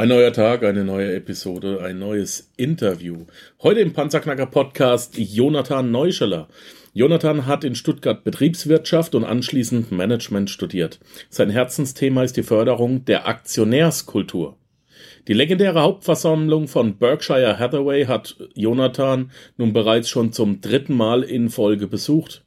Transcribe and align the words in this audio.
Ein 0.00 0.08
neuer 0.08 0.32
Tag, 0.32 0.64
eine 0.64 0.82
neue 0.82 1.14
Episode, 1.14 1.82
ein 1.82 1.98
neues 1.98 2.50
Interview. 2.56 3.26
Heute 3.62 3.80
im 3.80 3.92
Panzerknacker 3.92 4.46
Podcast 4.46 5.18
Jonathan 5.18 5.90
Neuscheller. 5.90 6.48
Jonathan 6.94 7.44
hat 7.44 7.64
in 7.64 7.74
Stuttgart 7.74 8.24
Betriebswirtschaft 8.24 9.14
und 9.14 9.24
anschließend 9.24 9.92
Management 9.92 10.48
studiert. 10.48 11.00
Sein 11.28 11.50
Herzensthema 11.50 12.22
ist 12.22 12.38
die 12.38 12.42
Förderung 12.42 13.04
der 13.04 13.28
Aktionärskultur. 13.28 14.56
Die 15.28 15.34
legendäre 15.34 15.82
Hauptversammlung 15.82 16.66
von 16.66 16.96
Berkshire 16.96 17.58
Hathaway 17.58 18.06
hat 18.06 18.36
Jonathan 18.54 19.30
nun 19.58 19.74
bereits 19.74 20.08
schon 20.08 20.32
zum 20.32 20.62
dritten 20.62 20.94
Mal 20.96 21.22
in 21.22 21.50
Folge 21.50 21.86
besucht. 21.86 22.42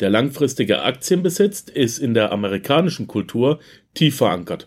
Der 0.00 0.08
langfristige 0.08 0.80
Aktienbesitz 0.80 1.60
ist 1.68 1.98
in 1.98 2.14
der 2.14 2.32
amerikanischen 2.32 3.06
Kultur 3.06 3.58
tief 3.92 4.16
verankert. 4.16 4.66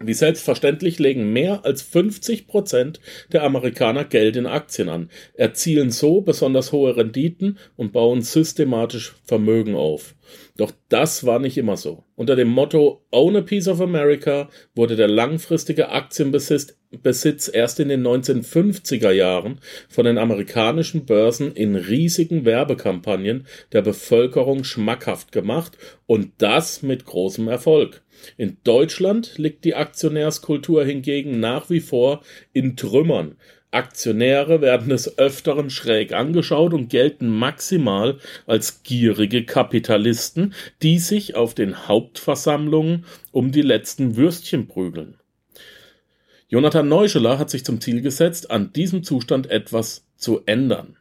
Wie 0.00 0.14
selbstverständlich 0.14 0.98
legen 0.98 1.32
mehr 1.32 1.64
als 1.64 1.82
50 1.82 2.46
Prozent 2.46 3.00
der 3.32 3.44
Amerikaner 3.44 4.04
Geld 4.04 4.36
in 4.36 4.46
Aktien 4.46 4.88
an, 4.88 5.08
erzielen 5.34 5.90
so 5.90 6.20
besonders 6.20 6.72
hohe 6.72 6.96
Renditen 6.96 7.58
und 7.76 7.92
bauen 7.92 8.22
systematisch 8.22 9.14
Vermögen 9.24 9.76
auf. 9.76 10.14
Doch 10.56 10.72
das 10.88 11.24
war 11.24 11.38
nicht 11.38 11.56
immer 11.56 11.76
so. 11.76 12.04
Unter 12.16 12.36
dem 12.36 12.48
Motto 12.48 13.04
Own 13.10 13.36
a 13.36 13.40
Piece 13.40 13.68
of 13.68 13.80
America 13.80 14.48
wurde 14.74 14.96
der 14.96 15.08
langfristige 15.08 15.90
Aktienbesitz 15.90 16.76
Besitz 17.02 17.50
erst 17.52 17.80
in 17.80 17.88
den 17.88 18.06
1950er 18.06 19.10
Jahren 19.10 19.58
von 19.88 20.04
den 20.04 20.16
amerikanischen 20.16 21.06
Börsen 21.06 21.52
in 21.52 21.74
riesigen 21.74 22.44
Werbekampagnen 22.44 23.46
der 23.72 23.82
Bevölkerung 23.82 24.62
schmackhaft 24.62 25.32
gemacht 25.32 25.76
und 26.06 26.30
das 26.38 26.82
mit 26.82 27.04
großem 27.04 27.48
Erfolg. 27.48 28.03
In 28.36 28.56
Deutschland 28.64 29.38
liegt 29.38 29.64
die 29.64 29.74
Aktionärskultur 29.74 30.84
hingegen 30.84 31.40
nach 31.40 31.70
wie 31.70 31.80
vor 31.80 32.22
in 32.52 32.76
Trümmern. 32.76 33.36
Aktionäre 33.70 34.60
werden 34.60 34.90
des 34.90 35.18
Öfteren 35.18 35.68
schräg 35.68 36.12
angeschaut 36.12 36.72
und 36.72 36.88
gelten 36.88 37.28
maximal 37.28 38.18
als 38.46 38.84
gierige 38.84 39.44
Kapitalisten, 39.44 40.54
die 40.82 40.98
sich 40.98 41.34
auf 41.34 41.54
den 41.54 41.88
Hauptversammlungen 41.88 43.04
um 43.32 43.50
die 43.50 43.62
letzten 43.62 44.16
Würstchen 44.16 44.68
prügeln. 44.68 45.16
Jonathan 46.48 46.88
Neuscheler 46.88 47.38
hat 47.38 47.50
sich 47.50 47.64
zum 47.64 47.80
Ziel 47.80 48.00
gesetzt, 48.00 48.50
an 48.52 48.72
diesem 48.72 49.02
Zustand 49.02 49.50
etwas 49.50 50.06
zu 50.16 50.42
ändern. 50.46 50.96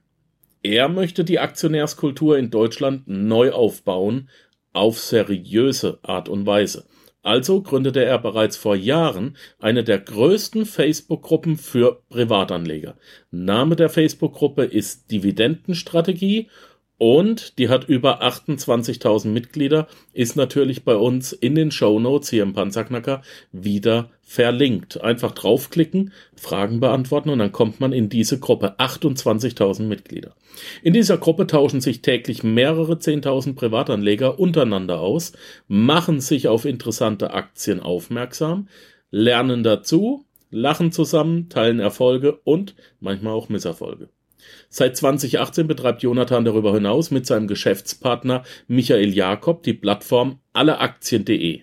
Er 0.64 0.88
möchte 0.88 1.24
die 1.24 1.40
Aktionärskultur 1.40 2.38
in 2.38 2.50
Deutschland 2.50 3.04
neu 3.06 3.52
aufbauen, 3.52 4.30
auf 4.72 5.00
seriöse 5.00 6.00
Art 6.02 6.30
und 6.30 6.48
Weise. 6.48 6.86
Also 7.24 7.62
gründete 7.62 8.04
er 8.04 8.20
bereits 8.20 8.58
vor 8.58 8.76
Jahren 8.76 9.38
eine 9.58 9.86
der 9.86 9.98
größten 9.98 10.66
Facebook-Gruppen 10.66 11.58
für 11.58 12.02
Privatanleger. 12.10 12.96
Name 13.32 13.78
der 13.78 13.90
Facebook-Gruppe 13.90 14.66
ist 14.66 15.10
Dividendenstrategie 15.10 16.50
und 16.98 17.58
die 17.60 17.70
hat 17.70 17.88
über 17.90 18.22
28.000 18.22 19.28
Mitglieder, 19.28 19.88
ist 20.12 20.36
natürlich 20.36 20.84
bei 20.84 20.96
uns 20.96 21.32
in 21.32 21.56
den 21.56 21.72
Show 21.72 22.00
Notes 22.00 22.30
hier 22.30 22.44
im 22.44 22.54
Panzerknacker 22.54 23.22
wieder 23.52 24.10
verlinkt. 24.22 25.02
Einfach 25.02 25.32
draufklicken, 25.32 26.12
Fragen 26.36 26.82
beantworten 26.82 27.30
und 27.30 27.40
dann 27.40 27.52
kommt 27.54 27.80
man 27.80 27.94
in 27.94 28.10
diese 28.10 28.40
Gruppe. 28.40 28.80
28.000 28.80 29.84
Mitglieder. 29.84 30.36
In 30.82 30.94
dieser 30.94 31.18
Gruppe 31.18 31.48
tauschen 31.48 31.82
sich 31.82 32.02
täglich 32.02 32.44
mehrere 32.44 32.94
10.000 32.94 33.56
Privatanleger 33.56 34.40
untereinander 34.40 35.00
aus, 35.00 35.34
machen 35.68 36.22
sich 36.22 36.48
auf 36.48 36.66
interessante 36.66 37.34
Aktien 37.34 37.80
aufmerksam, 37.80 38.68
lernen 39.12 39.64
dazu, 39.64 40.26
lachen 40.50 40.92
zusammen, 40.92 41.50
teilen 41.50 41.80
Erfolge 41.80 42.40
und 42.44 42.76
manchmal 43.00 43.34
auch 43.34 43.50
Misserfolge. 43.50 44.10
Seit 44.70 44.98
2018 44.98 45.68
betreibt 45.68 46.04
Jonathan 46.04 46.46
darüber 46.46 46.74
hinaus 46.74 47.12
mit 47.12 47.26
seinem 47.26 47.48
Geschäftspartner 47.48 48.44
Michael 48.68 49.14
Jakob 49.14 49.64
die 49.64 49.74
Plattform 49.74 50.40
alleaktien.de. 50.52 51.62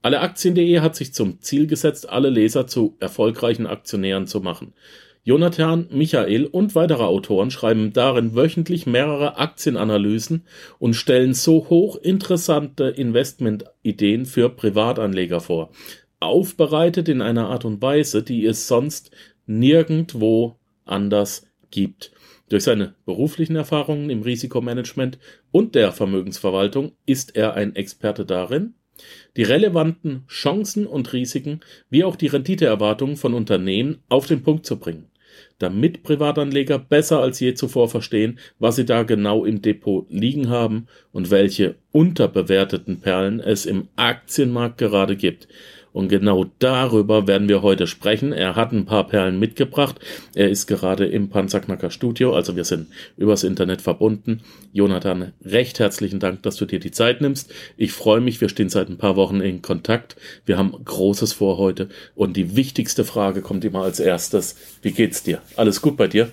Alleaktien.de 0.00 0.80
hat 0.80 0.96
sich 0.96 1.12
zum 1.12 1.40
Ziel 1.40 1.66
gesetzt, 1.66 2.08
alle 2.08 2.30
Leser 2.30 2.66
zu 2.66 2.96
erfolgreichen 3.00 3.66
Aktionären 3.66 4.26
zu 4.26 4.40
machen. 4.40 4.72
Jonathan, 5.24 5.88
Michael 5.90 6.46
und 6.46 6.74
weitere 6.74 7.02
Autoren 7.02 7.50
schreiben 7.50 7.92
darin 7.92 8.34
wöchentlich 8.34 8.86
mehrere 8.86 9.36
Aktienanalysen 9.36 10.46
und 10.78 10.94
stellen 10.94 11.34
so 11.34 11.68
hochinteressante 11.68 12.84
Investmentideen 12.84 14.26
für 14.26 14.48
Privatanleger 14.48 15.40
vor, 15.40 15.70
aufbereitet 16.20 17.08
in 17.08 17.20
einer 17.20 17.48
Art 17.48 17.64
und 17.64 17.82
Weise, 17.82 18.22
die 18.22 18.46
es 18.46 18.68
sonst 18.68 19.10
nirgendwo 19.46 20.56
anders 20.84 21.46
gibt. 21.70 22.12
Durch 22.48 22.64
seine 22.64 22.94
beruflichen 23.04 23.56
Erfahrungen 23.56 24.08
im 24.08 24.22
Risikomanagement 24.22 25.18
und 25.50 25.74
der 25.74 25.92
Vermögensverwaltung 25.92 26.92
ist 27.04 27.36
er 27.36 27.54
ein 27.54 27.76
Experte 27.76 28.24
darin, 28.24 28.74
die 29.36 29.42
relevanten 29.42 30.24
Chancen 30.28 30.86
und 30.86 31.12
Risiken 31.12 31.60
wie 31.90 32.04
auch 32.04 32.16
die 32.16 32.26
Renditeerwartungen 32.26 33.16
von 33.16 33.34
Unternehmen 33.34 33.98
auf 34.08 34.26
den 34.26 34.42
Punkt 34.42 34.66
zu 34.66 34.78
bringen, 34.78 35.10
damit 35.58 36.02
Privatanleger 36.02 36.78
besser 36.78 37.20
als 37.20 37.40
je 37.40 37.54
zuvor 37.54 37.88
verstehen, 37.88 38.38
was 38.58 38.76
sie 38.76 38.84
da 38.84 39.02
genau 39.02 39.44
im 39.44 39.62
Depot 39.62 40.06
liegen 40.10 40.48
haben 40.48 40.86
und 41.12 41.30
welche 41.30 41.76
unterbewerteten 41.92 43.00
Perlen 43.00 43.40
es 43.40 43.66
im 43.66 43.88
Aktienmarkt 43.96 44.78
gerade 44.78 45.16
gibt. 45.16 45.48
Und 45.92 46.08
genau 46.08 46.46
darüber 46.58 47.26
werden 47.26 47.48
wir 47.48 47.62
heute 47.62 47.86
sprechen. 47.86 48.32
Er 48.32 48.56
hat 48.56 48.72
ein 48.72 48.84
paar 48.84 49.06
Perlen 49.06 49.38
mitgebracht. 49.38 49.96
Er 50.34 50.48
ist 50.48 50.66
gerade 50.66 51.06
im 51.06 51.28
Panzerknacker 51.28 51.90
Studio, 51.90 52.34
also 52.34 52.56
wir 52.56 52.64
sind 52.64 52.88
übers 53.16 53.44
Internet 53.44 53.82
verbunden. 53.82 54.40
Jonathan, 54.72 55.32
recht 55.44 55.78
herzlichen 55.78 56.20
Dank, 56.20 56.42
dass 56.42 56.56
du 56.56 56.66
dir 56.66 56.80
die 56.80 56.90
Zeit 56.90 57.20
nimmst. 57.20 57.52
Ich 57.76 57.92
freue 57.92 58.20
mich, 58.20 58.40
wir 58.40 58.48
stehen 58.48 58.68
seit 58.68 58.88
ein 58.88 58.98
paar 58.98 59.16
Wochen 59.16 59.40
in 59.40 59.62
Kontakt. 59.62 60.16
Wir 60.46 60.58
haben 60.58 60.72
Großes 60.84 61.32
vor 61.32 61.58
heute. 61.58 61.88
Und 62.14 62.36
die 62.36 62.56
wichtigste 62.56 63.04
Frage 63.04 63.42
kommt 63.42 63.64
immer 63.64 63.82
als 63.82 64.00
erstes. 64.00 64.56
Wie 64.82 64.92
geht's 64.92 65.22
dir? 65.22 65.40
Alles 65.56 65.82
gut 65.82 65.96
bei 65.96 66.08
dir? 66.08 66.32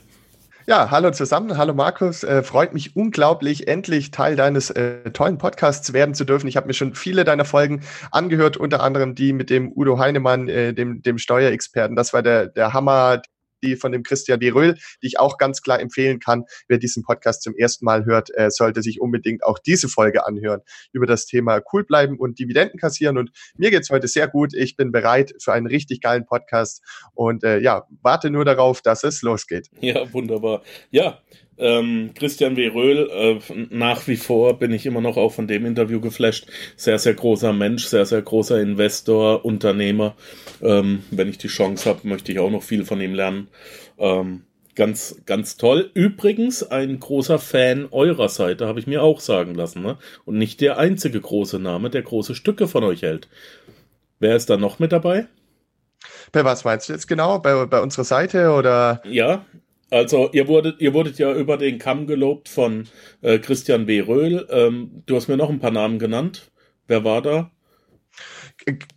Ja, 0.67 0.89
hallo 0.89 1.11
zusammen, 1.11 1.57
hallo 1.59 1.75
Markus. 1.75 2.23
Äh, 2.23 2.41
freut 2.41 2.73
mich 2.73 2.95
unglaublich, 2.95 3.67
endlich 3.67 4.09
Teil 4.09 4.35
deines 4.35 4.71
äh, 4.71 5.11
tollen 5.11 5.37
Podcasts 5.37 5.93
werden 5.93 6.15
zu 6.15 6.25
dürfen. 6.25 6.47
Ich 6.47 6.57
habe 6.57 6.65
mir 6.65 6.73
schon 6.73 6.95
viele 6.95 7.23
deiner 7.23 7.45
Folgen 7.45 7.81
angehört, 8.09 8.57
unter 8.57 8.81
anderem 8.81 9.13
die 9.13 9.31
mit 9.31 9.51
dem 9.51 9.71
Udo 9.71 9.99
Heinemann, 9.99 10.49
äh, 10.49 10.73
dem, 10.73 11.03
dem 11.03 11.19
Steuerexperten. 11.19 11.95
Das 11.95 12.13
war 12.13 12.23
der, 12.23 12.47
der 12.47 12.73
Hammer 12.73 13.21
die 13.65 13.75
von 13.75 13.91
dem 13.91 14.03
Christian 14.03 14.39
B. 14.39 14.49
Röhl, 14.49 14.75
die 15.01 15.07
ich 15.07 15.19
auch 15.19 15.37
ganz 15.37 15.61
klar 15.61 15.79
empfehlen 15.79 16.19
kann. 16.19 16.45
Wer 16.67 16.77
diesen 16.77 17.03
Podcast 17.03 17.41
zum 17.41 17.55
ersten 17.55 17.85
Mal 17.85 18.05
hört, 18.05 18.29
äh, 18.35 18.49
sollte 18.49 18.81
sich 18.81 19.01
unbedingt 19.01 19.43
auch 19.43 19.59
diese 19.59 19.89
Folge 19.89 20.25
anhören 20.25 20.61
über 20.91 21.05
das 21.05 21.25
Thema 21.25 21.61
cool 21.73 21.83
bleiben 21.83 22.17
und 22.17 22.39
Dividenden 22.39 22.79
kassieren. 22.79 23.17
Und 23.17 23.31
mir 23.57 23.71
geht's 23.71 23.89
heute 23.89 24.07
sehr 24.07 24.27
gut. 24.27 24.53
Ich 24.53 24.75
bin 24.75 24.91
bereit 24.91 25.33
für 25.41 25.53
einen 25.53 25.67
richtig 25.67 26.01
geilen 26.01 26.25
Podcast 26.25 26.81
und 27.13 27.43
äh, 27.43 27.59
ja, 27.59 27.87
warte 28.01 28.29
nur 28.29 28.45
darauf, 28.45 28.81
dass 28.81 29.03
es 29.03 29.21
losgeht. 29.21 29.69
Ja, 29.79 30.11
wunderbar. 30.13 30.61
Ja, 30.91 31.19
ähm, 31.57 32.11
Christian 32.15 32.57
W. 32.57 32.67
Röhl, 32.67 33.09
äh, 33.11 33.65
nach 33.69 34.07
wie 34.07 34.17
vor 34.17 34.59
bin 34.59 34.71
ich 34.71 34.85
immer 34.85 35.01
noch 35.01 35.17
auch 35.17 35.31
von 35.31 35.47
dem 35.47 35.65
Interview 35.65 36.01
geflasht. 36.01 36.47
Sehr, 36.75 36.99
sehr 36.99 37.13
großer 37.13 37.53
Mensch, 37.53 37.85
sehr, 37.85 38.05
sehr 38.05 38.21
großer 38.21 38.59
Investor, 38.59 39.45
Unternehmer. 39.45 40.15
Ähm, 40.61 41.03
wenn 41.11 41.29
ich 41.29 41.37
die 41.37 41.47
Chance 41.47 41.89
habe, 41.89 42.07
möchte 42.07 42.31
ich 42.31 42.39
auch 42.39 42.51
noch 42.51 42.63
viel 42.63 42.83
von 42.85 42.99
ihm 42.99 43.13
lernen. 43.13 43.47
Ähm, 43.97 44.43
ganz, 44.75 45.21
ganz 45.25 45.55
toll. 45.55 45.89
Übrigens 45.93 46.63
ein 46.63 46.99
großer 46.99 47.39
Fan 47.39 47.87
eurer 47.91 48.29
Seite, 48.29 48.67
habe 48.67 48.79
ich 48.79 48.87
mir 48.87 49.01
auch 49.01 49.21
sagen 49.21 49.55
lassen. 49.55 49.81
Ne? 49.81 49.97
Und 50.25 50.37
nicht 50.37 50.59
der 50.61 50.77
einzige 50.77 51.21
große 51.21 51.59
Name, 51.59 51.89
der 51.89 52.01
große 52.01 52.35
Stücke 52.35 52.67
von 52.67 52.83
euch 52.83 53.01
hält. 53.01 53.29
Wer 54.19 54.35
ist 54.35 54.49
da 54.49 54.57
noch 54.57 54.79
mit 54.79 54.91
dabei? 54.91 55.27
Bei 56.31 56.43
was 56.43 56.65
meinst 56.65 56.89
du 56.89 56.93
jetzt 56.93 57.07
genau? 57.07 57.39
Bei, 57.39 57.65
bei 57.65 57.81
unserer 57.81 58.03
Seite 58.03 58.51
oder? 58.51 59.01
Ja, 59.05 59.45
also 59.91 60.29
ihr 60.33 60.47
wurdet, 60.47 60.81
ihr 60.81 60.93
wurdet 60.93 61.19
ja 61.19 61.33
über 61.33 61.57
den 61.57 61.77
Kamm 61.77 62.07
gelobt 62.07 62.49
von 62.49 62.87
äh, 63.21 63.39
Christian 63.39 63.85
B. 63.85 64.01
Röhl. 64.01 64.47
Ähm, 64.49 65.03
du 65.05 65.15
hast 65.15 65.27
mir 65.27 65.37
noch 65.37 65.49
ein 65.49 65.59
paar 65.59 65.71
Namen 65.71 65.99
genannt. 65.99 66.51
Wer 66.87 67.03
war 67.03 67.21
da? 67.21 67.51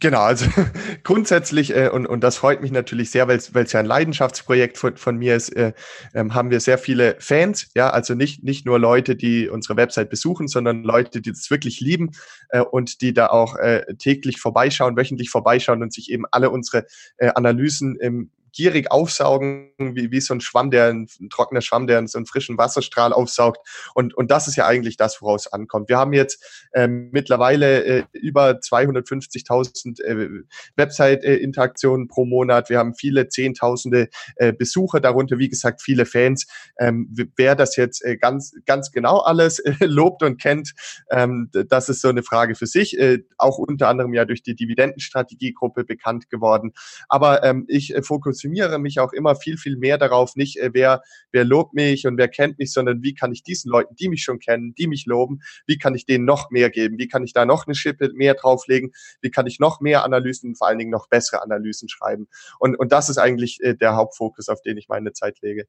Genau, 0.00 0.20
also 0.20 0.46
grundsätzlich, 1.02 1.74
äh, 1.74 1.88
und, 1.88 2.06
und 2.06 2.22
das 2.22 2.36
freut 2.36 2.62
mich 2.62 2.70
natürlich 2.70 3.10
sehr, 3.10 3.28
weil 3.28 3.36
es 3.36 3.72
ja 3.72 3.80
ein 3.80 3.86
Leidenschaftsprojekt 3.86 4.78
von, 4.78 4.96
von 4.96 5.16
mir 5.16 5.34
ist, 5.36 5.50
äh, 5.50 5.72
äh, 6.14 6.24
haben 6.30 6.50
wir 6.50 6.60
sehr 6.60 6.78
viele 6.78 7.16
Fans, 7.18 7.68
ja, 7.74 7.90
also 7.90 8.14
nicht, 8.14 8.44
nicht 8.44 8.64
nur 8.64 8.78
Leute, 8.78 9.16
die 9.16 9.48
unsere 9.48 9.76
Website 9.76 10.10
besuchen, 10.10 10.48
sondern 10.48 10.84
Leute, 10.84 11.20
die 11.20 11.32
das 11.32 11.50
wirklich 11.50 11.80
lieben 11.80 12.12
äh, 12.50 12.60
und 12.60 13.02
die 13.02 13.12
da 13.12 13.26
auch 13.26 13.56
äh, 13.56 13.82
täglich 13.98 14.38
vorbeischauen, 14.38 14.96
wöchentlich 14.96 15.28
vorbeischauen 15.28 15.82
und 15.82 15.92
sich 15.92 16.10
eben 16.10 16.24
alle 16.30 16.50
unsere 16.50 16.86
äh, 17.18 17.30
Analysen 17.34 17.96
im 17.96 18.30
gierig 18.58 18.90
aufsaugen, 18.90 19.70
wie, 19.78 20.10
wie 20.10 20.20
so 20.20 20.34
ein 20.34 20.40
Schwamm, 20.40 20.72
der 20.72 20.86
ein, 20.86 21.06
ein 21.20 21.30
trockener 21.30 21.60
Schwamm, 21.60 21.86
der 21.86 22.04
so 22.08 22.18
einen 22.18 22.26
frischen 22.26 22.58
Wasserstrahl 22.58 23.12
aufsaugt. 23.12 23.58
Und, 23.94 24.14
und 24.14 24.32
das 24.32 24.48
ist 24.48 24.56
ja 24.56 24.66
eigentlich 24.66 24.96
das, 24.96 25.22
woraus 25.22 25.46
es 25.46 25.52
ankommt. 25.52 25.88
Wir 25.88 25.96
haben 25.96 26.12
jetzt 26.12 26.44
ähm, 26.74 27.10
mittlerweile 27.12 27.84
äh, 27.84 28.04
über 28.14 28.50
250.000 28.50 30.02
äh, 30.02 30.42
Website-Interaktionen 30.74 32.08
pro 32.08 32.24
Monat. 32.24 32.68
Wir 32.68 32.78
haben 32.78 32.96
viele 32.96 33.28
Zehntausende 33.28 34.08
äh, 34.34 34.52
Besucher, 34.52 34.98
darunter 34.98 35.38
wie 35.38 35.48
gesagt 35.48 35.80
viele 35.80 36.04
Fans. 36.04 36.48
Ähm, 36.80 37.14
wer 37.36 37.54
das 37.54 37.76
jetzt 37.76 38.04
äh, 38.04 38.16
ganz, 38.16 38.56
ganz 38.66 38.90
genau 38.90 39.18
alles 39.18 39.60
äh, 39.60 39.72
lobt 39.86 40.24
und 40.24 40.42
kennt, 40.42 40.74
ähm, 41.12 41.48
das 41.52 41.88
ist 41.88 42.00
so 42.00 42.08
eine 42.08 42.24
Frage 42.24 42.56
für 42.56 42.66
sich. 42.66 42.98
Äh, 42.98 43.20
auch 43.36 43.58
unter 43.58 43.86
anderem 43.86 44.14
ja 44.14 44.24
durch 44.24 44.42
die 44.42 44.56
Dividendenstrategiegruppe 44.56 45.84
bekannt 45.84 46.28
geworden. 46.28 46.72
Aber 47.08 47.44
ähm, 47.44 47.64
ich 47.68 47.94
äh, 47.94 48.02
fokussiere 48.48 48.78
mich 48.78 49.00
auch 49.00 49.12
immer 49.12 49.36
viel, 49.36 49.56
viel 49.56 49.76
mehr 49.76 49.98
darauf, 49.98 50.36
nicht 50.36 50.58
äh, 50.58 50.70
wer, 50.72 51.02
wer 51.32 51.44
lobt 51.44 51.74
mich 51.74 52.06
und 52.06 52.16
wer 52.18 52.28
kennt 52.28 52.58
mich, 52.58 52.72
sondern 52.72 53.02
wie 53.02 53.14
kann 53.14 53.32
ich 53.32 53.42
diesen 53.42 53.70
Leuten, 53.70 53.94
die 53.96 54.08
mich 54.08 54.22
schon 54.22 54.38
kennen, 54.38 54.74
die 54.74 54.86
mich 54.86 55.06
loben, 55.06 55.40
wie 55.66 55.78
kann 55.78 55.94
ich 55.94 56.06
denen 56.06 56.24
noch 56.24 56.50
mehr 56.50 56.70
geben? 56.70 56.98
Wie 56.98 57.08
kann 57.08 57.24
ich 57.24 57.32
da 57.32 57.44
noch 57.44 57.66
eine 57.66 57.74
Schippe 57.74 58.10
mehr 58.14 58.34
drauflegen? 58.34 58.92
Wie 59.20 59.30
kann 59.30 59.46
ich 59.46 59.58
noch 59.60 59.80
mehr 59.80 60.04
Analysen, 60.04 60.54
vor 60.54 60.68
allen 60.68 60.78
Dingen 60.78 60.90
noch 60.90 61.08
bessere 61.08 61.42
Analysen 61.42 61.88
schreiben? 61.88 62.28
Und, 62.58 62.76
und 62.76 62.92
das 62.92 63.08
ist 63.08 63.18
eigentlich 63.18 63.58
äh, 63.62 63.74
der 63.74 63.96
Hauptfokus, 63.96 64.48
auf 64.48 64.62
den 64.62 64.76
ich 64.76 64.88
meine 64.88 65.12
Zeit 65.12 65.38
lege. 65.42 65.66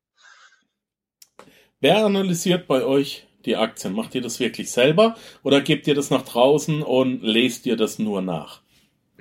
Wer 1.82 2.06
analysiert 2.06 2.68
bei 2.68 2.84
euch 2.84 3.28
die 3.46 3.56
Aktien? 3.56 3.94
Macht 3.94 4.14
ihr 4.16 4.22
das 4.22 4.40
wirklich 4.40 4.70
selber 4.70 5.16
oder 5.44 5.62
gebt 5.62 5.88
ihr 5.88 5.96
das 5.96 6.10
nach 6.10 6.24
draußen 6.24 6.82
und 6.82 7.22
lest 7.22 7.66
ihr 7.66 7.78
das 7.78 8.00
nur 8.00 8.22
nach? 8.22 8.62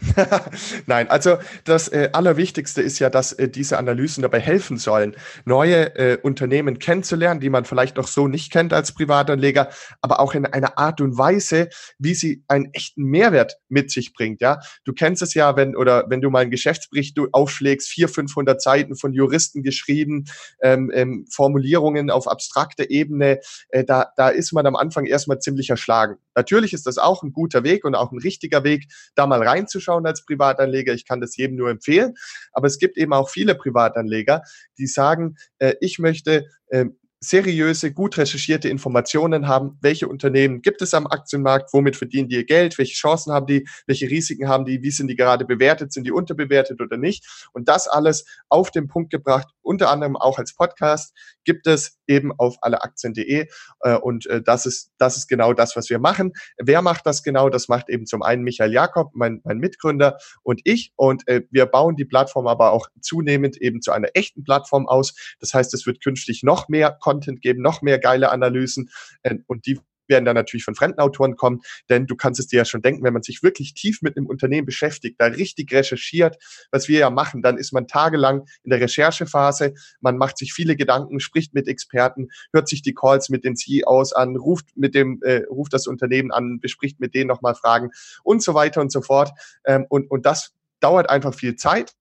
Nein, 0.86 1.08
also 1.08 1.38
das 1.64 1.88
äh, 1.88 2.10
Allerwichtigste 2.12 2.82
ist 2.82 2.98
ja, 2.98 3.10
dass 3.10 3.32
äh, 3.32 3.48
diese 3.48 3.78
Analysen 3.78 4.22
dabei 4.22 4.40
helfen 4.40 4.76
sollen, 4.76 5.16
neue 5.44 5.96
äh, 5.96 6.18
Unternehmen 6.22 6.78
kennenzulernen, 6.78 7.40
die 7.40 7.50
man 7.50 7.64
vielleicht 7.64 7.96
noch 7.96 8.08
so 8.08 8.28
nicht 8.28 8.52
kennt 8.52 8.72
als 8.72 8.92
Privatanleger, 8.92 9.68
aber 10.00 10.20
auch 10.20 10.34
in 10.34 10.46
einer 10.46 10.78
Art 10.78 11.00
und 11.00 11.18
Weise, 11.18 11.68
wie 11.98 12.14
sie 12.14 12.44
einen 12.48 12.72
echten 12.72 13.04
Mehrwert 13.04 13.58
mit 13.68 13.90
sich 13.90 14.12
bringt. 14.12 14.40
Ja, 14.40 14.60
du 14.84 14.92
kennst 14.92 15.22
es 15.22 15.34
ja, 15.34 15.56
wenn 15.56 15.76
oder 15.76 16.04
wenn 16.08 16.20
du 16.20 16.30
mal 16.30 16.40
einen 16.40 16.50
Geschäftsbericht 16.50 17.18
aufschlägst, 17.32 17.88
vier, 17.88 18.08
500 18.08 18.62
Seiten 18.62 18.96
von 18.96 19.12
Juristen 19.12 19.62
geschrieben, 19.62 20.26
ähm, 20.62 20.90
ähm, 20.94 21.26
Formulierungen 21.30 22.10
auf 22.10 22.28
abstrakter 22.28 22.90
Ebene, 22.90 23.40
äh, 23.70 23.84
da 23.84 24.12
da 24.16 24.28
ist 24.28 24.52
man 24.52 24.66
am 24.66 24.76
Anfang 24.76 25.06
erstmal 25.06 25.40
ziemlich 25.40 25.70
erschlagen. 25.70 26.16
Natürlich 26.38 26.73
ist 26.73 26.87
das 26.87 26.99
auch 26.99 27.25
ein 27.25 27.32
guter 27.32 27.64
Weg 27.64 27.85
und 27.85 27.96
auch 27.96 28.12
ein 28.12 28.20
richtiger 28.20 28.62
Weg, 28.62 28.87
da 29.17 29.26
mal 29.26 29.43
reinzuschauen 29.43 30.06
als 30.06 30.25
Privatanleger. 30.25 30.94
Ich 30.94 31.05
kann 31.05 31.20
das 31.20 31.37
jedem 31.37 31.56
nur 31.56 31.69
empfehlen. 31.69 32.14
Aber 32.52 32.69
es 32.69 32.79
gibt 32.79 32.96
eben 32.96 33.12
auch 33.12 33.29
viele 33.29 33.56
Privatanleger, 33.56 34.43
die 34.79 34.87
sagen, 34.87 35.35
äh, 35.58 35.75
ich 35.81 35.99
möchte 35.99 36.46
äh, 36.69 36.85
seriöse, 37.20 37.92
gut 37.92 38.16
recherchierte 38.16 38.68
Informationen 38.68 39.48
haben, 39.48 39.78
welche 39.80 40.08
Unternehmen 40.08 40.62
gibt 40.62 40.82
es 40.82 40.94
am 40.94 41.06
Aktienmarkt, 41.06 41.72
womit 41.72 41.96
verdienen 41.96 42.28
die 42.28 42.36
ihr 42.36 42.44
Geld, 42.44 42.78
welche 42.78 42.94
Chancen 42.94 43.32
haben 43.32 43.46
die, 43.46 43.66
welche 43.86 44.08
Risiken 44.08 44.48
haben 44.48 44.64
die, 44.64 44.82
wie 44.82 44.90
sind 44.90 45.08
die 45.08 45.16
gerade 45.16 45.44
bewertet, 45.44 45.92
sind 45.92 46.04
die 46.04 46.12
unterbewertet 46.12 46.80
oder 46.80 46.96
nicht. 46.96 47.26
Und 47.52 47.68
das 47.68 47.88
alles 47.88 48.24
auf 48.48 48.70
den 48.70 48.88
Punkt 48.88 49.10
gebracht, 49.10 49.48
unter 49.62 49.90
anderem 49.90 50.16
auch 50.16 50.38
als 50.38 50.54
Podcast, 50.54 51.14
gibt 51.44 51.66
es 51.66 51.98
eben 52.06 52.32
auf 52.36 52.56
alleaktien.de. 52.62 53.48
Äh, 53.80 53.96
und 53.96 54.26
äh, 54.26 54.42
das 54.42 54.66
ist, 54.66 54.92
das 54.98 55.16
ist 55.16 55.28
genau 55.28 55.52
das, 55.52 55.76
was 55.76 55.90
wir 55.90 55.98
machen. 55.98 56.32
Wer 56.58 56.82
macht 56.82 57.06
das 57.06 57.22
genau? 57.22 57.48
Das 57.48 57.68
macht 57.68 57.88
eben 57.88 58.06
zum 58.06 58.22
einen 58.22 58.42
Michael 58.42 58.72
Jakob, 58.72 59.10
mein, 59.14 59.40
mein 59.44 59.58
Mitgründer 59.58 60.18
und 60.42 60.60
ich. 60.64 60.92
Und 60.96 61.26
äh, 61.26 61.42
wir 61.50 61.66
bauen 61.66 61.96
die 61.96 62.04
Plattform 62.04 62.46
aber 62.46 62.72
auch 62.72 62.88
zunehmend 63.00 63.56
eben 63.56 63.80
zu 63.80 63.92
einer 63.92 64.08
echten 64.14 64.44
Plattform 64.44 64.86
aus. 64.88 65.14
Das 65.40 65.54
heißt, 65.54 65.72
es 65.74 65.86
wird 65.86 66.02
künftig 66.02 66.42
noch 66.42 66.68
mehr 66.68 66.98
Content 67.08 67.40
geben, 67.40 67.62
noch 67.62 67.81
mehr 67.81 67.99
geile 67.99 68.31
Analysen 68.31 68.90
äh, 69.22 69.37
und 69.46 69.64
die 69.64 69.78
werden 70.08 70.25
dann 70.25 70.34
natürlich 70.34 70.64
von 70.64 70.75
fremden 70.75 71.00
Autoren 71.00 71.37
kommen, 71.37 71.60
denn 71.88 72.06
du 72.06 72.16
kannst 72.16 72.40
es 72.40 72.46
dir 72.46 72.58
ja 72.58 72.64
schon 72.64 72.82
denken, 72.82 73.05
wenn 73.05 73.12
man 73.12 73.22
sich 73.22 73.43
wirklich 73.43 73.75
tief 73.75 74.02
mit 74.02 74.16
einem 74.16 74.26
Unternehmen 74.26 74.66
beschäftigt, 74.66 75.16
da 75.20 75.26
richtig 75.26 75.72
recherchiert, 75.72 76.37
was 76.70 76.88
wir 76.88 76.99
ja 76.99 77.10
machen, 77.10 77.43
dann 77.43 77.58
ist 77.58 77.72
man 77.72 77.87
tagelang 77.87 78.46
in 78.62 78.70
der 78.70 78.81
Recherchephase, 78.81 79.75
man 80.00 80.16
macht 80.16 80.38
sich 80.38 80.52
viele 80.52 80.76
Gedanken, 80.76 81.20
spricht 81.20 81.55
mit 81.55 81.69
Experten, 81.69 82.28
hört 82.52 82.69
sich 82.69 82.82
die 82.82 82.94
Calls 82.94 83.28
mit 83.28 83.44
den 83.44 83.56
CEOs 83.56 84.12
an, 84.12 84.37
ruft 84.37 84.66
mit 84.76 84.94
dem, 84.94 85.20
äh, 85.22 85.43
ruft 85.50 85.72
das 85.75 85.87
Unternehmen 85.87 86.32
an, 86.32 86.58
bespricht 86.61 87.00
mit 87.00 87.14
denen 87.14 87.28
nochmal 87.28 87.54
Fragen 87.54 87.90
und 88.25 88.43
so 88.43 88.54
weiter 88.54 88.81
und 88.81 88.90
so 88.90 89.02
fort. 89.02 89.31
Ähm, 89.64 89.84
und, 89.88 90.11
und 90.11 90.26
das 90.26 90.54
dauert 90.81 91.11
einfach 91.11 91.34
viel 91.34 91.56
Zeit. 91.56 91.94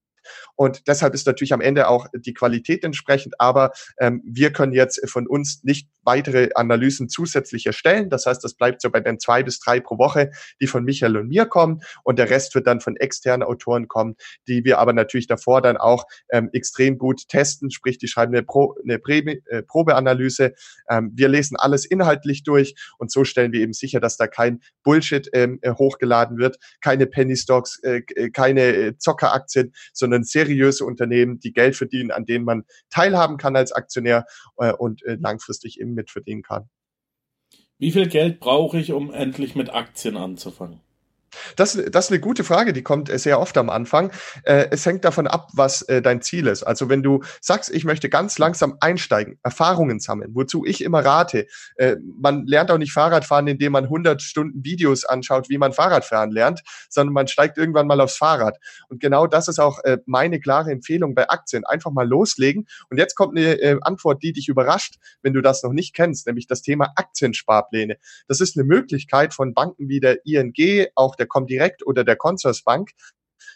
Und 0.56 0.88
deshalb 0.88 1.14
ist 1.14 1.28
natürlich 1.28 1.54
am 1.54 1.62
Ende 1.62 1.88
auch 1.88 2.08
die 2.14 2.34
Qualität 2.34 2.84
entsprechend. 2.84 3.40
Aber 3.40 3.72
ähm, 4.00 4.22
wir 4.26 4.52
können 4.52 4.74
jetzt 4.74 5.10
von 5.10 5.28
uns 5.28 5.64
nicht 5.64 5.90
weitere 6.08 6.50
Analysen 6.56 7.10
zusätzlich 7.10 7.68
erstellen. 7.68 8.10
Das 8.10 8.26
heißt, 8.26 8.44
das 8.44 8.56
bleibt 8.56 8.82
so 8.82 8.90
bei 8.90 9.02
den 9.02 9.20
zwei 9.20 9.44
bis 9.44 9.60
drei 9.60 9.80
pro 9.80 10.00
Woche, 10.00 10.32
die 10.60 10.68
von 10.68 10.84
Michael 10.84 11.18
und 11.18 11.28
mir 11.28 11.46
kommen. 11.46 11.82
Und 12.04 12.18
der 12.18 12.30
Rest 12.30 12.56
wird 12.56 12.66
dann 12.66 12.80
von 12.80 12.96
externen 12.96 13.46
Autoren 13.46 13.88
kommen, 13.88 14.16
die 14.48 14.64
wir 14.64 14.80
aber 14.80 14.94
natürlich 14.94 15.28
davor 15.28 15.62
dann 15.62 15.78
auch 15.78 16.06
ähm, 16.32 16.50
extrem 16.54 16.98
gut 16.98 17.28
testen. 17.28 17.70
Sprich, 17.70 17.98
die 17.98 18.08
schreiben 18.08 18.34
eine, 18.34 18.44
Pro, 18.44 18.76
eine 18.84 19.00
Prä 19.00 19.20
äh, 19.20 19.64
Probeanalyse. 19.64 20.54
Ähm, 20.90 21.12
wir 21.14 21.28
lesen 21.28 21.58
alles 21.58 21.86
inhaltlich 21.86 22.44
durch 22.44 22.76
und 22.98 23.12
so 23.12 23.26
stellen 23.26 23.52
wir 23.52 23.60
eben 23.60 23.74
sicher, 23.74 24.00
dass 24.00 24.16
da 24.16 24.28
kein 24.28 24.62
Bullshit 24.84 25.30
ähm, 25.34 25.60
äh, 25.62 25.74
hochgeladen 25.74 26.38
wird, 26.38 26.58
keine 26.82 27.06
Penny 27.06 27.36
Stocks, 27.36 27.80
äh, 27.84 28.02
äh 28.16 28.30
keine 28.30 28.62
äh, 28.62 28.98
Zockeraktien, 28.98 29.74
sondern 29.92 30.24
seriöse 30.24 30.86
Unternehmen, 30.86 31.40
die 31.40 31.52
Geld 31.52 31.76
verdienen, 31.76 32.12
an 32.12 32.26
denen 32.26 32.46
man 32.46 32.64
teilhaben 32.90 33.38
kann 33.38 33.58
als 33.58 33.74
Aktionär 33.74 34.26
äh, 34.58 34.72
und 34.72 35.02
langfristig 35.06 35.82
eben 35.82 35.97
mitverdienen 35.98 36.44
kann. 36.44 36.70
Wie 37.78 37.92
viel 37.92 38.08
Geld 38.08 38.40
brauche 38.40 38.80
ich, 38.80 38.94
um 38.94 39.14
endlich 39.14 39.56
mit 39.56 39.70
Aktien 39.70 40.18
anzufangen? 40.18 40.82
Das, 41.56 41.74
das 41.74 42.06
ist 42.06 42.12
eine 42.12 42.20
gute 42.20 42.44
Frage, 42.44 42.74
die 42.74 42.84
kommt 42.84 43.10
äh, 43.10 43.18
sehr 43.18 43.40
oft 43.40 43.58
am 43.58 43.70
Anfang. 43.70 44.12
Äh, 44.44 44.68
es 44.72 44.86
hängt 44.86 45.06
davon 45.06 45.28
ab, 45.28 45.50
was 45.54 45.82
äh, 45.84 46.02
dein 46.02 46.22
Ziel 46.22 46.48
ist. 46.48 46.64
Also 46.64 46.90
wenn 46.90 47.04
du 47.04 47.22
sagst, 47.42 47.70
ich 47.70 47.86
möchte 47.86 48.10
ganz 48.10 48.38
langsam 48.38 48.78
einsteigen, 48.80 49.40
Erfahrungen 49.44 50.00
sammeln, 50.00 50.32
wozu 50.34 50.66
ich 50.66 50.84
immer 50.84 51.04
rate, 51.04 51.48
äh, 51.76 51.96
man 52.20 52.46
lernt 52.46 52.72
auch 52.72 52.78
nicht 52.78 52.92
Fahrradfahren, 52.92 53.48
indem 53.48 53.74
man 53.74 53.86
100 53.86 54.22
Stunden 54.22 54.64
Videos 54.64 55.06
anschaut, 55.06 55.50
wie 55.50 55.58
man 55.58 55.74
Fahrradfahren 55.74 56.32
lernt, 56.32 56.62
sondern 56.90 57.14
man 57.14 57.28
steigt 57.28 57.58
irgendwann 57.58 57.88
mal 57.88 58.02
aufs 58.02 58.18
Fahrrad. 58.18 58.58
Und 58.90 59.00
genau 59.00 59.28
das 59.28 59.48
ist 59.48 59.60
auch 59.60 59.84
äh, 59.84 59.98
meine 60.06 60.40
klare 60.40 60.72
Empfehlung 60.72 61.16
bei 61.16 61.30
Aktien. 61.30 61.66
Einfach 61.66 61.92
mal 61.92 62.08
loslegen. 62.08 62.68
Und 62.90 62.98
jetzt 62.98 63.16
kommt 63.16 63.38
eine 63.38 63.60
äh, 63.60 63.78
Antwort, 63.82 64.24
die 64.24 64.34
dich 64.34 64.48
überrascht, 64.48 64.96
wenn 65.22 65.34
du 65.34 65.42
das 65.42 65.64
noch 65.64 65.74
nicht 65.74 65.94
kennst, 65.94 66.28
nämlich 66.28 66.48
das 66.48 66.62
Thema 66.62 66.94
Aktiensparpläne. 66.96 67.98
Das 68.28 68.42
ist 68.42 68.58
eine 68.58 68.66
Möglichkeit 68.66 69.34
von 69.34 69.54
Banken 69.54 69.90
wie 69.90 70.00
der 70.00 70.26
ING, 70.26 70.88
auch 70.96 71.16
der 71.16 71.27
Comdirect 71.28 71.86
oder 71.86 72.04
der 72.04 72.16
Consorsbank, 72.16 72.92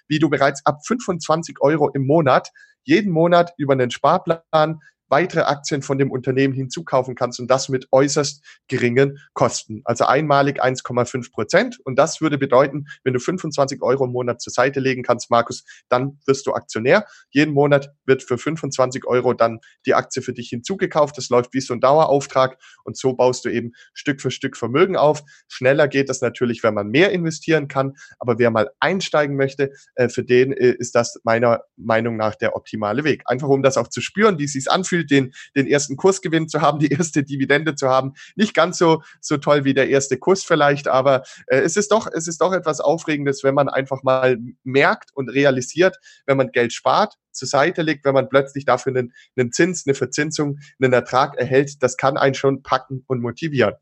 wie 0.07 0.19
du 0.19 0.29
bereits 0.29 0.65
ab 0.65 0.85
25 0.85 1.57
Euro 1.61 1.89
im 1.89 2.05
Monat 2.05 2.51
jeden 2.83 3.11
Monat 3.11 3.53
über 3.57 3.73
einen 3.73 3.91
Sparplan 3.91 4.79
weitere 5.11 5.41
Aktien 5.41 5.81
von 5.81 5.97
dem 5.97 6.09
Unternehmen 6.09 6.53
hinzukaufen 6.53 7.15
kannst 7.15 7.39
und 7.39 7.51
das 7.51 7.69
mit 7.69 7.87
äußerst 7.91 8.43
geringen 8.67 9.19
Kosten. 9.33 9.81
Also 9.83 10.05
einmalig 10.05 10.63
1,5 10.63 11.31
Prozent. 11.31 11.79
Und 11.83 11.99
das 11.99 12.21
würde 12.21 12.37
bedeuten, 12.37 12.87
wenn 13.03 13.13
du 13.13 13.19
25 13.19 13.81
Euro 13.81 14.05
im 14.05 14.11
Monat 14.11 14.41
zur 14.41 14.53
Seite 14.53 14.79
legen 14.79 15.03
kannst, 15.03 15.29
Markus, 15.29 15.63
dann 15.89 16.19
wirst 16.25 16.47
du 16.47 16.53
Aktionär. 16.53 17.05
Jeden 17.29 17.53
Monat 17.53 17.91
wird 18.05 18.23
für 18.23 18.37
25 18.37 19.05
Euro 19.05 19.33
dann 19.33 19.59
die 19.85 19.93
Aktie 19.93 20.21
für 20.21 20.33
dich 20.33 20.49
hinzugekauft. 20.49 21.17
Das 21.17 21.29
läuft 21.29 21.53
wie 21.53 21.61
so 21.61 21.73
ein 21.73 21.81
Dauerauftrag 21.81 22.57
und 22.85 22.97
so 22.97 23.13
baust 23.13 23.43
du 23.43 23.49
eben 23.49 23.73
Stück 23.93 24.21
für 24.21 24.31
Stück 24.31 24.55
Vermögen 24.55 24.95
auf. 24.95 25.23
Schneller 25.49 25.89
geht 25.89 26.09
das 26.09 26.21
natürlich, 26.21 26.63
wenn 26.63 26.73
man 26.73 26.87
mehr 26.87 27.11
investieren 27.11 27.67
kann. 27.67 27.93
Aber 28.17 28.39
wer 28.39 28.49
mal 28.49 28.71
einsteigen 28.79 29.35
möchte, 29.35 29.71
äh, 29.95 30.07
für 30.07 30.23
den 30.23 30.53
äh, 30.53 30.71
ist 30.71 30.95
das 30.95 31.19
meiner 31.23 31.61
Meinung 31.75 32.15
nach 32.15 32.35
der 32.35 32.55
optimale 32.55 33.03
Weg. 33.03 33.23
Einfach 33.25 33.49
um 33.49 33.61
das 33.61 33.77
auch 33.77 33.89
zu 33.89 33.99
spüren, 33.99 34.39
wie 34.39 34.45
es 34.45 34.53
sich 34.53 34.71
anfühlt 34.71 35.00
anfühlt, 35.01 35.11
den, 35.11 35.33
den 35.55 35.67
ersten 35.67 35.97
Kursgewinn 35.97 36.47
zu 36.47 36.61
haben, 36.61 36.79
die 36.79 36.91
erste 36.91 37.23
Dividende 37.23 37.75
zu 37.75 37.87
haben. 37.87 38.13
Nicht 38.35 38.53
ganz 38.53 38.77
so, 38.77 39.01
so 39.19 39.37
toll 39.37 39.63
wie 39.63 39.73
der 39.73 39.89
erste 39.89 40.17
Kurs 40.17 40.43
vielleicht, 40.43 40.87
aber 40.87 41.23
äh, 41.47 41.59
es 41.59 41.77
ist 41.77 41.91
doch, 41.91 42.07
es 42.11 42.27
ist 42.27 42.41
doch 42.41 42.53
etwas 42.53 42.79
Aufregendes, 42.79 43.43
wenn 43.43 43.55
man 43.55 43.69
einfach 43.69 44.03
mal 44.03 44.37
merkt 44.63 45.11
und 45.13 45.29
realisiert, 45.29 45.97
wenn 46.25 46.37
man 46.37 46.51
Geld 46.51 46.73
spart, 46.73 47.15
zur 47.31 47.47
Seite 47.47 47.81
legt, 47.81 48.03
wenn 48.03 48.13
man 48.13 48.29
plötzlich 48.29 48.65
dafür 48.65 48.91
einen, 48.91 49.13
einen 49.37 49.51
Zins, 49.51 49.85
eine 49.85 49.95
Verzinsung, 49.95 50.59
einen 50.81 50.93
Ertrag 50.93 51.37
erhält, 51.37 51.81
das 51.81 51.95
kann 51.95 52.17
einen 52.17 52.35
schon 52.35 52.61
packen 52.61 53.03
und 53.07 53.21
motivieren. 53.21 53.75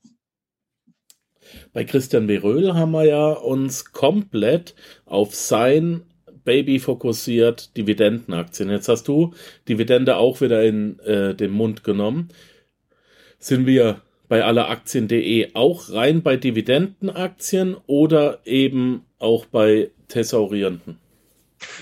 Bei 1.73 1.83
Christian 1.83 2.27
Beröhl 2.27 2.75
haben 2.75 2.91
wir 2.91 3.05
ja 3.05 3.31
uns 3.31 3.91
komplett 3.91 4.75
auf 5.05 5.33
sein 5.33 6.03
Baby 6.49 6.79
fokussiert 6.79 7.77
Dividendenaktien. 7.77 8.71
Jetzt 8.71 8.89
hast 8.89 9.07
du 9.07 9.35
Dividende 9.67 10.17
auch 10.17 10.41
wieder 10.41 10.63
in 10.63 10.97
äh, 11.01 11.35
den 11.35 11.51
Mund 11.51 11.83
genommen. 11.83 12.29
Sind 13.37 13.67
wir 13.67 14.01
bei 14.29 14.43
alleraktien.de 14.43 15.51
auch 15.53 15.91
rein 15.91 16.23
bei 16.23 16.37
Dividendenaktien 16.37 17.77
oder 17.85 18.39
eben 18.45 19.05
auch 19.19 19.45
bei 19.45 19.91
thesaurierenden? 20.07 20.97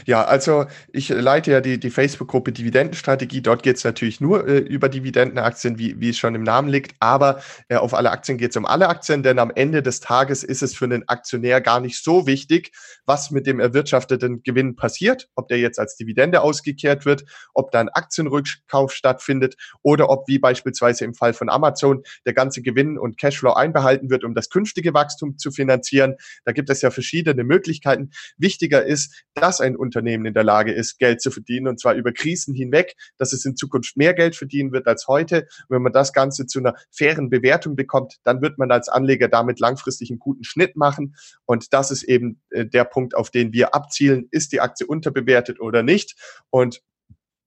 Ja, 0.05 0.23
also 0.25 0.65
ich 0.91 1.09
leite 1.09 1.51
ja 1.51 1.61
die, 1.61 1.79
die 1.79 1.89
Facebook-Gruppe 1.89 2.51
Dividendenstrategie. 2.51 3.41
Dort 3.41 3.63
geht 3.63 3.77
es 3.77 3.83
natürlich 3.83 4.21
nur 4.21 4.47
äh, 4.47 4.57
über 4.57 4.89
Dividendenaktien, 4.89 5.77
wie, 5.79 5.99
wie 5.99 6.09
es 6.09 6.17
schon 6.17 6.35
im 6.35 6.43
Namen 6.43 6.69
liegt. 6.69 6.95
Aber 6.99 7.41
äh, 7.69 7.75
auf 7.75 7.93
alle 7.93 8.11
Aktien 8.11 8.37
geht 8.37 8.51
es 8.51 8.57
um 8.57 8.65
alle 8.65 8.89
Aktien, 8.89 9.23
denn 9.23 9.39
am 9.39 9.51
Ende 9.53 9.81
des 9.81 9.99
Tages 9.99 10.43
ist 10.43 10.63
es 10.63 10.75
für 10.75 10.87
den 10.87 11.07
Aktionär 11.07 11.61
gar 11.61 11.79
nicht 11.79 12.03
so 12.03 12.27
wichtig, 12.27 12.71
was 13.05 13.31
mit 13.31 13.47
dem 13.47 13.59
erwirtschafteten 13.59 14.43
Gewinn 14.43 14.75
passiert, 14.75 15.29
ob 15.35 15.47
der 15.47 15.59
jetzt 15.59 15.79
als 15.79 15.95
Dividende 15.95 16.41
ausgekehrt 16.41 17.05
wird, 17.05 17.23
ob 17.53 17.71
da 17.71 17.79
ein 17.79 17.89
Aktienrückkauf 17.89 18.91
stattfindet 18.93 19.55
oder 19.81 20.09
ob 20.09 20.27
wie 20.27 20.39
beispielsweise 20.39 21.05
im 21.05 21.13
Fall 21.13 21.33
von 21.33 21.49
Amazon 21.49 22.03
der 22.25 22.33
ganze 22.33 22.61
Gewinn 22.61 22.97
und 22.97 23.17
Cashflow 23.17 23.53
einbehalten 23.53 24.09
wird, 24.09 24.23
um 24.23 24.33
das 24.33 24.49
künftige 24.49 24.93
Wachstum 24.93 25.37
zu 25.37 25.51
finanzieren. 25.51 26.15
Da 26.45 26.51
gibt 26.51 26.69
es 26.69 26.81
ja 26.81 26.91
verschiedene 26.91 27.43
Möglichkeiten. 27.43 28.11
Wichtiger 28.37 28.85
ist, 28.85 29.23
dass 29.33 29.61
ein 29.61 29.66
Unternehmen 29.75 30.25
in 30.25 30.33
der 30.33 30.43
Lage 30.43 30.71
ist, 30.71 30.97
Geld 30.99 31.21
zu 31.21 31.31
verdienen 31.31 31.67
und 31.67 31.79
zwar 31.79 31.95
über 31.95 32.11
Krisen 32.11 32.53
hinweg, 32.53 32.95
dass 33.17 33.33
es 33.33 33.45
in 33.45 33.55
Zukunft 33.55 33.97
mehr 33.97 34.13
Geld 34.13 34.35
verdienen 34.35 34.71
wird 34.71 34.87
als 34.87 35.07
heute. 35.07 35.47
Und 35.67 35.75
wenn 35.75 35.81
man 35.81 35.93
das 35.93 36.13
Ganze 36.13 36.45
zu 36.45 36.59
einer 36.59 36.75
fairen 36.91 37.29
Bewertung 37.29 37.75
bekommt, 37.75 38.17
dann 38.23 38.41
wird 38.41 38.57
man 38.57 38.71
als 38.71 38.89
Anleger 38.89 39.27
damit 39.27 39.59
langfristig 39.59 40.09
einen 40.09 40.19
guten 40.19 40.43
Schnitt 40.43 40.75
machen. 40.75 41.15
Und 41.45 41.73
das 41.73 41.91
ist 41.91 42.03
eben 42.03 42.41
äh, 42.49 42.65
der 42.65 42.85
Punkt, 42.85 43.15
auf 43.15 43.31
den 43.31 43.53
wir 43.53 43.75
abzielen. 43.75 44.27
Ist 44.31 44.51
die 44.51 44.61
Aktie 44.61 44.87
unterbewertet 44.87 45.59
oder 45.59 45.83
nicht? 45.83 46.15
Und 46.49 46.81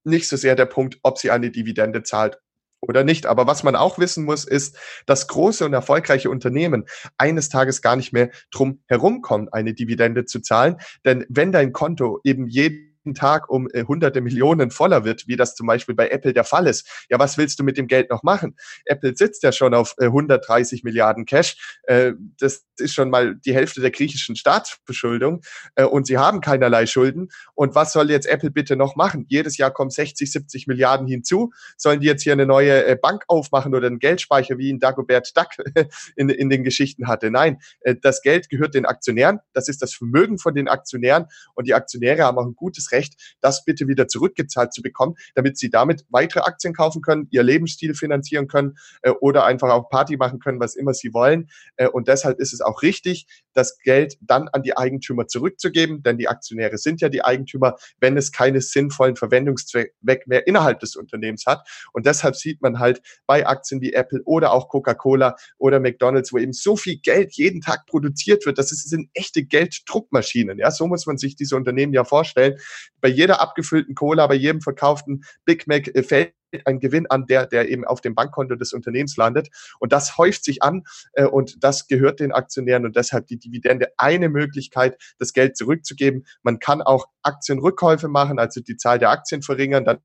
nicht 0.05 0.29
so 0.29 0.37
sehr 0.37 0.57
der 0.57 0.67
Punkt, 0.67 0.99
ob 1.03 1.19
sie 1.19 1.31
eine 1.31 1.51
Dividende 1.51 2.03
zahlt 2.03 2.39
oder 2.81 3.05
nicht. 3.05 3.27
Aber 3.27 3.47
was 3.47 3.63
man 3.63 3.77
auch 3.77 3.99
wissen 3.99 4.25
muss, 4.25 4.45
ist, 4.45 4.77
dass 5.07 5.29
große 5.29 5.65
und 5.65 5.73
erfolgreiche 5.73 6.31
Unternehmen 6.31 6.85
eines 7.19 7.49
Tages 7.49 7.83
gar 7.83 7.97
nicht 7.97 8.13
mehr 8.13 8.31
drum 8.51 8.81
herumkommen, 8.87 9.49
eine 9.51 9.75
Dividende 9.75 10.25
zu 10.25 10.41
zahlen. 10.41 10.77
Denn 11.05 11.27
wenn 11.29 11.53
dein 11.53 11.73
Konto 11.73 12.21
eben 12.25 12.47
jeden 12.47 12.90
Tag 13.15 13.49
um 13.49 13.69
äh, 13.73 13.85
hunderte 13.85 14.21
Millionen 14.21 14.71
voller 14.71 15.05
wird, 15.05 15.27
wie 15.27 15.37
das 15.37 15.55
zum 15.55 15.67
Beispiel 15.67 15.95
bei 15.95 16.09
Apple 16.09 16.33
der 16.33 16.45
Fall 16.45 16.67
ist. 16.67 17.07
Ja, 17.09 17.19
was 17.19 17.39
willst 17.39 17.59
du 17.59 17.65
mit 17.65 17.77
dem 17.77 17.87
Geld 17.87 18.11
noch 18.11 18.23
machen? 18.23 18.57
Apple 18.85 19.15
sitzt 19.17 19.43
ja 19.43 19.53
schon 19.53 19.75
auf 19.75 19.95
äh, 19.99 20.07
130 20.07 20.85
Milliarden 20.85 21.25
Cash. 21.25 21.79
Äh, 21.85 22.13
das 22.39 22.65
ist 22.79 22.95
schon 22.95 23.11
mal 23.11 23.37
die 23.37 23.55
Hälfte 23.55 23.81
der 23.81 23.91
griechischen 23.91 24.37
Staatsverschuldung 24.37 25.43
äh, 25.77 25.85
und 25.85 26.07
sie 26.07 26.19
haben 26.19 26.41
keinerlei 26.41 26.87
Schulden. 26.87 27.29
Und 27.55 27.75
was 27.75 27.93
soll 27.93 28.11
jetzt 28.11 28.27
Apple 28.27 28.51
bitte 28.51 28.77
noch 28.77 28.97
machen? 28.97 29.27
Jedes 29.29 29.57
Jahr 29.57 29.71
kommen 29.71 29.91
60, 29.91 30.31
70 30.31 30.67
Milliarden 30.67 31.07
hinzu. 31.07 31.53
Sollen 31.77 32.01
die 32.01 32.07
jetzt 32.07 32.23
hier 32.23 32.33
eine 32.33 32.47
neue 32.47 32.85
äh, 32.85 32.97
Bank 33.01 33.25
aufmachen 33.29 33.75
oder 33.75 33.87
einen 33.87 33.99
Geldspeicher, 33.99 34.59
wie 34.59 34.69
ihn 34.69 34.79
Dagobert 34.79 35.37
Duck 35.37 35.49
in, 36.17 36.29
in 36.29 36.51
den 36.51 36.65
Geschichten 36.65 37.09
hatte? 37.09 37.31
Nein, 37.31 37.59
äh, 37.81 37.97
das 38.01 38.23
Geld 38.23 38.49
gehört 38.51 38.75
den 38.75 38.87
Aktionären. 38.87 39.41
Das 39.53 39.69
ist 39.69 39.83
das 39.83 39.95
Vermögen 39.95 40.39
von 40.39 40.55
den 40.55 40.69
Aktionären 40.69 41.27
und 41.55 41.67
die 41.67 41.75
Aktionäre 41.75 42.25
haben 42.25 42.39
auch 42.39 42.47
ein 42.47 42.55
gutes 42.55 42.90
Recht, 42.93 43.37
das 43.41 43.65
bitte 43.65 43.89
wieder 43.89 44.09
zurückgezahlt 44.09 44.73
zu 44.73 44.83
bekommen, 44.83 45.15
damit 45.35 45.59
sie 45.59 45.71
damit 45.71 46.05
weitere 46.09 46.41
Aktien 46.41 46.75
kaufen 46.75 47.03
können, 47.03 47.29
ihr 47.31 47.43
Lebensstil 47.43 47.95
finanzieren 47.95 48.49
können 48.49 48.77
äh, 49.03 49.11
oder 49.11 49.45
einfach 49.45 49.71
auch 49.71 49.89
Party 49.89 50.17
machen 50.17 50.39
können, 50.39 50.61
was 50.61 50.77
immer 50.77 50.95
sie 50.95 51.13
wollen. 51.13 51.51
Äh, 51.77 51.89
und 51.89 52.09
deshalb 52.09 52.39
ist 52.41 52.53
es 52.53 52.61
auch 52.61 52.83
richtig, 52.83 53.27
das 53.55 53.79
Geld 53.79 54.17
dann 54.21 54.49
an 54.49 54.63
die 54.63 54.77
Eigentümer 54.77 55.27
zurückzugeben, 55.27 56.03
denn 56.03 56.19
die 56.19 56.29
Aktionäre 56.29 56.79
sind 56.79 57.01
ja 57.01 57.09
die 57.09 57.25
Eigentümer, 57.25 57.77
wenn 58.01 58.17
es 58.17 58.33
keine 58.33 58.61
sinnvollen 58.61 59.17
Verwendungszweck 59.17 60.27
mehr 60.27 60.47
innerhalb 60.47 60.81
des 60.81 60.97
Unternehmens 60.97 61.47
hat. 61.47 61.67
Und 61.93 62.07
deshalb 62.07 62.37
sieht 62.37 62.63
man 62.63 62.79
halt 62.79 63.01
bei 63.27 63.47
Aktien 63.47 63.81
wie 63.81 63.93
Apple 63.93 64.21
oder 64.25 64.53
auch 64.53 64.69
Coca-Cola 64.69 65.37
oder 65.59 65.81
McDonald's, 65.81 66.33
wo 66.33 66.39
eben 66.39 66.53
so 66.53 66.77
viel 66.77 66.99
Geld 66.99 67.35
jeden 67.35 67.61
Tag 67.61 67.87
produziert 67.87 68.47
wird, 68.47 68.59
das 68.59 68.71
sind 68.71 69.11
echte 69.15 69.45
Gelddruckmaschinen. 69.45 70.59
Ja, 70.59 70.71
so 70.71 70.87
muss 70.87 71.07
man 71.07 71.19
sich 71.19 71.37
diese 71.37 71.57
Unternehmen 71.57 71.93
ja 71.93 72.05
vorstellen 72.05 72.59
bei 73.01 73.09
jeder 73.09 73.41
abgefüllten 73.41 73.95
Cola, 73.95 74.27
bei 74.27 74.35
jedem 74.35 74.61
verkauften 74.61 75.25
Big 75.45 75.67
Mac 75.67 75.89
äh, 75.89 76.03
fällt 76.03 76.35
ein 76.65 76.81
Gewinn 76.81 77.07
an, 77.09 77.27
der, 77.27 77.47
der 77.47 77.69
eben 77.69 77.85
auf 77.85 78.01
dem 78.01 78.15
Bankkonto 78.15 78.57
des 78.57 78.73
Unternehmens 78.73 79.17
landet. 79.17 79.49
Und 79.79 79.93
das 79.93 80.19
häuft 80.19 80.45
sich 80.45 80.63
an 80.63 80.83
äh, 81.13 81.25
und 81.25 81.63
das 81.65 81.87
gehört 81.89 82.21
den 82.21 82.33
Aktionären 82.33 82.85
und 82.85 82.97
deshalb 82.97 83.27
die 83.27 83.39
Dividende 83.39 83.89
eine 83.97 84.29
Möglichkeit, 84.29 84.97
das 85.19 85.33
Geld 85.33 85.57
zurückzugeben. 85.57 86.25
Man 86.43 86.59
kann 86.59 86.83
auch 86.83 87.07
Aktienrückkäufe 87.23 88.09
machen, 88.09 88.39
also 88.39 88.61
die 88.61 88.77
Zahl 88.77 88.99
der 88.99 89.11
Aktien 89.11 89.43
verringern, 89.43 89.85
dann 89.85 89.99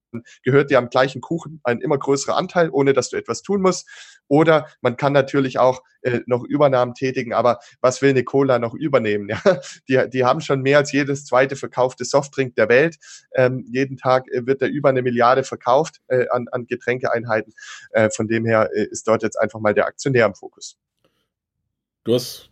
gehört 0.44 0.70
dir 0.70 0.78
am 0.78 0.90
gleichen 0.90 1.22
Kuchen 1.22 1.62
ein 1.64 1.80
immer 1.80 1.98
größerer 1.98 2.36
Anteil, 2.36 2.70
ohne 2.70 2.94
dass 2.94 3.10
du 3.10 3.18
etwas 3.18 3.42
tun 3.42 3.62
musst. 3.62 3.88
Oder 4.28 4.68
man 4.82 4.98
kann 4.98 5.14
natürlich 5.14 5.60
auch 5.60 5.82
äh, 6.06 6.22
noch 6.28 6.44
Übernahmen 6.44 6.94
tätigen, 6.94 7.34
aber 7.34 7.60
was 7.82 8.02
will 8.02 8.12
eine 8.12 8.24
Cola 8.24 8.60
noch 8.60 8.74
übernehmen? 8.74 9.30
Ja? 9.88 10.06
Die, 10.06 10.10
die 10.10 10.24
haben 10.24 10.42
schon 10.42 10.62
mehr 10.62 10.78
als 10.78 10.92
jedes 10.92 11.26
zweite 11.26 11.56
verkaufte 11.56 12.06
Softdrink 12.06 12.56
der 12.56 12.70
Welt. 12.70 12.98
Ähm, 13.34 13.66
jeden 13.72 13.98
Tag 13.98 14.26
äh, 14.32 14.46
wird 14.46 14.62
da 14.62 14.68
über 14.68 14.90
eine 14.90 15.02
Milliarde 15.02 15.44
verkauft 15.44 16.02
äh, 16.08 16.28
an, 16.30 16.48
an 16.52 16.68
Getränkeeinheiten. 16.68 17.54
Äh, 17.92 18.10
von 18.10 18.28
dem 18.28 18.46
her 18.46 18.70
äh, 18.74 18.86
ist 18.86 19.08
dort 19.08 19.24
jetzt 19.24 19.36
einfach 19.36 19.60
mal 19.60 19.74
der 19.74 19.88
Aktionär 19.88 20.26
im 20.26 20.36
Fokus. 20.36 20.78
Du 22.04 22.14
hast 22.14 22.52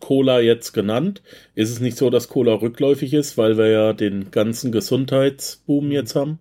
Cola 0.00 0.40
jetzt 0.40 0.72
genannt. 0.72 1.22
Ist 1.54 1.70
es 1.70 1.80
nicht 1.80 1.96
so, 1.96 2.10
dass 2.10 2.28
Cola 2.28 2.54
rückläufig 2.54 3.14
ist, 3.14 3.36
weil 3.36 3.58
wir 3.58 3.68
ja 3.68 3.92
den 3.92 4.30
ganzen 4.30 4.70
Gesundheitsboom 4.72 5.86
mhm. 5.86 5.92
jetzt 5.92 6.14
haben? 6.14 6.40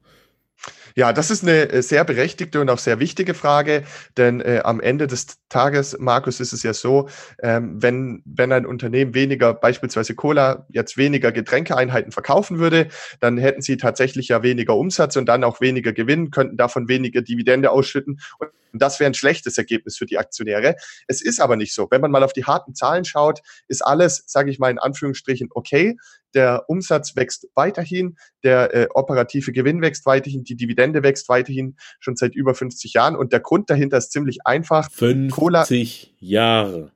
Ja, 0.95 1.13
das 1.13 1.29
ist 1.29 1.43
eine 1.43 1.69
äh, 1.69 1.81
sehr 1.81 2.03
berechtigte 2.03 2.59
und 2.59 2.69
auch 2.69 2.79
sehr 2.79 2.99
wichtige 2.99 3.33
Frage, 3.33 3.83
denn 4.17 4.41
äh, 4.41 4.61
am 4.63 4.79
Ende 4.79 5.07
des 5.07 5.27
Tages, 5.49 5.95
Markus, 5.99 6.39
ist 6.39 6.53
es 6.53 6.63
ja 6.63 6.73
so, 6.73 7.07
ähm, 7.41 7.81
wenn, 7.81 8.23
wenn 8.25 8.51
ein 8.51 8.65
Unternehmen 8.65 9.13
weniger, 9.13 9.53
beispielsweise 9.53 10.15
Cola, 10.15 10.65
jetzt 10.69 10.97
weniger 10.97 11.31
Getränkeeinheiten 11.31 12.11
verkaufen 12.11 12.57
würde, 12.59 12.87
dann 13.19 13.37
hätten 13.37 13.61
sie 13.61 13.77
tatsächlich 13.77 14.29
ja 14.29 14.41
weniger 14.43 14.75
Umsatz 14.75 15.15
und 15.15 15.27
dann 15.27 15.43
auch 15.43 15.61
weniger 15.61 15.93
Gewinn, 15.93 16.31
könnten 16.31 16.57
davon 16.57 16.87
weniger 16.87 17.21
Dividende 17.21 17.71
ausschütten 17.71 18.19
und 18.73 18.81
das 18.81 18.99
wäre 18.99 19.09
ein 19.09 19.13
schlechtes 19.13 19.57
Ergebnis 19.57 19.97
für 19.97 20.05
die 20.05 20.17
Aktionäre. 20.17 20.75
Es 21.07 21.21
ist 21.21 21.39
aber 21.39 21.55
nicht 21.55 21.73
so. 21.73 21.87
Wenn 21.89 22.01
man 22.01 22.11
mal 22.11 22.23
auf 22.23 22.33
die 22.33 22.45
harten 22.45 22.75
Zahlen 22.75 23.05
schaut, 23.05 23.39
ist 23.67 23.81
alles, 23.81 24.23
sage 24.27 24.51
ich 24.51 24.59
mal 24.59 24.69
in 24.69 24.77
Anführungsstrichen, 24.77 25.49
okay 25.51 25.97
der 26.37 26.65
Umsatz 26.67 27.15
wächst 27.15 27.47
weiterhin, 27.55 28.15
der 28.43 28.71
äh, 28.75 28.87
operative 28.93 29.51
Gewinn 29.51 29.81
wächst 29.81 30.05
weiterhin, 30.05 30.43
die 30.43 30.55
Dividende 30.55 31.01
wächst 31.01 31.29
weiterhin 31.29 31.75
schon 31.99 32.15
seit 32.15 32.35
über 32.35 32.53
50 32.53 32.93
Jahren 32.93 33.15
und 33.15 33.33
der 33.33 33.39
Grund 33.39 33.71
dahinter 33.71 33.97
ist 33.97 34.11
ziemlich 34.11 34.45
einfach. 34.45 34.91
50 34.91 35.31
Cola 35.35 35.65
Jahre. 36.19 36.91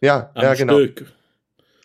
Ja, 0.00 0.30
am 0.34 0.44
ja, 0.44 0.54
genau. 0.54 0.74
Stück. 0.74 1.12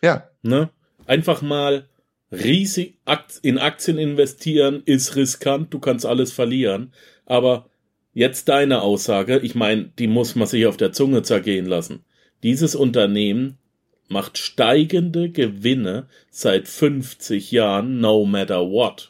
Ja. 0.02 0.28
Ne? 0.42 0.70
Einfach 1.06 1.42
mal 1.42 1.88
riesig 2.30 3.00
in 3.42 3.58
Aktien 3.58 3.98
investieren 3.98 4.82
ist 4.84 5.16
riskant, 5.16 5.74
du 5.74 5.80
kannst 5.80 6.06
alles 6.06 6.30
verlieren, 6.30 6.92
aber 7.26 7.68
jetzt 8.12 8.48
deine 8.48 8.82
Aussage, 8.82 9.40
ich 9.40 9.56
meine, 9.56 9.86
die 9.98 10.06
muss 10.06 10.36
man 10.36 10.46
sich 10.46 10.66
auf 10.66 10.76
der 10.76 10.92
Zunge 10.92 11.22
zergehen 11.24 11.66
lassen. 11.66 12.04
Dieses 12.44 12.76
Unternehmen 12.76 13.58
macht 14.10 14.38
steigende 14.38 15.30
Gewinne 15.30 16.06
seit 16.30 16.68
50 16.68 17.52
Jahren, 17.52 18.00
no 18.00 18.26
matter 18.26 18.60
what. 18.70 19.09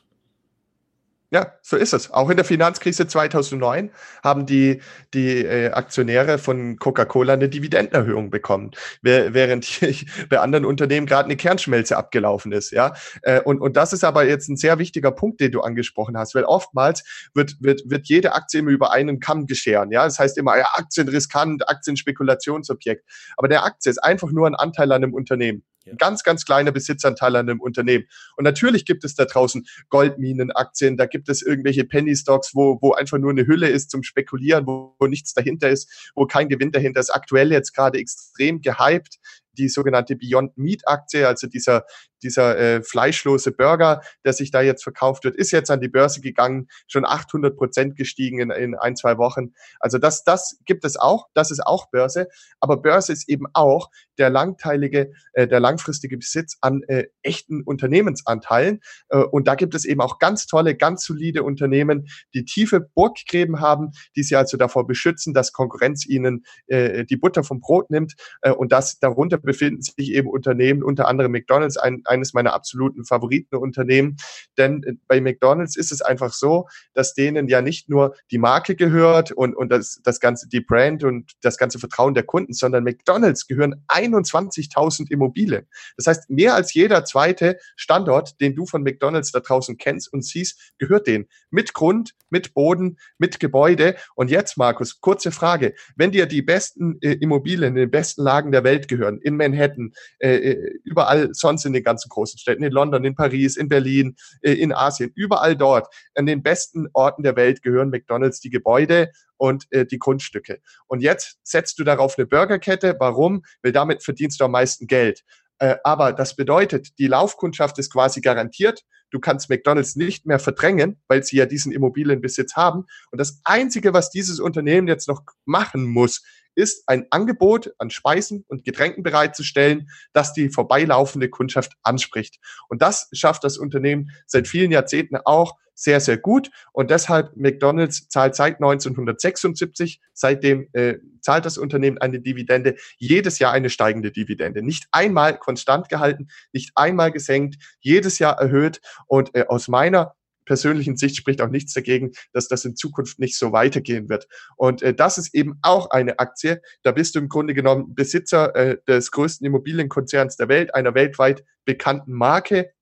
Ja, 1.32 1.52
so 1.62 1.76
ist 1.76 1.92
es. 1.92 2.10
Auch 2.10 2.28
in 2.28 2.36
der 2.36 2.44
Finanzkrise 2.44 3.06
2009 3.06 3.92
haben 4.24 4.46
die, 4.46 4.82
die 5.14 5.44
äh, 5.44 5.70
Aktionäre 5.70 6.38
von 6.38 6.76
Coca-Cola 6.76 7.34
eine 7.34 7.48
Dividendenerhöhung 7.48 8.30
bekommen, 8.30 8.72
während 9.02 9.80
bei 10.28 10.40
anderen 10.40 10.64
Unternehmen 10.64 11.06
gerade 11.06 11.26
eine 11.26 11.36
Kernschmelze 11.36 11.96
abgelaufen 11.96 12.50
ist. 12.50 12.72
Ja, 12.72 12.94
äh, 13.22 13.40
und, 13.42 13.60
und 13.60 13.76
das 13.76 13.92
ist 13.92 14.02
aber 14.02 14.24
jetzt 14.24 14.48
ein 14.48 14.56
sehr 14.56 14.80
wichtiger 14.80 15.12
Punkt, 15.12 15.40
den 15.40 15.52
du 15.52 15.60
angesprochen 15.60 16.18
hast, 16.18 16.34
weil 16.34 16.42
oftmals 16.42 17.04
wird, 17.32 17.54
wird, 17.60 17.82
wird 17.88 18.08
jede 18.08 18.34
Aktie 18.34 18.58
immer 18.58 18.70
über 18.70 18.90
einen 18.90 19.20
Kamm 19.20 19.46
gescheren. 19.46 19.92
Ja, 19.92 20.04
das 20.04 20.18
heißt 20.18 20.36
immer, 20.36 20.58
ja, 20.58 20.66
Aktien 20.74 21.08
riskant, 21.08 21.68
Aktien 21.68 21.96
Spekulationsobjekt. 21.96 23.08
Aber 23.36 23.46
der 23.46 23.64
Aktie 23.64 23.90
ist 23.90 23.98
einfach 23.98 24.32
nur 24.32 24.48
ein 24.48 24.56
Anteil 24.56 24.90
an 24.90 25.04
einem 25.04 25.14
Unternehmen. 25.14 25.62
Ein 25.86 25.96
ganz, 25.96 26.22
ganz 26.22 26.44
kleiner 26.44 26.72
Besitzanteil 26.72 27.36
an 27.36 27.48
einem 27.48 27.60
Unternehmen. 27.60 28.04
Und 28.36 28.44
natürlich 28.44 28.84
gibt 28.84 29.04
es 29.04 29.14
da 29.14 29.24
draußen 29.24 29.66
Goldminenaktien, 29.88 30.96
da 30.96 31.06
gibt 31.06 31.28
es 31.28 31.42
irgendwelche 31.42 31.84
Penny 31.84 32.14
Stocks, 32.14 32.54
wo, 32.54 32.78
wo 32.80 32.92
einfach 32.92 33.18
nur 33.18 33.30
eine 33.30 33.46
Hülle 33.46 33.68
ist 33.68 33.90
zum 33.90 34.02
Spekulieren, 34.02 34.66
wo, 34.66 34.94
wo 34.98 35.06
nichts 35.06 35.32
dahinter 35.32 35.70
ist, 35.70 36.12
wo 36.14 36.26
kein 36.26 36.48
Gewinn 36.48 36.72
dahinter 36.72 37.00
ist. 37.00 37.10
Aktuell 37.10 37.50
jetzt 37.52 37.74
gerade 37.74 37.98
extrem 37.98 38.60
gehypt 38.60 39.18
die 39.52 39.68
sogenannte 39.68 40.16
Beyond 40.16 40.56
Meat 40.56 40.82
Aktie, 40.86 41.26
also 41.26 41.46
dieser, 41.46 41.84
dieser 42.22 42.58
äh, 42.58 42.82
fleischlose 42.82 43.52
Burger, 43.52 44.02
der 44.24 44.32
sich 44.32 44.50
da 44.50 44.60
jetzt 44.60 44.82
verkauft 44.82 45.24
wird, 45.24 45.36
ist 45.36 45.50
jetzt 45.50 45.70
an 45.70 45.80
die 45.80 45.88
Börse 45.88 46.20
gegangen, 46.20 46.68
schon 46.86 47.04
800 47.04 47.56
Prozent 47.56 47.96
gestiegen 47.96 48.40
in, 48.40 48.50
in 48.50 48.74
ein, 48.74 48.96
zwei 48.96 49.18
Wochen. 49.18 49.52
Also 49.78 49.98
das, 49.98 50.24
das 50.24 50.58
gibt 50.64 50.84
es 50.84 50.96
auch, 50.96 51.26
das 51.34 51.50
ist 51.50 51.66
auch 51.66 51.90
Börse, 51.90 52.28
aber 52.60 52.76
Börse 52.76 53.12
ist 53.12 53.28
eben 53.28 53.46
auch 53.52 53.90
der 54.18 54.30
langteilige, 54.30 55.12
äh, 55.32 55.48
der 55.48 55.60
langfristige 55.60 56.18
Besitz 56.18 56.58
an 56.60 56.82
äh, 56.88 57.06
echten 57.22 57.62
Unternehmensanteilen. 57.62 58.80
Äh, 59.08 59.18
und 59.18 59.48
da 59.48 59.54
gibt 59.54 59.74
es 59.74 59.84
eben 59.84 60.00
auch 60.00 60.18
ganz 60.18 60.46
tolle, 60.46 60.76
ganz 60.76 61.04
solide 61.04 61.42
Unternehmen, 61.42 62.08
die 62.34 62.44
tiefe 62.44 62.80
Burggräben 62.80 63.60
haben, 63.60 63.92
die 64.16 64.22
sie 64.22 64.36
also 64.36 64.56
davor 64.56 64.86
beschützen, 64.86 65.34
dass 65.34 65.52
Konkurrenz 65.52 66.06
ihnen 66.06 66.44
äh, 66.66 67.04
die 67.04 67.16
Butter 67.16 67.44
vom 67.44 67.60
Brot 67.60 67.90
nimmt. 67.90 68.14
Äh, 68.42 68.52
und 68.52 68.72
das 68.72 68.98
darunter 68.98 69.38
befinden 69.42 69.82
sich 69.82 70.12
eben 70.12 70.28
Unternehmen, 70.28 70.82
unter 70.82 71.08
anderem 71.08 71.32
McDonald's, 71.32 71.76
ein, 71.76 72.02
eines 72.04 72.34
meiner 72.34 72.52
absoluten 72.52 73.04
Favoritenunternehmen. 73.04 74.16
Denn 74.58 74.82
äh, 74.82 74.94
bei 75.06 75.20
McDonald's 75.20 75.76
ist 75.76 75.92
es 75.92 76.02
einfach 76.02 76.32
so, 76.32 76.68
dass 76.94 77.14
denen 77.14 77.48
ja 77.48 77.62
nicht 77.62 77.88
nur 77.88 78.14
die 78.30 78.38
Marke 78.38 78.76
gehört 78.76 79.32
und, 79.32 79.54
und 79.54 79.70
das, 79.70 80.00
das 80.04 80.20
ganze, 80.20 80.48
die 80.48 80.60
Brand 80.60 81.04
und 81.04 81.32
das 81.42 81.56
ganze 81.56 81.78
Vertrauen 81.78 82.14
der 82.14 82.24
Kunden, 82.24 82.52
sondern 82.52 82.84
McDonald's 82.84 83.46
gehören 83.46 83.84
21.000 83.88 85.10
Immobilien. 85.10 85.66
Das 85.96 86.06
heißt, 86.06 86.30
mehr 86.30 86.54
als 86.54 86.74
jeder 86.74 87.04
zweite 87.04 87.58
Standort, 87.76 88.40
den 88.40 88.54
du 88.54 88.66
von 88.66 88.82
McDonald's 88.82 89.32
da 89.32 89.40
draußen 89.40 89.76
kennst 89.76 90.12
und 90.12 90.24
siehst, 90.24 90.74
gehört 90.78 91.06
denen. 91.06 91.26
Mit 91.50 91.74
Grund, 91.74 92.14
mit 92.30 92.54
Boden, 92.54 92.98
mit 93.18 93.40
Gebäude. 93.40 93.96
Und 94.14 94.30
jetzt, 94.30 94.56
Markus, 94.56 95.00
kurze 95.00 95.32
Frage. 95.32 95.74
Wenn 95.96 96.12
dir 96.12 96.26
die 96.26 96.42
besten 96.42 96.98
äh, 97.00 97.12
Immobilien 97.14 97.70
in 97.70 97.80
den 97.80 97.90
besten 97.90 98.22
Lagen 98.22 98.52
der 98.52 98.64
Welt 98.64 98.88
gehören, 98.88 99.20
in 99.30 99.36
Manhattan, 99.36 99.92
äh, 100.18 100.36
äh, 100.36 100.80
überall 100.84 101.30
sonst 101.32 101.64
in 101.64 101.72
den 101.72 101.84
ganzen 101.84 102.08
großen 102.08 102.38
Städten, 102.38 102.62
in 102.62 102.72
London, 102.72 103.04
in 103.04 103.14
Paris, 103.14 103.56
in 103.56 103.68
Berlin, 103.68 104.16
äh, 104.42 104.52
in 104.52 104.72
Asien, 104.72 105.12
überall 105.14 105.56
dort, 105.56 105.88
an 106.14 106.26
den 106.26 106.42
besten 106.42 106.88
Orten 106.92 107.22
der 107.22 107.36
Welt 107.36 107.62
gehören 107.62 107.90
McDonald's 107.90 108.40
die 108.40 108.50
Gebäude 108.50 109.10
und 109.36 109.66
äh, 109.70 109.86
die 109.86 109.98
Grundstücke. 109.98 110.60
Und 110.86 111.00
jetzt 111.00 111.38
setzt 111.42 111.78
du 111.78 111.84
darauf 111.84 112.18
eine 112.18 112.26
Burgerkette. 112.26 112.96
Warum? 112.98 113.42
Weil 113.62 113.72
damit 113.72 114.02
verdienst 114.02 114.40
du 114.40 114.44
am 114.44 114.50
meisten 114.50 114.86
Geld. 114.86 115.22
Äh, 115.58 115.76
aber 115.84 116.12
das 116.12 116.36
bedeutet, 116.36 116.98
die 116.98 117.06
Laufkundschaft 117.06 117.78
ist 117.78 117.92
quasi 117.92 118.20
garantiert. 118.20 118.82
Du 119.10 119.18
kannst 119.18 119.50
McDonald's 119.50 119.96
nicht 119.96 120.24
mehr 120.26 120.38
verdrängen, 120.38 121.00
weil 121.08 121.22
sie 121.22 121.36
ja 121.36 121.46
diesen 121.46 121.72
Immobilienbesitz 121.72 122.54
haben. 122.54 122.84
Und 123.10 123.18
das 123.18 123.40
Einzige, 123.44 123.92
was 123.92 124.10
dieses 124.10 124.40
Unternehmen 124.40 124.88
jetzt 124.88 125.08
noch 125.08 125.22
machen 125.44 125.84
muss, 125.84 126.22
ist 126.54 126.84
ein 126.88 127.06
Angebot 127.10 127.72
an 127.78 127.90
Speisen 127.90 128.44
und 128.48 128.64
Getränken 128.64 129.02
bereitzustellen, 129.02 129.88
das 130.12 130.32
die 130.32 130.50
vorbeilaufende 130.50 131.28
Kundschaft 131.28 131.72
anspricht. 131.82 132.38
Und 132.68 132.82
das 132.82 133.08
schafft 133.12 133.44
das 133.44 133.58
Unternehmen 133.58 134.10
seit 134.26 134.48
vielen 134.48 134.70
Jahrzehnten 134.70 135.16
auch 135.24 135.56
sehr, 135.80 136.00
sehr 136.00 136.18
gut. 136.18 136.50
Und 136.72 136.90
deshalb 136.90 137.36
McDonald's 137.36 138.08
zahlt 138.08 138.34
seit 138.36 138.56
1976, 138.56 140.00
seitdem 140.12 140.68
äh, 140.72 140.96
zahlt 141.22 141.46
das 141.46 141.56
Unternehmen 141.56 141.98
eine 141.98 142.20
Dividende, 142.20 142.76
jedes 142.98 143.38
Jahr 143.38 143.52
eine 143.52 143.70
steigende 143.70 144.12
Dividende. 144.12 144.62
Nicht 144.62 144.86
einmal 144.92 145.38
konstant 145.38 145.88
gehalten, 145.88 146.28
nicht 146.52 146.72
einmal 146.74 147.12
gesenkt, 147.12 147.56
jedes 147.80 148.18
Jahr 148.18 148.38
erhöht. 148.38 148.80
Und 149.06 149.34
äh, 149.34 149.46
aus 149.48 149.68
meiner 149.68 150.14
persönlichen 150.50 150.96
Sicht 150.96 151.16
spricht 151.16 151.40
auch 151.42 151.48
nichts 151.48 151.74
dagegen, 151.74 152.10
dass 152.32 152.48
das 152.48 152.64
in 152.64 152.74
Zukunft 152.74 153.20
nicht 153.20 153.38
so 153.38 153.52
weitergehen 153.52 154.08
wird. 154.08 154.26
Und 154.56 154.82
äh, 154.82 154.92
das 154.92 155.16
ist 155.16 155.32
eben 155.32 155.60
auch 155.62 155.90
eine 155.90 156.18
Aktie. 156.18 156.60
Da 156.82 156.90
bist 156.90 157.14
du 157.14 157.20
im 157.20 157.28
Grunde 157.28 157.54
genommen 157.54 157.94
Besitzer 157.94 158.52
äh, 158.56 158.78
des 158.88 159.12
größten 159.12 159.46
Immobilienkonzerns 159.46 160.36
der 160.36 160.48
Welt, 160.48 160.74
einer 160.74 160.96
weltweit 160.96 161.44
bekannten 161.64 162.14
Marke. 162.14 162.72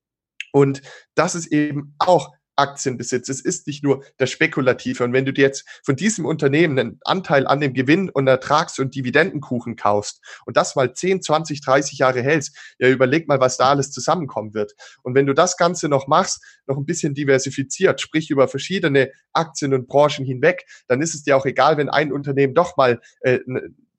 Und 0.51 0.81
das 1.13 1.35
ist 1.35 1.45
eben 1.51 1.93
auch 1.99 2.33
Aktienbesitz. 2.59 3.29
Es 3.29 3.41
ist 3.41 3.67
nicht 3.67 3.83
nur 3.83 4.03
der 4.19 4.27
spekulative. 4.27 5.03
Und 5.03 5.13
wenn 5.13 5.25
du 5.25 5.33
dir 5.33 5.43
jetzt 5.43 5.65
von 5.83 5.95
diesem 5.95 6.25
Unternehmen 6.25 6.77
einen 6.77 6.99
Anteil 7.05 7.47
an 7.47 7.59
dem 7.59 7.73
Gewinn 7.73 8.09
und 8.09 8.27
Ertrags- 8.27 8.79
und 8.79 8.95
Dividendenkuchen 8.95 9.75
kaufst 9.75 10.21
und 10.45 10.57
das 10.57 10.75
mal 10.75 10.93
10, 10.93 11.21
20, 11.21 11.61
30 11.61 11.99
Jahre 11.99 12.21
hältst, 12.21 12.55
ja, 12.79 12.89
überleg 12.89 13.27
mal, 13.27 13.39
was 13.39 13.57
da 13.57 13.69
alles 13.69 13.91
zusammenkommen 13.91 14.53
wird. 14.53 14.73
Und 15.01 15.15
wenn 15.15 15.25
du 15.25 15.33
das 15.33 15.57
Ganze 15.57 15.89
noch 15.89 16.07
machst, 16.07 16.43
noch 16.67 16.77
ein 16.77 16.85
bisschen 16.85 17.13
diversifiziert, 17.13 18.01
sprich 18.01 18.29
über 18.29 18.47
verschiedene 18.47 19.11
Aktien 19.33 19.73
und 19.73 19.87
Branchen 19.87 20.25
hinweg, 20.25 20.65
dann 20.87 21.01
ist 21.01 21.15
es 21.15 21.23
dir 21.23 21.37
auch 21.37 21.45
egal, 21.45 21.77
wenn 21.77 21.89
ein 21.89 22.11
Unternehmen 22.11 22.53
doch 22.53 22.77
mal 22.77 23.01
äh, 23.21 23.39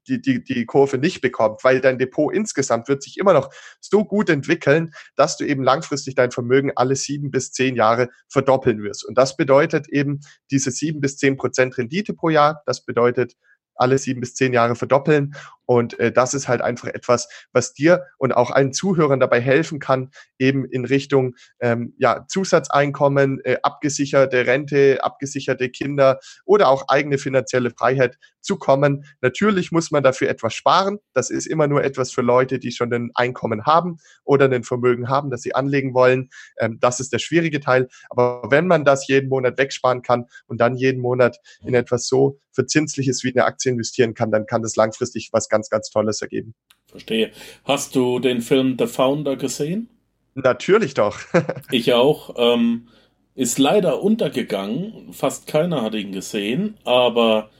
die, 0.08 0.20
die, 0.20 0.42
die 0.42 0.66
Kurve 0.66 0.98
nicht 0.98 1.20
bekommt, 1.20 1.62
weil 1.64 1.80
dein 1.80 1.98
Depot 1.98 2.32
insgesamt 2.34 2.88
wird 2.88 3.02
sich 3.02 3.18
immer 3.18 3.32
noch 3.32 3.50
so 3.80 4.04
gut 4.04 4.28
entwickeln, 4.30 4.92
dass 5.16 5.36
du 5.36 5.44
eben 5.44 5.62
langfristig 5.62 6.14
dein 6.14 6.30
Vermögen 6.30 6.72
alle 6.76 6.96
sieben 6.96 7.30
bis 7.30 7.52
zehn 7.52 7.76
Jahre 7.76 8.08
verdoppeln 8.28 8.82
wirst. 8.82 9.04
Und 9.04 9.16
das 9.18 9.36
bedeutet 9.36 9.88
eben 9.88 10.20
diese 10.50 10.70
sieben 10.70 11.00
bis 11.00 11.16
zehn 11.16 11.36
Prozent 11.36 11.76
Rendite 11.78 12.14
pro 12.14 12.28
Jahr. 12.28 12.62
Das 12.66 12.84
bedeutet 12.84 13.34
alle 13.80 13.98
sieben 13.98 14.20
bis 14.20 14.34
zehn 14.34 14.52
Jahre 14.52 14.76
verdoppeln. 14.76 15.34
Und 15.64 15.98
äh, 15.98 16.12
das 16.12 16.34
ist 16.34 16.48
halt 16.48 16.60
einfach 16.60 16.88
etwas, 16.88 17.28
was 17.52 17.72
dir 17.72 18.04
und 18.18 18.32
auch 18.32 18.50
allen 18.50 18.72
Zuhörern 18.72 19.20
dabei 19.20 19.40
helfen 19.40 19.78
kann, 19.78 20.10
eben 20.38 20.64
in 20.64 20.84
Richtung 20.84 21.34
ähm, 21.60 21.94
ja, 21.96 22.26
Zusatzeinkommen, 22.28 23.40
äh, 23.44 23.56
abgesicherte 23.62 24.46
Rente, 24.46 25.02
abgesicherte 25.02 25.70
Kinder 25.70 26.20
oder 26.44 26.68
auch 26.68 26.88
eigene 26.88 27.18
finanzielle 27.18 27.70
Freiheit 27.70 28.18
zu 28.40 28.56
kommen. 28.56 29.04
Natürlich 29.20 29.70
muss 29.70 29.92
man 29.92 30.02
dafür 30.02 30.28
etwas 30.28 30.54
sparen. 30.54 30.98
Das 31.12 31.30
ist 31.30 31.46
immer 31.46 31.68
nur 31.68 31.84
etwas 31.84 32.10
für 32.10 32.22
Leute, 32.22 32.58
die 32.58 32.72
schon 32.72 32.92
ein 32.92 33.10
Einkommen 33.14 33.64
haben 33.64 33.98
oder 34.24 34.46
ein 34.50 34.64
Vermögen 34.64 35.08
haben, 35.08 35.30
das 35.30 35.42
sie 35.42 35.54
anlegen 35.54 35.94
wollen. 35.94 36.30
Ähm, 36.58 36.78
das 36.80 36.98
ist 36.98 37.12
der 37.12 37.18
schwierige 37.18 37.60
Teil. 37.60 37.88
Aber 38.08 38.42
wenn 38.50 38.66
man 38.66 38.84
das 38.84 39.06
jeden 39.06 39.28
Monat 39.28 39.56
wegsparen 39.56 40.02
kann 40.02 40.26
und 40.48 40.60
dann 40.60 40.74
jeden 40.74 41.00
Monat 41.00 41.38
in 41.64 41.74
etwas 41.74 42.08
so 42.08 42.40
verzinsliches 42.52 43.22
wie 43.22 43.32
eine 43.32 43.44
Aktie 43.44 43.70
investieren 43.70 44.14
kann, 44.14 44.32
dann 44.32 44.46
kann 44.46 44.62
das 44.62 44.74
langfristig 44.74 45.28
was 45.32 45.48
ganz 45.48 45.60
ganz, 45.60 45.68
ganz 45.68 45.90
Tolles 45.90 46.22
ergeben. 46.22 46.54
Verstehe. 46.86 47.30
Hast 47.64 47.94
du 47.94 48.18
den 48.18 48.40
Film 48.40 48.76
The 48.78 48.86
Founder 48.86 49.36
gesehen? 49.36 49.88
Natürlich 50.34 50.94
doch. 50.94 51.18
ich 51.70 51.92
auch. 51.92 52.34
Ähm, 52.38 52.88
ist 53.34 53.58
leider 53.58 54.02
untergegangen. 54.02 55.12
Fast 55.12 55.46
keiner 55.46 55.82
hat 55.82 55.94
ihn 55.94 56.12
gesehen, 56.12 56.76
aber 56.84 57.50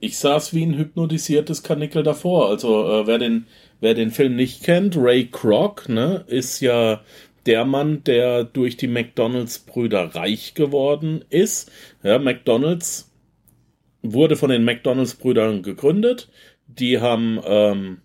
ich 0.00 0.18
saß 0.18 0.54
wie 0.54 0.64
ein 0.64 0.76
hypnotisiertes 0.76 1.62
Kanickel 1.62 2.02
davor. 2.02 2.48
Also 2.48 2.84
äh, 2.90 3.06
wer 3.06 3.18
den 3.18 3.46
wer 3.80 3.94
den 3.94 4.10
Film 4.10 4.36
nicht 4.36 4.62
kennt, 4.62 4.96
Ray 4.96 5.26
Kroc, 5.26 5.88
ne, 5.88 6.24
ist 6.26 6.60
ja 6.60 7.00
der 7.46 7.64
Mann, 7.64 8.04
der 8.04 8.44
durch 8.44 8.76
die 8.76 8.88
McDonalds-Brüder 8.88 10.14
reich 10.14 10.54
geworden 10.54 11.24
ist. 11.30 11.70
Ja, 12.02 12.18
McDonalds 12.18 13.10
wurde 14.02 14.36
von 14.36 14.50
den 14.50 14.64
McDonalds-Brüdern 14.64 15.62
gegründet 15.62 16.28
die 16.78 17.00
haben, 17.00 17.40
ähm, 17.44 17.98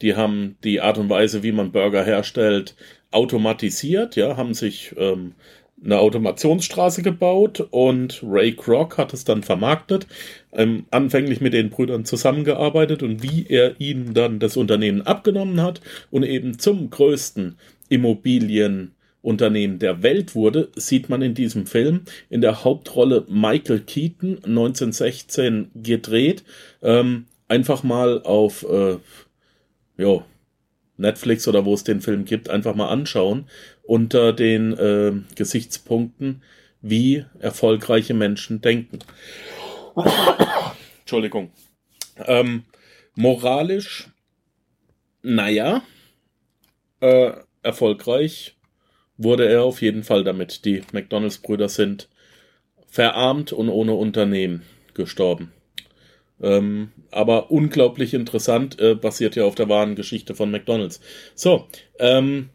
die 0.00 0.14
haben 0.16 0.56
die 0.64 0.80
Art 0.80 0.98
und 0.98 1.08
Weise, 1.08 1.42
wie 1.42 1.52
man 1.52 1.72
Burger 1.72 2.04
herstellt, 2.04 2.76
automatisiert, 3.10 4.16
ja, 4.16 4.36
haben 4.36 4.54
sich 4.54 4.94
ähm, 4.96 5.34
eine 5.84 5.98
Automationsstraße 5.98 7.02
gebaut 7.02 7.66
und 7.70 8.22
Ray 8.24 8.52
Kroc 8.52 8.98
hat 8.98 9.12
es 9.12 9.24
dann 9.24 9.42
vermarktet, 9.42 10.06
ähm, 10.52 10.86
anfänglich 10.90 11.40
mit 11.40 11.52
den 11.52 11.70
Brüdern 11.70 12.04
zusammengearbeitet 12.04 13.02
und 13.02 13.22
wie 13.22 13.46
er 13.48 13.80
ihnen 13.80 14.14
dann 14.14 14.38
das 14.38 14.56
Unternehmen 14.56 15.02
abgenommen 15.02 15.60
hat 15.60 15.80
und 16.10 16.22
eben 16.22 16.58
zum 16.58 16.90
größten 16.90 17.56
Immobilienunternehmen 17.88 19.78
der 19.78 20.02
Welt 20.02 20.34
wurde, 20.34 20.70
sieht 20.76 21.08
man 21.08 21.20
in 21.22 21.34
diesem 21.34 21.66
Film 21.66 22.02
in 22.30 22.40
der 22.40 22.64
Hauptrolle 22.64 23.24
Michael 23.28 23.80
Keaton, 23.80 24.36
1916 24.44 25.70
gedreht. 25.74 26.44
Ähm, 26.80 27.26
einfach 27.48 27.82
mal 27.82 28.22
auf 28.22 28.64
äh, 28.68 28.96
jo, 29.98 30.24
Netflix 30.96 31.48
oder 31.48 31.64
wo 31.64 31.74
es 31.74 31.84
den 31.84 32.00
Film 32.00 32.24
gibt, 32.24 32.48
einfach 32.48 32.74
mal 32.74 32.88
anschauen 32.88 33.46
unter 33.82 34.32
den 34.32 34.72
äh, 34.72 35.12
Gesichtspunkten, 35.34 36.42
wie 36.80 37.24
erfolgreiche 37.38 38.14
Menschen 38.14 38.60
denken. 38.60 39.00
Entschuldigung. 41.00 41.52
Ähm, 42.26 42.64
moralisch, 43.14 44.08
naja, 45.22 45.82
äh, 47.00 47.32
erfolgreich 47.62 48.56
wurde 49.16 49.48
er 49.48 49.62
auf 49.62 49.82
jeden 49.82 50.04
Fall 50.04 50.24
damit. 50.24 50.64
Die 50.64 50.82
McDonalds-Brüder 50.92 51.68
sind 51.68 52.08
verarmt 52.86 53.52
und 53.52 53.68
ohne 53.68 53.94
Unternehmen 53.94 54.62
gestorben. 54.94 55.52
Ähm, 56.40 56.90
aber 57.10 57.50
unglaublich 57.50 58.14
interessant, 58.14 58.80
äh, 58.80 58.94
basiert 58.94 59.36
ja 59.36 59.44
auf 59.44 59.54
der 59.54 59.68
wahren 59.68 59.94
Geschichte 59.94 60.34
von 60.34 60.50
McDonald's. 60.50 61.00
So, 61.34 61.68
ähm, 61.98 62.50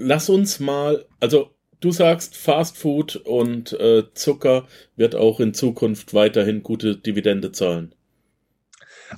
lass 0.00 0.28
uns 0.28 0.60
mal, 0.60 1.04
also 1.20 1.50
du 1.80 1.92
sagst, 1.92 2.36
Fast 2.36 2.76
Food 2.76 3.16
und 3.16 3.72
äh, 3.74 4.04
Zucker 4.14 4.66
wird 4.96 5.14
auch 5.14 5.40
in 5.40 5.54
Zukunft 5.54 6.14
weiterhin 6.14 6.62
gute 6.62 6.96
Dividende 6.96 7.52
zahlen. 7.52 7.94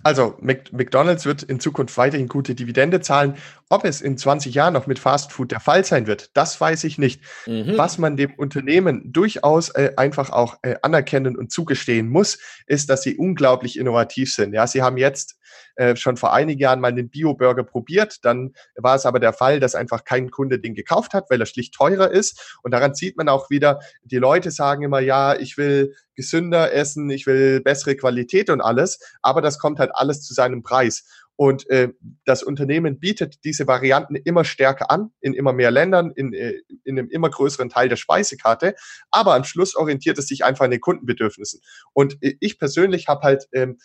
Also 0.02 0.38
McDonald's 0.40 1.26
wird 1.26 1.42
in 1.42 1.60
Zukunft 1.60 1.98
weiterhin 1.98 2.26
gute 2.26 2.54
Dividende 2.54 3.02
zahlen. 3.02 3.36
Ob 3.68 3.84
es 3.84 4.00
in 4.00 4.16
20 4.16 4.54
Jahren 4.54 4.72
noch 4.72 4.86
mit 4.86 4.98
Fast 4.98 5.32
Food 5.32 5.50
der 5.50 5.60
Fall 5.60 5.84
sein 5.84 6.06
wird, 6.06 6.30
das 6.34 6.58
weiß 6.58 6.84
ich 6.84 6.96
nicht. 6.96 7.20
Mhm. 7.46 7.76
Was 7.76 7.98
man 7.98 8.16
dem 8.16 8.32
Unternehmen 8.34 9.12
durchaus 9.12 9.68
äh, 9.70 9.92
einfach 9.96 10.30
auch 10.30 10.56
äh, 10.62 10.76
anerkennen 10.80 11.36
und 11.36 11.52
zugestehen 11.52 12.08
muss, 12.08 12.38
ist, 12.66 12.88
dass 12.88 13.02
sie 13.02 13.16
unglaublich 13.16 13.78
innovativ 13.78 14.34
sind. 14.34 14.54
Ja, 14.54 14.66
sie 14.66 14.80
haben 14.80 14.96
jetzt 14.96 15.36
äh, 15.76 15.96
schon 15.96 16.16
vor 16.16 16.32
einigen 16.32 16.60
Jahren 16.60 16.80
mal 16.80 16.94
den 16.94 17.08
Bio-Burger 17.08 17.64
probiert. 17.64 18.24
Dann 18.24 18.54
war 18.76 18.96
es 18.96 19.06
aber 19.06 19.20
der 19.20 19.32
Fall, 19.32 19.60
dass 19.60 19.74
einfach 19.74 20.04
kein 20.04 20.30
Kunde 20.30 20.58
den 20.58 20.74
gekauft 20.74 21.14
hat, 21.14 21.30
weil 21.30 21.40
er 21.40 21.46
schlicht 21.46 21.74
teurer 21.74 22.10
ist. 22.10 22.58
Und 22.62 22.72
daran 22.72 22.94
sieht 22.94 23.16
man 23.16 23.28
auch 23.28 23.50
wieder, 23.50 23.80
die 24.04 24.18
Leute 24.18 24.50
sagen 24.50 24.82
immer, 24.82 25.00
ja, 25.00 25.34
ich 25.34 25.56
will 25.56 25.94
gesünder 26.14 26.72
essen, 26.72 27.08
ich 27.10 27.26
will 27.26 27.60
bessere 27.60 27.96
Qualität 27.96 28.50
und 28.50 28.60
alles, 28.60 28.98
aber 29.22 29.40
das 29.40 29.58
kommt 29.58 29.78
halt 29.78 29.90
alles 29.94 30.22
zu 30.22 30.34
seinem 30.34 30.62
Preis. 30.62 31.04
Und 31.36 31.68
äh, 31.70 31.88
das 32.24 32.42
Unternehmen 32.42 33.00
bietet 33.00 33.44
diese 33.44 33.66
Varianten 33.66 34.16
immer 34.16 34.44
stärker 34.44 34.90
an, 34.90 35.10
in 35.20 35.32
immer 35.32 35.52
mehr 35.52 35.70
Ländern, 35.70 36.12
in, 36.14 36.32
äh, 36.34 36.54
in 36.84 36.98
einem 36.98 37.08
immer 37.08 37.30
größeren 37.30 37.70
Teil 37.70 37.88
der 37.88 37.96
Speisekarte. 37.96 38.74
Aber 39.10 39.34
am 39.34 39.44
Schluss 39.44 39.74
orientiert 39.74 40.18
es 40.18 40.26
sich 40.26 40.44
einfach 40.44 40.66
an 40.66 40.70
den 40.70 40.80
Kundenbedürfnissen. 40.80 41.60
Und 41.94 42.22
äh, 42.22 42.36
ich 42.40 42.58
persönlich 42.58 43.08
habe 43.08 43.22
halt 43.22 43.48
ähm, 43.52 43.78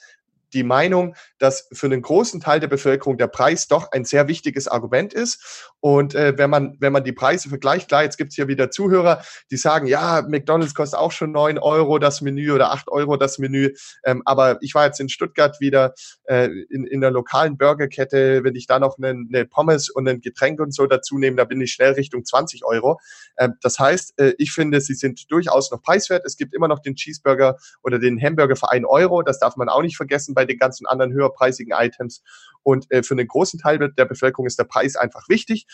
die 0.54 0.64
Meinung, 0.64 1.16
dass 1.40 1.68
für 1.74 1.88
einen 1.88 2.02
großen 2.02 2.40
Teil 2.42 2.60
der 2.60 2.68
Bevölkerung 2.68 3.18
der 3.18 3.28
Preis 3.28 3.68
doch 3.68 3.92
ein 3.92 4.06
sehr 4.06 4.28
wichtiges 4.28 4.68
Argument 4.68 5.14
ist. 5.14 5.74
Und 5.80 6.16
äh, 6.16 6.38
wenn 6.38 6.50
man 6.50 6.78
wenn 6.80 6.94
man 6.94 7.04
die 7.04 7.12
Preise 7.12 7.50
vergleicht, 7.50 7.90
klar, 7.90 8.04
jetzt 8.04 8.18
gibt 8.18 8.32
es 8.32 8.36
hier 8.36 8.48
wieder 8.48 8.72
Zuhörer, 8.72 9.22
die 9.52 9.58
sagen, 9.58 9.88
ja, 9.88 10.24
McDonald's 10.28 10.74
kostet 10.74 11.00
auch 11.00 11.12
schon 11.12 11.32
neun 11.32 11.58
Euro 11.58 12.00
das 12.00 12.22
Menü 12.22 12.52
oder 12.52 12.72
acht 12.72 12.90
Euro 12.90 13.18
das 13.18 13.38
Menü. 13.38 13.74
Ähm, 14.04 14.22
aber 14.26 14.58
ich 14.62 14.74
war 14.74 14.86
jetzt 14.86 15.00
in 15.00 15.10
Stuttgart 15.10 15.60
wieder 15.60 15.94
äh, 16.24 16.50
in, 16.70 16.86
in 16.86 17.02
der 17.02 17.12
lokalen 17.12 17.58
Burgerkette, 17.58 18.44
wenn 18.44 18.56
ich 18.56 18.68
da 18.68 18.80
noch 18.80 18.98
eine, 18.98 19.10
eine 19.10 19.46
Pommes 19.46 19.90
und 19.90 20.08
ein 20.08 20.22
Getränk 20.22 20.60
und 20.60 20.74
so 20.74 20.88
dazu 20.88 21.18
nehme, 21.18 21.38
da 21.38 21.46
bin 21.46 21.62
ich 21.62 21.72
schnell 21.74 21.94
Richtung 21.94 22.26
20 22.26 22.66
Euro. 22.66 23.00
Ähm, 23.38 23.54
das 23.62 23.80
heißt, 23.80 24.20
äh, 24.20 24.34
ich 24.38 24.52
finde, 24.52 24.82
sie 24.82 24.96
sind 24.96 25.32
durchaus 25.32 25.72
noch 25.72 25.82
preiswert. 25.82 26.24
Es 26.26 26.38
gibt 26.38 26.54
immer 26.54 26.68
noch 26.68 26.80
den 26.80 26.96
Cheeseburger 26.96 27.58
oder 27.84 28.00
den 28.00 28.20
Hamburger 28.22 28.56
für 28.56 28.72
ein 28.72 28.86
Euro. 28.86 29.22
Das 29.22 29.40
darf 29.40 29.56
man 29.58 29.70
auch 29.70 29.82
nicht 29.82 29.98
vergessen 29.98 30.34
bei 30.34 30.46
den 30.48 30.58
ganzen 30.58 30.86
anderen 30.88 31.14
höherpreisigen 31.14 31.74
Items. 31.78 32.24
Und 32.64 32.92
äh, 32.92 33.04
für 33.04 33.14
einen 33.14 33.28
großen 33.28 33.60
Teil 33.60 33.78
der 33.80 34.06
Bevölkerung 34.06 34.46
ist 34.46 34.60
der 34.60 34.66
Preis 34.66 34.96
einfach 34.96 35.30
wichtig. 35.30 35.68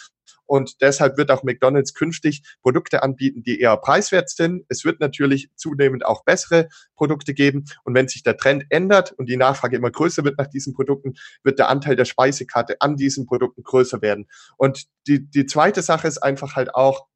Und 0.46 0.82
deshalb 0.82 1.18
wird 1.18 1.32
auch 1.32 1.44
McDonald's 1.44 1.94
künftig 1.94 2.44
Produkte 2.62 3.02
anbieten, 3.02 3.44
die 3.44 3.60
eher 3.60 3.78
preiswert 3.78 4.30
sind. 4.30 4.66
Es 4.70 4.86
wird 4.86 5.00
natürlich 5.00 5.50
zunehmend 5.56 6.06
auch 6.06 6.24
bessere 6.24 6.68
Produkte 6.96 7.34
geben. 7.34 7.66
Und 7.84 7.96
wenn 7.96 8.08
sich 8.08 8.24
der 8.24 8.38
Trend 8.38 8.66
ändert 8.70 9.12
und 9.14 9.30
die 9.30 9.38
Nachfrage 9.38 9.78
immer 9.78 9.92
größer 9.92 10.24
wird 10.24 10.38
nach 10.38 10.48
diesen 10.48 10.74
Produkten, 10.74 11.14
wird 11.44 11.60
der 11.60 11.70
Anteil 11.70 11.96
der 11.96 12.06
Speisekarte 12.06 12.82
an 12.82 12.98
diesen 12.98 13.26
Produkten 13.26 13.64
größer 13.64 14.02
werden. 14.02 14.28
Und 14.58 14.86
die, 15.08 15.28
die 15.30 15.46
zweite 15.46 15.82
Sache 15.82 16.08
ist 16.08 16.20
einfach 16.20 16.56
halt 16.56 16.76
auch, 16.76 17.08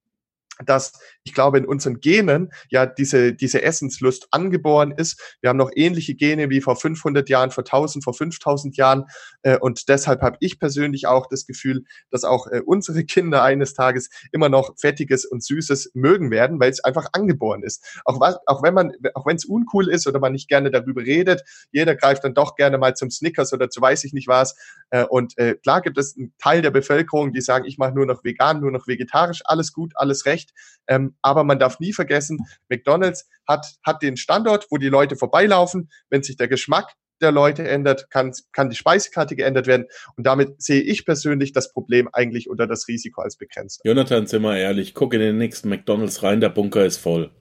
dass 0.66 0.94
ich 1.28 1.34
glaube, 1.34 1.58
in 1.58 1.66
unseren 1.66 2.00
Genen 2.00 2.52
ja 2.70 2.86
diese, 2.86 3.34
diese 3.34 3.62
Essenslust 3.62 4.28
angeboren 4.32 4.92
ist. 4.92 5.38
Wir 5.42 5.50
haben 5.50 5.58
noch 5.58 5.72
ähnliche 5.76 6.16
Gene 6.16 6.50
wie 6.50 6.62
vor 6.62 6.78
500 6.78 7.28
Jahren, 7.30 7.52
vor 7.52 7.64
1000, 7.64 8.04
vor 8.04 8.14
5000 8.14 8.78
Jahren. 8.78 9.06
Äh, 9.42 9.58
und 9.58 9.90
deshalb 9.90 10.22
habe 10.22 10.38
ich 10.40 10.60
persönlich 10.60 11.06
auch 11.06 11.28
das 11.28 11.46
Gefühl, 11.46 11.84
dass 12.12 12.24
auch 12.24 12.48
äh, 12.48 12.62
unsere 12.66 13.04
Kinder 13.04 13.44
eines 13.44 13.74
Tages 13.74 14.10
immer 14.32 14.48
noch 14.48 14.76
Fettiges 14.78 15.26
und 15.26 15.44
Süßes 15.44 15.92
mögen 15.94 16.32
werden, 16.32 16.60
weil 16.60 16.72
es 16.72 16.84
einfach 16.84 17.08
angeboren 17.12 17.64
ist. 17.64 18.02
Auch, 18.06 18.20
was, 18.22 18.38
auch 18.46 18.64
wenn 18.64 18.74
man, 18.74 18.94
auch 19.14 19.26
wenn 19.26 19.36
es 19.36 19.46
uncool 19.46 19.90
ist 19.90 20.08
oder 20.08 20.20
man 20.20 20.32
nicht 20.32 20.48
gerne 20.48 20.72
darüber 20.72 21.02
redet, 21.02 21.44
jeder 21.72 21.96
greift 21.96 22.24
dann 22.24 22.34
doch 22.34 22.56
gerne 22.56 22.78
mal 22.78 22.96
zum 22.96 23.12
Snickers 23.12 23.52
oder 23.52 23.70
zu 23.70 23.82
weiß 23.82 24.06
ich 24.06 24.14
nicht 24.14 24.28
was. 24.28 24.56
Äh, 24.90 25.04
und 25.04 25.36
klar 25.62 25.82
gibt 25.82 25.98
es 25.98 26.16
einen 26.16 26.34
Teil 26.40 26.62
der 26.62 26.72
Bevölkerung, 26.72 27.34
die 27.34 27.42
sagen, 27.42 27.66
ich 27.66 27.78
mache 27.78 27.94
nur 27.94 28.06
noch 28.06 28.24
vegan, 28.24 28.62
nur 28.62 28.72
noch 28.72 28.88
vegetarisch, 28.88 29.42
alles 29.46 29.74
gut, 29.74 29.94
alles 29.96 30.26
recht 30.26 30.47
nicht. 30.48 30.78
Ähm, 30.88 31.16
aber 31.22 31.44
man 31.44 31.60
darf 31.60 31.80
nie 31.80 31.94
vergessen, 31.94 32.40
McDonald's 32.70 33.28
hat, 33.48 33.66
hat 33.84 34.02
den 34.02 34.18
Standort, 34.18 34.68
wo 34.70 34.78
die 34.78 34.90
Leute 34.90 35.16
vorbeilaufen. 35.16 35.90
Wenn 36.10 36.24
sich 36.24 36.38
der 36.38 36.48
Geschmack 36.48 36.94
der 37.20 37.32
Leute 37.32 37.68
ändert, 37.68 38.10
kann, 38.12 38.32
kann 38.52 38.70
die 38.70 38.76
Speisekarte 38.76 39.36
geändert 39.36 39.68
werden. 39.68 39.88
Und 40.16 40.26
damit 40.26 40.62
sehe 40.62 40.82
ich 40.82 41.06
persönlich 41.06 41.52
das 41.52 41.74
Problem 41.74 42.08
eigentlich 42.14 42.50
unter 42.50 42.68
das 42.68 42.88
Risiko 42.88 43.22
als 43.22 43.38
begrenzt. 43.38 43.82
Jonathan, 43.84 44.28
sind 44.28 44.44
wir 44.44 44.58
ehrlich, 44.58 44.94
guck 44.94 45.14
in 45.14 45.20
den 45.20 45.38
nächsten 45.38 45.70
McDonalds 45.70 46.22
rein, 46.24 46.42
der 46.42 46.50
Bunker 46.50 46.86
ist 46.86 46.98
voll. 46.98 47.32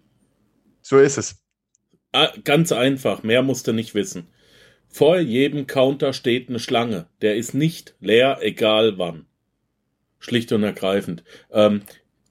So 0.81 0.99
ist 0.99 1.19
es. 1.19 1.43
Ah, 2.13 2.33
ganz 2.45 2.73
einfach, 2.73 3.23
mehr 3.23 3.43
musst 3.43 3.67
du 3.67 3.73
nicht 3.73 3.95
wissen. 3.95 4.29
Vor 4.89 5.19
jedem 5.19 5.67
Counter 5.67 6.15
steht 6.15 6.49
eine 6.49 6.59
Schlange. 6.59 7.09
Der 7.21 7.37
ist 7.37 7.53
nicht 7.53 7.97
leer, 8.01 8.39
egal 8.41 8.97
wann. 8.97 9.27
Schlicht 10.19 10.53
und 10.53 10.63
ergreifend. 10.63 11.23
Ähm, 11.51 11.83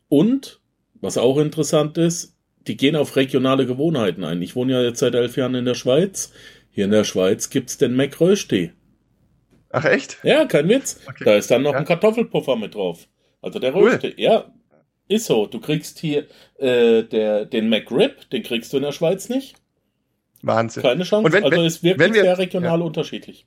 und 0.07 0.61
was 1.06 1.18
auch 1.18 1.38
interessant 1.38 1.98
ist, 1.98 2.36
die 2.68 2.76
gehen 2.76 2.96
auf 2.96 3.15
regionale 3.15 3.65
Gewohnheiten 3.65 4.24
ein. 4.24 4.41
Ich 4.41 4.56
wohne 4.56 4.74
ja 4.74 4.82
jetzt 4.82 5.00
seit 5.00 5.15
elf 5.15 5.38
Jahren 5.38 5.56
in 5.56 5.65
der 5.65 5.76
Schweiz. 5.76 6.34
Hier 6.72 6.86
in 6.86 6.91
der 6.91 7.04
Schweiz 7.04 7.50
gibt 7.50 7.70
es 7.70 7.78
den 7.78 7.96
McRösti. 7.96 8.72
Ach 9.70 9.86
echt? 9.86 10.18
Ja, 10.24 10.46
kein 10.46 10.68
Witz. 10.68 11.00
Okay. 11.08 11.24
Da 11.26 11.36
ist 11.36 11.52
dann 11.52 11.62
noch 11.62 11.74
ja. 11.74 11.80
ein 11.80 11.86
Kartoffelpuffer 11.86 12.56
mit 12.56 12.76
drauf. 12.76 13.08
Also 13.41 13.60
der 13.60 13.74
Rösti. 13.76 14.08
Cool. 14.08 14.13
Ja, 14.18 14.54
ist 15.08 15.26
so. 15.26 15.46
Du 15.46 15.60
kriegst 15.60 16.00
hier 16.00 16.26
äh, 16.58 17.04
der, 17.04 17.46
den 17.46 17.70
McRib, 17.70 18.30
den 18.32 18.44
kriegst 18.44 18.74
du 18.74 18.78
in 18.78 18.84
der 18.84 18.91
Schweiz 18.91 19.30
nicht. 19.30 19.56
Wahnsinn. 20.41 20.84
Keine 20.84 21.04
Chance. 21.04 21.32
Wenn, 21.32 21.44
also 21.44 21.62
ist 21.62 21.84
wirklich 21.84 22.13
wir, 22.13 22.22
sehr 22.22 22.38
regional 22.38 22.80
ja. 22.80 22.86
unterschiedlich. 22.86 23.46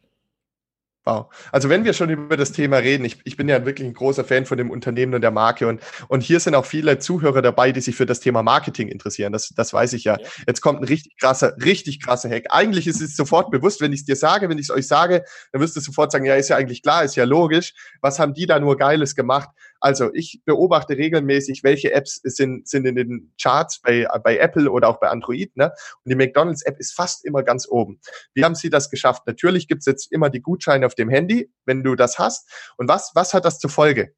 Wow. 1.08 1.34
Also 1.52 1.70
wenn 1.70 1.86
wir 1.86 1.94
schon 1.94 2.10
über 2.10 2.36
das 2.36 2.52
Thema 2.52 2.76
reden, 2.76 3.06
ich, 3.06 3.16
ich 3.24 3.38
bin 3.38 3.48
ja 3.48 3.64
wirklich 3.64 3.88
ein 3.88 3.94
großer 3.94 4.24
Fan 4.24 4.44
von 4.44 4.58
dem 4.58 4.70
Unternehmen 4.70 5.14
und 5.14 5.22
der 5.22 5.30
Marke 5.30 5.66
und, 5.66 5.80
und 6.08 6.20
hier 6.20 6.38
sind 6.38 6.54
auch 6.54 6.66
viele 6.66 6.98
Zuhörer 6.98 7.40
dabei, 7.40 7.72
die 7.72 7.80
sich 7.80 7.96
für 7.96 8.04
das 8.04 8.20
Thema 8.20 8.42
Marketing 8.42 8.88
interessieren. 8.88 9.32
Das, 9.32 9.48
das 9.48 9.72
weiß 9.72 9.94
ich 9.94 10.04
ja. 10.04 10.18
ja. 10.20 10.28
Jetzt 10.46 10.60
kommt 10.60 10.80
ein 10.80 10.84
richtig 10.84 11.16
krasser, 11.16 11.56
richtig 11.64 12.02
krasser 12.02 12.28
Hack. 12.28 12.44
Eigentlich 12.50 12.86
ist 12.86 13.00
es 13.00 13.16
sofort 13.16 13.50
bewusst, 13.50 13.80
wenn 13.80 13.94
ich 13.94 14.00
es 14.00 14.04
dir 14.04 14.16
sage, 14.16 14.50
wenn 14.50 14.58
ich 14.58 14.66
es 14.66 14.70
euch 14.70 14.86
sage, 14.86 15.24
dann 15.50 15.62
wirst 15.62 15.76
du 15.76 15.80
sofort 15.80 16.12
sagen, 16.12 16.26
ja, 16.26 16.34
ist 16.34 16.50
ja 16.50 16.56
eigentlich 16.56 16.82
klar, 16.82 17.02
ist 17.04 17.16
ja 17.16 17.24
logisch. 17.24 17.72
Was 18.02 18.18
haben 18.18 18.34
die 18.34 18.44
da 18.44 18.60
nur 18.60 18.76
Geiles 18.76 19.14
gemacht? 19.14 19.48
Also 19.80 20.12
ich 20.12 20.40
beobachte 20.44 20.96
regelmäßig, 20.96 21.62
welche 21.64 21.92
Apps 21.92 22.20
sind, 22.22 22.68
sind 22.68 22.86
in 22.86 22.96
den 22.96 23.32
Charts 23.40 23.80
bei, 23.80 24.06
bei 24.22 24.38
Apple 24.38 24.70
oder 24.70 24.88
auch 24.88 25.00
bei 25.00 25.08
Android. 25.08 25.56
Ne? 25.56 25.72
Und 26.04 26.10
die 26.10 26.16
McDonald's-App 26.16 26.78
ist 26.78 26.94
fast 26.94 27.24
immer 27.24 27.42
ganz 27.42 27.68
oben. 27.68 28.00
Wie 28.34 28.44
haben 28.44 28.54
sie 28.54 28.70
das 28.70 28.90
geschafft? 28.90 29.22
Natürlich 29.26 29.68
gibt's 29.68 29.86
jetzt 29.86 30.10
immer 30.12 30.30
die 30.30 30.42
Gutscheine 30.42 30.86
auf 30.86 30.94
dem 30.94 31.08
Handy, 31.08 31.50
wenn 31.64 31.82
du 31.82 31.94
das 31.94 32.18
hast. 32.18 32.48
Und 32.76 32.88
was, 32.88 33.12
was 33.14 33.34
hat 33.34 33.44
das 33.44 33.58
zur 33.58 33.70
Folge? 33.70 34.14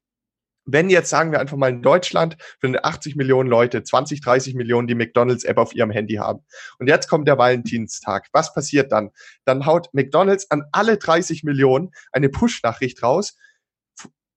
wenn 0.65 0.89
jetzt 0.89 1.09
sagen 1.09 1.31
wir 1.31 1.39
einfach 1.39 1.57
mal 1.57 1.69
in 1.69 1.81
Deutschland 1.81 2.37
für 2.59 2.83
80 2.83 3.15
Millionen 3.15 3.49
Leute, 3.49 3.83
20, 3.83 4.21
30 4.21 4.53
Millionen 4.55 4.87
die 4.87 4.95
McDonalds-App 4.95 5.57
auf 5.57 5.73
ihrem 5.73 5.91
Handy 5.91 6.15
haben. 6.15 6.45
Und 6.79 6.87
jetzt 6.87 7.07
kommt 7.09 7.27
der 7.27 7.37
Valentinstag. 7.37 8.27
Was 8.31 8.53
passiert 8.53 8.91
dann? 8.91 9.11
Dann 9.45 9.65
haut 9.65 9.89
McDonalds 9.93 10.49
an 10.51 10.63
alle 10.71 10.97
30 10.97 11.43
Millionen 11.43 11.91
eine 12.11 12.29
Push-Nachricht 12.29 13.01
raus. 13.03 13.35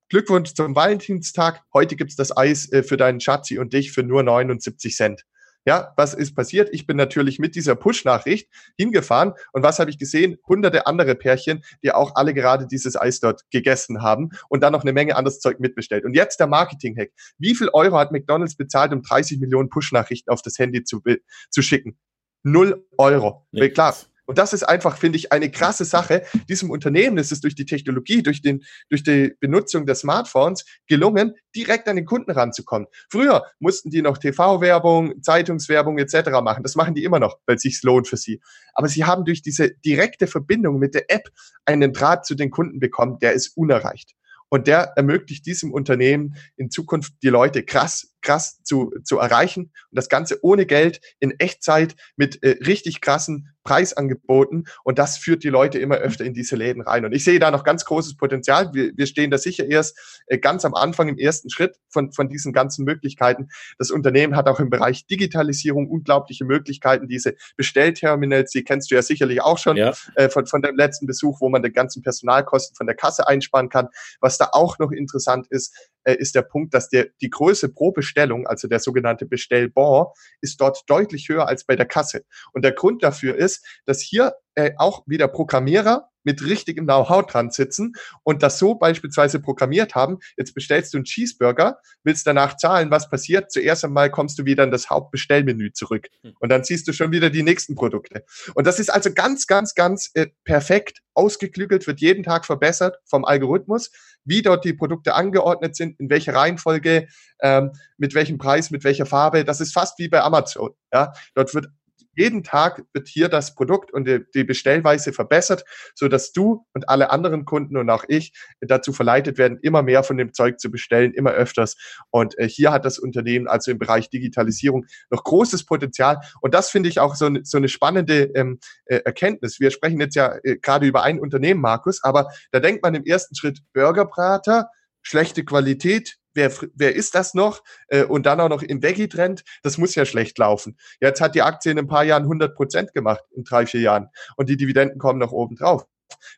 Glückwunsch 0.08 0.54
zum 0.54 0.76
Valentinstag. 0.76 1.62
Heute 1.72 1.96
gibt's 1.96 2.16
das 2.16 2.36
Eis 2.36 2.70
äh, 2.72 2.82
für 2.82 2.96
deinen 2.96 3.20
Schatzi 3.20 3.58
und 3.58 3.72
dich 3.72 3.92
für 3.92 4.02
nur 4.02 4.22
79 4.22 4.94
Cent. 4.94 5.24
Ja, 5.66 5.94
was 5.96 6.12
ist 6.12 6.34
passiert? 6.34 6.68
Ich 6.72 6.86
bin 6.86 6.98
natürlich 6.98 7.38
mit 7.38 7.54
dieser 7.54 7.74
Push-Nachricht 7.74 8.50
hingefahren 8.76 9.32
und 9.52 9.62
was 9.62 9.78
habe 9.78 9.90
ich 9.90 9.98
gesehen? 9.98 10.36
Hunderte 10.46 10.86
andere 10.86 11.14
Pärchen, 11.14 11.64
die 11.82 11.90
auch 11.90 12.16
alle 12.16 12.34
gerade 12.34 12.66
dieses 12.66 13.00
Eis 13.00 13.20
dort 13.20 13.42
gegessen 13.50 14.02
haben 14.02 14.28
und 14.50 14.62
dann 14.62 14.72
noch 14.72 14.82
eine 14.82 14.92
Menge 14.92 15.16
anderes 15.16 15.40
Zeug 15.40 15.60
mitbestellt. 15.60 16.04
Und 16.04 16.14
jetzt 16.14 16.38
der 16.38 16.48
Marketing-Hack. 16.48 17.12
Wie 17.38 17.54
viel 17.54 17.70
Euro 17.72 17.96
hat 17.96 18.12
McDonalds 18.12 18.56
bezahlt, 18.56 18.92
um 18.92 19.02
30 19.02 19.40
Millionen 19.40 19.70
Push-Nachrichten 19.70 20.30
auf 20.30 20.42
das 20.42 20.58
Handy 20.58 20.84
zu, 20.84 21.02
zu 21.50 21.62
schicken? 21.62 21.96
Null 22.42 22.86
Euro. 22.98 23.46
Nichts. 23.52 23.74
Klar, 23.74 23.96
und 24.26 24.38
das 24.38 24.52
ist 24.52 24.62
einfach, 24.62 24.96
finde 24.96 25.18
ich, 25.18 25.32
eine 25.32 25.50
krasse 25.50 25.84
Sache. 25.84 26.24
Diesem 26.48 26.70
Unternehmen 26.70 27.18
ist 27.18 27.32
es 27.32 27.40
durch 27.40 27.54
die 27.54 27.66
Technologie, 27.66 28.22
durch, 28.22 28.40
den, 28.40 28.62
durch 28.88 29.02
die 29.02 29.34
Benutzung 29.40 29.86
der 29.86 29.94
Smartphones 29.94 30.64
gelungen, 30.86 31.34
direkt 31.54 31.88
an 31.88 31.96
den 31.96 32.06
Kunden 32.06 32.30
ranzukommen. 32.30 32.88
Früher 33.10 33.44
mussten 33.58 33.90
die 33.90 34.02
noch 34.02 34.18
TV-Werbung, 34.18 35.22
Zeitungswerbung 35.22 35.98
etc. 35.98 36.30
machen. 36.42 36.62
Das 36.62 36.74
machen 36.74 36.94
die 36.94 37.04
immer 37.04 37.20
noch, 37.20 37.38
weil 37.46 37.56
es 37.56 37.62
sich 37.62 37.82
lohnt 37.82 38.08
für 38.08 38.16
sie. 38.16 38.40
Aber 38.72 38.88
sie 38.88 39.04
haben 39.04 39.24
durch 39.24 39.42
diese 39.42 39.70
direkte 39.84 40.26
Verbindung 40.26 40.78
mit 40.78 40.94
der 40.94 41.10
App 41.10 41.28
einen 41.64 41.92
Draht 41.92 42.24
zu 42.24 42.34
den 42.34 42.50
Kunden 42.50 42.80
bekommen, 42.80 43.18
der 43.20 43.32
ist 43.32 43.56
unerreicht. 43.56 44.14
Und 44.48 44.66
der 44.68 44.92
ermöglicht 44.96 45.46
diesem 45.46 45.72
Unternehmen 45.72 46.36
in 46.56 46.70
Zukunft 46.70 47.14
die 47.22 47.28
Leute 47.28 47.64
krass 47.64 48.13
krass 48.24 48.62
zu, 48.62 48.92
zu 49.04 49.18
erreichen. 49.18 49.64
Und 49.90 49.96
das 49.96 50.08
Ganze 50.08 50.38
ohne 50.42 50.66
Geld, 50.66 51.00
in 51.20 51.38
Echtzeit, 51.38 51.94
mit 52.16 52.42
äh, 52.42 52.56
richtig 52.66 53.00
krassen 53.00 53.54
Preisangeboten. 53.64 54.66
Und 54.84 54.98
das 54.98 55.16
führt 55.16 55.42
die 55.42 55.48
Leute 55.48 55.78
immer 55.78 55.96
öfter 55.96 56.24
in 56.24 56.34
diese 56.34 56.54
Läden 56.54 56.82
rein. 56.82 57.04
Und 57.04 57.12
ich 57.12 57.24
sehe 57.24 57.38
da 57.38 57.50
noch 57.50 57.64
ganz 57.64 57.84
großes 57.84 58.16
Potenzial. 58.16 58.72
Wir, 58.74 58.92
wir 58.94 59.06
stehen 59.06 59.30
da 59.30 59.38
sicher 59.38 59.64
erst 59.64 60.22
äh, 60.26 60.38
ganz 60.38 60.64
am 60.64 60.74
Anfang, 60.74 61.08
im 61.08 61.18
ersten 61.18 61.50
Schritt 61.50 61.76
von, 61.88 62.12
von 62.12 62.28
diesen 62.28 62.52
ganzen 62.52 62.84
Möglichkeiten. 62.84 63.48
Das 63.78 63.90
Unternehmen 63.90 64.36
hat 64.36 64.48
auch 64.48 64.60
im 64.60 64.70
Bereich 64.70 65.06
Digitalisierung 65.06 65.88
unglaubliche 65.88 66.44
Möglichkeiten. 66.44 67.08
Diese 67.08 67.34
Bestellterminals, 67.56 68.52
die 68.52 68.64
kennst 68.64 68.90
du 68.90 68.94
ja 68.96 69.02
sicherlich 69.02 69.40
auch 69.40 69.58
schon 69.58 69.76
ja. 69.76 69.94
äh, 70.14 70.28
von, 70.28 70.46
von 70.46 70.62
dem 70.62 70.76
letzten 70.76 71.06
Besuch, 71.06 71.40
wo 71.40 71.48
man 71.48 71.62
die 71.62 71.72
ganzen 71.72 72.02
Personalkosten 72.02 72.76
von 72.76 72.86
der 72.86 72.96
Kasse 72.96 73.26
einsparen 73.26 73.70
kann. 73.70 73.88
Was 74.20 74.36
da 74.38 74.50
auch 74.52 74.78
noch 74.78 74.92
interessant 74.92 75.46
ist, 75.48 75.74
äh, 76.04 76.14
ist 76.14 76.34
der 76.34 76.42
Punkt, 76.42 76.74
dass 76.74 76.88
der, 76.88 77.08
die 77.20 77.30
Größe 77.30 77.68
pro 77.68 77.92
Bestellung, 77.92 78.46
also 78.46 78.68
der 78.68 78.80
sogenannte 78.80 79.26
Bestellbon, 79.26 80.06
ist 80.40 80.60
dort 80.60 80.82
deutlich 80.86 81.28
höher 81.28 81.48
als 81.48 81.64
bei 81.64 81.76
der 81.76 81.86
Kasse. 81.86 82.24
Und 82.52 82.64
der 82.64 82.72
Grund 82.72 83.02
dafür 83.02 83.34
ist, 83.34 83.66
dass 83.86 84.00
hier 84.00 84.34
äh, 84.54 84.72
auch 84.76 85.02
wieder 85.06 85.28
Programmierer 85.28 86.10
mit 86.24 86.42
richtigem 86.42 86.86
Know-how 86.86 87.26
dran 87.26 87.50
sitzen 87.50 87.92
und 88.22 88.42
das 88.42 88.58
so 88.58 88.74
beispielsweise 88.74 89.38
programmiert 89.38 89.94
haben. 89.94 90.18
Jetzt 90.36 90.54
bestellst 90.54 90.92
du 90.92 90.98
einen 90.98 91.04
Cheeseburger, 91.04 91.78
willst 92.02 92.26
danach 92.26 92.56
zahlen, 92.56 92.90
was 92.90 93.08
passiert? 93.08 93.52
Zuerst 93.52 93.84
einmal 93.84 94.10
kommst 94.10 94.38
du 94.38 94.44
wieder 94.44 94.64
in 94.64 94.70
das 94.70 94.90
Hauptbestellmenü 94.90 95.72
zurück 95.72 96.08
hm. 96.22 96.32
und 96.40 96.48
dann 96.48 96.64
siehst 96.64 96.88
du 96.88 96.92
schon 96.92 97.12
wieder 97.12 97.30
die 97.30 97.42
nächsten 97.42 97.74
Produkte. 97.74 98.24
Und 98.54 98.66
das 98.66 98.80
ist 98.80 98.90
also 98.90 99.12
ganz, 99.12 99.46
ganz, 99.46 99.74
ganz 99.74 100.10
äh, 100.14 100.28
perfekt 100.44 101.00
ausgeklügelt, 101.12 101.86
wird 101.86 102.00
jeden 102.00 102.24
Tag 102.24 102.44
verbessert 102.44 102.98
vom 103.04 103.24
Algorithmus, 103.24 103.90
wie 104.24 104.42
dort 104.42 104.64
die 104.64 104.72
Produkte 104.72 105.14
angeordnet 105.14 105.76
sind, 105.76 106.00
in 106.00 106.10
welcher 106.10 106.34
Reihenfolge, 106.34 107.06
ähm, 107.40 107.72
mit 107.98 108.14
welchem 108.14 108.38
Preis, 108.38 108.70
mit 108.70 108.82
welcher 108.82 109.06
Farbe. 109.06 109.44
Das 109.44 109.60
ist 109.60 109.72
fast 109.72 109.98
wie 109.98 110.08
bei 110.08 110.22
Amazon. 110.22 110.70
Ja, 110.92 111.12
dort 111.34 111.54
wird 111.54 111.68
jeden 112.16 112.42
Tag 112.42 112.82
wird 112.92 113.08
hier 113.08 113.28
das 113.28 113.54
Produkt 113.54 113.92
und 113.92 114.08
die, 114.34 114.44
Bestellweise 114.44 115.12
verbessert, 115.12 115.64
so 115.94 116.08
dass 116.08 116.32
du 116.32 116.66
und 116.74 116.88
alle 116.88 117.10
anderen 117.10 117.44
Kunden 117.44 117.76
und 117.76 117.88
auch 117.90 118.04
ich 118.08 118.32
dazu 118.60 118.92
verleitet 118.92 119.38
werden, 119.38 119.58
immer 119.62 119.82
mehr 119.82 120.02
von 120.02 120.16
dem 120.16 120.32
Zeug 120.32 120.60
zu 120.60 120.70
bestellen, 120.70 121.12
immer 121.12 121.30
öfters. 121.30 121.76
Und 122.10 122.38
äh, 122.38 122.48
hier 122.48 122.72
hat 122.72 122.84
das 122.84 122.98
Unternehmen 122.98 123.48
also 123.48 123.70
im 123.70 123.78
Bereich 123.78 124.10
Digitalisierung 124.10 124.86
noch 125.10 125.24
großes 125.24 125.64
Potenzial. 125.64 126.20
Und 126.40 126.54
das 126.54 126.70
finde 126.70 126.88
ich 126.88 127.00
auch 127.00 127.14
so, 127.14 127.30
so 127.42 127.58
eine 127.58 127.68
spannende 127.68 128.30
ähm, 128.34 128.58
äh, 128.86 128.96
Erkenntnis. 128.96 129.60
Wir 129.60 129.70
sprechen 129.70 130.00
jetzt 130.00 130.14
ja 130.14 130.36
äh, 130.42 130.56
gerade 130.56 130.86
über 130.86 131.02
ein 131.02 131.18
Unternehmen, 131.20 131.60
Markus, 131.60 132.02
aber 132.02 132.28
da 132.52 132.60
denkt 132.60 132.82
man 132.82 132.94
im 132.94 133.04
ersten 133.04 133.34
Schritt 133.34 133.60
Burgerbrater, 133.72 134.68
schlechte 135.02 135.44
Qualität, 135.44 136.16
wer, 136.34 136.52
wer 136.74 136.94
ist 136.94 137.14
das 137.14 137.34
noch? 137.34 137.62
Äh, 137.88 138.04
und 138.04 138.26
dann 138.26 138.40
auch 138.40 138.48
noch 138.48 138.62
im 138.62 138.82
Veggie-Trend, 138.82 139.44
das 139.62 139.78
muss 139.78 139.94
ja 139.94 140.04
schlecht 140.04 140.38
laufen. 140.38 140.76
Jetzt 141.00 141.20
hat 141.20 141.34
die 141.34 141.42
Aktie 141.42 141.72
in 141.72 141.78
ein 141.78 141.86
paar 141.86 142.04
Jahren 142.04 142.24
100 142.24 142.54
Prozent 142.54 142.92
gemacht, 142.92 143.24
in 143.34 143.44
drei, 143.44 143.66
vier 143.66 143.80
Jahren. 143.80 144.08
Und 144.36 144.48
die 144.48 144.56
Dividenden 144.56 144.98
kommen 144.98 145.18
noch 145.18 145.32
oben 145.32 145.56
drauf 145.56 145.86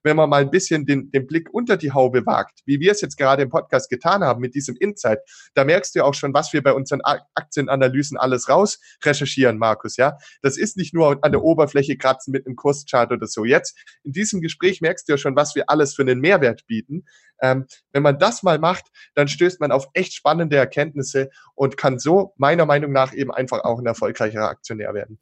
wenn 0.02 0.16
man 0.16 0.28
mal 0.28 0.42
ein 0.42 0.50
bisschen 0.50 0.86
den, 0.86 1.10
den 1.10 1.26
Blick 1.26 1.48
unter 1.52 1.76
die 1.76 1.92
Haube 1.92 2.24
wagt, 2.26 2.60
wie 2.66 2.80
wir 2.80 2.92
es 2.92 3.00
jetzt 3.00 3.16
gerade 3.16 3.42
im 3.42 3.48
Podcast 3.48 3.88
getan 3.90 4.22
haben 4.24 4.40
mit 4.40 4.54
diesem 4.54 4.76
Insight, 4.76 5.18
da 5.54 5.64
merkst 5.64 5.94
du 5.94 6.04
auch 6.04 6.14
schon, 6.14 6.34
was 6.34 6.52
wir 6.52 6.62
bei 6.62 6.72
unseren 6.72 7.00
Aktienanalysen 7.34 8.16
alles 8.16 8.48
raus 8.48 8.78
recherchieren, 9.04 9.58
Markus, 9.58 9.96
ja. 9.96 10.16
Das 10.42 10.56
ist 10.56 10.76
nicht 10.76 10.94
nur 10.94 11.18
an 11.22 11.32
der 11.32 11.42
Oberfläche 11.42 11.96
kratzen 11.96 12.32
mit 12.32 12.46
einem 12.46 12.56
Kurschart 12.56 13.12
oder 13.12 13.26
so. 13.26 13.44
Jetzt 13.44 13.78
in 14.04 14.12
diesem 14.12 14.40
Gespräch 14.40 14.80
merkst 14.80 15.08
du 15.08 15.12
ja 15.12 15.18
schon, 15.18 15.36
was 15.36 15.54
wir 15.54 15.68
alles 15.68 15.94
für 15.94 16.02
einen 16.02 16.20
Mehrwert 16.20 16.66
bieten. 16.66 17.04
Ähm, 17.42 17.66
wenn 17.92 18.02
man 18.02 18.18
das 18.18 18.42
mal 18.42 18.58
macht, 18.58 18.86
dann 19.14 19.28
stößt 19.28 19.60
man 19.60 19.70
auf 19.70 19.88
echt 19.92 20.14
spannende 20.14 20.56
Erkenntnisse 20.56 21.30
und 21.54 21.76
kann 21.76 21.98
so 21.98 22.32
meiner 22.36 22.66
Meinung 22.66 22.92
nach 22.92 23.12
eben 23.12 23.30
einfach 23.30 23.64
auch 23.64 23.78
ein 23.78 23.86
erfolgreicherer 23.86 24.48
Aktionär 24.48 24.94
werden. 24.94 25.18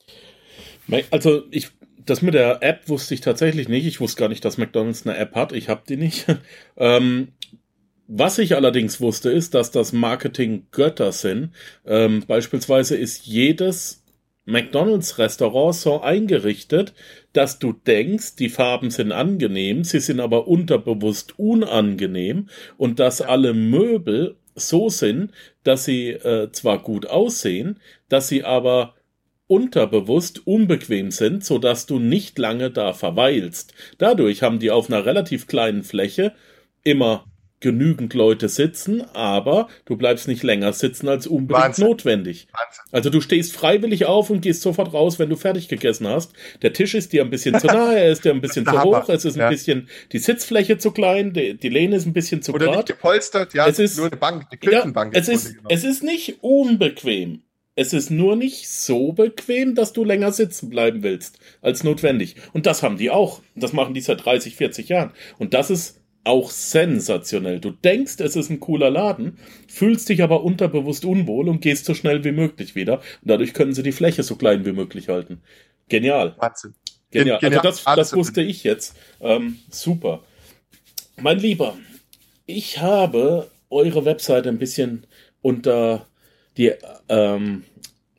Also 1.11 1.43
ich 1.51 1.73
das 2.07 2.23
mit 2.23 2.35
der 2.35 2.63
App 2.63 2.89
wusste 2.89 3.15
ich 3.15 3.21
tatsächlich 3.21 3.69
nicht. 3.69 3.87
Ich 3.87 4.01
wusste 4.01 4.21
gar 4.21 4.29
nicht, 4.29 4.45
dass 4.45 4.59
McDonald's 4.59 5.07
eine 5.07 5.17
App 5.17 5.35
hat. 5.35 5.53
Ich 5.53 5.69
habe 5.69 5.83
die 5.89 5.97
nicht. 5.97 6.27
ähm, 6.77 7.29
was 8.07 8.39
ich 8.39 8.55
allerdings 8.55 9.01
wusste, 9.01 9.31
ist, 9.31 9.55
dass 9.55 9.71
das 9.71 9.93
Marketing-Götter 9.93 11.13
sind. 11.13 11.51
Ähm, 11.87 12.23
beispielsweise 12.27 12.97
ist 12.97 13.27
jedes 13.27 14.05
McDonald's-Restaurant 14.47 15.75
so 15.75 16.03
eingerichtet, 16.03 16.93
dass 17.33 17.59
du 17.59 17.73
denkst, 17.73 18.37
die 18.37 18.51
Farben 18.51 18.91
sind 18.91 19.11
angenehm, 19.11 19.85
sie 19.85 20.01
sind 20.01 20.21
aber 20.21 20.47
unterbewusst 20.47 21.39
unangenehm 21.39 22.49
und 22.77 23.01
dass 23.01 23.23
alle 23.23 23.55
Möbel 23.55 24.37
so 24.55 24.91
sind, 24.91 25.33
dass 25.65 25.85
sie 25.87 26.11
äh, 26.11 26.53
zwar 26.53 26.79
gut 26.79 27.07
aussehen, 27.07 27.81
dass 28.09 28.29
sie 28.29 28.45
aber 28.45 28.95
unterbewusst 29.47 30.47
unbequem 30.47 31.11
sind, 31.11 31.45
sodass 31.45 31.87
du 31.87 31.99
nicht 31.99 32.39
lange 32.39 32.71
da 32.71 32.93
verweilst. 32.93 33.75
Dadurch 33.99 34.43
haben 34.43 34.59
die 34.59 34.71
auf 34.71 34.89
einer 34.89 35.05
relativ 35.05 35.47
kleinen 35.47 35.83
Fläche 35.83 36.33
immer 36.83 37.27
genügend 37.65 38.13
Leute 38.13 38.51
sitzen, 38.51 39.01
aber 39.15 39.69
du 39.87 39.97
bleibst 39.97 40.29
nicht 40.29 40.43
länger 40.43 40.75
sitzen 40.75 41.09
als 41.09 41.27
unbedingt 41.27 41.65
Wahnsinn. 41.65 41.87
notwendig. 41.87 42.47
Wahnsinn. 42.53 42.85
Also 42.93 43.09
du 43.09 43.23
stehst 43.23 43.55
freiwillig 43.55 44.05
auf 44.05 44.29
und 44.29 44.43
gehst 44.43 44.61
sofort 44.61 44.93
raus, 44.93 45.19
wenn 45.19 45.31
du 45.31 45.37
fertig 45.37 45.69
gegessen 45.69 46.07
hast. 46.07 46.35
Der 46.61 46.75
Tisch 46.75 46.95
ist 46.95 47.15
dir 47.15 47.23
ein 47.23 47.31
bisschen 47.31 47.59
zu 47.59 47.67
nahe, 47.69 47.99
er 47.99 48.13
ist 48.13 48.23
dir 48.25 48.33
ein 48.33 48.43
bisschen 48.43 48.67
zu 48.67 48.83
hoch, 48.83 49.09
es 49.09 49.25
ist 49.25 49.37
ein 49.37 49.41
ja. 49.41 49.49
bisschen 49.49 49.89
die 50.13 50.19
Sitzfläche 50.19 50.77
zu 50.77 50.91
klein, 50.91 51.33
die, 51.33 51.57
die 51.57 51.71
Lehne 51.71 51.97
ist 51.97 52.05
ein 52.05 52.13
bisschen 52.13 52.43
zu 52.43 52.53
Oder 52.53 52.67
grad. 52.67 52.77
nicht 52.77 52.89
gepolstert, 52.89 53.55
ja, 53.55 53.67
es 53.67 53.79
ist 53.79 53.97
nur 53.97 54.09
eine 54.09 54.17
Bank, 54.17 54.47
eine 54.51 54.59
Küchenbank. 54.59 55.15
Ja, 55.15 55.21
es 55.21 55.29
ist, 55.29 55.57
es 55.71 55.85
ist 55.85 56.03
nicht 56.03 56.43
unbequem. 56.43 57.45
Es 57.77 57.93
ist 57.93 58.11
nur 58.11 58.37
nicht 58.37 58.69
so 58.69 59.13
bequem, 59.13 59.75
dass 59.75 59.93
du 59.93 60.05
länger 60.05 60.33
sitzen 60.33 60.71
bleiben 60.71 61.03
willst 61.03 61.39
als 61.61 61.83
notwendig. 61.83 62.37
Und 62.53 62.67
das 62.67 62.83
haben 62.83 62.99
die 62.99 63.11
auch. 63.11 63.41
Das 63.57 63.73
machen 63.73 63.95
die 63.95 64.01
seit 64.01 64.25
30, 64.25 64.55
40 64.55 64.89
Jahren. 64.89 65.13
Und 65.39 65.55
das 65.55 65.71
ist 65.71 66.01
auch 66.23 66.51
sensationell. 66.51 67.61
Du 67.61 67.71
denkst, 67.71 68.21
es 68.21 68.37
ist 68.37 68.49
ein 68.49 68.61
cooler 68.61 68.91
Laden, 68.91 69.39
fühlst 69.69 70.09
dich 70.09 70.23
aber 70.23 70.43
unterbewusst 70.43 71.05
unwohl 71.05 71.49
und 71.49 71.61
gehst 71.61 71.85
so 71.85 71.95
schnell 71.95 72.25
wie 72.25 72.33
möglich 72.33 72.75
wieder. 72.75 72.99
Und 72.99 73.31
dadurch 73.31 73.53
können 73.53 73.75
sie 73.75 73.83
die 73.83 73.93
Fläche 73.93 74.23
so 74.23 74.37
klein 74.37 74.65
wie 74.65 74.73
möglich 74.73 75.09
halten. 75.09 75.43
Genial. 75.89 76.35
Wahnsinn. 76.39 76.75
Genial. 77.11 77.39
Also 77.43 77.61
das, 77.61 77.85
das 77.85 78.17
wusste 78.17 78.41
ich 78.41 78.65
jetzt. 78.65 78.97
Ähm, 79.21 79.59
super. 79.69 80.23
Mein 81.21 81.39
Lieber, 81.39 81.77
ich 82.47 82.81
habe 82.81 83.51
eure 83.69 84.05
Webseite 84.05 84.49
ein 84.49 84.59
bisschen 84.59 85.07
unter 85.43 86.07
die 86.57 86.73
ähm, 87.09 87.65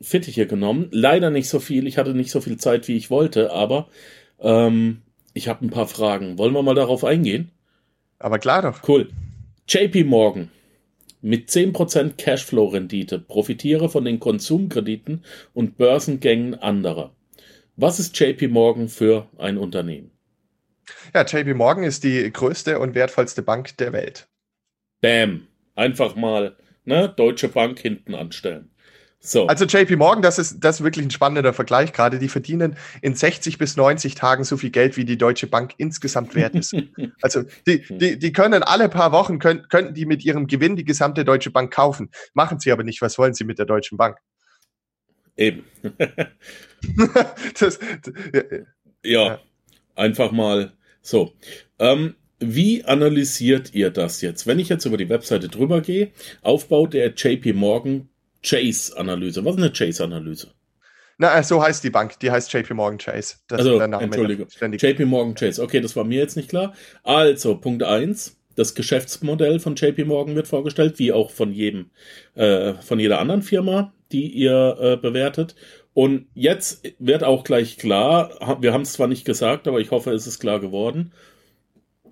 Fittiche 0.00 0.46
genommen. 0.46 0.88
Leider 0.90 1.30
nicht 1.30 1.48
so 1.48 1.60
viel. 1.60 1.86
Ich 1.86 1.98
hatte 1.98 2.14
nicht 2.14 2.30
so 2.30 2.40
viel 2.40 2.58
Zeit, 2.58 2.88
wie 2.88 2.96
ich 2.96 3.10
wollte, 3.10 3.52
aber 3.52 3.88
ähm, 4.40 5.02
ich 5.32 5.48
habe 5.48 5.64
ein 5.64 5.70
paar 5.70 5.88
Fragen. 5.88 6.38
Wollen 6.38 6.54
wir 6.54 6.62
mal 6.62 6.74
darauf 6.74 7.04
eingehen? 7.04 7.50
Aber 8.18 8.38
klar 8.38 8.62
doch. 8.62 8.86
Cool. 8.88 9.08
JP 9.68 10.04
Morgan 10.04 10.50
mit 11.22 11.48
10% 11.48 12.16
Cashflow-Rendite 12.16 13.18
profitiere 13.18 13.88
von 13.88 14.04
den 14.04 14.20
Konsumkrediten 14.20 15.24
und 15.54 15.76
Börsengängen 15.76 16.54
anderer. 16.54 17.14
Was 17.74 17.98
ist 17.98 18.18
JP 18.18 18.48
Morgan 18.48 18.88
für 18.88 19.26
ein 19.36 19.58
Unternehmen? 19.58 20.12
Ja, 21.14 21.24
JP 21.24 21.54
Morgan 21.54 21.84
ist 21.84 22.04
die 22.04 22.32
größte 22.32 22.78
und 22.78 22.94
wertvollste 22.94 23.42
Bank 23.42 23.76
der 23.78 23.92
Welt. 23.92 24.28
Bam. 25.00 25.48
Einfach 25.74 26.14
mal 26.14 26.56
ne, 26.86 27.12
Deutsche 27.14 27.48
Bank 27.48 27.78
hinten 27.78 28.14
anstellen. 28.14 28.70
So. 29.26 29.46
Also 29.48 29.64
JP 29.64 29.96
Morgan, 29.96 30.22
das 30.22 30.38
ist, 30.38 30.60
das 30.60 30.76
ist 30.76 30.84
wirklich 30.84 31.04
ein 31.04 31.10
spannender 31.10 31.52
Vergleich 31.52 31.92
gerade. 31.92 32.18
Die 32.20 32.28
verdienen 32.28 32.76
in 33.02 33.14
60 33.14 33.58
bis 33.58 33.76
90 33.76 34.14
Tagen 34.14 34.44
so 34.44 34.56
viel 34.56 34.70
Geld, 34.70 34.96
wie 34.96 35.04
die 35.04 35.18
Deutsche 35.18 35.48
Bank 35.48 35.74
insgesamt 35.78 36.36
wert 36.36 36.54
ist. 36.54 36.76
also 37.22 37.42
die, 37.66 37.84
die, 37.88 38.18
die 38.18 38.32
können 38.32 38.62
alle 38.62 38.88
paar 38.88 39.10
Wochen, 39.10 39.40
können, 39.40 39.66
könnten 39.68 39.94
die 39.94 40.06
mit 40.06 40.24
ihrem 40.24 40.46
Gewinn 40.46 40.76
die 40.76 40.84
gesamte 40.84 41.24
Deutsche 41.24 41.50
Bank 41.50 41.72
kaufen. 41.72 42.10
Machen 42.34 42.60
sie 42.60 42.70
aber 42.70 42.84
nicht. 42.84 43.02
Was 43.02 43.18
wollen 43.18 43.34
sie 43.34 43.44
mit 43.44 43.58
der 43.58 43.66
Deutschen 43.66 43.98
Bank? 43.98 44.18
Eben. 45.36 45.64
das, 47.58 47.80
ja, 48.32 48.42
ja, 49.02 49.40
einfach 49.96 50.30
mal 50.30 50.72
so. 51.02 51.32
Ähm, 51.80 52.14
wie 52.38 52.84
analysiert 52.84 53.74
ihr 53.74 53.90
das 53.90 54.20
jetzt? 54.20 54.46
Wenn 54.46 54.58
ich 54.58 54.68
jetzt 54.68 54.84
über 54.84 54.96
die 54.96 55.08
Webseite 55.08 55.48
drüber 55.48 55.80
gehe, 55.80 56.10
Aufbau 56.42 56.86
der 56.86 57.12
JP 57.14 57.54
Morgan 57.54 58.08
Chase 58.42 58.96
Analyse. 58.96 59.44
Was 59.44 59.56
ist 59.56 59.62
eine 59.62 59.72
Chase 59.72 60.04
Analyse? 60.04 60.48
Na, 61.18 61.38
äh, 61.38 61.42
so 61.42 61.62
heißt 61.62 61.82
die 61.82 61.90
Bank. 61.90 62.18
Die 62.20 62.30
heißt 62.30 62.52
JP 62.52 62.74
Morgan 62.74 62.98
Chase. 62.98 63.36
Das 63.48 63.60
also, 63.60 63.80
Entschuldigung. 63.80 64.48
JP 64.60 65.06
Morgan 65.06 65.34
Chase. 65.34 65.62
Okay, 65.62 65.80
das 65.80 65.96
war 65.96 66.04
mir 66.04 66.18
jetzt 66.18 66.36
nicht 66.36 66.50
klar. 66.50 66.74
Also, 67.02 67.56
Punkt 67.56 67.82
1. 67.82 68.36
Das 68.54 68.74
Geschäftsmodell 68.74 69.60
von 69.60 69.74
JP 69.76 70.06
Morgan 70.06 70.34
wird 70.34 70.48
vorgestellt, 70.48 70.98
wie 70.98 71.12
auch 71.12 71.30
von 71.30 71.52
jedem, 71.52 71.90
äh, 72.34 72.72
von 72.74 72.98
jeder 72.98 73.18
anderen 73.18 73.42
Firma, 73.42 73.92
die 74.12 74.28
ihr 74.28 74.76
äh, 74.80 74.96
bewertet. 74.96 75.54
Und 75.92 76.26
jetzt 76.34 76.82
wird 76.98 77.22
auch 77.22 77.44
gleich 77.44 77.76
klar, 77.76 78.58
wir 78.60 78.72
haben 78.72 78.82
es 78.82 78.94
zwar 78.94 79.08
nicht 79.08 79.24
gesagt, 79.24 79.68
aber 79.68 79.80
ich 79.80 79.90
hoffe, 79.90 80.12
es 80.12 80.26
ist 80.26 80.40
klar 80.40 80.60
geworden. 80.60 81.12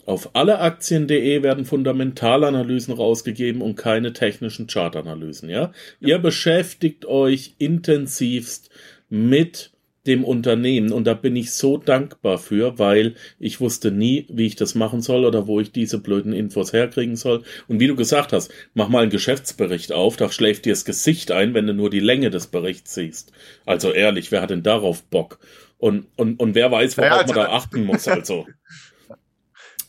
Auf 0.07 0.35
alleaktien.de 0.35 1.43
werden 1.43 1.65
Fundamentalanalysen 1.65 2.95
rausgegeben 2.95 3.63
und 3.63 3.77
keine 3.77 4.13
technischen 4.13 4.67
Chartanalysen, 4.67 5.49
ja? 5.49 5.73
ja? 6.01 6.09
Ihr 6.09 6.19
beschäftigt 6.19 7.07
euch 7.07 7.55
intensivst 7.59 8.71
mit 9.09 9.71
dem 10.07 10.25
Unternehmen 10.25 10.93
und 10.93 11.07
da 11.07 11.15
bin 11.15 11.35
ich 11.35 11.53
so 11.53 11.79
dankbar 11.79 12.39
für, 12.39 12.79
weil 12.79 13.15
ich 13.39 13.61
wusste 13.61 13.91
nie, 13.91 14.27
wie 14.29 14.47
ich 14.47 14.57
das 14.57 14.75
machen 14.75 15.01
soll 15.01 15.25
oder 15.25 15.47
wo 15.47 15.61
ich 15.61 15.73
diese 15.73 15.99
blöden 15.99 16.33
Infos 16.33 16.73
herkriegen 16.73 17.17
soll. 17.17 17.43
Und 17.69 17.81
wie 17.81 17.87
du 17.87 17.97
gesagt 17.97 18.33
hast, 18.33 18.53
mach 18.75 18.89
mal 18.89 19.03
einen 19.03 19.11
Geschäftsbericht 19.11 19.93
auf, 19.93 20.17
da 20.17 20.31
schläft 20.31 20.67
dir 20.67 20.73
das 20.73 20.85
Gesicht 20.85 21.31
ein, 21.31 21.55
wenn 21.55 21.67
du 21.67 21.73
nur 21.73 21.89
die 21.89 22.01
Länge 22.01 22.31
des 22.31 22.49
Berichts 22.49 22.95
siehst. 22.95 23.33
Also 23.65 23.93
ehrlich, 23.93 24.31
wer 24.31 24.43
hat 24.43 24.51
denn 24.51 24.63
darauf 24.63 25.03
Bock? 25.05 25.39
Und, 25.79 26.07
und, 26.17 26.39
und 26.39 26.55
wer 26.55 26.71
weiß, 26.71 26.99
worauf 26.99 27.11
ja, 27.11 27.17
also, 27.19 27.35
man 27.35 27.45
da 27.45 27.53
achten 27.53 27.85
muss, 27.85 28.07
also. 28.09 28.47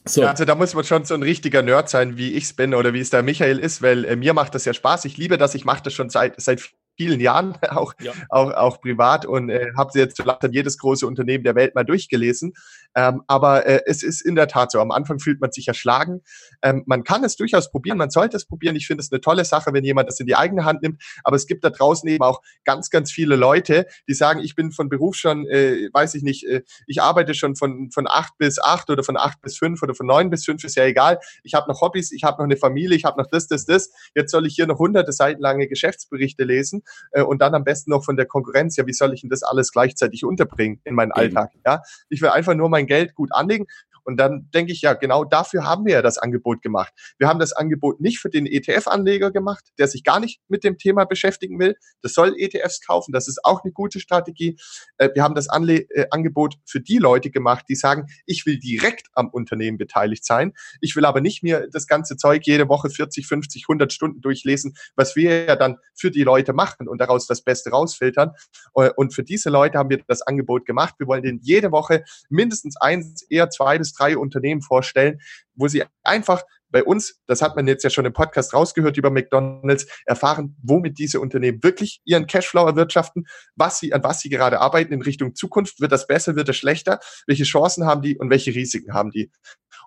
So. 0.08 0.22
Ja, 0.22 0.30
also 0.30 0.46
da 0.46 0.54
muss 0.54 0.76
man 0.76 0.84
schon 0.84 1.04
so 1.04 1.16
ein 1.16 1.24
richtiger 1.24 1.64
Nerd 1.64 1.90
sein, 1.90 2.16
wie 2.16 2.34
ich 2.34 2.44
es 2.46 2.54
bin 2.54 2.76
oder 2.76 2.94
wie 2.94 3.00
es 3.00 3.10
der 3.10 3.24
Michael 3.24 3.58
ist, 3.58 3.82
weil 3.82 4.06
äh, 4.06 4.16
mir 4.16 4.34
macht 4.34 4.54
das 4.54 4.66
ja 4.66 4.74
Spaß. 4.74 5.06
Ich 5.06 5.18
liebe 5.18 5.38
das, 5.38 5.56
ich 5.56 5.66
mache 5.66 5.82
das 5.84 5.94
schon 5.94 6.10
seit, 6.10 6.40
seit 6.40 6.72
vielen 6.98 7.20
Jahren, 7.20 7.56
auch, 7.70 7.94
ja. 8.00 8.14
auch, 8.30 8.52
auch 8.52 8.82
privat 8.82 9.26
und 9.26 9.50
äh, 9.50 9.72
habe 9.78 9.92
sie 9.92 10.00
jetzt 10.00 10.24
langsam 10.24 10.52
jedes 10.52 10.78
große 10.78 11.06
Unternehmen 11.06 11.44
der 11.44 11.56
Welt 11.56 11.76
mal 11.76 11.84
durchgelesen. 11.84 12.54
Ähm, 12.96 13.24
aber 13.28 13.66
äh, 13.66 13.82
es 13.86 14.04
ist 14.04 14.22
in 14.22 14.36
der 14.36 14.48
Tat 14.48 14.72
so. 14.72 14.80
Am 14.80 14.92
Anfang 14.92 15.20
fühlt 15.20 15.42
man 15.42 15.52
sich 15.52 15.68
erschlagen. 15.68 16.22
Ähm, 16.62 16.84
man 16.86 17.04
kann 17.04 17.24
es 17.24 17.36
durchaus 17.36 17.70
probieren, 17.72 17.98
man 17.98 18.10
sollte 18.10 18.38
es 18.38 18.46
probieren. 18.46 18.76
Ich 18.76 18.88
finde 18.88 19.02
es 19.02 19.12
eine 19.12 19.22
tolle 19.22 19.44
Sache, 19.44 19.74
wenn 19.74 19.84
jemand 19.84 20.08
das 20.08 20.20
in 20.20 20.28
die 20.28 20.36
eigene 20.36 20.64
Hand 20.64 20.82
nimmt. 20.82 21.02
Aber 21.24 21.36
es 21.36 21.48
gibt 21.48 21.64
da 21.64 21.70
draußen 21.70 22.08
eben 22.10 22.24
auch 22.24 22.42
ganz, 22.64 22.90
ganz 22.90 23.12
viele 23.12 23.36
Leute, 23.36 23.86
die 24.08 24.14
sagen, 24.14 24.40
ich 24.40 24.56
bin 24.56 24.72
von 24.72 24.88
Beruf 24.88 25.16
schon, 25.16 25.46
äh, 25.48 25.90
weiß 25.92 26.16
ich 26.16 26.24
nicht, 26.24 26.46
äh, 26.46 26.62
ich 26.88 27.02
arbeite 27.02 27.34
schon 27.34 27.56
von, 27.56 27.92
von 27.92 28.08
acht 28.08 28.38
bis 28.38 28.60
acht 28.60 28.90
oder 28.90 29.04
von 29.04 29.18
acht 29.18 29.42
bis 29.42 29.58
fünf 29.58 29.84
oder 29.84 29.94
von 29.94 30.08
neun 30.08 30.30
bis 30.30 30.46
fünf, 30.46 30.64
ist 30.64 30.76
ja 30.76 30.86
egal. 30.86 31.20
Ich 31.44 31.54
habe 31.54 31.70
noch 31.70 31.82
Hobbys, 31.82 32.12
ich 32.12 32.24
habe 32.24 32.38
noch 32.38 32.46
eine 32.46 32.58
Familie, 32.58 32.96
ich 32.96 33.04
habe 33.04 33.22
noch 33.22 33.28
das, 33.30 33.48
das, 33.48 33.66
das. 33.66 33.92
Jetzt 34.16 34.32
soll 34.32 34.46
ich 34.48 34.56
hier 34.56 34.68
noch 34.68 34.80
hunderte 34.80 35.12
Seiten 35.12 35.42
lange 35.42 35.68
Geschäftsberichte 35.68 36.44
lesen 36.44 36.84
äh, 37.12 37.22
und 37.22 37.42
dann 37.42 37.56
am 37.56 37.64
besten 37.64 37.92
noch 37.92 38.06
von 38.06 38.16
der 38.16 38.26
Konkurrenz. 38.26 38.78
Ja, 38.78 38.88
wie 38.88 38.94
soll 38.94 39.14
ich 39.14 39.22
denn 39.22 39.30
das 39.30 39.44
alles 39.44 39.72
gleichzeitig 39.72 40.24
unterbringen 40.24 40.80
in 40.86 40.96
meinen 40.96 41.12
Alltag? 41.12 41.52
Ja, 41.66 41.82
ich 42.10 42.22
will 42.22 42.30
einfach 42.30 42.56
nur 42.56 42.70
mein 42.70 42.86
mein 42.86 42.88
Geld 42.88 43.16
gut 43.16 43.34
anlegen. 43.34 43.66
Und 44.06 44.18
dann 44.18 44.50
denke 44.54 44.72
ich, 44.72 44.82
ja, 44.82 44.94
genau 44.94 45.24
dafür 45.24 45.66
haben 45.66 45.86
wir 45.86 45.94
ja 45.94 46.02
das 46.02 46.18
Angebot 46.18 46.62
gemacht. 46.62 46.94
Wir 47.18 47.28
haben 47.28 47.40
das 47.40 47.52
Angebot 47.54 48.00
nicht 48.00 48.20
für 48.20 48.30
den 48.30 48.46
ETF-Anleger 48.46 49.32
gemacht, 49.32 49.66
der 49.78 49.88
sich 49.88 50.04
gar 50.04 50.20
nicht 50.20 50.40
mit 50.48 50.64
dem 50.64 50.78
Thema 50.78 51.06
beschäftigen 51.06 51.60
will. 51.60 51.76
Das 52.02 52.14
soll 52.14 52.36
ETFs 52.38 52.82
kaufen. 52.86 53.12
Das 53.12 53.28
ist 53.28 53.40
auch 53.44 53.64
eine 53.64 53.74
gute 53.74 54.00
Strategie. 54.00 54.58
Äh, 54.98 55.10
wir 55.14 55.24
haben 55.24 55.36
das 55.36 55.50
Anle 55.50 55.90
äh, 55.90 56.06
Angebot 56.12 56.56
für 56.66 56.80
die 56.80 56.98
Leute 56.98 57.32
gemacht, 57.32 57.66
die 57.68 57.76
sagen, 57.76 58.06
ich 58.26 58.46
will 58.46 58.60
direkt 58.60 59.08
am 59.14 59.30
Unternehmen 59.30 59.78
beteiligt 59.78 60.26
sein. 60.26 60.54
Ich 60.82 60.96
will 60.96 61.06
aber 61.06 61.22
nicht 61.22 61.44
mir 61.44 61.68
das 61.72 61.88
ganze 61.88 62.16
Zeug 62.18 62.44
jede 62.46 62.70
Woche 62.70 62.90
40, 62.90 63.28
50, 63.28 63.66
100 63.68 63.92
Stunden 63.92 64.22
durchlesen, 64.22 64.76
was 64.96 65.16
wir 65.16 65.46
ja 65.46 65.56
dann 65.56 65.78
für 65.96 66.12
die 66.12 66.24
Leute 66.24 66.54
machen 66.54 66.88
und 66.88 67.00
daraus 67.00 67.26
das 67.28 67.42
Beste 67.42 67.72
rausfiltern. 67.72 68.32
Äh, 68.76 68.92
und 68.96 69.14
für 69.14 69.24
diese 69.24 69.50
Leute 69.50 69.78
haben 69.78 69.90
wir 69.90 70.04
das 70.08 70.22
Angebot 70.22 70.66
gemacht. 70.66 70.96
Wir 71.00 71.08
wollen 71.08 71.24
denen 71.24 71.40
jede 71.42 71.72
Woche 71.72 72.04
mindestens 72.30 72.78
eins, 72.78 73.24
eher 73.24 73.50
zwei 73.50 73.78
bis 73.78 73.95
drei 73.98 74.18
Unternehmen 74.18 74.62
vorstellen, 74.62 75.20
wo 75.56 75.68
sie 75.68 75.84
einfach 76.04 76.44
bei 76.70 76.84
uns, 76.84 77.22
das 77.28 77.42
hat 77.42 77.56
man 77.56 77.68
jetzt 77.68 77.84
ja 77.84 77.90
schon 77.90 78.06
im 78.06 78.12
Podcast 78.12 78.54
rausgehört 78.54 78.98
über 78.98 79.10
McDonald's, 79.10 79.88
erfahren, 80.06 80.58
womit 80.62 81.00
diese 81.00 81.22
Unternehmen 81.22 81.64
wirklich 81.64 82.02
ihren 82.04 82.28
Cashflow 82.28 82.66
erwirtschaften, 82.66 83.28
was 83.56 83.80
sie, 83.80 83.94
an 83.94 84.04
was 84.04 84.20
sie 84.20 84.30
gerade 84.30 84.60
arbeiten 84.60 84.92
in 84.92 85.02
Richtung 85.02 85.36
Zukunft. 85.36 85.80
Wird 85.80 85.94
das 85.94 86.06
besser, 86.06 86.36
wird 86.36 86.50
das 86.50 86.58
schlechter? 86.58 87.00
Welche 87.28 87.46
Chancen 87.46 87.86
haben 87.86 88.02
die 88.02 88.18
und 88.18 88.30
welche 88.30 88.54
Risiken 88.54 88.94
haben 88.94 89.12
die? 89.12 89.32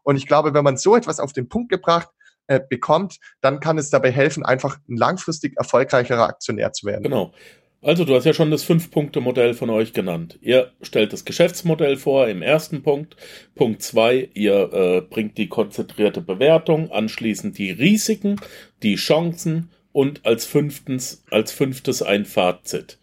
Und 0.03 0.17
ich 0.17 0.27
glaube, 0.27 0.55
wenn 0.55 0.65
man 0.65 0.79
so 0.79 0.97
etwas 0.97 1.21
auf 1.21 1.35
den 1.35 1.49
Punkt 1.49 1.71
gebracht 1.71 2.09
äh, 2.47 2.61
bekommt, 2.67 3.19
dann 3.43 3.61
kann 3.61 3.77
es 3.77 3.91
dabei 3.91 4.11
helfen, 4.11 4.43
einfach 4.43 4.79
ein 4.89 4.97
langfristig 4.97 5.59
erfolgreicherer 5.59 6.27
Aktionär 6.27 6.73
zu 6.73 6.87
werden. 6.87 7.03
Genau. 7.03 7.35
Also, 7.81 8.05
du 8.05 8.15
hast 8.15 8.25
ja 8.25 8.35
schon 8.35 8.51
das 8.51 8.65
Fünf-Punkte-Modell 8.65 9.55
von 9.55 9.71
euch 9.71 9.93
genannt. 9.93 10.37
Ihr 10.43 10.73
stellt 10.83 11.13
das 11.13 11.25
Geschäftsmodell 11.25 11.97
vor 11.97 12.27
im 12.27 12.43
ersten 12.43 12.83
Punkt. 12.83 13.17
Punkt 13.55 13.83
zwei, 13.83 14.29
ihr 14.35 14.73
äh, 14.73 15.01
bringt 15.01 15.39
die 15.39 15.49
konzentrierte 15.49 16.21
Bewertung, 16.21 16.91
anschließend 16.91 17.57
die 17.57 17.71
Risiken, 17.71 18.37
die 18.83 18.97
Chancen 18.97 19.71
und 19.93 20.27
als 20.27 20.45
fünftens, 20.45 21.25
als 21.31 21.53
fünftes 21.53 22.03
ein 22.03 22.25
Fazit. 22.25 22.99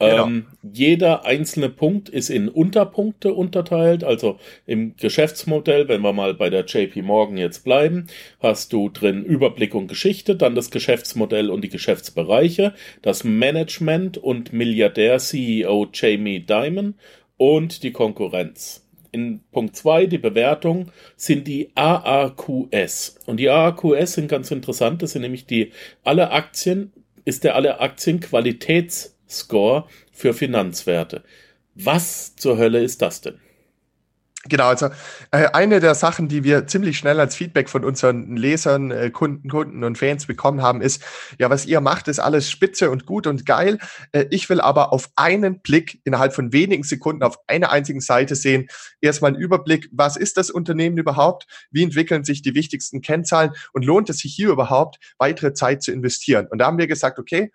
Genau. 0.00 0.26
Ähm, 0.26 0.46
jeder 0.62 1.24
einzelne 1.24 1.68
Punkt 1.68 2.08
ist 2.08 2.28
in 2.28 2.48
Unterpunkte 2.48 3.32
unterteilt. 3.32 4.02
Also 4.02 4.38
im 4.66 4.96
Geschäftsmodell, 4.96 5.88
wenn 5.88 6.02
wir 6.02 6.12
mal 6.12 6.34
bei 6.34 6.50
der 6.50 6.64
JP 6.64 7.02
Morgan 7.02 7.36
jetzt 7.36 7.64
bleiben, 7.64 8.08
hast 8.40 8.72
du 8.72 8.88
drin 8.88 9.24
Überblick 9.24 9.74
und 9.74 9.86
Geschichte, 9.86 10.34
dann 10.34 10.56
das 10.56 10.70
Geschäftsmodell 10.70 11.48
und 11.48 11.62
die 11.62 11.68
Geschäftsbereiche, 11.68 12.74
das 13.02 13.22
Management 13.22 14.18
und 14.18 14.52
Milliardär-CEO 14.52 15.88
Jamie 15.92 16.40
Dimon 16.40 16.94
und 17.36 17.84
die 17.84 17.92
Konkurrenz. 17.92 18.80
In 19.12 19.42
Punkt 19.52 19.76
2, 19.76 20.06
die 20.06 20.18
Bewertung, 20.18 20.90
sind 21.14 21.46
die 21.46 21.70
AAQS. 21.76 23.20
Und 23.26 23.38
die 23.38 23.48
AAQS 23.48 24.14
sind 24.14 24.26
ganz 24.26 24.50
interessant, 24.50 25.02
das 25.02 25.12
sind 25.12 25.22
nämlich 25.22 25.46
die 25.46 25.70
alle 26.02 26.32
Aktien, 26.32 26.92
ist 27.24 27.44
der 27.44 27.54
alle 27.54 27.78
Aktien 27.78 28.18
Qualitäts 28.18 29.13
Score 29.38 29.86
für 30.12 30.34
Finanzwerte. 30.34 31.24
Was 31.74 32.36
zur 32.36 32.56
Hölle 32.56 32.82
ist 32.82 33.02
das 33.02 33.20
denn? 33.20 33.40
Genau, 34.46 34.66
also 34.66 34.90
äh, 35.30 35.46
eine 35.54 35.80
der 35.80 35.94
Sachen, 35.94 36.28
die 36.28 36.44
wir 36.44 36.66
ziemlich 36.66 36.98
schnell 36.98 37.18
als 37.18 37.34
Feedback 37.34 37.70
von 37.70 37.82
unseren 37.82 38.36
Lesern, 38.36 38.90
äh, 38.90 39.08
Kunden, 39.10 39.48
Kunden 39.48 39.82
und 39.84 39.96
Fans 39.96 40.26
bekommen 40.26 40.60
haben, 40.60 40.82
ist, 40.82 41.02
ja, 41.38 41.48
was 41.48 41.64
ihr 41.64 41.80
macht, 41.80 42.08
ist 42.08 42.18
alles 42.18 42.50
spitze 42.50 42.90
und 42.90 43.06
gut 43.06 43.26
und 43.26 43.46
geil. 43.46 43.78
Äh, 44.12 44.26
ich 44.30 44.50
will 44.50 44.60
aber 44.60 44.92
auf 44.92 45.08
einen 45.16 45.62
Blick 45.62 46.02
innerhalb 46.04 46.34
von 46.34 46.52
wenigen 46.52 46.82
Sekunden 46.82 47.22
auf 47.22 47.38
einer 47.46 47.70
einzigen 47.72 48.02
Seite 48.02 48.34
sehen, 48.34 48.68
erstmal 49.00 49.32
einen 49.32 49.40
Überblick, 49.40 49.88
was 49.92 50.16
ist 50.16 50.36
das 50.36 50.50
Unternehmen 50.50 50.98
überhaupt, 50.98 51.46
wie 51.70 51.82
entwickeln 51.82 52.24
sich 52.24 52.42
die 52.42 52.54
wichtigsten 52.54 53.00
Kennzahlen 53.00 53.52
und 53.72 53.86
lohnt 53.86 54.10
es 54.10 54.18
sich 54.18 54.34
hier 54.34 54.50
überhaupt, 54.50 54.98
weitere 55.16 55.54
Zeit 55.54 55.82
zu 55.82 55.90
investieren. 55.90 56.48
Und 56.50 56.58
da 56.58 56.66
haben 56.66 56.78
wir 56.78 56.86
gesagt, 56.86 57.18
okay, 57.18 57.50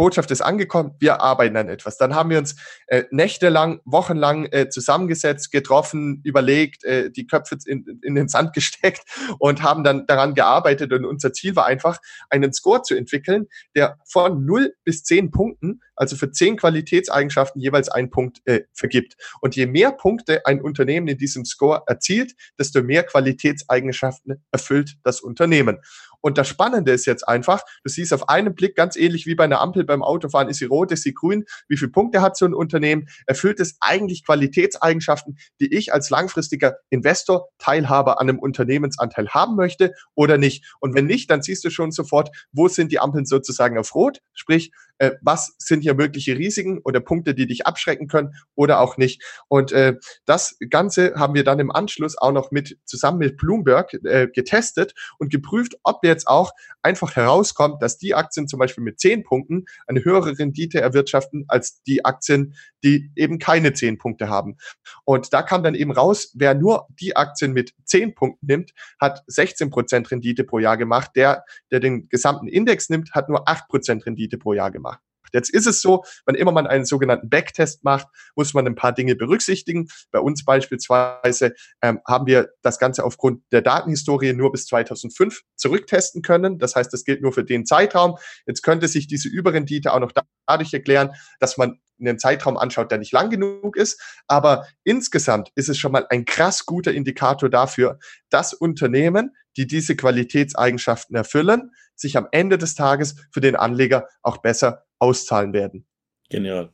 Botschaft 0.00 0.30
ist 0.30 0.40
angekommen, 0.40 0.94
wir 0.98 1.20
arbeiten 1.20 1.58
an 1.58 1.68
etwas. 1.68 1.98
Dann 1.98 2.14
haben 2.14 2.30
wir 2.30 2.38
uns 2.38 2.56
äh, 2.86 3.04
nächtelang, 3.10 3.80
wochenlang 3.84 4.46
äh, 4.46 4.70
zusammengesetzt, 4.70 5.52
getroffen, 5.52 6.22
überlegt, 6.24 6.84
äh, 6.84 7.10
die 7.10 7.26
Köpfe 7.26 7.58
in, 7.66 8.00
in 8.02 8.14
den 8.14 8.26
Sand 8.26 8.52
gesteckt 8.54 9.02
und 9.38 9.62
haben 9.62 9.84
dann 9.84 10.06
daran 10.06 10.32
gearbeitet. 10.32 10.94
Und 10.94 11.04
unser 11.04 11.34
Ziel 11.34 11.54
war 11.54 11.66
einfach, 11.66 11.98
einen 12.30 12.54
Score 12.54 12.80
zu 12.80 12.94
entwickeln, 12.94 13.46
der 13.76 13.98
von 14.06 14.46
0 14.46 14.72
bis 14.84 15.04
10 15.04 15.32
Punkten, 15.32 15.82
also 15.96 16.16
für 16.16 16.30
10 16.30 16.56
Qualitätseigenschaften 16.56 17.60
jeweils 17.60 17.90
einen 17.90 18.08
Punkt 18.08 18.40
äh, 18.46 18.62
vergibt. 18.72 19.18
Und 19.42 19.54
je 19.54 19.66
mehr 19.66 19.92
Punkte 19.92 20.46
ein 20.46 20.62
Unternehmen 20.62 21.08
in 21.08 21.18
diesem 21.18 21.44
Score 21.44 21.82
erzielt, 21.86 22.32
desto 22.58 22.82
mehr 22.82 23.02
Qualitätseigenschaften 23.02 24.42
erfüllt 24.50 24.96
das 25.02 25.20
Unternehmen. 25.20 25.80
Und 26.20 26.38
das 26.38 26.48
Spannende 26.48 26.92
ist 26.92 27.06
jetzt 27.06 27.26
einfach, 27.26 27.62
du 27.84 27.90
siehst 27.90 28.12
auf 28.12 28.28
einen 28.28 28.54
Blick 28.54 28.76
ganz 28.76 28.96
ähnlich 28.96 29.26
wie 29.26 29.34
bei 29.34 29.44
einer 29.44 29.60
Ampel 29.60 29.84
beim 29.84 30.02
Autofahren, 30.02 30.48
ist 30.48 30.58
sie 30.58 30.66
rot, 30.66 30.92
ist 30.92 31.02
sie 31.02 31.14
grün, 31.14 31.44
wie 31.68 31.76
viele 31.76 31.90
Punkte 31.90 32.22
hat 32.22 32.36
so 32.36 32.46
ein 32.46 32.54
Unternehmen, 32.54 33.08
erfüllt 33.26 33.60
es 33.60 33.76
eigentlich 33.80 34.24
Qualitätseigenschaften, 34.24 35.38
die 35.60 35.74
ich 35.74 35.92
als 35.92 36.10
langfristiger 36.10 36.76
Investor, 36.90 37.48
Teilhaber 37.58 38.20
an 38.20 38.28
einem 38.28 38.38
Unternehmensanteil 38.38 39.28
haben 39.30 39.56
möchte 39.56 39.92
oder 40.14 40.38
nicht. 40.38 40.64
Und 40.80 40.94
wenn 40.94 41.06
nicht, 41.06 41.30
dann 41.30 41.42
siehst 41.42 41.64
du 41.64 41.70
schon 41.70 41.90
sofort, 41.90 42.30
wo 42.52 42.68
sind 42.68 42.92
die 42.92 43.00
Ampeln 43.00 43.24
sozusagen 43.24 43.78
auf 43.78 43.94
rot, 43.94 44.20
sprich, 44.34 44.72
äh, 45.00 45.12
was 45.22 45.54
sind 45.58 45.80
hier 45.80 45.94
mögliche 45.94 46.36
Risiken 46.36 46.80
oder 46.84 47.00
Punkte, 47.00 47.34
die 47.34 47.46
dich 47.46 47.66
abschrecken 47.66 48.06
können 48.06 48.34
oder 48.54 48.80
auch 48.80 48.98
nicht. 48.98 49.22
Und 49.48 49.72
äh, 49.72 49.96
das 50.26 50.56
Ganze 50.68 51.14
haben 51.16 51.34
wir 51.34 51.42
dann 51.42 51.58
im 51.58 51.70
Anschluss 51.70 52.16
auch 52.16 52.32
noch 52.32 52.50
mit 52.50 52.78
zusammen 52.84 53.18
mit 53.18 53.38
Bloomberg 53.38 53.94
äh, 54.04 54.28
getestet 54.28 54.94
und 55.18 55.32
geprüft, 55.32 55.76
ob 55.82 56.04
jetzt 56.04 56.28
auch 56.28 56.52
einfach 56.82 57.16
herauskommt, 57.16 57.82
dass 57.82 57.98
die 57.98 58.14
Aktien 58.14 58.46
zum 58.46 58.58
Beispiel 58.58 58.84
mit 58.84 59.00
zehn 59.00 59.24
Punkten 59.24 59.64
eine 59.86 60.04
höhere 60.04 60.38
Rendite 60.38 60.80
erwirtschaften 60.80 61.44
als 61.48 61.82
die 61.82 62.04
Aktien, 62.04 62.54
die 62.84 63.10
eben 63.16 63.38
keine 63.38 63.72
zehn 63.72 63.98
Punkte 63.98 64.28
haben. 64.28 64.56
Und 65.04 65.32
da 65.32 65.42
kam 65.42 65.62
dann 65.62 65.74
eben 65.74 65.92
raus, 65.92 66.32
wer 66.34 66.54
nur 66.54 66.86
die 67.00 67.16
Aktien 67.16 67.52
mit 67.52 67.74
zehn 67.84 68.14
Punkten 68.14 68.46
nimmt, 68.46 68.72
hat 69.00 69.22
16 69.26 69.70
Prozent 69.70 70.10
Rendite 70.10 70.44
pro 70.44 70.58
Jahr 70.58 70.76
gemacht. 70.76 71.12
Der, 71.16 71.44
der 71.70 71.80
den 71.80 72.08
gesamten 72.08 72.48
Index 72.48 72.88
nimmt, 72.90 73.12
hat 73.12 73.28
nur 73.28 73.48
acht 73.48 73.68
Prozent 73.68 74.04
Rendite 74.06 74.38
pro 74.38 74.52
Jahr 74.52 74.70
gemacht. 74.70 74.89
Jetzt 75.32 75.50
ist 75.50 75.66
es 75.66 75.80
so, 75.80 76.04
wenn 76.26 76.34
immer 76.34 76.52
man 76.52 76.66
einen 76.66 76.84
sogenannten 76.84 77.28
Backtest 77.28 77.84
macht, 77.84 78.06
muss 78.34 78.54
man 78.54 78.66
ein 78.66 78.74
paar 78.74 78.92
Dinge 78.92 79.16
berücksichtigen. 79.16 79.88
Bei 80.10 80.20
uns 80.20 80.44
beispielsweise 80.44 81.54
ähm, 81.82 82.00
haben 82.06 82.26
wir 82.26 82.50
das 82.62 82.78
Ganze 82.78 83.04
aufgrund 83.04 83.42
der 83.52 83.62
Datenhistorie 83.62 84.32
nur 84.32 84.52
bis 84.52 84.66
2005 84.66 85.42
zurücktesten 85.56 86.22
können. 86.22 86.58
Das 86.58 86.76
heißt, 86.76 86.92
das 86.92 87.04
gilt 87.04 87.22
nur 87.22 87.32
für 87.32 87.44
den 87.44 87.66
Zeitraum. 87.66 88.16
Jetzt 88.46 88.62
könnte 88.62 88.88
sich 88.88 89.06
diese 89.06 89.28
Überrendite 89.28 89.92
auch 89.92 90.00
noch 90.00 90.12
dadurch 90.46 90.72
erklären, 90.72 91.10
dass 91.38 91.56
man 91.56 91.80
einen 92.00 92.18
Zeitraum 92.18 92.56
anschaut, 92.56 92.90
der 92.90 92.98
nicht 92.98 93.12
lang 93.12 93.30
genug 93.30 93.76
ist. 93.76 94.00
Aber 94.26 94.66
insgesamt 94.84 95.50
ist 95.54 95.68
es 95.68 95.78
schon 95.78 95.92
mal 95.92 96.06
ein 96.10 96.24
krass 96.24 96.66
guter 96.66 96.92
Indikator 96.92 97.48
dafür, 97.48 97.98
dass 98.28 98.54
Unternehmen, 98.54 99.34
die 99.56 99.66
diese 99.66 99.96
Qualitätseigenschaften 99.96 101.16
erfüllen, 101.16 101.70
sich 101.94 102.16
am 102.16 102.28
Ende 102.32 102.58
des 102.58 102.74
Tages 102.74 103.16
für 103.30 103.40
den 103.40 103.56
Anleger 103.56 104.08
auch 104.22 104.38
besser 104.38 104.84
auszahlen 104.98 105.52
werden. 105.52 105.86
Genial. 106.28 106.70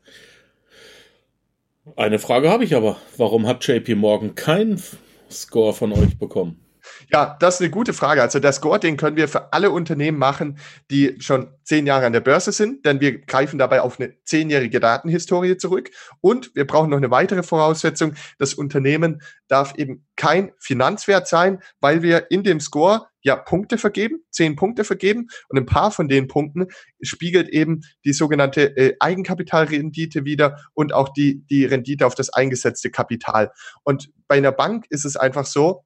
Eine 1.95 2.19
Frage 2.19 2.51
habe 2.51 2.65
ich 2.65 2.75
aber. 2.75 2.97
Warum 3.17 3.47
hat 3.47 3.67
JP 3.67 3.95
Morgan 3.95 4.35
keinen 4.35 4.83
Score 5.31 5.73
von 5.73 5.93
euch 5.93 6.19
bekommen? 6.19 6.66
Ja, 7.13 7.37
das 7.39 7.57
ist 7.57 7.61
eine 7.61 7.71
gute 7.71 7.93
Frage. 7.93 8.21
Also 8.21 8.41
der 8.41 8.53
Score, 8.53 8.81
den 8.81 8.97
können 8.97 9.17
wir 9.17 9.29
für 9.29 9.53
alle 9.53 9.71
Unternehmen 9.71 10.19
machen, 10.19 10.59
die 10.91 11.17
schon 11.21 11.53
zehn 11.63 11.87
Jahre 11.87 12.07
an 12.07 12.13
der 12.13 12.21
Börse 12.21 12.51
sind, 12.51 12.85
denn 12.85 13.01
wir 13.01 13.21
greifen 13.21 13.59
dabei 13.59 13.81
auf 13.81 14.01
eine 14.01 14.15
zehnjährige 14.25 14.81
Datenhistorie 14.81 15.57
zurück. 15.57 15.91
Und 16.21 16.55
wir 16.57 16.67
brauchen 16.67 16.91
noch 16.91 16.97
eine 16.97 17.11
weitere 17.13 17.45
Voraussetzung. 17.45 18.15
Das 18.39 18.55
Unternehmen 18.55 19.23
darf 19.47 19.75
eben 19.77 20.05
kein 20.17 20.51
Finanzwert 20.59 21.29
sein, 21.29 21.61
weil 21.81 22.03
wir 22.03 22.31
in 22.31 22.43
dem 22.43 22.59
Score 22.59 23.07
ja 23.23 23.37
Punkte 23.37 23.79
vergeben, 23.79 24.25
zehn 24.31 24.57
Punkte 24.57 24.85
vergeben 24.85 25.29
und 25.49 25.59
ein 25.59 25.67
paar 25.67 25.91
von 25.91 26.09
den 26.09 26.29
Punkten 26.29 26.67
spiegelt 27.03 27.49
eben 27.49 27.83
die 28.05 28.13
sogenannte 28.13 28.77
äh, 28.77 28.97
Eigenkapitalrendite 29.01 30.25
wieder 30.25 30.59
und 30.75 30.93
auch 30.93 31.09
die, 31.11 31.45
die 31.47 31.65
Rendite 31.65 32.07
auf 32.07 32.15
das 32.15 32.31
eingesetzte 32.31 32.91
Kapital. 32.91 33.53
Und 33.83 34.11
bei 34.29 34.37
einer 34.37 34.53
Bank 34.53 34.87
ist 34.91 35.05
es 35.05 35.17
einfach 35.17 35.45
so, 35.45 35.85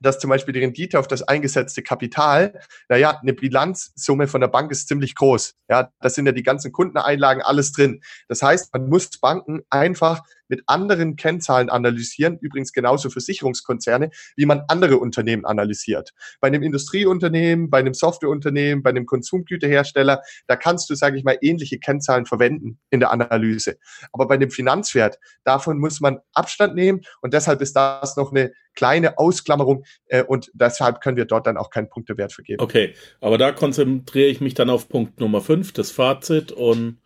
dass 0.00 0.18
zum 0.18 0.30
Beispiel 0.30 0.52
die 0.52 0.60
Rendite 0.60 0.98
auf 0.98 1.06
das 1.06 1.22
eingesetzte 1.22 1.82
Kapital, 1.82 2.60
naja, 2.88 3.18
eine 3.20 3.32
Bilanzsumme 3.32 4.26
von 4.26 4.40
der 4.40 4.48
Bank 4.48 4.70
ist 4.70 4.88
ziemlich 4.88 5.14
groß. 5.14 5.54
Ja, 5.68 5.92
das 6.00 6.14
sind 6.14 6.26
ja 6.26 6.32
die 6.32 6.42
ganzen 6.42 6.72
Kundeneinlagen, 6.72 7.42
alles 7.42 7.72
drin. 7.72 8.02
Das 8.28 8.42
heißt, 8.42 8.72
man 8.72 8.88
muss 8.88 9.10
Banken 9.20 9.60
einfach 9.70 10.22
mit 10.50 10.62
anderen 10.66 11.16
Kennzahlen 11.16 11.70
analysieren, 11.70 12.38
übrigens 12.40 12.72
genauso 12.72 13.08
Versicherungskonzerne, 13.08 14.10
wie 14.36 14.46
man 14.46 14.62
andere 14.68 14.98
Unternehmen 14.98 15.46
analysiert. 15.46 16.12
Bei 16.40 16.48
einem 16.48 16.62
Industrieunternehmen, 16.62 17.70
bei 17.70 17.78
einem 17.78 17.94
Softwareunternehmen, 17.94 18.82
bei 18.82 18.90
einem 18.90 19.06
Konsumgüterhersteller, 19.06 20.20
da 20.46 20.56
kannst 20.56 20.90
du, 20.90 20.94
sage 20.94 21.16
ich 21.16 21.24
mal, 21.24 21.38
ähnliche 21.40 21.78
Kennzahlen 21.78 22.26
verwenden 22.26 22.78
in 22.90 23.00
der 23.00 23.10
Analyse. 23.10 23.78
Aber 24.12 24.28
bei 24.28 24.36
dem 24.36 24.50
Finanzwert, 24.50 25.18
davon 25.44 25.78
muss 25.78 26.00
man 26.00 26.18
Abstand 26.34 26.74
nehmen 26.74 27.00
und 27.22 27.32
deshalb 27.32 27.60
ist 27.62 27.74
das 27.74 28.16
noch 28.16 28.32
eine 28.32 28.52
kleine 28.74 29.18
Ausklammerung 29.18 29.84
äh, 30.06 30.22
und 30.22 30.50
deshalb 30.54 31.00
können 31.00 31.16
wir 31.16 31.24
dort 31.24 31.46
dann 31.46 31.56
auch 31.56 31.70
keinen 31.70 31.88
Punktewert 31.88 32.32
vergeben. 32.32 32.62
Okay, 32.62 32.94
aber 33.20 33.38
da 33.38 33.52
konzentriere 33.52 34.28
ich 34.28 34.40
mich 34.40 34.54
dann 34.54 34.70
auf 34.70 34.88
Punkt 34.88 35.20
Nummer 35.20 35.40
5, 35.40 35.72
das 35.72 35.90
Fazit 35.90 36.52
und 36.52 36.98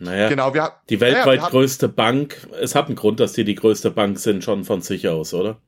naja, 0.00 0.28
genau, 0.28 0.52
wir, 0.54 0.72
die 0.90 1.00
weltweit 1.00 1.40
naja, 1.40 1.50
größte 1.50 1.88
Bank, 1.88 2.48
es 2.60 2.74
hat 2.74 2.86
einen 2.86 2.96
Grund, 2.96 3.20
dass 3.20 3.32
die 3.32 3.44
die 3.44 3.54
größte 3.54 3.90
Bank 3.90 4.18
sind, 4.18 4.42
schon 4.42 4.64
von 4.64 4.80
sich 4.80 5.08
aus, 5.08 5.34
oder? 5.34 5.60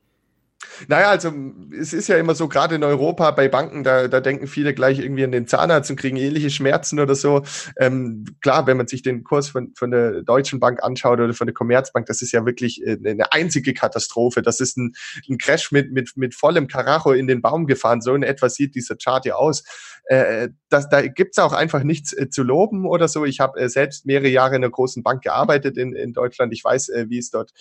Naja, 0.88 1.10
also 1.10 1.32
es 1.78 1.92
ist 1.92 2.08
ja 2.08 2.16
immer 2.16 2.34
so, 2.34 2.48
gerade 2.48 2.74
in 2.74 2.84
Europa 2.84 3.30
bei 3.30 3.48
Banken, 3.48 3.84
da, 3.84 4.08
da 4.08 4.20
denken 4.20 4.46
viele 4.46 4.74
gleich 4.74 4.98
irgendwie 4.98 5.24
an 5.24 5.32
den 5.32 5.46
Zahnarzt 5.46 5.90
und 5.90 5.96
kriegen 5.96 6.16
ähnliche 6.16 6.50
Schmerzen 6.50 7.00
oder 7.00 7.14
so. 7.14 7.42
Ähm, 7.78 8.24
klar, 8.40 8.66
wenn 8.66 8.76
man 8.76 8.86
sich 8.86 9.02
den 9.02 9.24
Kurs 9.24 9.48
von, 9.48 9.72
von 9.76 9.90
der 9.90 10.22
Deutschen 10.22 10.60
Bank 10.60 10.82
anschaut 10.82 11.20
oder 11.20 11.34
von 11.34 11.46
der 11.46 11.54
Commerzbank, 11.54 12.06
das 12.06 12.22
ist 12.22 12.32
ja 12.32 12.44
wirklich 12.44 12.84
äh, 12.86 12.98
eine 13.04 13.32
einzige 13.32 13.74
Katastrophe. 13.74 14.42
Das 14.42 14.60
ist 14.60 14.76
ein, 14.76 14.94
ein 15.28 15.38
Crash 15.38 15.72
mit, 15.72 15.92
mit, 15.92 16.16
mit 16.16 16.34
vollem 16.34 16.68
Karacho 16.68 17.12
in 17.12 17.26
den 17.26 17.42
Baum 17.42 17.66
gefahren. 17.66 18.00
So 18.00 18.14
in 18.14 18.22
etwa 18.22 18.48
sieht 18.48 18.74
dieser 18.74 18.96
Chart 18.96 19.24
ja 19.24 19.34
aus. 19.34 19.62
Äh, 20.08 20.50
das, 20.68 20.88
da 20.88 21.06
gibt's 21.06 21.38
auch 21.38 21.52
einfach 21.52 21.82
nichts 21.82 22.12
äh, 22.12 22.28
zu 22.28 22.42
loben 22.42 22.86
oder 22.86 23.08
so. 23.08 23.24
Ich 23.24 23.40
habe 23.40 23.58
äh, 23.60 23.68
selbst 23.68 24.06
mehrere 24.06 24.28
Jahre 24.28 24.56
in 24.56 24.62
einer 24.62 24.70
großen 24.70 25.02
Bank 25.02 25.22
gearbeitet 25.22 25.76
in, 25.76 25.94
in 25.94 26.12
Deutschland. 26.12 26.52
Ich 26.52 26.62
weiß, 26.64 26.90
äh, 26.90 27.06
wie 27.08 27.18
es 27.18 27.30
dort 27.30 27.52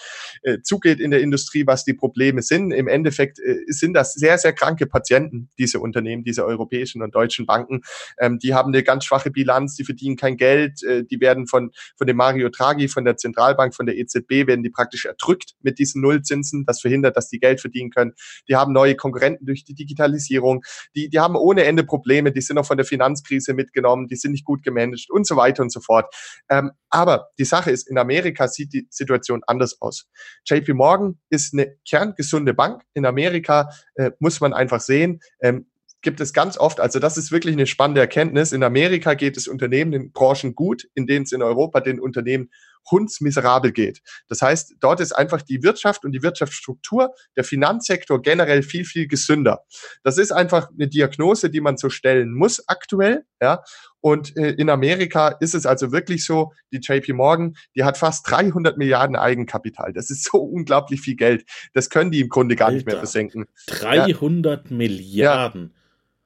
äh, 0.43 0.59
zugeht 0.61 0.99
in 0.99 1.11
der 1.11 1.21
Industrie, 1.21 1.65
was 1.65 1.83
die 1.83 1.93
Probleme 1.93 2.41
sind. 2.41 2.71
Im 2.71 2.87
Endeffekt 2.87 3.39
äh, 3.39 3.63
sind 3.67 3.93
das 3.93 4.13
sehr, 4.13 4.37
sehr 4.37 4.53
kranke 4.53 4.85
Patienten, 4.85 5.49
diese 5.57 5.79
Unternehmen, 5.79 6.23
diese 6.23 6.45
europäischen 6.45 7.01
und 7.01 7.15
deutschen 7.15 7.45
Banken. 7.45 7.81
Ähm, 8.19 8.37
die 8.39 8.53
haben 8.53 8.73
eine 8.73 8.83
ganz 8.83 9.05
schwache 9.05 9.31
Bilanz, 9.31 9.75
die 9.75 9.83
verdienen 9.83 10.17
kein 10.17 10.37
Geld, 10.37 10.83
äh, 10.83 11.03
die 11.03 11.19
werden 11.19 11.47
von, 11.47 11.71
von 11.97 12.07
dem 12.07 12.17
Mario 12.17 12.49
Draghi, 12.49 12.87
von 12.87 13.05
der 13.05 13.17
Zentralbank, 13.17 13.73
von 13.73 13.85
der 13.85 13.97
EZB, 13.97 14.47
werden 14.47 14.63
die 14.63 14.69
praktisch 14.69 15.05
erdrückt 15.05 15.55
mit 15.61 15.79
diesen 15.79 16.01
Nullzinsen. 16.01 16.65
Das 16.65 16.81
verhindert, 16.81 17.17
dass 17.17 17.29
die 17.29 17.39
Geld 17.39 17.61
verdienen 17.61 17.89
können. 17.89 18.13
Die 18.47 18.55
haben 18.55 18.71
neue 18.71 18.95
Konkurrenten 18.95 19.45
durch 19.45 19.63
die 19.63 19.73
Digitalisierung. 19.73 20.63
Die, 20.95 21.09
die 21.09 21.19
haben 21.19 21.35
ohne 21.35 21.63
Ende 21.63 21.83
Probleme 21.83 22.31
die 22.35 22.41
sind 22.41 22.57
auch 22.57 22.65
von 22.65 22.77
der 22.77 22.85
Finanzkrise 23.05 23.53
mitgenommen, 23.53 24.07
die 24.07 24.15
sind 24.15 24.31
nicht 24.31 24.45
gut 24.45 24.63
gemanagt 24.63 25.09
und 25.09 25.27
so 25.27 25.35
weiter 25.35 25.63
und 25.63 25.71
so 25.71 25.79
fort. 25.79 26.13
Ähm, 26.49 26.71
aber 26.89 27.29
die 27.37 27.45
Sache 27.45 27.71
ist, 27.71 27.89
in 27.89 27.97
Amerika 27.97 28.47
sieht 28.47 28.73
die 28.73 28.87
Situation 28.89 29.41
anders 29.47 29.81
aus. 29.81 30.07
JP 30.45 30.73
Morgan 30.73 31.19
ist 31.29 31.53
eine 31.53 31.75
kerngesunde 31.87 32.53
Bank. 32.53 32.83
In 32.93 33.05
Amerika 33.05 33.69
äh, 33.95 34.11
muss 34.19 34.41
man 34.41 34.53
einfach 34.53 34.81
sehen, 34.81 35.19
ähm, 35.41 35.67
gibt 36.01 36.21
es 36.21 36.33
ganz 36.33 36.57
oft, 36.57 36.79
also 36.79 36.99
das 36.99 37.17
ist 37.17 37.31
wirklich 37.31 37.55
eine 37.55 37.65
spannende 37.65 37.99
Erkenntnis. 37.99 38.51
In 38.51 38.63
Amerika 38.63 39.15
geht 39.15 39.37
es 39.37 39.47
Unternehmen 39.47 39.91
in 39.93 40.11
Branchen 40.11 40.53
gut, 40.53 40.87
in 40.93 41.07
denen 41.07 41.23
es 41.23 41.31
in 41.31 41.41
Europa 41.41 41.81
den 41.81 41.99
Unternehmen 41.99 42.51
hundsmiserabel 42.89 43.71
geht. 43.71 44.01
Das 44.27 44.41
heißt, 44.41 44.75
dort 44.79 44.99
ist 44.99 45.11
einfach 45.11 45.41
die 45.41 45.63
Wirtschaft 45.63 46.05
und 46.05 46.11
die 46.11 46.23
Wirtschaftsstruktur, 46.23 47.13
der 47.35 47.43
Finanzsektor 47.43 48.21
generell 48.21 48.63
viel, 48.63 48.85
viel 48.85 49.07
gesünder. 49.07 49.63
Das 50.03 50.17
ist 50.17 50.31
einfach 50.31 50.69
eine 50.71 50.87
Diagnose, 50.87 51.49
die 51.49 51.61
man 51.61 51.77
so 51.77 51.89
stellen 51.89 52.33
muss 52.33 52.67
aktuell, 52.67 53.25
ja. 53.41 53.63
Und 54.01 54.37
äh, 54.37 54.51
in 54.51 54.69
Amerika 54.69 55.29
ist 55.39 55.55
es 55.55 55.65
also 55.65 55.91
wirklich 55.91 56.25
so, 56.25 56.53
die 56.71 56.77
JP 56.77 57.13
Morgan, 57.13 57.55
die 57.75 57.83
hat 57.83 57.97
fast 57.97 58.29
300 58.29 58.77
Milliarden 58.77 59.15
Eigenkapital. 59.15 59.93
Das 59.93 60.11
ist 60.11 60.25
so 60.31 60.37
unglaublich 60.37 61.01
viel 61.01 61.15
Geld. 61.15 61.43
Das 61.73 61.89
können 61.89 62.11
die 62.11 62.19
im 62.19 62.29
Grunde 62.29 62.55
gar 62.55 62.67
Alter, 62.67 62.75
nicht 62.75 62.85
mehr 62.85 62.97
versenken. 62.97 63.45
300 63.67 64.69
ja. 64.69 64.75
Milliarden. 64.75 65.73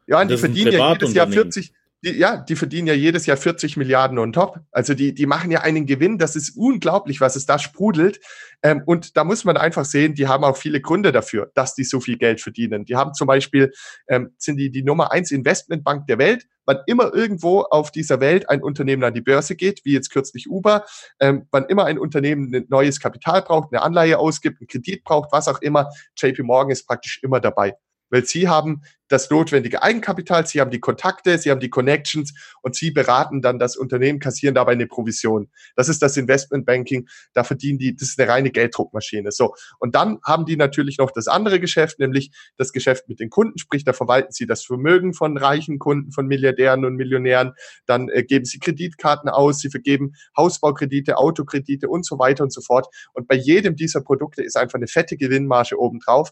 Ja, 0.07 0.18
ja 0.18 0.22
und 0.22 0.32
die 0.32 0.38
verdienen 0.38 0.74
ja 0.74 0.91
jedes 0.91 1.14
Jahr 1.14 1.30
40, 1.30 1.72
die, 2.04 2.12
ja, 2.12 2.38
die 2.38 2.56
verdienen 2.56 2.88
ja 2.88 2.93
jedes 2.93 3.26
Jahr 3.26 3.36
40 3.36 3.76
Milliarden 3.76 4.18
on 4.20 4.32
top. 4.32 4.60
Also 4.72 4.93
die, 4.93 5.14
die 5.14 5.26
machen 5.26 5.52
ja 5.52 5.62
einen 5.62 5.86
Gewinn. 5.86 6.18
Das 6.18 6.36
ist 6.36 6.56
unglaublich, 6.56 7.20
was 7.20 7.36
es 7.36 7.45
da 7.45 7.60
sprudelt. 7.60 8.20
Ähm, 8.64 8.84
und 8.86 9.18
da 9.18 9.24
muss 9.24 9.43
man 9.43 9.58
einfach 9.58 9.86
sehen, 9.86 10.16
die 10.16 10.28
haben 10.28 10.43
auch 10.43 10.56
viele 10.56 10.80
Gründe 10.80 11.12
dafür, 11.12 11.52
dass 11.56 11.76
die 11.76 11.84
so 11.84 12.00
viel 12.00 12.18
Geld 12.18 12.39
verdienen. 12.39 12.86
Die 12.86 12.95
haben 12.95 13.14
zum 13.14 13.28
Beispiel, 13.28 13.72
ähm, 14.08 14.34
sind 14.38 14.58
die 14.58 14.72
die 14.72 14.84
Nummer 14.84 15.12
eins 15.12 15.32
Investmentbank 15.32 16.08
der 16.08 16.20
Welt. 16.20 16.47
Wann 16.66 16.78
immer 16.86 17.14
irgendwo 17.14 17.62
auf 17.62 17.91
dieser 17.91 18.20
Welt 18.22 18.50
ein 18.50 18.62
Unternehmen 18.62 19.04
an 19.04 19.14
die 19.14 19.22
Börse 19.22 19.56
geht, 19.56 19.82
wie 19.84 19.93
jetzt 19.93 20.12
kürzlich 20.12 20.50
Uber, 20.50 20.86
ähm, 21.20 21.47
wann 21.52 21.66
immer 21.66 21.86
ein 21.86 22.00
Unternehmen 22.00 22.54
ein 22.54 22.66
neues 22.70 23.00
Kapital 23.00 23.41
braucht, 23.41 23.74
eine 23.74 23.82
Anleihe 23.82 24.20
ausgibt, 24.20 24.62
einen 24.62 24.68
Kredit 24.68 25.04
braucht, 25.04 25.32
was 25.32 25.47
auch 25.47 25.62
immer, 25.62 25.89
JP 26.16 26.43
Morgan 26.43 26.72
ist 26.72 26.86
praktisch 26.86 27.22
immer 27.24 27.39
dabei 27.39 27.74
weil 28.10 28.26
sie 28.26 28.47
haben 28.47 28.82
das 29.10 29.30
notwendige 29.30 29.84
Eigenkapital, 29.84 30.45
sie 30.47 30.62
haben 30.62 30.72
die 30.72 30.80
Kontakte, 30.80 31.38
sie 31.38 31.51
haben 31.51 31.60
die 31.60 31.70
Connections 31.70 32.34
und 32.62 32.76
sie 32.76 32.91
beraten 32.91 33.41
dann 33.41 33.60
das 33.60 33.76
Unternehmen, 33.76 34.20
kassieren 34.20 34.55
dabei 34.55 34.74
eine 34.74 34.88
Provision. 34.88 35.49
Das 35.76 35.89
ist 35.89 36.01
das 36.01 36.16
Investmentbanking, 36.16 37.07
da 37.34 37.43
verdienen 37.43 37.80
die, 37.80 37.95
das 37.95 38.10
ist 38.10 38.20
eine 38.20 38.30
reine 38.30 38.51
Gelddruckmaschine. 38.51 39.32
So. 39.32 39.55
Und 39.80 39.95
dann 39.95 40.20
haben 40.24 40.45
die 40.45 40.55
natürlich 40.55 40.99
noch 40.99 41.12
das 41.12 41.28
andere 41.28 41.60
Geschäft, 41.60 41.99
nämlich 41.99 42.32
das 42.57 42.72
Geschäft 42.72 43.10
mit 43.10 43.20
den 43.20 43.30
Kunden, 43.30 43.57
sprich, 43.57 43.84
da 43.84 43.93
verwalten 43.93 44.32
sie 44.32 44.45
das 44.45 44.64
Vermögen 44.64 45.14
von 45.14 45.38
reichen 45.38 45.80
Kunden, 45.80 46.12
von 46.12 46.28
Milliardären 46.28 46.86
und 46.86 46.95
Millionären, 46.95 47.53
dann 47.86 48.10
äh, 48.10 48.24
geben 48.24 48.45
sie 48.45 48.60
Kreditkarten 48.60 49.30
aus, 49.30 49.60
sie 49.60 49.70
vergeben 49.70 50.14
Hausbaukredite, 50.38 51.18
Autokredite 51.18 51.89
und 51.89 52.05
so 52.05 52.20
weiter 52.20 52.43
und 52.43 52.53
so 52.53 52.62
fort. 52.62 52.88
Und 53.14 53.28
bei 53.28 53.36
jedem 53.36 53.76
dieser 53.76 54.01
Produkte 54.01 54.43
ist 54.43 54.55
einfach 54.55 54.76
eine 54.76 54.88
fette 54.88 55.18
Gewinnmarge 55.18 55.80
obendrauf. 55.80 56.32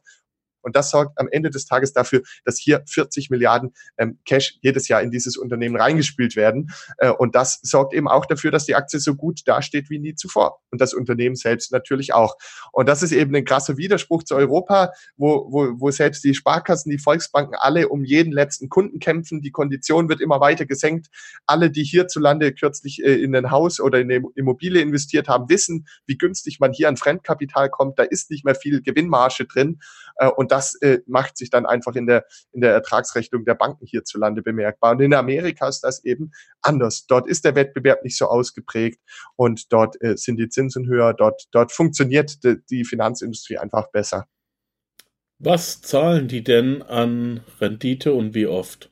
Und 0.68 0.76
das 0.76 0.90
sorgt 0.90 1.18
am 1.18 1.30
Ende 1.32 1.50
des 1.50 1.66
Tages 1.66 1.94
dafür, 1.94 2.24
dass 2.44 2.60
hier 2.60 2.84
40 2.86 3.30
Milliarden 3.30 3.72
ähm, 3.98 4.20
Cash 4.26 4.58
jedes 4.62 4.90
Jahr 4.90 5.02
in 5.02 5.12
dieses 5.12 5.38
Unternehmen 5.38 5.78
reingespült 5.78 6.36
werden. 6.36 6.72
Äh, 6.98 7.10
und 7.10 7.36
das 7.36 7.62
sorgt 7.64 7.94
eben 7.94 8.10
auch 8.10 8.26
dafür, 8.26 8.52
dass 8.52 8.66
die 8.66 8.76
Aktie 8.76 9.00
so 9.00 9.16
gut 9.16 9.44
dasteht 9.46 9.90
wie 9.90 9.98
nie 9.98 10.14
zuvor. 10.14 10.60
Und 10.70 10.82
das 10.82 10.94
Unternehmen 10.94 11.38
selbst 11.38 11.72
natürlich 11.72 12.14
auch. 12.14 12.36
Und 12.74 12.90
das 12.90 13.02
ist 13.02 13.14
eben 13.14 13.34
ein 13.34 13.46
krasser 13.46 13.78
Widerspruch 13.78 14.24
zu 14.24 14.36
Europa, 14.36 14.92
wo, 15.16 15.48
wo, 15.50 15.70
wo 15.80 15.90
selbst 15.90 16.26
die 16.26 16.34
Sparkassen, 16.34 16.90
die 16.90 16.98
Volksbanken 16.98 17.56
alle 17.58 17.88
um 17.88 18.04
jeden 18.04 18.34
letzten 18.34 18.68
Kunden 18.68 19.00
kämpfen. 19.00 19.42
Die 19.42 19.52
Kondition 19.52 20.10
wird 20.10 20.20
immer 20.20 20.42
weiter 20.42 20.66
gesenkt. 20.66 21.08
Alle, 21.46 21.72
die 21.72 21.86
hierzulande 21.86 22.52
kürzlich 22.52 23.02
äh, 23.02 23.14
in 23.24 23.34
ein 23.38 23.52
Haus 23.52 23.80
oder 23.80 24.02
in 24.02 24.12
eine 24.12 24.26
Immobilie 24.36 24.82
investiert 24.82 25.30
haben, 25.30 25.48
wissen, 25.48 25.88
wie 26.08 26.18
günstig 26.18 26.60
man 26.60 26.74
hier 26.74 26.90
an 26.90 26.98
Fremdkapital 26.98 27.70
kommt. 27.70 27.98
Da 27.98 28.04
ist 28.04 28.32
nicht 28.32 28.44
mehr 28.44 28.56
viel 28.56 28.82
Gewinnmarge 28.82 29.46
drin. 29.46 29.80
Äh, 30.18 30.28
und 30.28 30.52
das 30.52 30.57
äh, 30.82 31.00
macht 31.08 31.38
sich 31.38 31.50
dann 31.50 31.66
einfach 31.66 31.96
in 31.96 32.08
der, 32.08 32.26
in 32.52 32.62
der 32.62 32.74
Ertragsrechnung 32.74 33.46
der 33.46 33.56
Banken 33.56 33.86
hierzulande 33.86 34.42
bemerkbar. 34.42 34.92
Und 34.92 35.02
in 35.02 35.14
Amerika 35.14 35.68
ist 35.68 35.82
das 35.82 36.04
eben 36.04 36.32
anders. 36.62 37.06
Dort 37.08 37.28
ist 37.28 37.46
der 37.46 37.56
Wettbewerb 37.56 38.04
nicht 38.04 38.18
so 38.18 38.28
ausgeprägt 38.28 39.00
und 39.36 39.72
dort 39.72 40.02
äh, 40.02 40.18
sind 40.18 40.38
die 40.38 40.50
Zinsen 40.50 40.88
höher, 40.88 41.14
dort, 41.14 41.48
dort 41.52 41.72
funktioniert 41.72 42.44
die, 42.44 42.58
die 42.70 42.86
Finanzindustrie 42.86 43.58
einfach 43.58 43.92
besser. 43.92 44.28
Was 45.40 45.82
zahlen 45.82 46.28
die 46.28 46.44
denn 46.44 46.82
an 46.82 47.42
Rendite 47.60 48.14
und 48.14 48.34
wie 48.34 48.48
oft? 48.48 48.92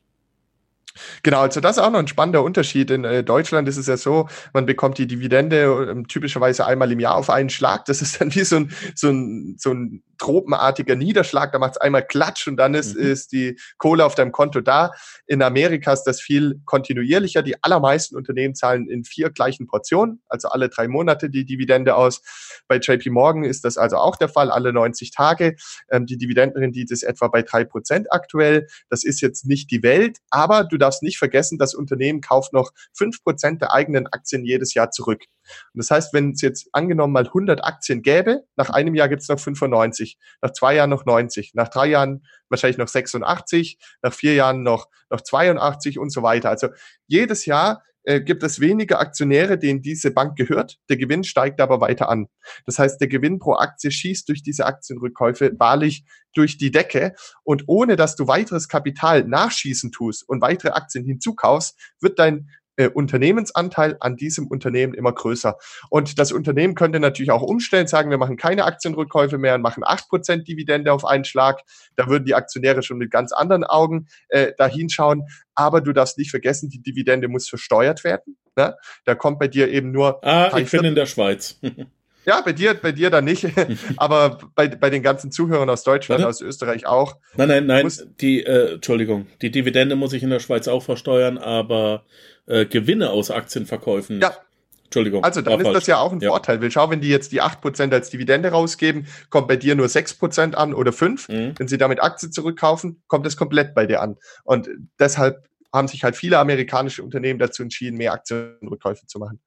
Genau, 1.22 1.40
also 1.40 1.60
das 1.60 1.76
ist 1.76 1.82
auch 1.82 1.90
noch 1.90 1.98
ein 1.98 2.08
spannender 2.08 2.42
Unterschied. 2.42 2.90
In 2.90 3.04
äh, 3.04 3.22
Deutschland 3.24 3.68
ist 3.68 3.76
es 3.76 3.86
ja 3.86 3.96
so, 3.96 4.28
man 4.52 4.66
bekommt 4.66 4.98
die 4.98 5.06
Dividende 5.06 5.94
äh, 5.96 6.02
typischerweise 6.04 6.66
einmal 6.66 6.90
im 6.92 7.00
Jahr 7.00 7.16
auf 7.16 7.30
einen 7.30 7.50
Schlag. 7.50 7.84
Das 7.86 8.02
ist 8.02 8.20
dann 8.20 8.34
wie 8.34 8.44
so 8.44 8.56
ein, 8.56 8.72
so 8.94 9.10
ein, 9.10 9.56
so 9.58 9.72
ein 9.72 10.02
tropenartiger 10.18 10.96
Niederschlag. 10.96 11.52
Da 11.52 11.58
macht 11.58 11.72
es 11.72 11.78
einmal 11.78 12.06
Klatsch 12.06 12.46
und 12.48 12.56
dann 12.56 12.74
ist, 12.74 12.96
mhm. 12.96 13.02
ist 13.02 13.32
die 13.32 13.58
Kohle 13.78 14.04
auf 14.04 14.14
deinem 14.14 14.32
Konto 14.32 14.60
da. 14.60 14.92
In 15.26 15.42
Amerika 15.42 15.92
ist 15.92 16.04
das 16.04 16.20
viel 16.20 16.60
kontinuierlicher. 16.64 17.42
Die 17.42 17.62
allermeisten 17.62 18.16
Unternehmen 18.16 18.54
zahlen 18.54 18.88
in 18.88 19.04
vier 19.04 19.30
gleichen 19.30 19.66
Portionen, 19.66 20.22
also 20.28 20.48
alle 20.48 20.68
drei 20.68 20.88
Monate 20.88 21.30
die 21.30 21.44
Dividende 21.44 21.94
aus. 21.96 22.22
Bei 22.68 22.78
JP 22.78 23.10
Morgan 23.10 23.44
ist 23.44 23.64
das 23.64 23.76
also 23.78 23.96
auch 23.96 24.16
der 24.16 24.28
Fall, 24.28 24.50
alle 24.50 24.72
90 24.72 25.10
Tage. 25.10 25.56
Ähm, 25.90 26.06
die 26.06 26.16
Dividendenrendite 26.16 26.92
ist 26.92 27.02
etwa 27.02 27.28
bei 27.28 27.42
drei 27.42 27.64
Prozent 27.64 28.12
aktuell. 28.12 28.66
Das 28.88 29.04
ist 29.04 29.20
jetzt 29.20 29.46
nicht 29.46 29.70
die 29.70 29.82
Welt, 29.82 30.18
aber 30.30 30.64
du 30.64 30.76
darfst 30.76 30.85
nicht 31.02 31.18
vergessen, 31.18 31.58
das 31.58 31.74
Unternehmen 31.74 32.20
kauft 32.20 32.52
noch 32.52 32.72
fünf 32.92 33.22
Prozent 33.22 33.62
der 33.62 33.72
eigenen 33.72 34.06
Aktien 34.06 34.44
jedes 34.44 34.74
Jahr 34.74 34.90
zurück. 34.90 35.24
Und 35.72 35.78
das 35.78 35.90
heißt, 35.90 36.12
wenn 36.12 36.32
es 36.32 36.40
jetzt 36.40 36.68
angenommen 36.72 37.12
mal 37.12 37.26
100 37.26 37.64
Aktien 37.64 38.02
gäbe, 38.02 38.42
nach 38.56 38.70
einem 38.70 38.94
Jahr 38.94 39.08
gibt 39.08 39.22
es 39.22 39.28
noch 39.28 39.38
95, 39.38 40.18
nach 40.42 40.52
zwei 40.52 40.74
Jahren 40.74 40.90
noch 40.90 41.04
90, 41.04 41.54
nach 41.54 41.68
drei 41.68 41.86
Jahren 41.86 42.26
wahrscheinlich 42.48 42.78
noch 42.78 42.88
86, 42.88 43.78
nach 44.02 44.12
vier 44.12 44.34
Jahren 44.34 44.62
noch, 44.62 44.88
noch 45.10 45.20
82 45.20 45.98
und 45.98 46.10
so 46.10 46.22
weiter. 46.22 46.50
Also 46.50 46.68
jedes 47.06 47.46
Jahr 47.46 47.82
äh, 48.06 48.20
gibt 48.20 48.42
es 48.42 48.60
weniger 48.60 49.00
Aktionäre, 49.00 49.58
denen 49.58 49.82
diese 49.82 50.12
Bank 50.12 50.36
gehört. 50.36 50.78
Der 50.88 50.96
Gewinn 50.96 51.24
steigt 51.24 51.60
aber 51.60 51.80
weiter 51.80 52.08
an. 52.08 52.28
Das 52.64 52.78
heißt, 52.78 53.00
der 53.00 53.08
Gewinn 53.08 53.38
pro 53.38 53.54
Aktie 53.54 53.90
schießt 53.90 54.28
durch 54.28 54.42
diese 54.42 54.64
Aktienrückkäufe 54.64 55.52
wahrlich 55.58 56.04
durch 56.32 56.56
die 56.56 56.70
Decke. 56.70 57.14
Und 57.42 57.64
ohne 57.66 57.96
dass 57.96 58.14
du 58.14 58.28
weiteres 58.28 58.68
Kapital 58.68 59.24
nachschießen 59.24 59.90
tust 59.90 60.26
und 60.28 60.40
weitere 60.40 60.70
Aktien 60.70 61.04
hinzukaufst, 61.04 61.78
wird 62.00 62.18
dein 62.18 62.48
äh, 62.76 62.88
Unternehmensanteil 62.88 63.96
an 64.00 64.16
diesem 64.16 64.46
Unternehmen 64.46 64.94
immer 64.94 65.12
größer. 65.12 65.56
Und 65.90 66.18
das 66.18 66.32
Unternehmen 66.32 66.74
könnte 66.74 67.00
natürlich 67.00 67.30
auch 67.30 67.42
umstellen, 67.42 67.86
sagen, 67.86 68.10
wir 68.10 68.18
machen 68.18 68.36
keine 68.36 68.64
Aktienrückkäufe 68.64 69.38
mehr 69.38 69.54
und 69.54 69.62
machen 69.62 69.82
acht 69.84 70.08
Prozent 70.08 70.48
Dividende 70.48 70.92
auf 70.92 71.04
einen 71.04 71.24
Schlag. 71.24 71.60
Da 71.96 72.08
würden 72.08 72.24
die 72.24 72.34
Aktionäre 72.34 72.82
schon 72.82 72.98
mit 72.98 73.10
ganz 73.10 73.32
anderen 73.32 73.64
Augen 73.64 74.08
äh, 74.28 74.52
dahin 74.56 74.88
schauen. 74.88 75.24
Aber 75.54 75.80
du 75.80 75.92
darfst 75.92 76.18
nicht 76.18 76.30
vergessen, 76.30 76.68
die 76.68 76.82
Dividende 76.82 77.28
muss 77.28 77.48
versteuert 77.48 78.04
werden. 78.04 78.36
Ne? 78.56 78.76
Da 79.04 79.14
kommt 79.14 79.38
bei 79.38 79.48
dir 79.48 79.68
eben 79.70 79.90
nur. 79.90 80.24
Ah, 80.24 80.56
ich 80.58 80.70
bin 80.70 80.84
in 80.84 80.94
der 80.94 81.06
Schweiz. 81.06 81.60
Ja, 82.26 82.40
bei 82.40 82.52
dir, 82.52 82.74
bei 82.74 82.90
dir 82.90 83.08
dann 83.08 83.24
nicht, 83.24 83.46
aber 83.96 84.38
bei, 84.54 84.68
bei 84.68 84.90
den 84.90 85.02
ganzen 85.02 85.30
Zuhörern 85.30 85.70
aus 85.70 85.84
Deutschland, 85.84 86.22
Warte? 86.22 86.28
aus 86.28 86.40
Österreich 86.40 86.86
auch. 86.86 87.16
Nein, 87.36 87.48
nein, 87.48 87.66
nein, 87.66 87.92
die, 88.20 88.42
äh, 88.42 88.74
Entschuldigung, 88.74 89.26
die 89.42 89.52
Dividende 89.52 89.94
muss 89.94 90.12
ich 90.12 90.24
in 90.24 90.30
der 90.30 90.40
Schweiz 90.40 90.66
auch 90.66 90.82
versteuern, 90.82 91.38
aber 91.38 92.04
äh, 92.46 92.66
Gewinne 92.66 93.10
aus 93.10 93.30
Aktienverkäufen. 93.30 94.20
Ja. 94.20 94.36
Entschuldigung. 94.84 95.24
Also 95.24 95.42
dann 95.42 95.58
ist 95.58 95.64
falsch. 95.64 95.74
das 95.74 95.86
ja 95.88 95.98
auch 95.98 96.12
ein 96.12 96.20
ja. 96.20 96.30
Vorteil. 96.30 96.60
Will 96.60 96.70
schau, 96.70 96.88
wenn 96.90 97.00
die 97.00 97.08
jetzt 97.08 97.32
die 97.32 97.42
8% 97.42 97.92
als 97.92 98.10
Dividende 98.10 98.50
rausgeben, 98.50 99.06
kommt 99.30 99.48
bei 99.48 99.56
dir 99.56 99.74
nur 99.74 99.86
6% 99.86 100.54
an 100.54 100.74
oder 100.74 100.92
5. 100.92 101.28
Mhm. 101.28 101.54
Wenn 101.58 101.68
sie 101.68 101.76
damit 101.76 102.00
Aktien 102.00 102.30
zurückkaufen, 102.30 103.02
kommt 103.08 103.26
es 103.26 103.36
komplett 103.36 103.74
bei 103.74 103.86
dir 103.86 104.00
an. 104.00 104.16
Und 104.44 104.68
deshalb 105.00 105.48
haben 105.72 105.88
sich 105.88 106.04
halt 106.04 106.14
viele 106.14 106.38
amerikanische 106.38 107.02
Unternehmen 107.02 107.38
dazu 107.38 107.62
entschieden, 107.64 107.96
mehr 107.96 108.12
Aktienrückkäufe 108.12 109.06
zu 109.06 109.18
machen. 109.18 109.40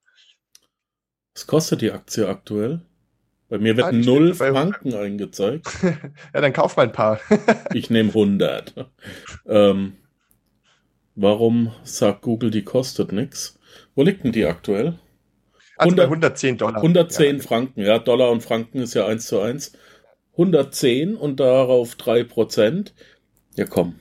Was 1.39 1.47
kostet 1.47 1.79
die 1.81 1.93
Aktie 1.93 2.27
aktuell? 2.27 2.81
Bei 3.47 3.59
mir 3.59 3.77
wird 3.77 3.87
ah, 3.87 3.91
null 3.93 4.33
Franken 4.33 4.93
eingezeigt. 4.93 5.69
ja, 6.33 6.41
dann 6.41 6.51
kauf 6.51 6.75
mal 6.75 6.83
ein 6.83 6.91
paar. 6.91 7.21
ich 7.73 7.89
nehme 7.89 8.09
100. 8.09 8.73
Ähm, 9.47 9.93
Warum 11.15 11.71
sagt 11.83 12.23
Google, 12.23 12.51
die 12.51 12.65
kostet 12.65 13.13
nichts? 13.13 13.57
Wo 13.95 14.03
liegt 14.03 14.25
denn 14.25 14.33
die 14.33 14.43
aktuell? 14.43 14.99
Also 15.77 15.95
100, 15.95 16.07
110 16.07 16.57
Dollar. 16.57 16.75
110 16.75 17.37
ja. 17.37 17.41
Franken, 17.41 17.81
ja. 17.83 17.99
Dollar 17.99 18.31
und 18.31 18.43
Franken 18.43 18.79
ist 18.79 18.93
ja 18.93 19.05
1 19.05 19.25
zu 19.25 19.39
1. 19.39 19.71
110 20.33 21.15
und 21.15 21.39
darauf 21.39 21.95
3 21.95 22.25
Prozent. 22.25 22.93
Ja, 23.55 23.65
komm. 23.65 23.95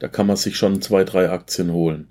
Da 0.00 0.08
kann 0.08 0.26
man 0.26 0.34
sich 0.34 0.56
schon 0.56 0.82
zwei, 0.82 1.04
drei 1.04 1.30
Aktien 1.30 1.72
holen. 1.72 2.10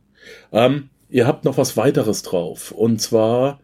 Ähm, 0.53 0.91
ihr 1.09 1.28
habt 1.28 1.43
noch 1.43 1.57
was 1.57 1.76
weiteres 1.76 2.24
drauf. 2.24 2.72
Und 2.72 3.01
zwar 3.01 3.59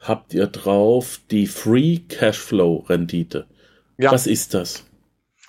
habt 0.00 0.34
ihr 0.34 0.46
drauf 0.46 1.20
die 1.30 1.46
Free 1.46 1.98
Cashflow 2.08 2.84
Rendite. 2.88 3.46
Ja. 3.96 4.12
Was 4.12 4.26
ist 4.26 4.54
das? 4.54 4.84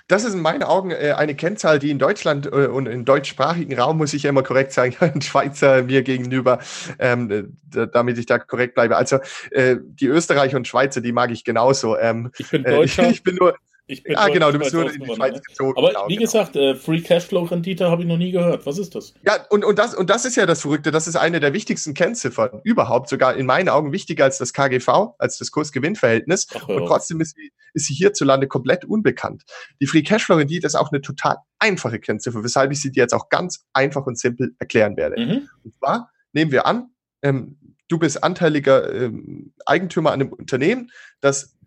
Das 0.09 0.23
ist 0.23 0.33
in 0.33 0.41
meinen 0.41 0.63
Augen 0.63 0.89
äh, 0.89 1.13
eine 1.15 1.35
Kennzahl, 1.35 1.77
die 1.77 1.91
in 1.91 1.99
Deutschland 1.99 2.47
äh, 2.47 2.65
und 2.65 2.87
im 2.87 3.05
deutschsprachigen 3.05 3.79
Raum, 3.79 3.97
muss 3.97 4.13
ich 4.15 4.23
ja 4.23 4.31
immer 4.31 4.41
korrekt 4.41 4.71
sagen, 4.71 4.95
ein 4.99 5.21
Schweizer 5.21 5.83
mir 5.83 6.01
gegenüber, 6.01 6.59
ähm, 6.97 7.55
damit 7.69 8.17
ich 8.17 8.25
da 8.25 8.39
korrekt 8.39 8.73
bleibe. 8.73 8.97
Also 8.97 9.19
äh, 9.51 9.77
die 9.79 10.07
Österreicher 10.07 10.57
und 10.57 10.67
Schweizer, 10.67 11.01
die 11.01 11.11
mag 11.11 11.29
ich 11.29 11.43
genauso. 11.43 11.95
Ähm, 11.95 12.31
ich 12.39 12.49
bin 12.49 12.63
Deutscher. 12.65 13.07
ich 13.07 13.21
bin 13.21 13.35
nur, 13.35 13.55
ich 13.89 14.03
bin 14.03 14.13
ja, 14.13 14.27
genau, 14.27 14.51
du 14.51 14.59
bist 14.59 14.71
nur 14.71 14.91
in 14.91 15.01
die 15.01 15.15
Schweiz 15.15 15.41
gezogen. 15.41 15.75
Aber 15.75 15.87
genau, 15.87 16.07
wie 16.07 16.15
genau. 16.15 16.25
gesagt, 16.25 16.55
äh, 16.55 16.75
Free 16.75 17.01
Cashflow 17.01 17.43
Rendite 17.43 17.89
habe 17.89 18.03
ich 18.03 18.07
noch 18.07 18.17
nie 18.17 18.31
gehört. 18.31 18.63
Was 18.67 18.77
ist 18.77 18.93
das? 18.93 19.15
Ja, 19.25 19.37
und, 19.49 19.65
und, 19.65 19.79
das, 19.79 19.95
und 19.95 20.11
das 20.11 20.25
ist 20.25 20.35
ja 20.35 20.45
das 20.45 20.61
Verrückte. 20.61 20.91
Das 20.91 21.07
ist 21.07 21.15
eine 21.15 21.39
der 21.39 21.53
wichtigsten 21.53 21.95
Kennziffern 21.95 22.61
überhaupt, 22.63 23.09
sogar 23.09 23.35
in 23.35 23.47
meinen 23.47 23.67
Augen 23.67 23.91
wichtiger 23.91 24.25
als 24.25 24.37
das 24.37 24.53
KGV, 24.53 25.15
als 25.17 25.39
das 25.39 25.49
Kurs-Gewinn-Verhältnis. 25.49 26.47
Und 26.67 26.85
trotzdem 26.85 27.19
ist 27.19 27.35
sie, 27.35 27.51
ist 27.73 27.87
sie 27.87 27.95
hierzulande 27.95 28.47
komplett 28.47 28.85
unbekannt. 28.85 29.43
Die 29.81 29.87
Free 29.87 30.03
Cashflow 30.03 30.35
Rendite 30.35 30.67
ist 30.67 30.75
auch 30.75 30.91
eine 30.91 31.01
total 31.01 31.37
einfache 31.57 31.99
Kennziffer, 31.99 32.43
weshalb 32.43 32.71
ich 32.71 32.81
sie 32.81 32.91
dir 32.91 33.01
jetzt 33.01 33.13
auch 33.13 33.29
ganz 33.29 33.65
einfach 33.73 34.05
und 34.05 34.19
simpel 34.19 34.53
erklären 34.59 34.97
werde. 34.97 35.19
Mhm. 35.19 35.49
Und 35.63 35.73
zwar 35.73 36.11
nehmen 36.31 36.51
wir 36.51 36.67
an, 36.67 36.91
ähm, 37.23 37.57
du 37.87 37.97
bist 37.97 38.23
anteiliger 38.23 38.93
ähm, 38.93 39.51
Eigentümer 39.65 40.11
an 40.11 40.21
einem 40.21 40.31
Unternehmen, 40.31 40.91
das 41.21 41.57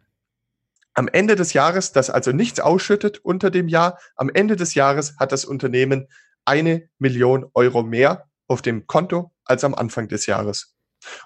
am 0.94 1.08
Ende 1.08 1.36
des 1.36 1.52
Jahres, 1.52 1.92
das 1.92 2.10
also 2.10 2.32
nichts 2.32 2.60
ausschüttet 2.60 3.18
unter 3.18 3.50
dem 3.50 3.68
Jahr, 3.68 3.98
am 4.16 4.30
Ende 4.32 4.56
des 4.56 4.74
Jahres 4.74 5.16
hat 5.18 5.32
das 5.32 5.44
Unternehmen 5.44 6.08
eine 6.44 6.88
Million 6.98 7.46
Euro 7.54 7.82
mehr 7.82 8.28
auf 8.46 8.62
dem 8.62 8.86
Konto 8.86 9.32
als 9.44 9.64
am 9.64 9.74
Anfang 9.74 10.08
des 10.08 10.26
Jahres. 10.26 10.74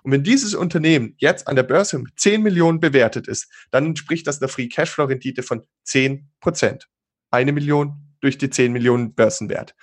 Und 0.03 0.12
wenn 0.12 0.23
dieses 0.23 0.55
Unternehmen 0.55 1.14
jetzt 1.19 1.49
an 1.49 1.57
der 1.57 1.62
Börse 1.62 1.99
mit 1.99 2.19
10 2.19 2.43
Millionen 2.43 2.81
bewertet 2.81 3.29
ist, 3.29 3.51
dann 3.71 3.87
entspricht 3.87 4.27
das 4.27 4.41
einer 4.41 4.49
Free 4.49 4.69
Cashflow 4.69 5.05
Rendite 5.05 5.43
von 5.43 5.67
10 5.85 6.31
Prozent. 6.41 6.89
Eine 7.31 7.53
Million 7.53 8.14
durch 8.21 8.39
die 8.39 8.49
10 8.49 8.73
Millionen 8.73 9.14
Börsenwert. 9.14 9.75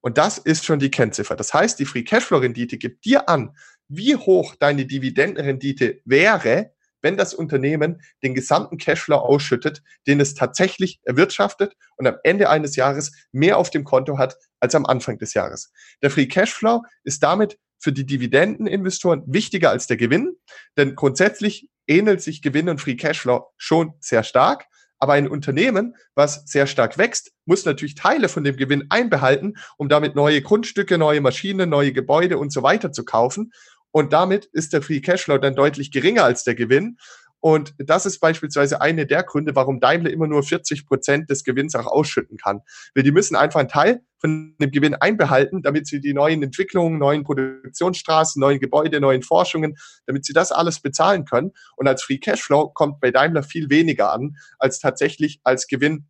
Und 0.00 0.18
das 0.18 0.38
ist 0.38 0.64
schon 0.64 0.78
die 0.78 0.90
Kennziffer. 0.90 1.36
Das 1.36 1.54
heißt, 1.54 1.78
die 1.78 1.84
Free 1.84 2.02
Cashflow 2.02 2.38
Rendite 2.38 2.78
gibt 2.78 3.04
dir 3.04 3.28
an, 3.28 3.56
wie 3.88 4.16
hoch 4.16 4.54
deine 4.56 4.86
Dividendenrendite 4.86 6.00
wäre, 6.04 6.72
wenn 7.06 7.16
das 7.16 7.34
Unternehmen 7.34 8.02
den 8.24 8.34
gesamten 8.34 8.78
Cashflow 8.78 9.14
ausschüttet, 9.14 9.80
den 10.08 10.18
es 10.18 10.34
tatsächlich 10.34 10.98
erwirtschaftet 11.04 11.76
und 11.94 12.08
am 12.08 12.16
Ende 12.24 12.50
eines 12.50 12.74
Jahres 12.74 13.12
mehr 13.30 13.58
auf 13.58 13.70
dem 13.70 13.84
Konto 13.84 14.18
hat 14.18 14.36
als 14.58 14.74
am 14.74 14.84
Anfang 14.84 15.16
des 15.16 15.32
Jahres. 15.32 15.72
Der 16.02 16.10
Free 16.10 16.26
Cashflow 16.26 16.82
ist 17.04 17.22
damit 17.22 17.58
für 17.78 17.92
die 17.92 18.04
Dividendeninvestoren 18.04 19.22
wichtiger 19.28 19.70
als 19.70 19.86
der 19.86 19.96
Gewinn, 19.96 20.34
denn 20.76 20.96
grundsätzlich 20.96 21.68
ähnelt 21.86 22.22
sich 22.22 22.42
Gewinn 22.42 22.68
und 22.68 22.80
Free 22.80 22.96
Cashflow 22.96 23.52
schon 23.56 23.92
sehr 24.00 24.24
stark. 24.24 24.66
Aber 24.98 25.12
ein 25.12 25.28
Unternehmen, 25.28 25.94
was 26.14 26.42
sehr 26.46 26.66
stark 26.66 26.98
wächst, 26.98 27.30
muss 27.44 27.66
natürlich 27.66 27.94
Teile 27.94 28.28
von 28.28 28.42
dem 28.42 28.56
Gewinn 28.56 28.86
einbehalten, 28.88 29.58
um 29.76 29.88
damit 29.88 30.16
neue 30.16 30.40
Grundstücke, 30.40 30.98
neue 30.98 31.20
Maschinen, 31.20 31.68
neue 31.68 31.92
Gebäude 31.92 32.38
und 32.38 32.50
so 32.50 32.62
weiter 32.62 32.90
zu 32.90 33.04
kaufen. 33.04 33.52
Und 33.96 34.12
damit 34.12 34.44
ist 34.52 34.74
der 34.74 34.82
Free 34.82 35.00
Cashflow 35.00 35.38
dann 35.38 35.54
deutlich 35.54 35.90
geringer 35.90 36.22
als 36.22 36.44
der 36.44 36.54
Gewinn. 36.54 36.98
Und 37.40 37.72
das 37.78 38.04
ist 38.04 38.18
beispielsweise 38.18 38.82
eine 38.82 39.06
der 39.06 39.22
Gründe, 39.22 39.56
warum 39.56 39.80
Daimler 39.80 40.10
immer 40.10 40.26
nur 40.26 40.42
40 40.42 40.84
Prozent 40.86 41.30
des 41.30 41.44
Gewinns 41.44 41.74
auch 41.74 41.86
ausschütten 41.86 42.36
kann. 42.36 42.60
Weil 42.94 43.04
die 43.04 43.10
müssen 43.10 43.36
einfach 43.36 43.60
einen 43.60 43.70
Teil 43.70 44.02
von 44.18 44.54
dem 44.60 44.70
Gewinn 44.70 44.96
einbehalten, 44.96 45.62
damit 45.62 45.86
sie 45.86 46.02
die 46.02 46.12
neuen 46.12 46.42
Entwicklungen, 46.42 46.98
neuen 46.98 47.24
Produktionsstraßen, 47.24 48.38
neuen 48.38 48.60
Gebäude, 48.60 49.00
neuen 49.00 49.22
Forschungen, 49.22 49.78
damit 50.04 50.26
sie 50.26 50.34
das 50.34 50.52
alles 50.52 50.80
bezahlen 50.80 51.24
können. 51.24 51.52
Und 51.76 51.88
als 51.88 52.02
Free 52.02 52.18
Cashflow 52.18 52.74
kommt 52.74 53.00
bei 53.00 53.10
Daimler 53.10 53.44
viel 53.44 53.70
weniger 53.70 54.12
an, 54.12 54.36
als 54.58 54.78
tatsächlich 54.78 55.40
als 55.42 55.68
Gewinn 55.68 56.04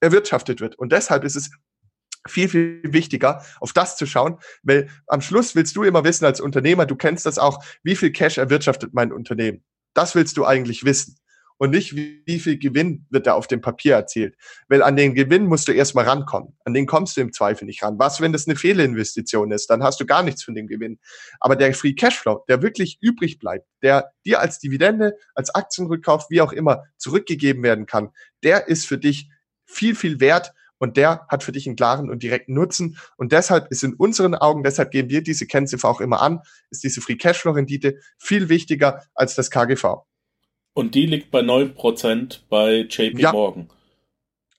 erwirtschaftet 0.00 0.60
wird. 0.60 0.76
Und 0.76 0.90
deshalb 0.90 1.22
ist 1.22 1.36
es 1.36 1.52
viel, 2.28 2.48
viel 2.48 2.80
wichtiger, 2.84 3.44
auf 3.60 3.72
das 3.72 3.96
zu 3.96 4.06
schauen, 4.06 4.38
weil 4.62 4.88
am 5.06 5.20
Schluss 5.20 5.54
willst 5.54 5.76
du 5.76 5.82
immer 5.82 6.04
wissen 6.04 6.24
als 6.24 6.40
Unternehmer, 6.40 6.86
du 6.86 6.96
kennst 6.96 7.26
das 7.26 7.38
auch, 7.38 7.62
wie 7.82 7.96
viel 7.96 8.12
Cash 8.12 8.38
erwirtschaftet 8.38 8.94
mein 8.94 9.12
Unternehmen. 9.12 9.64
Das 9.94 10.14
willst 10.14 10.36
du 10.36 10.44
eigentlich 10.44 10.84
wissen. 10.84 11.16
Und 11.62 11.70
nicht, 11.70 11.94
wie, 11.94 12.40
viel 12.40 12.58
Gewinn 12.58 13.06
wird 13.10 13.28
da 13.28 13.34
auf 13.34 13.46
dem 13.46 13.60
Papier 13.60 13.94
erzielt. 13.94 14.34
Weil 14.66 14.82
an 14.82 14.96
den 14.96 15.14
Gewinn 15.14 15.46
musst 15.46 15.68
du 15.68 15.72
erstmal 15.72 16.06
rankommen. 16.06 16.56
An 16.64 16.74
den 16.74 16.86
kommst 16.86 17.16
du 17.16 17.20
im 17.20 17.32
Zweifel 17.32 17.66
nicht 17.66 17.84
ran. 17.84 18.00
Was, 18.00 18.20
wenn 18.20 18.32
das 18.32 18.48
eine 18.48 18.56
Fehlinvestition 18.56 19.52
ist? 19.52 19.70
Dann 19.70 19.84
hast 19.84 20.00
du 20.00 20.04
gar 20.04 20.24
nichts 20.24 20.42
von 20.42 20.56
dem 20.56 20.66
Gewinn. 20.66 20.98
Aber 21.38 21.54
der 21.54 21.72
Free 21.72 21.92
Cashflow, 21.92 22.44
der 22.48 22.62
wirklich 22.62 22.98
übrig 23.00 23.38
bleibt, 23.38 23.68
der 23.80 24.10
dir 24.26 24.40
als 24.40 24.58
Dividende, 24.58 25.14
als 25.36 25.54
Aktienrückkauf, 25.54 26.26
wie 26.30 26.40
auch 26.40 26.52
immer, 26.52 26.82
zurückgegeben 26.96 27.62
werden 27.62 27.86
kann, 27.86 28.10
der 28.42 28.66
ist 28.66 28.86
für 28.86 28.98
dich 28.98 29.30
viel, 29.64 29.94
viel 29.94 30.18
wert 30.18 30.52
und 30.82 30.96
der 30.96 31.26
hat 31.28 31.44
für 31.44 31.52
dich 31.52 31.68
einen 31.68 31.76
klaren 31.76 32.10
und 32.10 32.24
direkten 32.24 32.54
Nutzen. 32.54 32.98
Und 33.16 33.30
deshalb 33.30 33.70
ist 33.70 33.84
in 33.84 33.94
unseren 33.94 34.34
Augen, 34.34 34.64
deshalb 34.64 34.90
geben 34.90 35.10
wir 35.10 35.22
diese 35.22 35.46
Kennziffer 35.46 35.88
auch 35.88 36.00
immer 36.00 36.20
an, 36.20 36.40
ist 36.70 36.82
diese 36.82 37.00
Free 37.00 37.14
Cashflow 37.14 37.52
Rendite 37.52 38.00
viel 38.18 38.48
wichtiger 38.48 39.04
als 39.14 39.36
das 39.36 39.52
KGV. 39.52 40.02
Und 40.74 40.96
die 40.96 41.06
liegt 41.06 41.30
bei 41.30 41.38
9% 41.38 42.40
bei 42.48 42.80
JP 42.80 43.20
ja. 43.20 43.30
Morgan. 43.30 43.70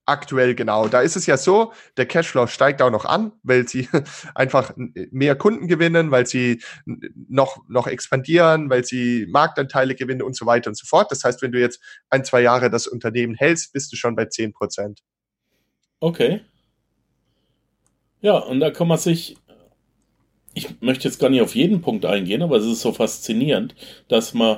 Aktuell 0.05 0.55
genau. 0.55 0.88
Da 0.88 1.01
ist 1.01 1.17
es 1.17 1.26
ja 1.26 1.36
so, 1.36 1.74
der 1.97 2.05
Cashflow 2.05 2.47
steigt 2.47 2.82
auch 2.82 2.91
noch 2.91 3.03
an, 3.03 3.34
weil 3.43 3.67
sie 3.67 3.89
einfach 4.34 4.71
mehr 4.78 5.36
Kunden 5.36 5.67
gewinnen, 5.67 6.09
weil 6.11 6.26
sie 6.26 6.63
noch, 7.28 7.57
noch 7.67 7.88
expandieren, 7.88 8.69
weil 8.69 8.86
sie 8.86 9.28
Marktanteile 9.30 9.93
gewinnen 9.93 10.21
und 10.21 10.38
so 10.38 10.45
weiter 10.45 10.69
und 10.69 10.76
so 10.76 10.86
fort. 10.86 11.11
Das 11.11 11.26
heißt, 11.26 11.41
wenn 11.41 11.51
du 11.51 11.59
jetzt 11.59 11.82
ein, 12.09 12.24
zwei 12.24 12.41
Jahre 12.41 12.69
das 12.69 12.88
Unternehmen 12.88 13.36
hältst, 13.36 13.74
bist 13.74 13.91
du 13.91 13.97
schon 13.97 14.15
bei 14.15 14.28
10 14.28 14.53
Prozent. 14.53 15.01
Okay. 16.04 16.41
Ja, 18.20 18.38
und 18.38 18.60
da 18.60 18.72
kann 18.72 18.89
man 18.89 18.97
sich, 18.97 19.38
ich 20.54 20.82
möchte 20.82 21.08
jetzt 21.08 21.18
gar 21.18 21.30
nicht 21.30 21.41
auf 21.41 21.56
jeden 21.56 21.82
Punkt 21.82 22.06
eingehen, 22.06 22.41
aber 22.41 22.58
es 22.58 22.66
ist 22.66 22.82
so 22.82 22.91
faszinierend, 22.91 23.74
dass 24.10 24.34
man, 24.34 24.58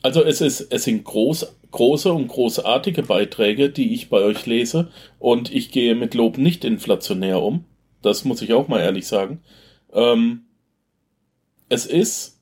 also 0.00 0.24
es 0.24 0.40
ist, 0.40 0.62
es 0.72 0.84
sind 0.84 1.04
groß, 1.04 1.54
große 1.72 2.10
und 2.10 2.28
großartige 2.28 3.02
Beiträge, 3.02 3.68
die 3.68 3.92
ich 3.92 4.08
bei 4.08 4.22
euch 4.22 4.46
lese. 4.46 4.88
Und 5.18 5.52
ich 5.52 5.70
gehe 5.70 5.94
mit 5.94 6.14
Lob 6.14 6.38
nicht 6.38 6.64
inflationär 6.64 7.42
um. 7.42 7.66
Das 8.00 8.24
muss 8.24 8.40
ich 8.40 8.54
auch 8.54 8.66
mal 8.66 8.80
ehrlich 8.80 9.06
sagen. 9.06 9.42
Ähm, 9.92 10.46
es 11.68 11.84
ist 11.84 12.40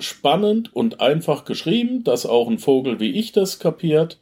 spannend 0.00 0.74
und 0.74 1.00
einfach 1.00 1.44
geschrieben, 1.44 2.02
dass 2.02 2.26
auch 2.26 2.48
ein 2.48 2.58
Vogel 2.58 2.98
wie 2.98 3.12
ich 3.12 3.30
das 3.30 3.60
kapiert. 3.60 4.18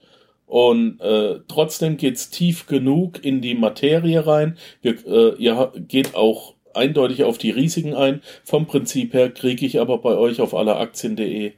Und 0.53 1.01
äh, 1.01 1.41
trotzdem 1.49 1.97
geht's 1.97 2.29
tief 2.29 2.67
genug 2.67 3.25
in 3.25 3.41
die 3.41 3.55
Materie 3.55 4.27
rein. 4.27 4.59
Wir, 4.83 4.99
äh, 5.07 5.35
ihr 5.39 5.73
geht 5.89 6.15
auch 6.15 6.57
eindeutig 6.75 7.25
auf 7.25 7.39
die 7.39 7.53
Risiken 7.53 7.95
ein. 7.95 8.21
Vom 8.45 8.67
Prinzip 8.67 9.15
her 9.15 9.31
kriege 9.31 9.65
ich 9.65 9.81
aber 9.81 9.97
bei 9.97 10.15
euch 10.15 10.43
auf 10.43 10.55
alleraktien.de 10.55 11.55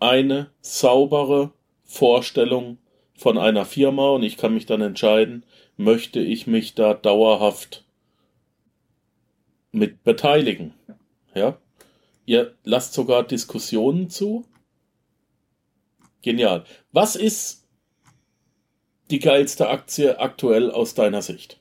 eine 0.00 0.50
saubere 0.60 1.52
Vorstellung 1.84 2.78
von 3.14 3.38
einer 3.38 3.64
Firma 3.64 4.08
und 4.08 4.24
ich 4.24 4.36
kann 4.36 4.54
mich 4.54 4.66
dann 4.66 4.80
entscheiden, 4.80 5.44
möchte 5.76 6.18
ich 6.18 6.48
mich 6.48 6.74
da 6.74 6.94
dauerhaft 6.94 7.84
mit 9.70 10.02
beteiligen. 10.02 10.74
Ja? 11.32 11.58
Ihr 12.24 12.56
lasst 12.64 12.92
sogar 12.92 13.22
Diskussionen 13.22 14.10
zu. 14.10 14.44
Genial. 16.22 16.64
Was 16.90 17.14
ist 17.14 17.65
die 19.10 19.18
geilste 19.18 19.68
Aktie 19.68 20.18
aktuell 20.18 20.70
aus 20.70 20.94
deiner 20.94 21.22
Sicht? 21.22 21.58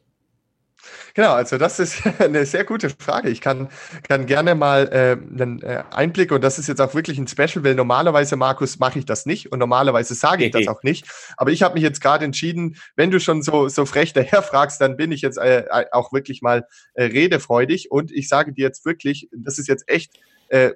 Genau, 1.14 1.32
also 1.32 1.58
das 1.58 1.80
ist 1.80 2.06
eine 2.20 2.46
sehr 2.46 2.66
gute 2.66 2.90
Frage. 2.90 3.30
Ich 3.30 3.42
kann, 3.42 3.70
kann 4.08 4.26
gerne 4.26 4.54
mal 4.54 4.88
äh, 4.92 5.42
einen 5.42 5.62
äh, 5.62 5.84
Einblick, 5.92 6.32
und 6.32 6.44
das 6.44 6.60
ist 6.60 6.68
jetzt 6.68 6.82
auch 6.82 6.94
wirklich 6.94 7.18
ein 7.18 7.28
Special, 7.28 7.64
weil 7.64 7.74
normalerweise, 7.76 8.36
Markus, 8.36 8.80
mache 8.80 9.00
ich 9.00 9.06
das 9.06 9.26
nicht 9.26 9.52
und 9.52 9.60
normalerweise 9.60 10.14
sage 10.14 10.46
ich 10.46 10.52
das 10.52 10.68
auch 10.68 10.84
nicht. 10.84 11.08
Aber 11.38 11.52
ich 11.52 11.64
habe 11.64 11.76
mich 11.76 11.84
jetzt 11.84 12.02
gerade 12.02 12.26
entschieden, 12.26 12.78
wenn 12.96 13.12
du 13.12 13.20
schon 13.20 13.42
so, 13.42 13.70
so 13.70 13.86
frech 13.86 14.14
daher 14.14 14.44
fragst, 14.44 14.82
dann 14.82 14.98
bin 14.98 15.12
ich 15.12 15.22
jetzt 15.22 15.38
äh, 15.38 15.62
äh, 15.62 15.86
auch 15.92 16.12
wirklich 16.12 16.42
mal 16.42 16.68
äh, 16.94 17.06
redefreudig 17.06 17.92
und 17.92 18.12
ich 18.12 18.28
sage 18.28 18.54
dir 18.54 18.64
jetzt 18.64 18.86
wirklich, 18.86 19.30
das 19.32 19.58
ist 19.58 19.68
jetzt 19.68 19.88
echt 19.88 20.12
äh, 20.50 20.72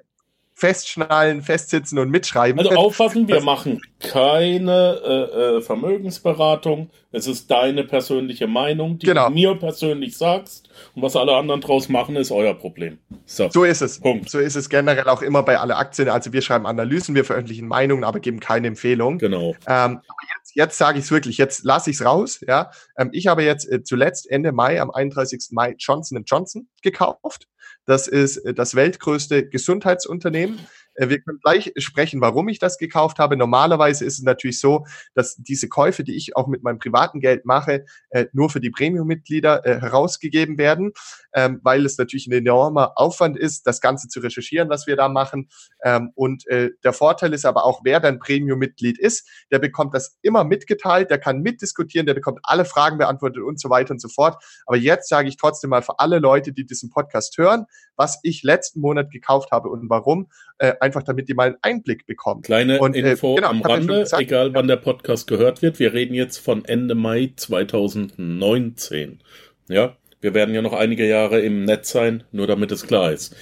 festschnallen, 0.60 1.40
festsitzen 1.40 1.98
und 1.98 2.10
mitschreiben. 2.10 2.58
Also 2.58 2.70
aufpassen, 2.76 3.26
wir 3.26 3.40
machen 3.40 3.80
keine 3.98 5.00
äh, 5.04 5.56
äh, 5.56 5.62
Vermögensberatung. 5.62 6.90
Es 7.12 7.26
ist 7.26 7.50
deine 7.50 7.82
persönliche 7.84 8.46
Meinung, 8.46 8.98
die 8.98 9.06
genau. 9.06 9.28
du 9.28 9.34
mir 9.34 9.54
persönlich 9.54 10.16
sagst. 10.16 10.68
Und 10.94 11.02
was 11.02 11.16
alle 11.16 11.34
anderen 11.34 11.62
draus 11.62 11.88
machen, 11.88 12.14
ist 12.14 12.30
euer 12.30 12.54
Problem. 12.54 12.98
So, 13.24 13.48
so 13.50 13.64
ist 13.64 13.80
es. 13.80 14.00
Punkt. 14.00 14.28
So 14.28 14.38
ist 14.38 14.54
es 14.54 14.68
generell 14.68 15.08
auch 15.08 15.22
immer 15.22 15.42
bei 15.42 15.58
alle 15.58 15.76
Aktien. 15.76 16.08
Also 16.08 16.32
wir 16.32 16.42
schreiben 16.42 16.66
Analysen, 16.66 17.14
wir 17.14 17.24
veröffentlichen 17.24 17.66
Meinungen, 17.66 18.04
aber 18.04 18.20
geben 18.20 18.38
keine 18.38 18.68
Empfehlung. 18.68 19.18
Genau. 19.18 19.54
Ähm, 19.66 20.00
jetzt, 20.36 20.56
jetzt 20.56 20.78
sage 20.78 20.98
ich 20.98 21.06
es 21.06 21.10
wirklich, 21.10 21.38
jetzt 21.38 21.64
lasse 21.64 21.90
ich 21.90 21.96
es 21.96 22.04
raus. 22.04 22.40
Ja, 22.46 22.70
ähm, 22.98 23.08
Ich 23.12 23.26
habe 23.26 23.42
jetzt 23.42 23.70
äh, 23.70 23.82
zuletzt 23.82 24.30
Ende 24.30 24.52
Mai, 24.52 24.80
am 24.80 24.90
31. 24.90 25.48
Mai, 25.52 25.74
Johnson 25.78 26.22
Johnson 26.26 26.68
gekauft. 26.82 27.48
Das 27.90 28.06
ist 28.06 28.36
äh, 28.36 28.54
das 28.54 28.76
weltgrößte 28.76 29.48
Gesundheitsunternehmen. 29.48 30.60
Äh, 30.94 31.08
wir 31.08 31.20
können 31.20 31.40
gleich 31.42 31.72
sprechen, 31.76 32.20
warum 32.20 32.48
ich 32.48 32.60
das 32.60 32.78
gekauft 32.78 33.18
habe. 33.18 33.36
Normalerweise 33.36 34.04
ist 34.04 34.18
es 34.18 34.22
natürlich 34.22 34.60
so, 34.60 34.86
dass 35.14 35.34
diese 35.34 35.68
Käufe, 35.68 36.04
die 36.04 36.14
ich 36.14 36.36
auch 36.36 36.46
mit 36.46 36.62
meinem 36.62 36.78
privaten 36.78 37.18
Geld 37.18 37.46
mache, 37.46 37.84
äh, 38.10 38.26
nur 38.32 38.48
für 38.48 38.60
die 38.60 38.70
Premium-Mitglieder 38.70 39.62
herausgegeben 39.64 40.56
werden, 40.56 40.92
ähm, 41.34 41.60
weil 41.62 41.84
es 41.84 41.98
natürlich 41.98 42.26
ein 42.26 42.32
enormer 42.32 42.92
Aufwand 42.96 43.36
ist, 43.36 43.66
das 43.66 43.80
Ganze 43.80 44.08
zu 44.08 44.20
recherchieren, 44.20 44.68
was 44.68 44.86
wir 44.86 44.96
da 44.96 45.08
machen. 45.08 45.48
Ähm, 45.84 46.12
und 46.14 46.44
der 46.50 46.92
Vorteil 46.92 47.32
ist 47.32 47.44
aber 47.44 47.64
auch, 47.64 47.80
wer 47.84 48.00
dann 48.00 48.18
Premium-Mitglied 48.18 48.98
ist, 48.98 49.28
der 49.50 49.58
bekommt 49.58 49.94
das 49.94 50.18
immer 50.22 50.44
mitgeteilt, 50.44 51.10
der 51.10 51.18
kann 51.18 51.40
mitdiskutieren, 51.40 52.06
der 52.06 52.14
bekommt 52.14 52.40
alle 52.42 52.64
Fragen 52.64 52.98
beantwortet 52.98 53.42
und 53.42 53.60
so 53.60 53.70
weiter 53.70 53.92
und 53.92 54.00
so 54.00 54.08
fort. 54.08 54.42
Aber 54.66 54.76
jetzt 54.76 55.08
sage 55.08 55.28
ich 55.28 55.36
trotzdem 55.36 55.70
mal 55.70 55.82
für 55.82 55.98
alle 55.98 56.18
Leute, 56.18 56.52
die 56.52 56.66
diesen 56.66 56.90
Podcast 56.90 57.36
hören, 57.38 57.66
was 57.96 58.18
ich 58.22 58.42
letzten 58.42 58.80
Monat 58.80 59.10
gekauft 59.10 59.50
habe 59.50 59.68
und 59.68 59.88
warum, 59.90 60.28
äh, 60.58 60.74
einfach 60.80 61.02
damit 61.02 61.28
die 61.28 61.34
mal 61.34 61.48
einen 61.48 61.56
Einblick 61.62 62.06
bekommen. 62.06 62.42
Kleine 62.42 62.80
und, 62.80 62.94
äh, 62.94 63.12
Info 63.12 63.34
genau, 63.34 63.48
am 63.48 63.62
Rande, 63.62 64.00
gesagt, 64.00 64.22
egal 64.22 64.54
wann 64.54 64.68
der 64.68 64.76
Podcast 64.76 65.26
gehört 65.26 65.62
wird, 65.62 65.78
wir 65.78 65.92
reden 65.92 66.14
jetzt 66.14 66.38
von 66.38 66.64
Ende 66.64 66.94
Mai 66.94 67.32
2019. 67.36 69.20
Ja, 69.68 69.96
wir 70.20 70.34
werden 70.34 70.54
ja 70.54 70.62
noch 70.62 70.72
einige 70.72 71.06
Jahre 71.06 71.40
im 71.40 71.64
Netz 71.64 71.90
sein, 71.90 72.24
nur 72.32 72.46
damit 72.46 72.70
es 72.72 72.86
klar 72.86 73.12
ist. 73.12 73.34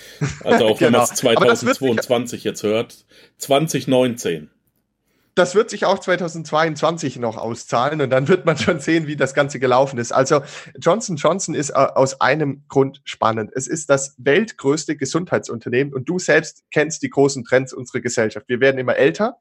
Also 0.44 0.66
auch 0.66 0.78
genau. 0.78 0.80
wenn 0.80 0.92
man 0.92 1.02
es 1.02 1.14
2022 1.14 2.44
jetzt 2.44 2.62
hört, 2.62 3.04
2019 3.38 4.50
das 5.38 5.54
wird 5.54 5.70
sich 5.70 5.84
auch 5.84 6.00
2022 6.00 7.18
noch 7.18 7.36
auszahlen 7.36 8.00
und 8.00 8.10
dann 8.10 8.26
wird 8.26 8.44
man 8.44 8.56
schon 8.56 8.80
sehen, 8.80 9.06
wie 9.06 9.14
das 9.14 9.34
Ganze 9.34 9.60
gelaufen 9.60 9.98
ist. 9.98 10.10
Also 10.10 10.42
Johnson 10.80 11.16
Johnson 11.16 11.54
ist 11.54 11.70
äh, 11.70 11.74
aus 11.74 12.20
einem 12.20 12.64
Grund 12.68 13.00
spannend. 13.04 13.52
Es 13.54 13.68
ist 13.68 13.88
das 13.88 14.16
weltgrößte 14.18 14.96
Gesundheitsunternehmen 14.96 15.94
und 15.94 16.08
du 16.08 16.18
selbst 16.18 16.64
kennst 16.72 17.02
die 17.02 17.10
großen 17.10 17.44
Trends 17.44 17.72
unserer 17.72 18.00
Gesellschaft. 18.00 18.48
Wir 18.48 18.60
werden 18.60 18.78
immer 18.78 18.96
älter. 18.96 19.38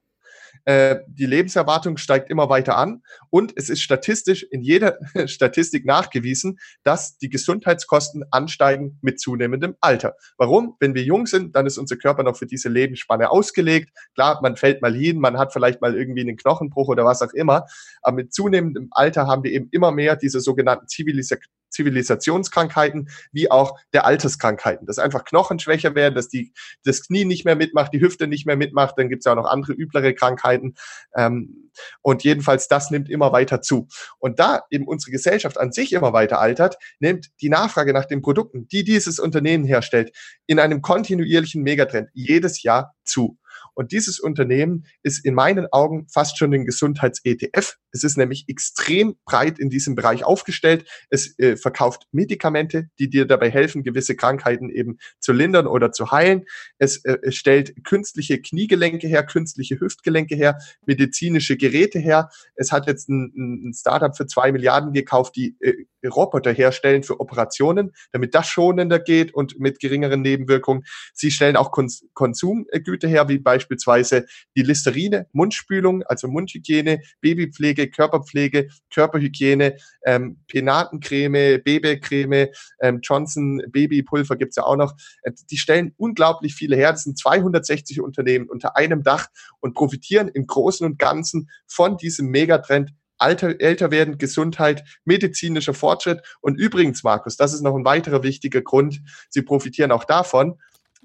Äh, 0.66 0.98
die 1.08 1.26
Lebenserwartung 1.26 1.98
steigt 1.98 2.30
immer 2.30 2.50
weiter 2.50 2.78
an 2.78 3.04
und 3.30 3.54
es 3.56 3.70
ist 3.70 3.82
statistisch 3.82 4.44
in 4.44 4.62
jeder 4.62 4.98
Statistik 5.28 5.86
nachgewiesen, 5.86 6.60
dass 6.84 7.18
die 7.18 7.30
Gesundheitskosten 7.30 8.26
ansteigen 8.32 8.98
mit 9.02 9.20
zunehmendem 9.20 9.76
Alter. 9.82 10.16
Warum? 10.38 10.76
Wenn 10.80 10.96
wir 10.96 11.04
jung 11.04 11.28
sind, 11.28 11.56
dann 11.56 11.66
ist 11.66 11.78
unser 11.78 11.98
Körper 11.98 12.24
noch 12.24 12.38
für 12.38 12.48
diese 12.48 12.70
Lebensspanne 12.70 13.30
ausgelegt. 13.30 13.92
Klar, 14.16 14.40
man 14.42 14.56
fällt 14.58 14.82
mal 14.82 14.96
hin, 14.96 15.20
man 15.20 15.38
hat 15.38 15.54
vielleicht 15.54 15.82
mal 15.82 15.96
irgendwie 15.96 16.22
einen 16.22 16.38
Knochenbruch 16.38 16.88
oder 16.88 17.06
was 17.06 17.22
auch 17.22 17.34
immer, 17.34 17.66
aber 18.02 18.16
mit 18.16 18.34
zunehmendem 18.34 18.88
Alter 18.92 19.28
haben 19.28 19.44
wir 19.44 19.52
eben 19.52 19.70
immer 19.72 19.92
mehr 19.92 20.16
diese 20.16 20.40
sogenannten 20.40 20.88
Zivilis 20.88 21.30
Zivilisationskrankheiten 21.70 23.10
wie 23.32 23.52
auch 23.52 23.78
der 23.94 24.06
Alterskrankheiten. 24.06 24.88
Dass 24.88 25.00
einfach 25.00 25.26
Knochen 25.26 25.60
schwächer 25.60 25.96
werden, 25.96 26.16
dass 26.16 26.30
die, 26.30 26.54
das 26.84 27.06
Knie 27.06 27.26
nicht 27.26 27.46
mehr 27.46 27.56
mitmacht, 27.56 27.94
die 27.94 28.02
Hüfte 28.02 28.28
nicht 28.28 28.46
mehr 28.46 28.58
mitmacht, 28.58 28.96
dann 28.98 29.10
gibt 29.10 29.22
es 29.22 29.26
ja 29.26 29.34
auch 29.34 29.38
noch 29.38 29.50
andere 29.50 29.74
üblere 29.74 30.14
Krankheiten. 30.14 30.76
Ähm, 31.16 31.72
und 32.02 32.24
jedenfalls, 32.24 32.68
das 32.68 32.92
nimmt 32.92 33.10
immer 33.10 33.32
weiter 33.32 33.62
zu. 33.62 33.88
Und 34.20 34.40
da 34.40 34.64
eben 34.70 34.88
unsere 34.88 35.12
Gesellschaft 35.12 35.60
an 35.60 35.72
sich 35.72 35.94
immer 35.94 36.14
weiter 36.14 36.40
altert, 36.40 36.78
nimmt 37.00 37.28
die 37.42 37.50
Nachfrage 37.50 37.94
nach 37.94 38.06
den 38.06 38.22
Produkten, 38.22 38.68
die 38.68 38.84
dieses 38.84 39.20
Unternehmen 39.20 39.66
herstellt, 39.66 40.16
in 40.48 40.60
einem 40.60 40.82
kontinuierlichen 40.82 41.64
Megatrend 41.64 42.10
jedes 42.14 42.64
Jahr 42.64 42.96
zu. 43.04 43.38
Und 43.74 43.92
dieses 43.92 44.20
Unternehmen 44.20 44.86
ist 45.04 45.24
in 45.24 45.36
meinen 45.36 45.68
Augen 45.72 46.08
fast 46.10 46.38
schon 46.38 46.54
ein 46.54 46.66
Gesundheits-ETF. 46.66 47.76
Es 47.92 48.04
ist 48.04 48.18
nämlich 48.18 48.46
extrem 48.48 49.16
breit 49.26 49.60
in 49.60 49.70
diesem 49.70 49.96
Bereich 49.96 50.24
aufgestellt. 50.24 50.86
Es 51.10 51.38
äh, 51.40 51.58
verkauft 51.58 52.08
Medikamente, 52.12 52.90
die 53.00 53.10
dir 53.10 53.26
dabei 53.26 53.50
helfen, 53.50 53.84
gewisse 53.84 54.16
Krankheiten 54.16 54.70
eben 54.70 54.98
zu 55.20 55.34
lindern 55.34 55.68
oder 55.68 55.92
zu 55.92 56.12
heilen. 56.12 56.46
Es, 56.78 57.04
äh, 57.06 57.32
stellt 57.32 57.84
künstliche 57.84 58.42
Kniegelenke 58.42 59.08
her, 59.08 59.24
künstliche 59.24 59.80
Hüftgelenke 59.80 60.36
her, 60.36 60.58
medizinische 60.86 61.58
Geräte 61.58 62.00
her. 62.00 62.30
Es 62.56 62.72
hat 62.72 62.88
jetzt 62.88 63.10
ein, 63.10 63.70
ein 63.70 63.74
Startup 63.74 64.16
für 64.16 64.28
zwei 64.28 64.52
Milliarden 64.52 64.94
gekauft, 64.94 65.36
die 65.36 65.56
äh, 65.60 65.74
Roboter 66.08 66.54
herstellen 66.54 67.04
für 67.04 67.20
Operationen, 67.20 67.92
damit 68.12 68.36
das 68.36 68.48
schonender 68.48 69.00
geht 69.00 69.34
und 69.34 69.60
mit 69.60 69.80
geringeren 69.80 70.22
Nebenwirkungen. 70.22 70.84
Sie 71.14 71.32
stellen 71.32 71.56
auch 71.56 71.72
Kons 71.72 72.06
Konsumgüter 72.14 73.08
her, 73.08 73.30
wie 73.30 73.40
beispielsweise 73.40 74.26
die 74.56 74.64
Listerine, 74.64 75.28
Mundspülung, 75.32 76.04
also 76.04 76.28
Mundhygiene, 76.28 77.02
Babypflege, 77.22 77.87
Körperpflege, 77.90 78.70
Körperhygiene, 78.94 79.78
ähm, 80.06 80.40
Penatencreme, 80.48 81.62
Babycreme, 81.64 82.48
ähm, 82.82 83.00
Johnson 83.02 83.62
Babypulver 83.70 84.36
gibt's 84.36 84.56
ja 84.56 84.64
auch 84.64 84.76
noch. 84.76 84.94
Äh, 85.24 85.32
die 85.50 85.58
stellen 85.58 85.94
unglaublich 85.98 86.56
viele 86.56 86.76
her. 86.76 86.92
Das 86.92 87.04
sind 87.04 87.18
260 87.18 88.02
Unternehmen 88.02 88.50
unter 88.50 88.76
einem 88.76 89.04
Dach 89.04 89.28
und 89.60 89.74
profitieren 89.74 90.28
im 90.28 90.48
Großen 90.48 90.86
und 90.86 91.00
Ganzen 91.00 91.50
von 91.68 91.98
diesem 91.98 92.28
Megatrend 92.30 92.92
Alter, 93.18 93.60
älter 93.60 93.92
werden, 93.92 94.18
Gesundheit, 94.18 94.84
medizinischer 95.06 95.74
Fortschritt. 95.74 96.22
Und 96.42 96.56
übrigens, 96.60 97.04
Markus, 97.04 97.36
das 97.36 97.54
ist 97.54 97.62
noch 97.62 97.76
ein 97.76 97.86
weiterer 97.86 98.24
wichtiger 98.24 98.62
Grund. 98.62 99.02
Sie 99.30 99.42
profitieren 99.42 99.92
auch 99.92 100.04
davon, 100.04 100.60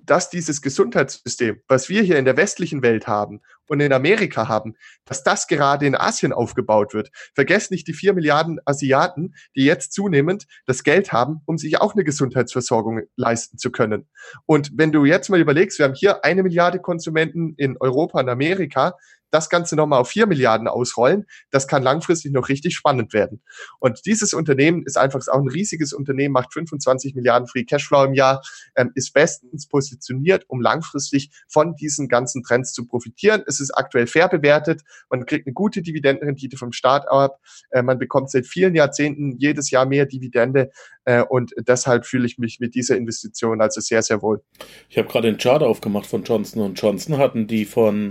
dass 0.04 0.30
dieses 0.30 0.62
Gesundheitssystem, 0.62 1.60
was 1.68 1.88
wir 1.88 2.02
hier 2.02 2.18
in 2.18 2.24
der 2.24 2.36
westlichen 2.36 2.82
Welt 2.82 3.06
haben 3.06 3.40
und 3.68 3.80
in 3.80 3.92
Amerika 3.92 4.48
haben, 4.48 4.74
dass 5.04 5.22
das 5.22 5.46
gerade 5.46 5.86
in 5.86 5.94
Asien 5.94 6.32
aufgebaut 6.32 6.94
wird. 6.94 7.10
Vergesst 7.34 7.70
nicht 7.70 7.86
die 7.86 7.94
vier 7.94 8.12
Milliarden 8.12 8.60
Asiaten, 8.64 9.34
die 9.56 9.64
jetzt 9.64 9.92
zunehmend 9.92 10.46
das 10.66 10.82
Geld 10.82 11.12
haben, 11.12 11.40
um 11.46 11.58
sich 11.58 11.80
auch 11.80 11.94
eine 11.94 12.04
Gesundheitsversorgung 12.04 13.02
leisten 13.16 13.58
zu 13.58 13.70
können. 13.70 14.08
Und 14.46 14.72
wenn 14.76 14.92
du 14.92 15.04
jetzt 15.04 15.30
mal 15.30 15.40
überlegst, 15.40 15.78
wir 15.78 15.86
haben 15.86 15.94
hier 15.94 16.24
eine 16.24 16.42
Milliarde 16.42 16.80
Konsumenten 16.80 17.54
in 17.56 17.76
Europa 17.78 18.20
und 18.20 18.28
Amerika, 18.28 18.94
das 19.32 19.48
Ganze 19.48 19.74
nochmal 19.74 20.00
auf 20.00 20.10
vier 20.10 20.26
Milliarden 20.26 20.68
ausrollen, 20.68 21.26
das 21.50 21.66
kann 21.66 21.82
langfristig 21.82 22.32
noch 22.32 22.48
richtig 22.48 22.76
spannend 22.76 23.12
werden. 23.12 23.42
Und 23.80 24.06
dieses 24.06 24.34
Unternehmen 24.34 24.84
ist 24.84 24.98
einfach 24.98 25.20
auch 25.28 25.40
ein 25.40 25.48
riesiges 25.48 25.92
Unternehmen, 25.92 26.32
macht 26.32 26.52
25 26.52 27.14
Milliarden 27.14 27.48
Free 27.48 27.64
Cashflow 27.64 28.04
im 28.04 28.14
Jahr, 28.14 28.42
ähm, 28.76 28.92
ist 28.94 29.12
bestens 29.12 29.66
positioniert, 29.66 30.44
um 30.48 30.60
langfristig 30.60 31.30
von 31.48 31.74
diesen 31.76 32.08
ganzen 32.08 32.42
Trends 32.42 32.72
zu 32.72 32.86
profitieren. 32.86 33.42
Es 33.46 33.58
ist 33.58 33.70
aktuell 33.72 34.06
fair 34.06 34.28
bewertet, 34.28 34.82
man 35.08 35.24
kriegt 35.24 35.46
eine 35.46 35.54
gute 35.54 35.82
Dividendenrendite 35.82 36.58
vom 36.58 36.72
Start 36.72 37.10
ab, 37.10 37.40
äh, 37.70 37.82
man 37.82 37.98
bekommt 37.98 38.30
seit 38.30 38.46
vielen 38.46 38.74
Jahrzehnten 38.74 39.38
jedes 39.38 39.70
Jahr 39.70 39.86
mehr 39.86 40.04
Dividende 40.04 40.70
äh, 41.04 41.22
und 41.22 41.52
deshalb 41.56 42.04
fühle 42.06 42.26
ich 42.26 42.38
mich 42.38 42.60
mit 42.60 42.74
dieser 42.74 42.96
Investition 42.96 43.60
also 43.62 43.80
sehr, 43.80 44.02
sehr 44.02 44.20
wohl. 44.20 44.42
Ich 44.90 44.98
habe 44.98 45.08
gerade 45.08 45.28
den 45.30 45.38
Chart 45.38 45.62
aufgemacht 45.62 46.06
von 46.06 46.22
Johnson 46.22 46.74
Johnson, 46.74 47.18
hatten 47.18 47.46
die 47.46 47.64
von 47.64 48.10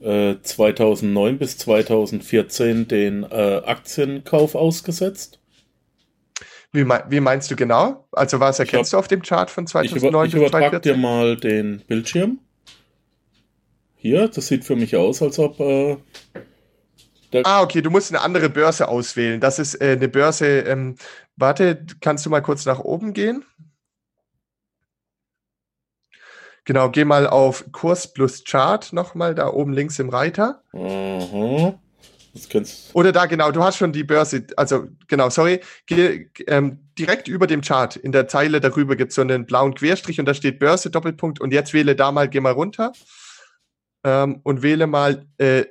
2009 0.00 1.34
äh, 1.34 1.38
bis 1.38 1.58
2014 1.58 2.88
den 2.88 3.24
äh, 3.24 3.62
Aktienkauf 3.64 4.54
ausgesetzt. 4.54 5.40
Wie, 6.72 6.86
wie, 6.86 7.20
meinst 7.20 7.50
du 7.50 7.56
genau? 7.56 8.06
Also 8.12 8.40
was 8.40 8.58
erkennst 8.58 8.92
hab, 8.92 8.98
du 8.98 9.00
auf 9.00 9.08
dem 9.08 9.22
Chart 9.22 9.50
von 9.50 9.66
2009 9.66 10.26
ich 10.26 10.34
über, 10.34 10.42
ich 10.42 10.42
bis 10.42 10.50
2014? 10.50 10.92
dir 10.92 10.98
mal 10.98 11.36
den 11.36 11.82
Bildschirm. 11.86 12.38
Hier, 13.96 14.28
das 14.28 14.46
sieht 14.46 14.64
für 14.64 14.76
mich 14.76 14.94
aus, 14.94 15.22
als 15.22 15.38
ob... 15.38 15.58
Äh, 15.58 15.96
ah, 17.42 17.62
okay, 17.62 17.82
du 17.82 17.90
musst 17.90 18.12
eine 18.12 18.20
andere 18.20 18.48
Börse 18.48 18.86
auswählen. 18.86 19.40
Das 19.40 19.58
ist 19.58 19.80
äh, 19.80 19.92
eine 19.92 20.08
Börse... 20.08 20.60
Ähm, 20.60 20.96
warte, 21.36 21.84
kannst 22.00 22.24
du 22.24 22.30
mal 22.30 22.42
kurz 22.42 22.66
nach 22.66 22.78
oben 22.78 23.14
gehen? 23.14 23.44
Genau, 26.68 26.90
geh 26.90 27.06
mal 27.06 27.26
auf 27.26 27.64
Kurs 27.72 28.12
plus 28.12 28.44
Chart 28.44 28.92
nochmal, 28.92 29.34
da 29.34 29.48
oben 29.48 29.72
links 29.72 29.98
im 30.00 30.10
Reiter. 30.10 30.62
Mhm. 30.74 31.78
Oder 32.92 33.10
da, 33.10 33.24
genau, 33.24 33.50
du 33.52 33.64
hast 33.64 33.78
schon 33.78 33.90
die 33.90 34.04
Börse, 34.04 34.46
also 34.54 34.86
genau, 35.06 35.30
sorry, 35.30 35.60
geh, 35.86 36.26
ähm, 36.46 36.90
direkt 36.98 37.26
über 37.26 37.46
dem 37.46 37.62
Chart, 37.62 37.96
in 37.96 38.12
der 38.12 38.28
Zeile 38.28 38.60
darüber 38.60 38.96
gibt 38.96 39.12
es 39.12 39.14
so 39.14 39.22
einen 39.22 39.46
blauen 39.46 39.72
Querstrich 39.72 40.20
und 40.20 40.26
da 40.26 40.34
steht 40.34 40.58
Börse, 40.58 40.90
Doppelpunkt 40.90 41.40
und 41.40 41.54
jetzt 41.54 41.72
wähle 41.72 41.96
da 41.96 42.12
mal, 42.12 42.28
geh 42.28 42.40
mal 42.40 42.52
runter 42.52 42.92
ähm, 44.04 44.40
und 44.42 44.60
wähle 44.60 44.86
mal, 44.86 45.24
äh, 45.38 45.64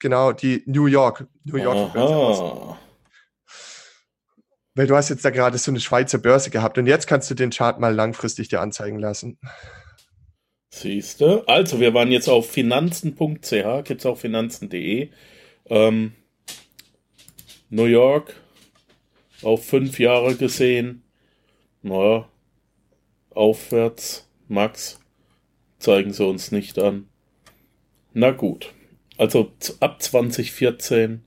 genau, 0.00 0.32
die 0.32 0.62
New 0.66 0.84
York, 0.84 1.26
New 1.44 1.56
York 1.56 1.94
Börse 1.94 2.76
Weil 4.74 4.86
du 4.86 4.94
hast 4.94 5.08
jetzt 5.08 5.24
da 5.24 5.30
gerade 5.30 5.56
so 5.56 5.70
eine 5.70 5.80
Schweizer 5.80 6.18
Börse 6.18 6.50
gehabt 6.50 6.76
und 6.76 6.84
jetzt 6.84 7.06
kannst 7.06 7.30
du 7.30 7.34
den 7.34 7.48
Chart 7.48 7.80
mal 7.80 7.94
langfristig 7.94 8.48
dir 8.48 8.60
anzeigen 8.60 8.98
lassen. 8.98 9.38
Siehste. 10.80 11.44
Also, 11.46 11.80
wir 11.80 11.94
waren 11.94 12.12
jetzt 12.12 12.28
auf 12.28 12.50
finanzen.ch, 12.50 13.84
gibt 13.84 14.00
es 14.00 14.06
auch 14.06 14.18
finanzen.de. 14.18 15.08
Ähm, 15.68 16.12
New 17.70 17.86
York 17.86 18.34
auf 19.42 19.64
fünf 19.64 19.98
Jahre 19.98 20.34
gesehen. 20.36 21.02
Naja, 21.82 22.28
aufwärts. 23.30 24.28
Max, 24.48 25.00
zeigen 25.78 26.12
sie 26.12 26.24
uns 26.24 26.52
nicht 26.52 26.78
an. 26.78 27.08
Na 28.12 28.30
gut. 28.30 28.72
Also 29.18 29.52
ab 29.80 30.00
2014 30.00 31.24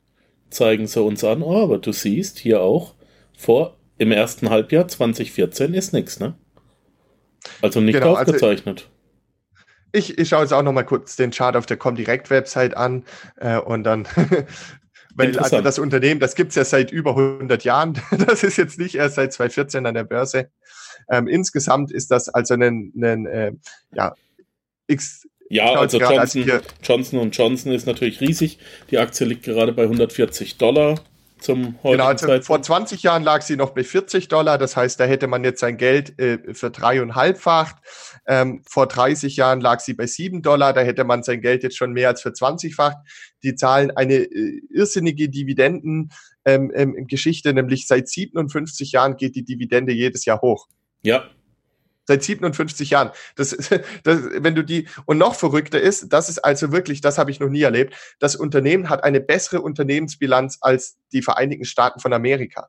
zeigen 0.49 0.87
sie 0.87 1.01
uns 1.01 1.23
an. 1.23 1.41
Oh, 1.41 1.63
aber 1.63 1.79
du 1.79 1.91
siehst 1.91 2.39
hier 2.39 2.61
auch, 2.61 2.93
vor 3.35 3.77
im 3.97 4.11
ersten 4.11 4.49
Halbjahr 4.49 4.87
2014 4.87 5.73
ist 5.73 5.91
nichts, 5.91 6.19
ne? 6.19 6.35
Also 7.61 7.81
nicht 7.81 7.95
genau, 7.95 8.13
also 8.13 8.31
aufgezeichnet. 8.31 8.81
Also 8.81 8.98
ich, 9.91 10.17
ich 10.17 10.29
schaue 10.29 10.41
jetzt 10.41 10.53
auch 10.53 10.63
noch 10.63 10.73
mal 10.73 10.83
kurz 10.83 11.15
den 11.15 11.31
Chart 11.31 11.55
auf 11.55 11.65
der 11.65 11.77
Comdirect-Website 11.77 12.75
an 12.75 13.03
äh, 13.37 13.57
und 13.57 13.83
dann, 13.83 14.07
weil 15.15 15.37
also 15.39 15.61
das 15.61 15.79
Unternehmen, 15.79 16.19
das 16.19 16.35
gibt's 16.35 16.55
ja 16.55 16.65
seit 16.65 16.91
über 16.91 17.11
100 17.11 17.63
Jahren. 17.63 17.99
Das 18.25 18.43
ist 18.43 18.57
jetzt 18.57 18.79
nicht 18.79 18.95
erst 18.95 19.15
seit 19.15 19.33
2014 19.33 19.85
an 19.85 19.93
der 19.93 20.03
Börse. 20.03 20.49
Ähm, 21.09 21.27
insgesamt 21.27 21.91
ist 21.91 22.11
das 22.11 22.29
also 22.29 22.53
ein, 22.53 22.93
ein 23.01 23.25
äh, 23.25 23.51
ja, 23.93 24.13
X. 24.87 25.27
Ja, 25.51 25.73
also 25.73 25.99
Johnson, 25.99 26.61
Johnson 26.83 27.31
Johnson 27.31 27.71
ist 27.71 27.87
natürlich 27.87 28.21
riesig. 28.21 28.59
Die 28.91 28.99
Aktie 28.99 29.25
liegt 29.25 29.43
gerade 29.43 29.73
bei 29.73 29.83
140 29.83 30.59
Dollar 30.59 30.99
zum 31.39 31.75
heutigen 31.83 31.91
genau, 31.91 32.05
also 32.05 32.41
vor 32.41 32.61
20 32.61 33.03
Jahren 33.03 33.23
lag 33.23 33.41
sie 33.41 33.55
noch 33.55 33.71
bei 33.71 33.83
40 33.83 34.27
Dollar, 34.27 34.57
das 34.57 34.75
heißt, 34.75 34.99
da 34.99 35.05
hätte 35.05 35.27
man 35.27 35.43
jetzt 35.43 35.59
sein 35.59 35.77
Geld 35.77 36.19
äh, 36.19 36.53
für 36.53 36.71
dreieinhalbfacht. 36.71 37.77
Ähm, 38.27 38.61
vor 38.67 38.87
30 38.87 39.35
Jahren 39.35 39.61
lag 39.61 39.79
sie 39.79 39.93
bei 39.93 40.05
7 40.05 40.41
Dollar, 40.41 40.73
da 40.73 40.81
hätte 40.81 41.03
man 41.03 41.23
sein 41.23 41.41
Geld 41.41 41.63
jetzt 41.63 41.77
schon 41.77 41.93
mehr 41.93 42.09
als 42.09 42.21
für 42.21 42.29
20-facht. 42.29 42.97
Die 43.43 43.55
zahlen 43.55 43.91
eine 43.91 44.15
äh, 44.15 44.61
irrsinnige 44.69 45.29
Dividenden 45.29 46.11
ähm, 46.45 46.71
ähm, 46.73 47.07
nämlich 47.45 47.87
seit 47.87 48.07
57 48.07 48.91
Jahren 48.91 49.17
geht 49.17 49.35
die 49.35 49.43
Dividende 49.43 49.93
jedes 49.93 50.25
Jahr 50.25 50.41
hoch. 50.41 50.67
Ja, 51.01 51.29
Seit 52.09 52.23
57 52.23 52.89
Jahren. 52.89 53.11
Das, 53.35 53.49
das, 54.03 54.19
wenn 54.33 54.55
du 54.55 54.63
die, 54.63 54.87
und 55.05 55.19
noch 55.19 55.35
verrückter 55.35 55.79
ist, 55.79 56.11
das 56.11 56.27
ist 56.27 56.39
also 56.39 56.71
wirklich, 56.71 57.01
das 57.01 57.19
habe 57.19 57.29
ich 57.29 57.39
noch 57.39 57.49
nie 57.49 57.61
erlebt, 57.61 57.93
das 58.17 58.35
Unternehmen 58.35 58.89
hat 58.89 59.03
eine 59.03 59.21
bessere 59.21 59.61
Unternehmensbilanz 59.61 60.57
als 60.61 60.97
die 61.13 61.21
Vereinigten 61.21 61.65
Staaten 61.65 61.99
von 61.99 62.11
Amerika. 62.11 62.67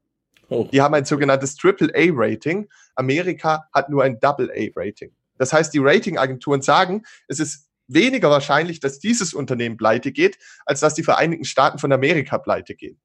Oh. 0.51 0.69
Die 0.71 0.83
haben 0.83 0.93
ein 0.93 1.07
sogenanntes 1.07 1.57
Triple-A-Rating. 1.57 2.69
Amerika 2.97 3.65
hat 3.73 3.89
nur 3.89 4.05
ein 4.05 4.21
Double-A-Rating. 4.21 5.11
Das 5.39 5.55
heißt, 5.55 5.73
die 5.73 5.79
Ratingagenturen 5.79 6.61
sagen, 6.61 7.05
es 7.27 7.41
ist 7.41 7.71
weniger 7.87 8.29
wahrscheinlich, 8.29 8.79
dass 8.79 8.99
dieses 8.99 9.33
Unternehmen 9.33 9.79
pleite 9.79 10.13
geht, 10.13 10.37
als 10.67 10.81
dass 10.81 10.93
die 10.93 11.03
Vereinigten 11.03 11.47
Staaten 11.47 11.79
von 11.79 11.91
Amerika 11.93 12.37
pleite 12.37 12.75
gehen. 12.75 13.01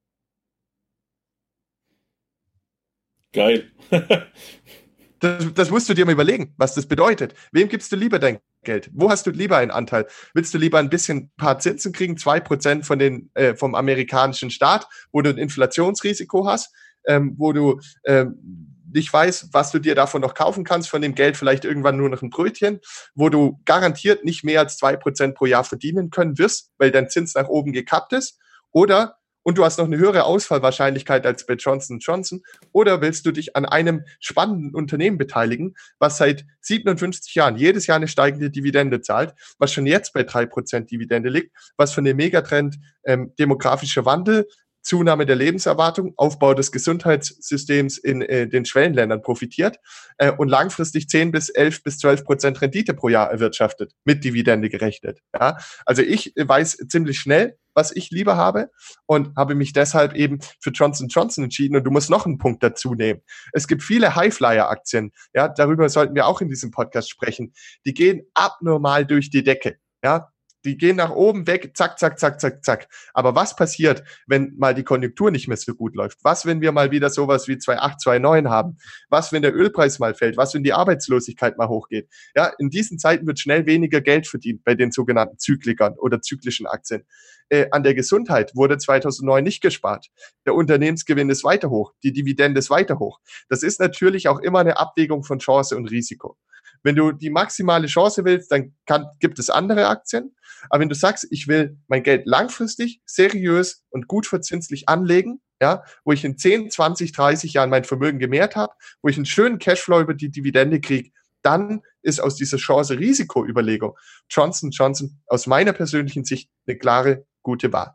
Geil. 3.32 3.72
Das, 5.20 5.54
das 5.54 5.70
musst 5.70 5.88
du 5.88 5.94
dir 5.94 6.04
mal 6.04 6.12
überlegen, 6.12 6.54
was 6.56 6.74
das 6.74 6.86
bedeutet. 6.86 7.34
Wem 7.52 7.68
gibst 7.68 7.90
du 7.92 7.96
lieber 7.96 8.18
dein 8.18 8.38
Geld? 8.64 8.90
Wo 8.92 9.10
hast 9.10 9.26
du 9.26 9.30
lieber 9.30 9.56
einen 9.56 9.70
Anteil? 9.70 10.06
Willst 10.34 10.52
du 10.52 10.58
lieber 10.58 10.78
ein 10.78 10.90
bisschen 10.90 11.30
paar 11.36 11.58
Zinsen 11.58 11.92
kriegen, 11.92 12.16
zwei 12.16 12.40
Prozent 12.40 12.84
von 12.84 12.98
den 12.98 13.30
äh, 13.34 13.54
vom 13.54 13.74
amerikanischen 13.74 14.50
Staat, 14.50 14.86
wo 15.12 15.22
du 15.22 15.30
ein 15.30 15.38
Inflationsrisiko 15.38 16.46
hast, 16.46 16.74
ähm, 17.06 17.34
wo 17.38 17.52
du 17.52 17.80
ähm, 18.04 18.74
nicht 18.92 19.12
weißt, 19.12 19.48
was 19.52 19.72
du 19.72 19.78
dir 19.78 19.94
davon 19.94 20.22
noch 20.22 20.34
kaufen 20.34 20.64
kannst, 20.64 20.88
von 20.88 21.02
dem 21.02 21.14
Geld 21.14 21.36
vielleicht 21.36 21.64
irgendwann 21.64 21.96
nur 21.96 22.08
noch 22.08 22.22
ein 22.22 22.30
Brötchen, 22.30 22.80
wo 23.14 23.28
du 23.28 23.60
garantiert 23.64 24.24
nicht 24.24 24.44
mehr 24.44 24.60
als 24.60 24.76
zwei 24.76 24.96
Prozent 24.96 25.34
pro 25.34 25.46
Jahr 25.46 25.64
verdienen 25.64 26.10
können 26.10 26.38
wirst, 26.38 26.70
weil 26.78 26.90
dein 26.90 27.08
Zins 27.08 27.34
nach 27.34 27.48
oben 27.48 27.72
gekappt 27.72 28.12
ist, 28.12 28.38
oder 28.72 29.16
und 29.46 29.58
du 29.58 29.64
hast 29.64 29.78
noch 29.78 29.84
eine 29.84 29.96
höhere 29.96 30.24
Ausfallwahrscheinlichkeit 30.24 31.24
als 31.24 31.46
bei 31.46 31.54
Johnson 31.54 32.00
Johnson? 32.00 32.42
Oder 32.72 33.00
willst 33.00 33.24
du 33.26 33.30
dich 33.30 33.54
an 33.54 33.64
einem 33.64 34.02
spannenden 34.18 34.74
Unternehmen 34.74 35.18
beteiligen, 35.18 35.76
was 36.00 36.18
seit 36.18 36.44
57 36.62 37.32
Jahren 37.36 37.54
jedes 37.54 37.86
Jahr 37.86 37.94
eine 37.94 38.08
steigende 38.08 38.50
Dividende 38.50 39.02
zahlt, 39.02 39.34
was 39.60 39.72
schon 39.72 39.86
jetzt 39.86 40.14
bei 40.14 40.24
drei 40.24 40.46
Prozent 40.46 40.90
Dividende 40.90 41.28
liegt, 41.28 41.54
was 41.76 41.94
von 41.94 42.02
dem 42.02 42.16
Megatrend 42.16 42.74
ähm, 43.04 43.34
demografischer 43.38 44.04
Wandel, 44.04 44.48
Zunahme 44.82 45.26
der 45.26 45.36
Lebenserwartung, 45.36 46.14
Aufbau 46.16 46.52
des 46.52 46.72
Gesundheitssystems 46.72 47.98
in 47.98 48.22
äh, 48.22 48.48
den 48.48 48.64
Schwellenländern 48.64 49.22
profitiert 49.22 49.78
äh, 50.18 50.32
und 50.32 50.48
langfristig 50.48 51.08
10 51.08 51.30
bis 51.30 51.50
11 51.50 51.84
bis 51.84 51.98
12 51.98 52.24
Prozent 52.24 52.60
Rendite 52.62 52.94
pro 52.94 53.10
Jahr 53.10 53.30
erwirtschaftet, 53.30 53.92
mit 54.04 54.24
Dividende 54.24 54.68
gerechnet. 54.70 55.20
Ja? 55.32 55.56
Also 55.84 56.02
ich 56.02 56.32
weiß 56.36 56.78
ziemlich 56.88 57.20
schnell, 57.20 57.56
was 57.76 57.94
ich 57.94 58.10
lieber 58.10 58.36
habe 58.36 58.70
und 59.06 59.36
habe 59.36 59.54
mich 59.54 59.72
deshalb 59.72 60.14
eben 60.14 60.40
für 60.60 60.70
Johnson 60.70 61.08
Johnson 61.08 61.44
entschieden. 61.44 61.76
Und 61.76 61.84
du 61.84 61.92
musst 61.92 62.10
noch 62.10 62.26
einen 62.26 62.38
Punkt 62.38 62.62
dazu 62.64 62.94
nehmen. 62.94 63.20
Es 63.52 63.68
gibt 63.68 63.84
viele 63.84 64.16
Highflyer-Aktien. 64.16 65.12
Ja, 65.34 65.48
darüber 65.48 65.88
sollten 65.88 66.16
wir 66.16 66.26
auch 66.26 66.40
in 66.40 66.48
diesem 66.48 66.70
Podcast 66.72 67.10
sprechen. 67.10 67.52
Die 67.84 67.94
gehen 67.94 68.22
abnormal 68.34 69.06
durch 69.06 69.30
die 69.30 69.44
Decke. 69.44 69.76
Ja, 70.02 70.32
Die 70.64 70.76
gehen 70.76 70.96
nach 70.96 71.10
oben 71.10 71.46
weg, 71.46 71.76
zack, 71.76 71.96
zack, 71.96 72.18
zack, 72.18 72.40
zack, 72.40 72.64
zack. 72.64 72.88
Aber 73.14 73.36
was 73.36 73.54
passiert, 73.54 74.02
wenn 74.26 74.54
mal 74.56 74.74
die 74.74 74.82
Konjunktur 74.82 75.30
nicht 75.30 75.46
mehr 75.46 75.56
so 75.56 75.74
gut 75.74 75.94
läuft? 75.94 76.18
Was, 76.24 76.44
wenn 76.44 76.60
wir 76.60 76.72
mal 76.72 76.90
wieder 76.90 77.08
sowas 77.08 77.46
wie 77.46 77.54
2,8, 77.54 78.02
2,9 78.04 78.48
haben? 78.48 78.76
Was, 79.08 79.32
wenn 79.32 79.42
der 79.42 79.54
Ölpreis 79.54 80.00
mal 80.00 80.14
fällt? 80.14 80.36
Was, 80.36 80.54
wenn 80.54 80.64
die 80.64 80.72
Arbeitslosigkeit 80.72 81.56
mal 81.56 81.68
hochgeht? 81.68 82.08
Ja, 82.34 82.50
in 82.58 82.68
diesen 82.68 82.98
Zeiten 82.98 83.28
wird 83.28 83.38
schnell 83.38 83.64
weniger 83.66 84.00
Geld 84.00 84.26
verdient 84.26 84.64
bei 84.64 84.74
den 84.74 84.90
sogenannten 84.90 85.38
Zyklikern 85.38 85.94
oder 85.98 86.20
zyklischen 86.20 86.66
Aktien. 86.66 87.04
Äh, 87.48 87.66
an 87.70 87.84
der 87.84 87.94
Gesundheit 87.94 88.54
wurde 88.56 88.76
2009 88.76 89.44
nicht 89.44 89.60
gespart. 89.60 90.08
Der 90.46 90.54
Unternehmensgewinn 90.54 91.30
ist 91.30 91.44
weiter 91.44 91.70
hoch, 91.70 91.92
die 92.02 92.12
Dividende 92.12 92.58
ist 92.58 92.70
weiter 92.70 92.98
hoch. 92.98 93.20
Das 93.48 93.62
ist 93.62 93.78
natürlich 93.78 94.28
auch 94.28 94.40
immer 94.40 94.60
eine 94.60 94.78
Abwägung 94.78 95.22
von 95.22 95.38
Chance 95.38 95.76
und 95.76 95.90
Risiko. 95.90 96.36
Wenn 96.82 96.96
du 96.96 97.12
die 97.12 97.30
maximale 97.30 97.86
Chance 97.86 98.24
willst, 98.24 98.52
dann 98.52 98.74
kann, 98.86 99.06
gibt 99.20 99.38
es 99.38 99.50
andere 99.50 99.88
Aktien. 99.88 100.34
Aber 100.70 100.80
wenn 100.80 100.88
du 100.88 100.94
sagst, 100.94 101.26
ich 101.30 101.48
will 101.48 101.78
mein 101.88 102.02
Geld 102.02 102.26
langfristig, 102.26 103.00
seriös 103.04 103.84
und 103.90 104.08
gut 104.08 104.26
verzinslich 104.26 104.88
anlegen, 104.88 105.40
ja, 105.60 105.84
wo 106.04 106.12
ich 106.12 106.24
in 106.24 106.36
10, 106.36 106.70
20, 106.70 107.12
30 107.12 107.54
Jahren 107.54 107.70
mein 107.70 107.84
Vermögen 107.84 108.18
gemehrt 108.18 108.56
habe, 108.56 108.74
wo 109.02 109.08
ich 109.08 109.16
einen 109.16 109.26
schönen 109.26 109.58
Cashflow 109.58 110.00
über 110.00 110.14
die 110.14 110.30
Dividende 110.30 110.80
kriege, 110.80 111.10
dann 111.42 111.82
ist 112.02 112.20
aus 112.20 112.36
dieser 112.36 112.56
Chance-Risiko-Überlegung 112.56 113.96
Johnson 114.28 114.70
Johnson 114.70 115.20
aus 115.26 115.46
meiner 115.46 115.72
persönlichen 115.72 116.24
Sicht 116.24 116.50
eine 116.66 116.76
klare, 116.76 117.24
gute 117.46 117.72
Wahl. 117.72 117.94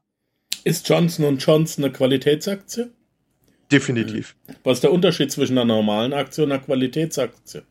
Ist 0.64 0.88
Johnson 0.88 1.38
Johnson 1.38 1.84
eine 1.84 1.94
Qualitätsaktie? 1.94 2.92
Definitiv. 3.70 4.36
Was 4.64 4.78
ist 4.78 4.84
der 4.84 4.94
Unterschied 4.94 5.30
zwischen 5.30 5.58
einer 5.58 5.66
normalen 5.66 6.14
Aktie 6.14 6.46
und 6.46 6.54
einer 6.54 6.62
Qualitätsaktie? 6.62 7.64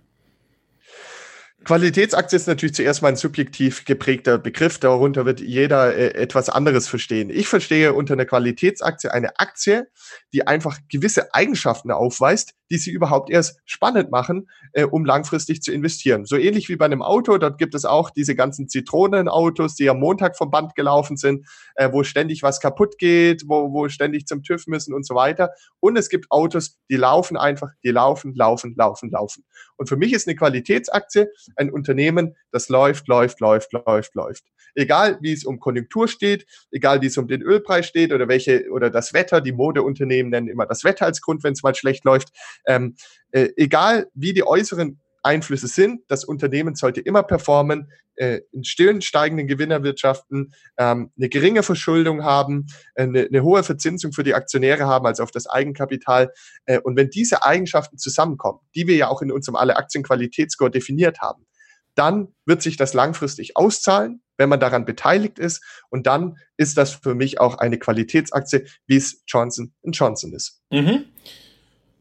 Qualitätsaktie 1.65 2.37
ist 2.37 2.47
natürlich 2.47 2.75
zuerst 2.75 3.01
mal 3.01 3.09
ein 3.09 3.17
subjektiv 3.17 3.87
geprägter 3.87 4.37
Begriff. 4.37 4.79
Darunter 4.79 5.25
wird 5.25 5.41
jeder 5.41 5.95
äh, 5.95 6.15
etwas 6.15 6.51
anderes 6.51 6.87
verstehen. 6.87 7.31
Ich 7.31 7.49
verstehe 7.49 7.95
unter 7.95 8.13
einer 8.13 8.27
Qualitätsaktie 8.27 9.11
eine 9.11 9.39
Aktie, 9.39 9.89
die 10.35 10.47
einfach 10.47 10.79
gewisse 10.91 11.33
Eigenschaften 11.35 11.91
aufweist, 11.91 12.55
die 12.71 12.79
sie 12.79 12.91
überhaupt 12.91 13.31
erst 13.31 13.61
spannend 13.65 14.11
machen, 14.11 14.49
äh, 14.73 14.85
um 14.85 15.05
langfristig 15.05 15.63
zu 15.63 15.73
investieren. 15.73 16.25
So 16.25 16.37
ähnlich 16.37 16.69
wie 16.69 16.77
bei 16.77 16.85
einem 16.85 17.03
Auto, 17.03 17.37
dort 17.39 17.59
gibt 17.59 17.75
es 17.75 17.85
auch 17.85 18.11
diese 18.11 18.35
ganzen 18.35 18.69
Zitronenautos, 18.69 19.75
die 19.75 19.91
am 19.91 19.99
Montag 19.99 20.37
vom 20.37 20.51
Band 20.51 20.75
gelaufen 20.75 21.17
sind, 21.17 21.47
äh, 21.75 21.91
wo 21.93 22.03
ständig 22.05 22.43
was 22.43 22.61
kaputt 22.61 22.99
geht, 22.99 23.45
wo, 23.47 23.73
wo 23.73 23.89
ständig 23.89 24.27
zum 24.27 24.43
TÜV 24.43 24.67
müssen 24.67 24.95
und 24.95 25.07
so 25.07 25.15
weiter. 25.15 25.51
Und 25.81 25.97
es 25.97 26.09
gibt 26.09 26.31
Autos, 26.31 26.79
die 26.89 26.97
laufen 26.97 27.37
einfach, 27.37 27.71
die 27.83 27.91
laufen, 27.91 28.35
laufen, 28.35 28.75
laufen, 28.77 29.11
laufen. 29.11 29.45
Und 29.77 29.89
für 29.89 29.97
mich 29.97 30.13
ist 30.13 30.29
eine 30.29 30.37
Qualitätsaktie 30.37 31.27
ein 31.57 31.71
Unternehmen, 31.71 32.37
das 32.53 32.69
läuft, 32.69 33.09
läuft, 33.09 33.41
läuft, 33.41 33.73
läuft, 33.73 34.15
läuft. 34.15 34.45
Egal, 34.75 35.19
wie 35.21 35.33
es 35.33 35.45
um 35.45 35.59
Konjunktur 35.59 36.09
steht, 36.09 36.47
egal, 36.71 37.01
wie 37.01 37.07
es 37.07 37.19
um 37.19 37.27
den 37.27 37.43
Ölpreis 37.43 37.87
steht 37.87 38.13
oder 38.13 38.29
welche, 38.29 38.71
oder 38.71 38.91
das 38.91 39.13
Wetter, 39.13 39.41
die 39.41 39.53
Modeunternehmen 39.53 40.31
nennen 40.31 40.49
immer 40.49 40.67
das 40.67 40.85
Wetter 40.85 41.07
als 41.07 41.21
Grund, 41.21 41.43
wenn 41.43 41.55
es 41.55 41.63
mal 41.63 41.75
schlecht 41.75 42.05
läuft. 42.05 42.29
Ähm, 42.67 42.97
äh, 43.33 43.49
egal, 43.57 44.09
wie 44.15 44.33
die 44.33 44.47
äußeren 44.47 44.99
Einflüsse 45.23 45.69
sind. 45.69 46.03
Das 46.09 46.25
Unternehmen 46.25 46.75
sollte 46.75 47.01
immer 47.01 47.23
performen, 47.23 47.91
äh, 48.15 48.41
in 48.53 48.65
stillen 48.65 49.03
steigenden 49.03 49.47
Gewinnerwirtschaften, 49.47 50.55
ähm, 50.79 51.11
eine 51.17 51.29
geringe 51.29 51.63
Verschuldung 51.63 52.25
haben, 52.25 52.67
äh, 52.95 53.05
eine, 53.05 53.23
eine, 53.23 53.43
hohe 53.43 53.63
Verzinsung 53.63 54.13
für 54.13 54.23
die 54.23 54.35
Aktionäre 54.35 54.87
haben, 54.87 55.07
als 55.07 55.21
auf 55.21 55.31
das 55.31 55.47
Eigenkapital. 55.47 56.33
Äh, 56.67 56.81
und 56.81 56.97
wenn 56.97 57.11
diese 57.11 57.45
Eigenschaften 57.45 57.99
zusammenkommen, 57.99 58.61
die 58.75 58.87
wir 58.87 58.97
ja 58.97 59.09
auch 59.09 59.23
in 59.23 59.33
unserem 59.33 59.57
alle 59.57 59.77
Aktienqualitätsscore 59.77 60.71
definiert 60.71 61.21
haben, 61.21 61.47
dann 61.95 62.29
wird 62.47 62.63
sich 62.63 62.77
das 62.77 62.95
langfristig 62.95 63.57
auszahlen, 63.57 64.23
wenn 64.39 64.49
man 64.49 64.61
daran 64.61 64.85
beteiligt 64.85 65.39
ist. 65.39 65.63
Und 65.91 66.07
dann 66.07 66.37
ist 66.57 66.79
das 66.79 66.93
für 66.93 67.15
mich 67.15 67.41
auch 67.41 67.59
eine 67.59 67.79
Qualitätsaktie, 67.79 68.67
wie 68.87 68.97
es 68.97 69.23
Johnson 69.27 69.75
Johnson 69.85 70.33
ist. 70.33 70.63
Mhm. 70.71 71.05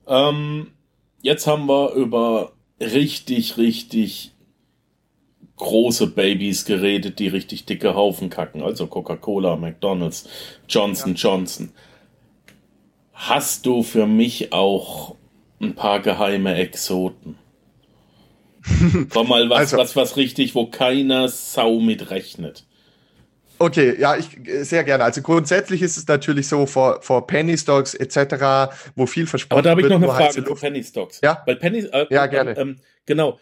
Ähm, 0.10 0.72
jetzt 1.22 1.48
haben 1.48 1.68
wir 1.68 1.94
über 1.94 2.52
richtig, 2.82 3.58
richtig 3.58 4.32
große 5.58 6.08
Babys 6.08 6.66
geredet, 6.66 7.20
die 7.20 7.28
richtig 7.28 7.66
dicke 7.66 7.94
Haufen 7.94 8.30
kacken. 8.30 8.64
Also 8.64 8.88
Coca-Cola, 8.88 9.56
McDonald's, 9.56 10.28
Johnson 10.68 11.16
ja. 11.16 11.18
Johnson. 11.18 11.72
Hast 13.14 13.66
du 13.66 13.84
für 13.84 14.08
mich 14.08 14.52
auch 14.52 15.16
ein 15.62 15.76
paar 15.76 16.00
geheime 16.00 16.56
Exoten? 16.56 17.38
War 19.10 19.26
mal 19.26 19.50
was, 19.50 19.74
also, 19.74 19.78
was, 19.78 19.96
was 19.96 20.18
richtig, 20.18 20.56
wo 20.56 20.66
keiner 20.66 21.28
Sau 21.28 21.80
mit 21.80 22.10
rechnet. 22.10 22.66
Okay, 23.60 24.00
ja, 24.00 24.16
ich 24.16 24.30
sehr 24.62 24.86
gerne. 24.86 25.04
Also 25.04 25.22
grundsätzlich 25.22 25.82
ist 25.82 25.98
es 25.98 26.08
natürlich 26.08 26.48
so 26.48 26.66
vor, 26.66 27.02
vor 27.02 27.28
Penny 27.28 27.58
Stocks 27.58 27.94
etc., 27.94 28.74
wo 28.96 29.06
viel 29.06 29.28
versprochen 29.28 29.66
wird. 29.66 29.72
Aber 29.72 29.82
da 29.82 29.90
habe 29.90 29.96
ich 29.96 30.08
noch 30.08 30.16
eine 30.16 30.32
Frage 30.32 30.46
zu 30.46 30.56
Penny 30.56 30.84
Stocks. 30.84 31.20
Ja, 31.22 31.44
weil 31.46 31.58
Penny, 31.58 31.80
äh, 31.80 32.08
ja 32.10 32.26
gerne. 32.28 32.58
Ähm, 32.58 32.78
genau. 33.06 33.38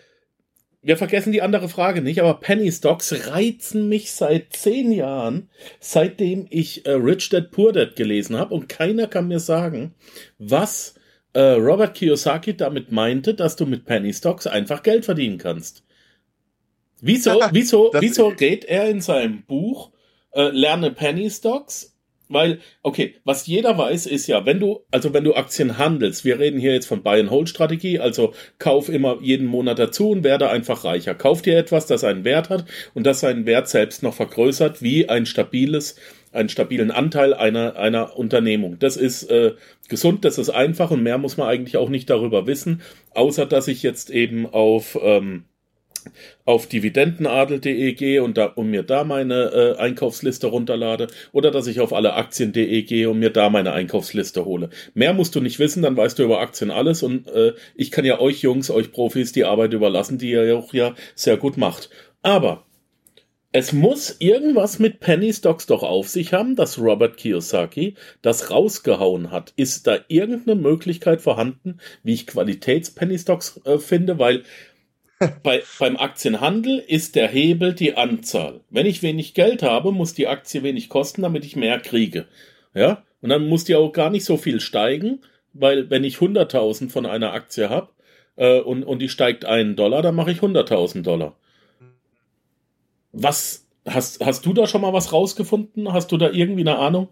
Wir 0.82 0.98
vergessen 0.98 1.32
die 1.32 1.42
andere 1.42 1.70
Frage 1.70 2.02
nicht, 2.02 2.20
aber 2.22 2.40
Penny 2.40 2.72
Stocks 2.72 3.28
reizen 3.28 3.90
mich 3.90 4.12
seit 4.12 4.54
zehn 4.54 4.92
Jahren, 4.92 5.50
seitdem 5.80 6.48
ich 6.50 6.86
äh, 6.86 6.92
Rich 6.92 7.30
Dad 7.30 7.52
Poor 7.52 7.74
Dad 7.74 7.96
gelesen 7.96 8.38
habe 8.38 8.56
und 8.56 8.70
keiner 8.70 9.08
kann 9.08 9.28
mir 9.28 9.40
sagen, 9.40 9.94
was 10.40 10.96
äh, 11.34 11.42
Robert 11.42 11.96
Kiyosaki 11.96 12.58
damit 12.58 12.92
meinte, 12.92 13.36
dass 13.36 13.56
du 13.56 13.66
mit 13.66 13.86
Penny 13.86 14.14
Stocks 14.14 14.48
einfach 14.48 14.82
Geld 14.82 15.06
verdienen 15.06 15.38
kannst. 15.38 15.84
Wieso, 17.02 17.40
wieso, 17.52 17.92
wieso 18.00 18.32
geht 18.32 18.66
er 18.66 18.90
in 18.90 19.02
seinem 19.02 19.44
Buch 19.44 19.92
äh, 20.32 20.50
lerne 20.50 20.92
Penny 20.92 21.30
Stocks, 21.30 21.98
weil, 22.30 22.60
okay, 22.84 23.16
was 23.24 23.48
jeder 23.48 23.78
weiß, 23.78 24.06
ist 24.06 24.28
ja, 24.28 24.46
wenn 24.46 24.60
du, 24.60 24.82
also 24.92 25.14
wenn 25.14 25.24
du 25.24 25.36
Aktien 25.36 25.78
handelst, 25.78 26.26
wir 26.26 26.40
reden 26.40 26.60
hier 26.60 26.74
jetzt 26.74 26.88
von 26.88 27.04
Buy-and-Hold-Strategie, 27.04 28.00
also 28.00 28.34
kauf 28.60 28.90
immer 28.90 29.20
jeden 29.22 29.48
Monat 29.48 29.80
dazu 29.80 30.10
und 30.10 30.24
werde 30.24 30.50
einfach 30.50 30.84
reicher. 30.84 31.16
Kauf 31.16 31.42
dir 31.42 31.58
etwas, 31.58 31.86
das 31.86 32.04
einen 32.04 32.26
Wert 32.26 32.50
hat 32.50 32.66
und 32.94 33.06
das 33.06 33.22
seinen 33.22 33.46
Wert 33.46 33.70
selbst 33.70 34.04
noch 34.04 34.14
vergrößert, 34.14 34.82
wie 34.82 35.08
ein 35.08 35.26
stabiles, 35.26 35.96
einen 36.34 36.50
stabilen 36.50 36.92
Anteil 36.92 37.34
einer, 37.34 37.78
einer 37.78 38.18
Unternehmung. 38.18 38.78
Das 38.80 38.98
ist 38.98 39.30
äh, 39.32 39.54
gesund, 39.88 40.26
das 40.26 40.38
ist 40.38 40.50
einfach 40.50 40.92
und 40.92 41.04
mehr 41.04 41.18
muss 41.18 41.38
man 41.38 41.48
eigentlich 41.48 41.78
auch 41.78 41.90
nicht 41.90 42.10
darüber 42.10 42.46
wissen, 42.46 42.82
außer 43.14 43.46
dass 43.46 43.70
ich 43.70 43.84
jetzt 43.84 44.10
eben 44.10 44.46
auf 44.46 45.00
ähm, 45.02 45.46
auf 46.46 46.68
dividendenadel.de 46.68 47.94
gehe 47.94 48.24
und, 48.24 48.38
da, 48.38 48.46
und 48.46 48.70
mir 48.70 48.84
da 48.84 49.04
meine 49.04 49.52
äh, 49.54 49.78
Einkaufsliste 49.78 50.48
runterlade 50.48 51.08
oder 51.32 51.52
dass 51.52 51.68
ich 51.68 51.80
auf 51.80 51.94
alle 51.94 52.14
Aktien.de 52.14 52.82
gehe 52.84 53.10
und 53.10 53.20
mir 53.20 53.30
da 53.30 53.50
meine 53.50 53.74
Einkaufsliste 53.74 54.46
hole. 54.46 54.70
Mehr 54.94 55.14
musst 55.14 55.36
du 55.36 55.42
nicht 55.42 55.60
wissen, 55.60 55.84
dann 55.84 55.98
weißt 55.98 56.20
du 56.20 56.24
über 56.24 56.40
Aktien 56.40 56.72
alles 56.72 57.04
und 57.04 57.28
äh, 57.28 57.54
ich 57.76 57.92
kann 57.92 58.06
ja 58.06 58.20
euch 58.20 58.42
Jungs, 58.42 58.70
euch 58.70 58.92
Profis 58.92 59.32
die 59.32 59.46
Arbeit 59.46 59.74
überlassen, 59.74 60.18
die 60.18 60.32
ihr 60.32 60.58
auch 60.58 60.74
ja 60.74 60.96
sehr 61.16 61.38
gut 61.38 61.58
macht. 61.58 61.90
Aber 62.22 62.68
es 63.54 63.72
muss 63.72 64.18
irgendwas 64.20 64.78
mit 64.78 65.00
Penny 65.00 65.34
Stocks 65.34 65.66
doch 65.68 65.82
auf 65.82 66.10
sich 66.10 66.34
haben, 66.34 66.56
dass 66.56 66.80
Robert 66.80 67.18
Kiyosaki 67.18 67.96
das 68.22 68.52
rausgehauen 68.52 69.32
hat. 69.32 69.54
Ist 69.56 69.88
da 69.88 70.00
irgendeine 70.10 70.60
Möglichkeit 70.60 71.22
vorhanden, 71.22 71.80
wie 72.04 72.14
ich 72.14 72.28
Qualitäts-Penny 72.28 73.18
Stocks 73.18 73.60
äh, 73.64 73.80
finde? 73.80 74.20
Weil 74.20 74.44
bei, 75.44 75.64
beim 75.80 75.98
Aktienhandel 75.98 76.80
ist 76.80 77.16
der 77.16 77.28
Hebel 77.28 77.74
die 77.74 77.96
Anzahl. 77.96 78.62
Wenn 78.70 78.86
ich 78.86 79.02
wenig 79.04 79.34
Geld 79.34 79.64
habe, 79.64 79.92
muss 79.92 80.14
die 80.14 80.28
Aktie 80.28 80.64
wenig 80.64 80.90
kosten, 80.90 81.22
damit 81.22 81.46
ich 81.46 81.56
mehr 81.56 81.80
kriege. 81.80 82.28
Ja, 82.74 83.04
und 83.22 83.30
dann 83.30 83.48
muss 83.48 83.64
die 83.64 83.76
auch 83.76 83.92
gar 83.92 84.10
nicht 84.10 84.26
so 84.26 84.38
viel 84.38 84.60
steigen, 84.60 85.22
weil 85.54 85.90
wenn 85.90 86.04
ich 86.04 86.18
100.000 86.18 86.90
von 86.90 87.06
einer 87.06 87.34
Aktie 87.34 87.70
habe 87.70 87.90
äh, 88.36 88.60
und, 88.60 88.84
und 88.84 89.00
die 89.00 89.10
steigt 89.10 89.46
einen 89.46 89.76
Dollar, 89.76 90.02
dann 90.02 90.16
mache 90.16 90.32
ich 90.32 90.40
100.000 90.40 91.02
Dollar. 91.02 91.36
Was 93.12 93.66
hast, 93.88 94.24
hast 94.24 94.46
du 94.46 94.54
da 94.54 94.68
schon 94.68 94.82
mal 94.82 94.94
was 94.94 95.14
rausgefunden? 95.14 95.92
Hast 95.92 96.12
du 96.12 96.18
da 96.18 96.30
irgendwie 96.30 96.62
eine 96.62 96.78
Ahnung? 96.78 97.08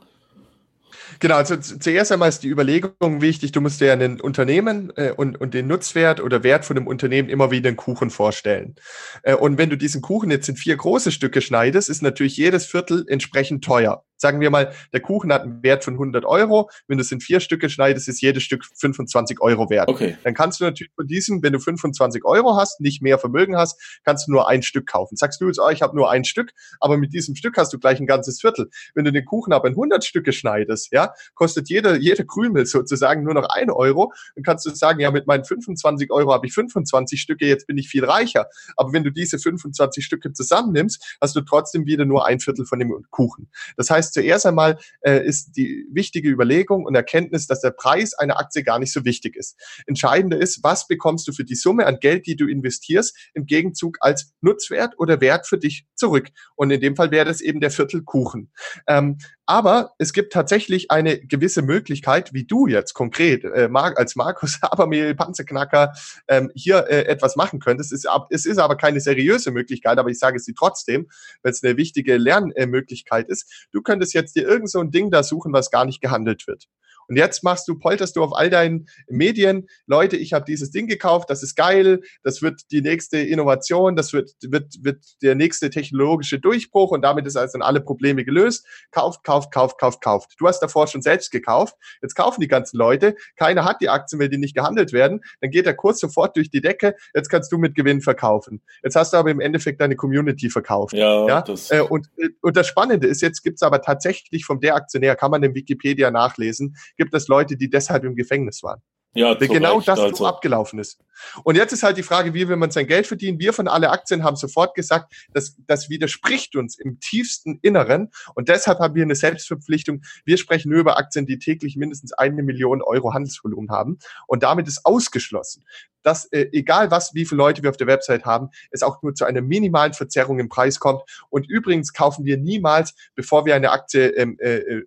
Genau, 1.20 1.36
also 1.36 1.57
zuerst 1.57 2.11
einmal 2.11 2.30
ist 2.30 2.43
die 2.43 2.49
Überlegung 2.49 3.22
wichtig, 3.22 3.51
du 3.51 3.61
musst 3.61 3.82
dir 3.82 3.93
ein 3.93 4.20
Unternehmen 4.20 4.91
äh, 4.95 5.11
und, 5.11 5.39
und 5.39 5.53
den 5.53 5.68
Nutzwert 5.68 6.22
oder 6.22 6.43
Wert 6.43 6.66
von 6.66 6.76
dem 6.76 6.88
Unternehmen 6.88 7.30
immer 7.30 7.51
wie 7.51 7.57
einen 7.57 7.76
Kuchen 7.76 8.09
vorstellen. 8.09 8.76
Äh, 9.24 9.36
und 9.36 9.57
wenn 9.57 9.70
du 9.70 9.78
diesen 9.78 10.01
Kuchen 10.01 10.32
jetzt 10.32 10.49
in 10.49 10.55
vier 10.55 10.76
große 10.76 11.11
Stücke 11.11 11.41
schneidest, 11.41 11.89
ist 11.89 12.01
natürlich 12.01 12.38
jedes 12.38 12.66
Viertel 12.66 13.05
entsprechend 13.07 13.63
teuer. 13.63 14.03
Sagen 14.18 14.39
wir 14.39 14.49
mal, 14.49 14.74
der 14.93 15.01
Kuchen 15.01 15.32
hat 15.32 15.43
einen 15.43 15.61
Wert 15.63 15.84
von 15.84 15.95
100 15.95 16.26
Euro. 16.26 16.70
Wenn 16.88 16.97
du 16.97 17.01
es 17.01 17.11
in 17.11 17.20
vier 17.20 17.39
Stücke 17.39 17.70
schneidest, 17.70 18.07
ist 18.07 18.22
jedes 18.22 18.43
Stück 18.43 18.66
25 18.66 19.41
Euro 19.41 19.70
wert. 19.70 19.89
Okay. 19.89 20.18
Dann 20.24 20.34
kannst 20.34 20.59
du 20.59 20.63
natürlich 20.63 20.91
von 20.95 21.07
diesem, 21.07 21.43
wenn 21.43 21.53
du 21.53 21.59
25 21.59 22.24
Euro 22.26 22.55
hast, 22.55 22.80
nicht 22.80 23.01
mehr 23.01 23.20
Vermögen 23.20 23.57
hast, 23.57 23.99
kannst 24.03 24.28
du 24.28 24.32
nur 24.32 24.47
ein 24.47 24.63
Stück 24.63 24.88
kaufen. 24.88 25.16
Sagst 25.16 25.41
du 25.41 25.47
jetzt, 25.47 25.59
oh, 25.59 25.70
ich 25.70 25.82
habe 25.82 25.95
nur 25.95 26.09
ein 26.09 26.24
Stück, 26.24 26.51
aber 26.80 26.97
mit 26.97 27.13
diesem 27.13 27.36
Stück 27.36 27.57
hast 27.57 27.74
du 27.74 27.80
gleich 27.80 27.99
ein 27.99 28.07
ganzes 28.07 28.39
Viertel. 28.39 28.70
Wenn 28.93 29.05
du 29.05 29.11
den 29.11 29.26
Kuchen 29.26 29.53
aber 29.53 29.68
in 29.68 29.74
100 29.74 30.03
Stücke 30.03 30.32
schneidest, 30.32 30.91
ja, 30.91 31.13
kostet 31.34 31.70
jeder, 31.70 31.97
jeder 31.97 32.24
Krümel 32.24 32.66
sozusagen 32.66 33.24
nur 33.24 33.34
noch 33.34 33.49
ein 33.49 33.70
Euro. 33.70 34.13
Dann 34.36 34.43
kannst 34.43 34.66
du 34.66 34.70
sagen, 34.70 34.99
ja, 34.99 35.11
mit 35.11 35.28
meinen 35.28 35.43
25 35.43 36.11
Euro 36.11 36.34
habe 36.34 36.47
ich 36.47 36.53
25 36.53 37.20
Stücke, 37.22 37.45
jetzt 37.45 37.68
bin 37.68 37.78
ich 37.78 37.89
viel 37.89 38.05
reicher. 38.05 38.47
Aber 38.78 38.93
wenn 38.93 39.03
du 39.03 39.11
diese 39.11 39.39
25 39.39 40.05
Stücke 40.05 40.32
zusammennimmst, 40.32 41.18
hast 41.22 41.36
du 41.36 41.41
trotzdem 41.41 41.86
wieder 41.86 42.05
nur 42.05 42.26
ein 42.26 42.39
Viertel 42.39 42.66
von 42.66 42.80
dem 42.80 43.05
Kuchen. 43.09 43.49
Das 43.78 43.89
heißt, 43.89 44.05
zuerst 44.12 44.45
einmal 44.45 44.78
äh, 45.01 45.26
ist 45.26 45.53
die 45.58 45.86
wichtige 45.91 46.30
Überlegung 46.30 46.86
und 46.86 46.95
Erkenntnis, 46.95 47.47
dass 47.47 47.62
der 47.62 47.72
Preis 47.72 48.14
einer 48.14 48.39
Aktie 48.39 48.64
gar 48.64 48.80
nicht 48.80 48.91
so 48.91 49.06
wichtig 49.06 49.36
ist. 49.36 49.60
Entscheidender 49.86 50.39
ist, 50.39 50.64
was 50.64 50.88
bekommst 50.88 51.28
du 51.28 51.34
für 51.34 51.43
die 51.43 51.56
Summe 51.56 51.86
an 51.86 51.99
Geld, 51.99 52.28
die 52.28 52.36
du 52.36 52.47
investierst, 52.47 53.16
im 53.34 53.45
Gegenzug 53.45 53.97
als 54.01 54.34
Nutzwert 54.41 54.95
oder 54.97 55.22
Wert 55.22 55.47
für 55.47 55.58
dich 55.58 55.86
zurück. 55.95 56.30
Und 56.56 56.72
in 56.72 56.82
dem 56.82 56.95
Fall 56.95 57.12
wäre 57.12 57.26
das 57.26 57.41
eben 57.41 57.62
der 57.62 57.72
Viertelkuchen. 57.72 58.51
Ähm, 58.88 59.18
aber 59.47 59.93
es 59.99 60.12
gibt 60.12 60.34
tatsächlich 60.34 60.89
eine 60.89 61.20
gewisse 61.20 61.62
Möglichkeit, 61.62 62.34
wie 62.34 62.45
du 62.45 62.68
jetzt 62.68 62.93
konkret 62.93 63.43
äh, 63.43 63.70
als 63.72 64.16
Markus 64.16 64.58
Abermehl, 64.62 65.14
Panzerknacker 65.14 65.93
ähm, 66.28 66.51
hier 66.56 66.88
äh, 66.89 67.06
etwas 67.06 67.36
machen 67.36 67.60
könntest. 67.60 67.91
Es 67.91 68.06
ist, 68.06 68.12
es 68.30 68.45
ist 68.45 68.58
aber 68.58 68.76
keine 68.76 69.01
seriöse 69.01 69.51
Möglichkeit, 69.51 69.99
aber 69.99 70.10
ich 70.10 70.18
sage 70.18 70.39
sie 70.39 70.53
trotzdem, 70.53 71.08
weil 71.43 71.51
es 71.51 71.64
eine 71.64 71.78
wichtige 71.78 72.18
Lernmöglichkeit 72.18 73.30
ist. 73.30 73.68
Du 73.72 73.82
könntest 73.82 73.95
jetzt 74.14 74.36
dir 74.36 74.48
irgend 74.48 74.70
so 74.70 74.80
ein 74.80 74.91
Ding 74.91 75.12
da 75.12 75.24
suchen, 75.24 75.54
was 75.54 75.72
gar 75.72 75.86
nicht 75.86 76.02
gehandelt 76.02 76.48
wird. 76.48 76.66
Und 77.08 77.18
jetzt 77.18 77.43
machst 77.43 77.68
du, 77.68 77.78
polterst 77.78 78.16
du 78.16 78.24
auf 78.24 78.36
all 78.36 78.49
deinen 78.49 78.88
Medien, 79.08 79.68
Leute, 79.86 80.18
ich 80.18 80.34
habe 80.34 80.45
dieses 80.45 80.72
Ding 80.72 80.88
gekauft, 80.88 81.30
das 81.30 81.43
ist 81.43 81.56
geil, 81.56 82.01
das 82.24 82.41
wird 82.41 82.62
die 82.72 82.82
nächste 82.82 83.18
Innovation, 83.18 83.95
das 83.95 84.14
wird, 84.14 84.32
wird, 84.41 84.74
wird 84.82 85.03
der 85.22 85.36
nächste 85.36 85.70
technologische 85.70 86.39
Durchbruch 86.39 86.91
und 86.91 87.01
damit 87.01 87.26
ist 87.28 87.36
also 87.36 87.60
alle 87.60 87.82
Probleme 87.82 88.26
gelöst. 88.26 88.66
Kauft, 88.91 89.24
kauft, 89.24 89.51
kauft, 89.51 89.80
kauft, 89.80 90.01
kauft. 90.01 90.36
Du 90.39 90.47
hast 90.47 90.60
davor 90.60 90.88
schon 90.88 91.01
selbst 91.01 91.32
gekauft, 91.32 91.76
jetzt 92.01 92.16
kaufen 92.16 92.41
die 92.41 92.47
ganzen 92.47 92.78
Leute, 92.78 93.16
keiner 93.36 93.66
hat 93.66 93.82
die 93.82 93.89
Aktien, 93.89 94.20
weil 94.20 94.30
die 94.30 94.38
nicht 94.38 94.56
gehandelt 94.56 94.93
werden, 94.93 95.22
dann 95.41 95.51
geht 95.51 95.66
der 95.66 95.76
Kurs 95.76 95.99
sofort 95.99 96.36
durch 96.36 96.49
die 96.49 96.62
Decke, 96.62 96.95
jetzt 97.14 97.30
kannst 97.30 97.51
du 97.51 97.58
mit 97.58 97.76
Gewinn 97.76 98.01
verkaufen. 98.01 98.62
Jetzt 98.84 98.95
hast 98.95 99.14
du 99.14 99.18
aber 99.18 99.32
im 99.32 99.39
Endeffekt 99.39 99.82
deine 99.82 99.95
Community 99.95 100.49
verkauft. 100.49 100.93
Ja, 100.93 101.28
ja? 101.28 101.41
Das 101.41 101.72
äh, 101.72 101.82
und, 101.82 102.08
äh, 102.18 102.30
und 102.41 102.58
das 102.58 102.68
Spannende 102.68 103.08
ist, 103.08 103.22
jetzt 103.22 103.43
gibt's 103.43 103.64
aber 103.64 103.82
tatsächlich 103.82 104.45
vom 104.45 104.60
der 104.60 104.76
Aktionär, 104.76 105.16
kann 105.16 105.32
man 105.32 105.43
in 105.43 105.56
Wikipedia 105.56 106.12
nachlesen, 106.12 106.76
gibt 106.98 107.14
es 107.14 107.28
Leute, 107.28 107.58
die 107.58 107.70
deshalb 107.70 108.04
im 108.04 108.16
Gefängnis 108.16 108.64
waren. 108.64 108.82
Ja, 109.16 109.34
genau 109.34 109.78
Recht, 109.78 109.88
das 109.88 109.98
also. 109.98 110.14
so 110.14 110.28
abgelaufen 110.28 110.78
ist. 110.78 111.00
Und 111.46 111.56
jetzt 111.56 111.72
ist 111.72 111.84
halt 111.84 111.96
die 111.98 112.04
Frage, 112.04 112.34
wie 112.34 112.50
will 112.50 112.58
man 112.58 112.70
sein 112.72 112.86
Geld 112.86 113.08
verdienen? 113.08 113.39
Wir 113.39 113.54
von 113.54 113.70
alle 113.70 113.89
Aktien 113.89 114.26
haben 114.26 114.36
sofort 114.36 114.76
gesagt, 114.76 115.14
dass 115.34 115.56
das 115.68 115.89
widerspricht 115.89 116.58
uns 116.58 116.78
im 116.78 117.00
tiefsten 117.00 117.58
Inneren. 117.62 118.12
Und 118.36 118.50
deshalb 118.50 118.80
haben 118.80 118.93
wir 118.93 119.04
eine 119.04 119.16
Selbstverpflichtung. 119.16 120.02
Wir 120.26 120.38
sprechen 120.38 120.70
nur 120.70 120.82
über 120.82 120.98
Aktien, 120.98 121.26
die 121.26 121.39
täglich 121.39 121.78
mindestens 121.78 122.12
eine 122.12 122.43
Million 122.43 122.82
Euro 122.82 123.14
Handelsvolumen 123.14 123.72
haben. 123.72 124.00
Und 124.28 124.43
damit 124.43 124.68
ist 124.68 124.86
ausgeschlossen, 124.86 125.64
dass 126.04 126.26
äh, 126.34 126.50
egal 126.52 126.91
was, 126.91 127.14
wie 127.14 127.24
viele 127.24 127.38
Leute 127.38 127.64
wir 127.64 127.70
auf 127.70 127.78
der 127.78 127.88
Website 127.88 128.26
haben, 128.26 128.50
es 128.72 128.84
auch 128.84 129.02
nur 129.02 129.16
zu 129.16 129.24
einer 129.24 129.41
minimalen 129.41 129.93
Verzerrung 129.93 130.39
im 130.39 130.50
Preis 130.50 130.78
kommt. 130.82 131.04
Und 131.30 131.50
übrigens 131.50 131.93
kaufen 131.93 132.26
wir 132.26 132.36
niemals, 132.36 132.93
bevor 133.16 133.46
wir 133.46 133.56
eine 133.56 133.72
Aktie 133.72 134.10
ähm, 134.10 134.38
äh, 134.41 134.58
äh 134.58 134.86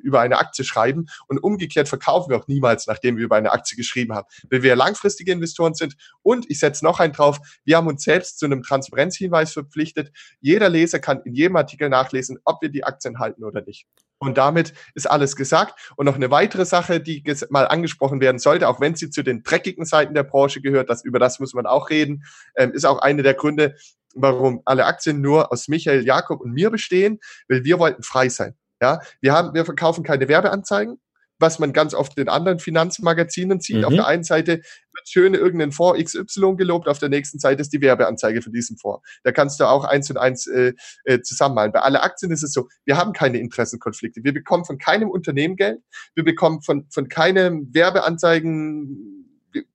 über 0.00 0.20
eine 0.20 0.38
Aktie 0.38 0.64
schreiben 0.64 1.06
und 1.28 1.38
umgekehrt 1.38 1.88
verkaufen 1.88 2.30
wir 2.30 2.38
auch 2.38 2.48
niemals, 2.48 2.86
nachdem 2.86 3.16
wir 3.16 3.24
über 3.24 3.36
eine 3.36 3.52
Aktie 3.52 3.76
geschrieben 3.76 4.14
haben, 4.14 4.26
weil 4.50 4.62
wir 4.62 4.76
langfristige 4.76 5.32
Investoren 5.32 5.74
sind 5.74 5.96
und 6.22 6.50
ich 6.50 6.58
setze 6.58 6.84
noch 6.84 7.00
einen 7.00 7.12
drauf, 7.12 7.38
wir 7.64 7.76
haben 7.76 7.86
uns 7.86 8.02
selbst 8.02 8.38
zu 8.38 8.46
einem 8.46 8.62
Transparenzhinweis 8.62 9.52
verpflichtet. 9.52 10.12
Jeder 10.40 10.68
Leser 10.68 10.98
kann 10.98 11.22
in 11.24 11.34
jedem 11.34 11.56
Artikel 11.56 11.88
nachlesen, 11.88 12.38
ob 12.44 12.62
wir 12.62 12.68
die 12.68 12.84
Aktien 12.84 13.18
halten 13.18 13.44
oder 13.44 13.62
nicht. 13.62 13.86
Und 14.18 14.36
damit 14.36 14.74
ist 14.94 15.10
alles 15.10 15.34
gesagt. 15.34 15.92
Und 15.96 16.04
noch 16.04 16.14
eine 16.14 16.30
weitere 16.30 16.66
Sache, 16.66 17.00
die 17.00 17.24
mal 17.48 17.66
angesprochen 17.66 18.20
werden 18.20 18.38
sollte, 18.38 18.68
auch 18.68 18.78
wenn 18.78 18.94
sie 18.94 19.08
zu 19.08 19.22
den 19.22 19.42
dreckigen 19.42 19.86
Seiten 19.86 20.12
der 20.12 20.24
Branche 20.24 20.60
gehört, 20.60 20.90
das, 20.90 21.04
über 21.04 21.18
das 21.18 21.40
muss 21.40 21.54
man 21.54 21.66
auch 21.66 21.88
reden, 21.88 22.24
ähm, 22.56 22.72
ist 22.72 22.84
auch 22.84 22.98
eine 22.98 23.22
der 23.22 23.34
Gründe, 23.34 23.76
warum 24.14 24.60
alle 24.66 24.84
Aktien 24.84 25.22
nur 25.22 25.50
aus 25.50 25.68
Michael, 25.68 26.04
Jakob 26.04 26.40
und 26.40 26.52
mir 26.52 26.70
bestehen, 26.70 27.18
weil 27.48 27.64
wir 27.64 27.78
wollten 27.78 28.02
frei 28.02 28.28
sein. 28.28 28.54
Ja, 28.80 29.00
wir 29.20 29.32
haben, 29.32 29.54
wir 29.54 29.64
verkaufen 29.64 30.04
keine 30.04 30.28
Werbeanzeigen, 30.28 30.98
was 31.38 31.58
man 31.58 31.72
ganz 31.72 31.94
oft 31.94 32.16
in 32.18 32.28
anderen 32.28 32.58
Finanzmagazinen 32.58 33.60
sieht. 33.60 33.78
Mhm. 33.78 33.84
Auf 33.84 33.94
der 33.94 34.06
einen 34.06 34.24
Seite 34.24 34.56
wird 34.56 35.08
schön 35.08 35.34
irgendein 35.34 35.72
Fonds 35.72 36.02
XY 36.02 36.56
gelobt, 36.56 36.88
auf 36.88 36.98
der 36.98 37.08
nächsten 37.08 37.38
Seite 37.38 37.62
ist 37.62 37.72
die 37.72 37.80
Werbeanzeige 37.80 38.42
von 38.42 38.52
diesem 38.52 38.76
Fonds. 38.76 39.06
Da 39.22 39.32
kannst 39.32 39.60
du 39.60 39.64
auch 39.64 39.84
eins 39.84 40.10
und 40.10 40.18
eins 40.18 40.46
äh, 40.46 40.72
äh, 41.04 41.20
zusammenmalen. 41.20 41.72
Bei 41.72 41.80
alle 41.80 42.02
Aktien 42.02 42.32
ist 42.32 42.42
es 42.42 42.52
so, 42.52 42.68
wir 42.84 42.96
haben 42.96 43.12
keine 43.12 43.38
Interessenkonflikte. 43.38 44.24
Wir 44.24 44.32
bekommen 44.32 44.64
von 44.64 44.78
keinem 44.78 45.10
Unternehmen 45.10 45.56
Geld, 45.56 45.80
wir 46.14 46.24
bekommen 46.24 46.62
von, 46.62 46.86
von 46.90 47.08
keinem 47.08 47.68
Werbeanzeigen 47.72 49.20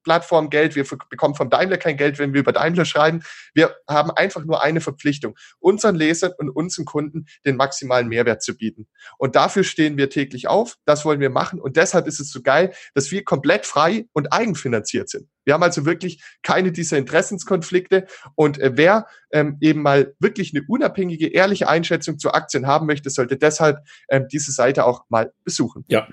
Plattform 0.06 0.50
Geld, 0.50 0.76
wir 0.76 0.86
bekommen 1.10 1.36
von 1.36 1.50
Daimler 1.50 1.78
kein 1.78 1.98
Geld, 1.98 2.20
wenn 2.20 2.34
wir 2.34 2.40
über 2.40 2.54
Daimler 2.54 2.86
schreiben. 2.86 3.24
Wir 3.54 3.76
haben 3.90 4.12
einfach 4.12 4.46
nur 4.46 4.64
eine 4.64 4.80
Verpflichtung, 4.80 5.36
unseren 5.60 5.96
Lesern 5.96 6.32
und 6.38 6.50
unseren 6.50 6.86
Kunden 6.86 7.26
den 7.46 7.58
maximalen 7.58 8.08
Mehrwert 8.08 8.42
zu 8.42 8.56
bieten. 8.56 8.88
Und 9.18 9.36
dafür 9.36 9.64
stehen 9.64 9.98
wir 9.98 10.10
täglich 10.10 10.48
auf, 10.48 10.78
das 10.86 11.04
wollen 11.04 11.20
wir 11.20 11.32
machen 11.32 11.60
und 11.60 11.76
deshalb 11.76 12.08
ist 12.08 12.20
es 12.20 12.32
so 12.32 12.42
geil, 12.42 12.72
dass 12.94 13.12
wir 13.12 13.24
komplett 13.24 13.66
frei 13.66 14.06
und 14.14 14.32
eigenfinanziert 14.32 15.10
sind. 15.10 15.28
Wir 15.46 15.54
haben 15.54 15.64
also 15.64 15.86
wirklich 15.86 16.22
keine 16.42 16.72
dieser 16.72 16.98
Interessenskonflikte. 16.98 18.06
Und 18.34 18.60
äh, 18.60 18.72
wer 18.76 19.08
ähm, 19.32 19.58
eben 19.62 19.82
mal 19.82 20.14
wirklich 20.20 20.54
eine 20.54 20.66
unabhängige, 20.68 21.28
ehrliche 21.28 21.70
Einschätzung 21.70 22.18
zu 22.20 22.32
Aktien 22.32 22.68
haben 22.68 22.88
möchte, 22.88 23.10
sollte 23.10 23.38
deshalb 23.38 23.80
ähm, 24.10 24.28
diese 24.32 24.52
Seite 24.52 24.86
auch 24.86 25.04
mal 25.10 25.32
besuchen. 25.44 25.86
Ja, 25.88 26.08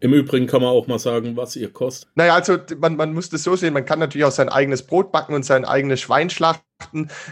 im 0.00 0.14
Übrigen 0.14 0.46
kann 0.46 0.62
man 0.62 0.70
auch 0.70 0.86
mal 0.86 0.98
sagen, 0.98 1.36
was 1.36 1.56
ihr 1.56 1.72
kostet. 1.72 2.08
Naja, 2.14 2.34
also 2.34 2.58
man, 2.78 2.96
man 2.96 3.12
muss 3.12 3.28
das 3.36 3.44
so 3.44 3.56
sehen, 3.56 3.74
man 3.74 3.84
kann 3.84 3.98
natürlich 3.98 4.24
auch 4.24 4.32
sein 4.32 4.48
eigenes 4.48 4.86
Brot 4.86 5.12
backen 5.12 5.34
und 5.34 5.44
sein 5.44 5.64
eigenes 5.64 6.00
Schwein 6.00 6.30
schlachten 6.30 6.66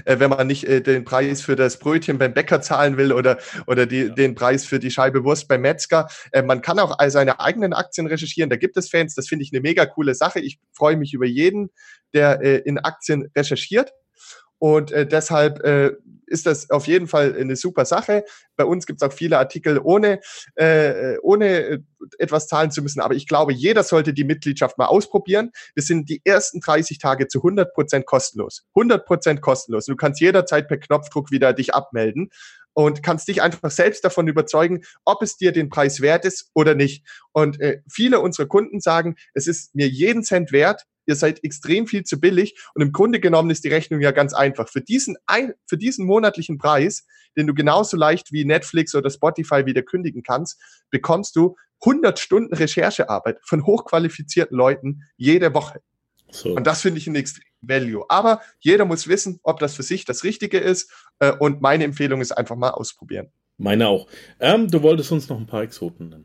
äh, 0.05 0.19
wenn 0.19 0.31
man 0.31 0.47
nicht 0.47 0.65
äh, 0.65 0.81
den 0.81 1.05
Preis 1.05 1.43
für 1.43 1.57
das 1.57 1.79
Brötchen 1.79 2.19
beim 2.19 2.33
Bäcker 2.33 2.63
zahlen 2.63 2.97
will 2.97 3.13
oder, 3.13 3.39
oder 3.67 3.87
die, 3.87 4.05
ja. 4.05 4.09
den 4.09 4.35
Preis 4.35 4.65
für 4.65 4.79
die 4.79 4.91
Scheibe 4.91 5.25
Wurst 5.25 5.49
beim 5.49 5.61
Metzger. 5.61 6.09
Äh, 6.33 6.43
man 6.43 6.63
kann 6.63 6.79
auch 6.79 6.97
seine 7.09 7.41
eigenen 7.41 7.73
Aktien 7.73 8.07
recherchieren, 8.07 8.51
da 8.51 8.57
gibt 8.57 8.77
es 8.77 8.89
Fans, 8.89 9.15
das 9.15 9.29
finde 9.29 9.45
ich 9.45 9.53
eine 9.53 9.61
mega 9.61 9.87
coole 9.87 10.15
Sache. 10.15 10.41
Ich 10.41 10.59
freue 10.73 10.97
mich 10.97 11.13
über 11.13 11.27
jeden, 11.27 11.71
der 12.15 12.41
äh, 12.43 12.57
in 12.59 12.79
Aktien 12.79 13.31
recherchiert. 13.37 13.93
Und 14.65 14.93
äh, 14.93 15.07
deshalb 15.07 15.63
äh, 15.63 15.93
ist 16.25 16.47
das 16.47 16.71
auf 16.71 16.87
jeden 16.87 17.07
Fall 17.07 17.37
eine 17.39 17.55
super 17.55 17.85
Sache. 17.85 18.25
Bei 18.57 18.65
uns 18.65 18.87
gibt 18.87 19.03
es 19.03 19.07
auch 19.07 19.13
viele 19.13 19.37
Artikel 19.37 19.79
ohne, 19.79 20.21
äh, 20.55 21.19
ohne 21.19 21.47
äh, 21.49 21.79
etwas 22.17 22.49
zahlen 22.49 22.71
zu 22.71 22.81
müssen. 22.81 23.01
Aber 23.01 23.15
ich 23.15 23.29
glaube, 23.29 23.53
jeder 23.53 23.83
sollte 23.83 24.15
die 24.15 24.25
Mitgliedschaft 24.25 24.79
mal 24.79 24.87
ausprobieren. 24.87 25.51
Wir 25.75 25.83
sind 25.83 26.09
die 26.09 26.23
ersten 26.25 26.61
30 26.61 26.97
Tage 26.97 27.29
zu 27.29 27.41
100 27.41 27.75
Prozent 27.75 28.07
kostenlos. 28.07 28.65
100 28.75 29.05
Prozent 29.05 29.43
kostenlos. 29.43 29.85
Du 29.85 29.97
kannst 29.97 30.23
jederzeit 30.23 30.67
per 30.67 30.79
Knopfdruck 30.79 31.31
wieder 31.31 31.53
dich 31.53 31.75
abmelden 31.75 32.31
und 32.75 33.03
kannst 33.03 33.29
dich 33.29 33.41
einfach 33.41 33.71
selbst 33.71 34.05
davon 34.05 34.29
überzeugen, 34.29 34.83
ob 35.05 35.23
es 35.23 35.37
dir 35.37 35.53
den 35.53 35.69
Preis 35.69 36.01
wert 36.01 36.25
ist 36.25 36.51
oder 36.55 36.75
nicht. 36.75 37.07
Und 37.33 37.61
äh, 37.61 37.81
viele 37.91 38.21
unserer 38.21 38.47
Kunden 38.47 38.81
sagen, 38.81 39.17
es 39.33 39.47
ist 39.47 39.75
mir 39.75 39.89
jeden 39.89 40.23
Cent 40.23 40.53
wert, 40.53 40.85
ihr 41.07 41.17
seid 41.17 41.43
extrem 41.45 41.87
viel 41.87 42.05
zu 42.05 42.21
billig 42.21 42.55
und 42.75 42.83
im 42.83 42.93
Grunde 42.93 43.21
genommen 43.21 43.51
ist 43.51 43.65
die 43.65 43.69
Rechnung 43.69 44.01
ja 44.01 44.11
ganz 44.11 44.35
einfach. 44.35 44.69
Für 44.69 44.81
diesen, 44.81 45.17
ein, 45.27 45.55
für 45.67 45.77
diesen 45.77 46.07
monatlichen 46.07 46.59
Preis, 46.59 47.07
den 47.37 47.47
du 47.47 47.55
genauso 47.55 47.97
leicht 47.97 48.33
wie 48.33 48.45
Netflix 48.45 48.95
oder 48.95 49.11
Spotify 49.11 49.67
wieder 49.67 49.83
kündigen 49.83 50.23
kannst, 50.23 50.61
bekommst 50.91 51.37
du 51.37 51.57
100 51.83 52.19
Stunden 52.19 52.55
Recherchearbeit 52.55 53.39
von 53.43 53.67
hochqualifizierten 53.67 54.57
Leuten 54.57 55.03
jede 55.17 55.53
Woche. 55.55 55.81
So. 56.31 56.55
Und 56.55 56.67
das 56.67 56.81
finde 56.81 56.99
ich 56.99 57.07
ein 57.07 57.17
extrem 57.17 57.45
Value. 57.69 58.05
Aber 58.09 58.41
jeder 58.61 58.85
muss 58.85 59.09
wissen, 59.09 59.41
ob 59.43 59.59
das 59.59 59.75
für 59.75 59.83
sich 59.83 60.05
das 60.05 60.25
Richtige 60.25 60.59
ist. 60.59 60.91
Äh, 61.19 61.33
und 61.33 61.61
meine 61.61 61.85
Empfehlung 61.85 62.21
ist 62.21 62.33
einfach 62.33 62.57
mal 62.57 62.71
ausprobieren. 62.71 63.31
Meine 63.57 63.89
auch. 63.89 64.07
Ähm, 64.41 64.71
du 64.71 64.83
wolltest 64.83 65.13
uns 65.13 65.29
noch 65.29 65.39
ein 65.39 65.47
paar 65.47 65.63
Exoten 65.63 66.09
nennen. 66.09 66.25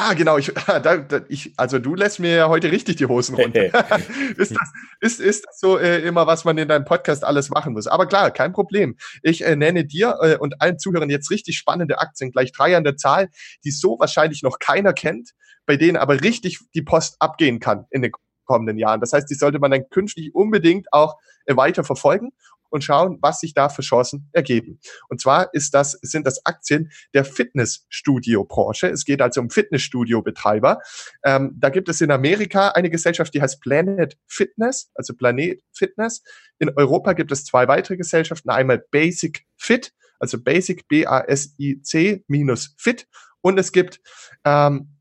Ah, 0.00 0.14
genau. 0.14 0.38
Ich, 0.38 0.52
da, 0.66 0.78
da, 0.78 1.20
ich, 1.28 1.52
also 1.56 1.80
du 1.80 1.96
lässt 1.96 2.20
mir 2.20 2.36
ja 2.36 2.48
heute 2.48 2.70
richtig 2.70 2.96
die 2.96 3.06
Hosen 3.06 3.34
runter. 3.34 3.64
ist, 4.36 4.54
das, 4.54 4.72
ist, 5.00 5.20
ist 5.20 5.44
das 5.44 5.58
so 5.58 5.76
äh, 5.76 6.02
immer, 6.02 6.28
was 6.28 6.44
man 6.44 6.56
in 6.56 6.68
deinem 6.68 6.84
Podcast 6.84 7.24
alles 7.24 7.50
machen 7.50 7.72
muss? 7.72 7.88
Aber 7.88 8.06
klar, 8.06 8.30
kein 8.30 8.52
Problem. 8.52 8.96
Ich 9.24 9.44
äh, 9.44 9.56
nenne 9.56 9.84
dir 9.84 10.16
äh, 10.22 10.36
und 10.36 10.62
allen 10.62 10.78
Zuhörern 10.78 11.10
jetzt 11.10 11.32
richtig 11.32 11.58
spannende 11.58 11.98
Aktien, 11.98 12.30
gleich 12.30 12.52
drei 12.52 12.76
an 12.76 12.84
der 12.84 12.96
Zahl, 12.96 13.28
die 13.64 13.72
so 13.72 13.98
wahrscheinlich 13.98 14.44
noch 14.44 14.60
keiner 14.60 14.92
kennt, 14.92 15.32
bei 15.66 15.76
denen 15.76 15.96
aber 15.96 16.20
richtig 16.22 16.60
die 16.74 16.82
Post 16.82 17.16
abgehen 17.18 17.58
kann 17.58 17.86
in 17.90 18.02
den 18.02 18.12
kommenden 18.48 18.78
Jahren. 18.78 19.00
Das 19.00 19.12
heißt, 19.12 19.30
die 19.30 19.34
sollte 19.34 19.60
man 19.60 19.70
dann 19.70 19.88
künftig 19.90 20.34
unbedingt 20.34 20.92
auch 20.92 21.16
äh, 21.44 21.56
weiter 21.56 21.84
verfolgen. 21.84 22.32
und 22.70 22.84
schauen, 22.84 23.18
was 23.22 23.40
sich 23.40 23.54
da 23.54 23.70
für 23.70 23.80
Chancen 23.80 24.28
ergeben. 24.32 24.78
Und 25.08 25.22
zwar 25.22 25.54
ist 25.54 25.72
das, 25.72 25.92
sind 26.02 26.26
das 26.26 26.44
Aktien 26.44 26.90
der 27.14 27.24
Fitnessstudio-Branche. 27.24 28.88
Es 28.88 29.06
geht 29.06 29.22
also 29.22 29.40
um 29.40 29.48
Fitnessstudio-Betreiber. 29.48 30.80
Ähm, 31.24 31.54
da 31.56 31.70
gibt 31.70 31.88
es 31.88 32.02
in 32.02 32.10
Amerika 32.10 32.68
eine 32.72 32.90
Gesellschaft, 32.90 33.32
die 33.32 33.40
heißt 33.40 33.62
Planet 33.62 34.18
Fitness, 34.26 34.90
also 34.94 35.14
Planet 35.14 35.62
Fitness. 35.72 36.22
In 36.58 36.70
Europa 36.76 37.14
gibt 37.14 37.32
es 37.32 37.46
zwei 37.46 37.68
weitere 37.68 37.96
Gesellschaften, 37.96 38.50
einmal 38.50 38.84
Basic 38.90 39.46
Fit, 39.56 39.94
also 40.18 40.38
Basic 40.38 40.86
B-A-S-I-C 40.88 42.24
minus 42.28 42.74
Fit. 42.76 43.08
Und 43.40 43.58
es 43.58 43.72
gibt 43.72 44.00
ähm, 44.44 44.97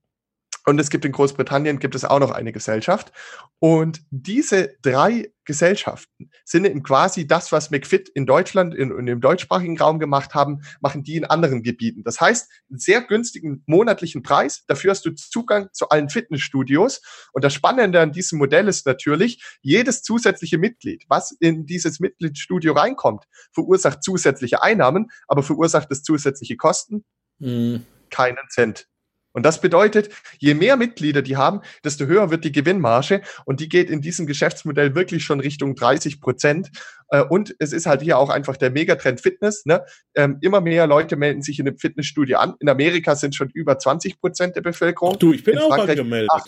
und 0.68 0.80
es 0.80 0.90
gibt 0.90 1.06
in 1.06 1.14
Großbritannien 1.14 1.80
gibt 1.80 1.96
es 1.96 2.04
auch 2.04 2.20
noch 2.20 2.32
eine 2.32 2.52
Gesellschaft. 2.52 3.14
Und 3.60 4.02
diese 4.12 4.76
drei 4.82 5.32
Gesellschaften 5.46 6.30
sind 6.44 6.66
eben 6.66 6.84
quasi 6.84 7.26
das, 7.26 7.54
was 7.54 7.72
McFit 7.72 8.10
in 8.10 8.26
Deutschland 8.26 8.76
in, 8.76 8.92
in 8.92 9.06
dem 9.06 9.22
deutschsprachigen 9.22 9.80
Raum 9.80 9.98
gemacht 9.98 10.36
haben, 10.36 10.64
machen 10.82 11.04
die 11.04 11.16
in 11.16 11.24
anderen 11.24 11.64
Gebieten. 11.64 12.04
Das 12.04 12.20
heißt, 12.20 12.52
einen 12.70 12.80
sehr 12.80 13.02
günstigen 13.02 13.64
monatlichen 13.66 14.24
Preis. 14.24 14.66
Dafür 14.68 14.92
hast 14.92 15.06
du 15.06 15.12
Zugang 15.12 15.70
zu 15.72 15.88
allen 15.88 16.10
Fitnessstudios. 16.10 17.02
Und 17.32 17.46
das 17.46 17.54
Spannende 17.54 18.02
an 18.02 18.12
diesem 18.12 18.38
Modell 18.38 18.68
ist 18.68 18.86
natürlich, 18.86 19.42
jedes 19.62 20.04
zusätzliche 20.04 20.58
Mitglied, 20.58 21.06
was 21.08 21.32
in 21.40 21.66
dieses 21.66 22.02
Mitgliedsstudio 22.02 22.74
reinkommt, 22.74 23.24
verursacht 23.54 24.04
zusätzliche 24.04 24.62
Einnahmen, 24.62 25.12
aber 25.30 25.44
verursacht 25.44 25.90
es 25.92 26.04
zusätzliche 26.04 26.58
Kosten? 26.58 27.06
Mhm. 27.40 27.86
Keinen 28.10 28.50
Cent. 28.50 28.90
Und 29.34 29.46
das 29.46 29.62
bedeutet, 29.62 30.10
je 30.40 30.54
mehr 30.54 30.78
Mitglieder 30.78 31.22
die 31.22 31.38
haben, 31.38 31.62
desto 31.84 32.06
höher 32.06 32.32
wird 32.32 32.44
die 32.44 32.52
Gewinnmarge 32.52 33.22
und 33.46 33.60
die 33.60 33.70
geht 33.70 33.90
in 33.90 34.02
diesem 34.02 34.26
Geschäftsmodell 34.26 34.96
wirklich 34.96 35.24
schon 35.24 35.40
Richtung 35.40 35.76
30 35.76 36.20
Prozent. 36.22 36.70
Äh, 37.10 37.24
und 37.24 37.56
es 37.60 37.72
ist 37.72 37.86
halt 37.86 38.02
hier 38.02 38.18
auch 38.18 38.30
einfach 38.30 38.58
der 38.58 38.72
Megatrend 38.72 39.22
Fitness. 39.22 39.66
Ne? 39.66 39.86
Ähm, 40.16 40.38
immer 40.42 40.62
mehr 40.62 40.88
Leute 40.88 41.16
melden 41.18 41.42
sich 41.42 41.60
in 41.60 41.68
einem 41.68 41.78
Fitnessstudio 41.78 42.40
an. 42.40 42.56
In 42.60 42.70
Amerika 42.70 43.16
sind 43.16 43.36
schon 43.36 43.50
über 43.54 43.78
20 43.78 44.20
Prozent 44.20 44.56
der 44.56 44.62
Bevölkerung. 44.62 45.14
Ach 45.16 45.20
du, 45.20 45.34
ich 45.34 45.44
bin 45.44 45.56
in 45.56 45.60
auch 45.60 45.70
Frankreich 45.70 46.00
angemeldet. 46.00 46.30
Ach, 46.34 46.46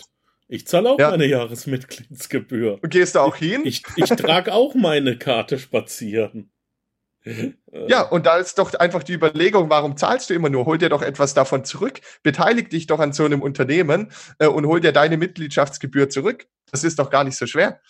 ich 0.48 0.66
zahle 0.66 0.90
auch 0.90 0.98
ja. 0.98 1.10
meine 1.10 1.26
Jahresmitgliedsgebühr. 1.26 2.80
Und 2.82 2.90
gehst 2.90 3.14
du 3.14 3.20
auch 3.20 3.36
hin? 3.36 3.60
Ich, 3.64 3.84
ich, 3.94 4.10
ich 4.10 4.16
trage 4.16 4.52
auch 4.52 4.74
meine 4.74 5.16
Karte 5.16 5.60
spazieren. 5.60 6.50
Ja, 7.86 8.02
und 8.02 8.24
da 8.26 8.38
ist 8.38 8.58
doch 8.58 8.72
einfach 8.74 9.02
die 9.02 9.12
Überlegung, 9.12 9.68
warum 9.68 9.96
zahlst 9.96 10.30
du 10.30 10.34
immer 10.34 10.48
nur? 10.48 10.64
Hol 10.64 10.78
dir 10.78 10.88
doch 10.88 11.02
etwas 11.02 11.34
davon 11.34 11.64
zurück, 11.64 12.00
beteilig 12.22 12.70
dich 12.70 12.86
doch 12.86 12.98
an 12.98 13.12
so 13.12 13.24
einem 13.24 13.42
Unternehmen 13.42 14.10
äh, 14.38 14.46
und 14.46 14.66
hol 14.66 14.80
dir 14.80 14.92
deine 14.92 15.16
Mitgliedschaftsgebühr 15.18 16.08
zurück. 16.08 16.46
Das 16.70 16.82
ist 16.82 16.98
doch 16.98 17.10
gar 17.10 17.24
nicht 17.24 17.36
so 17.36 17.46
schwer. 17.46 17.80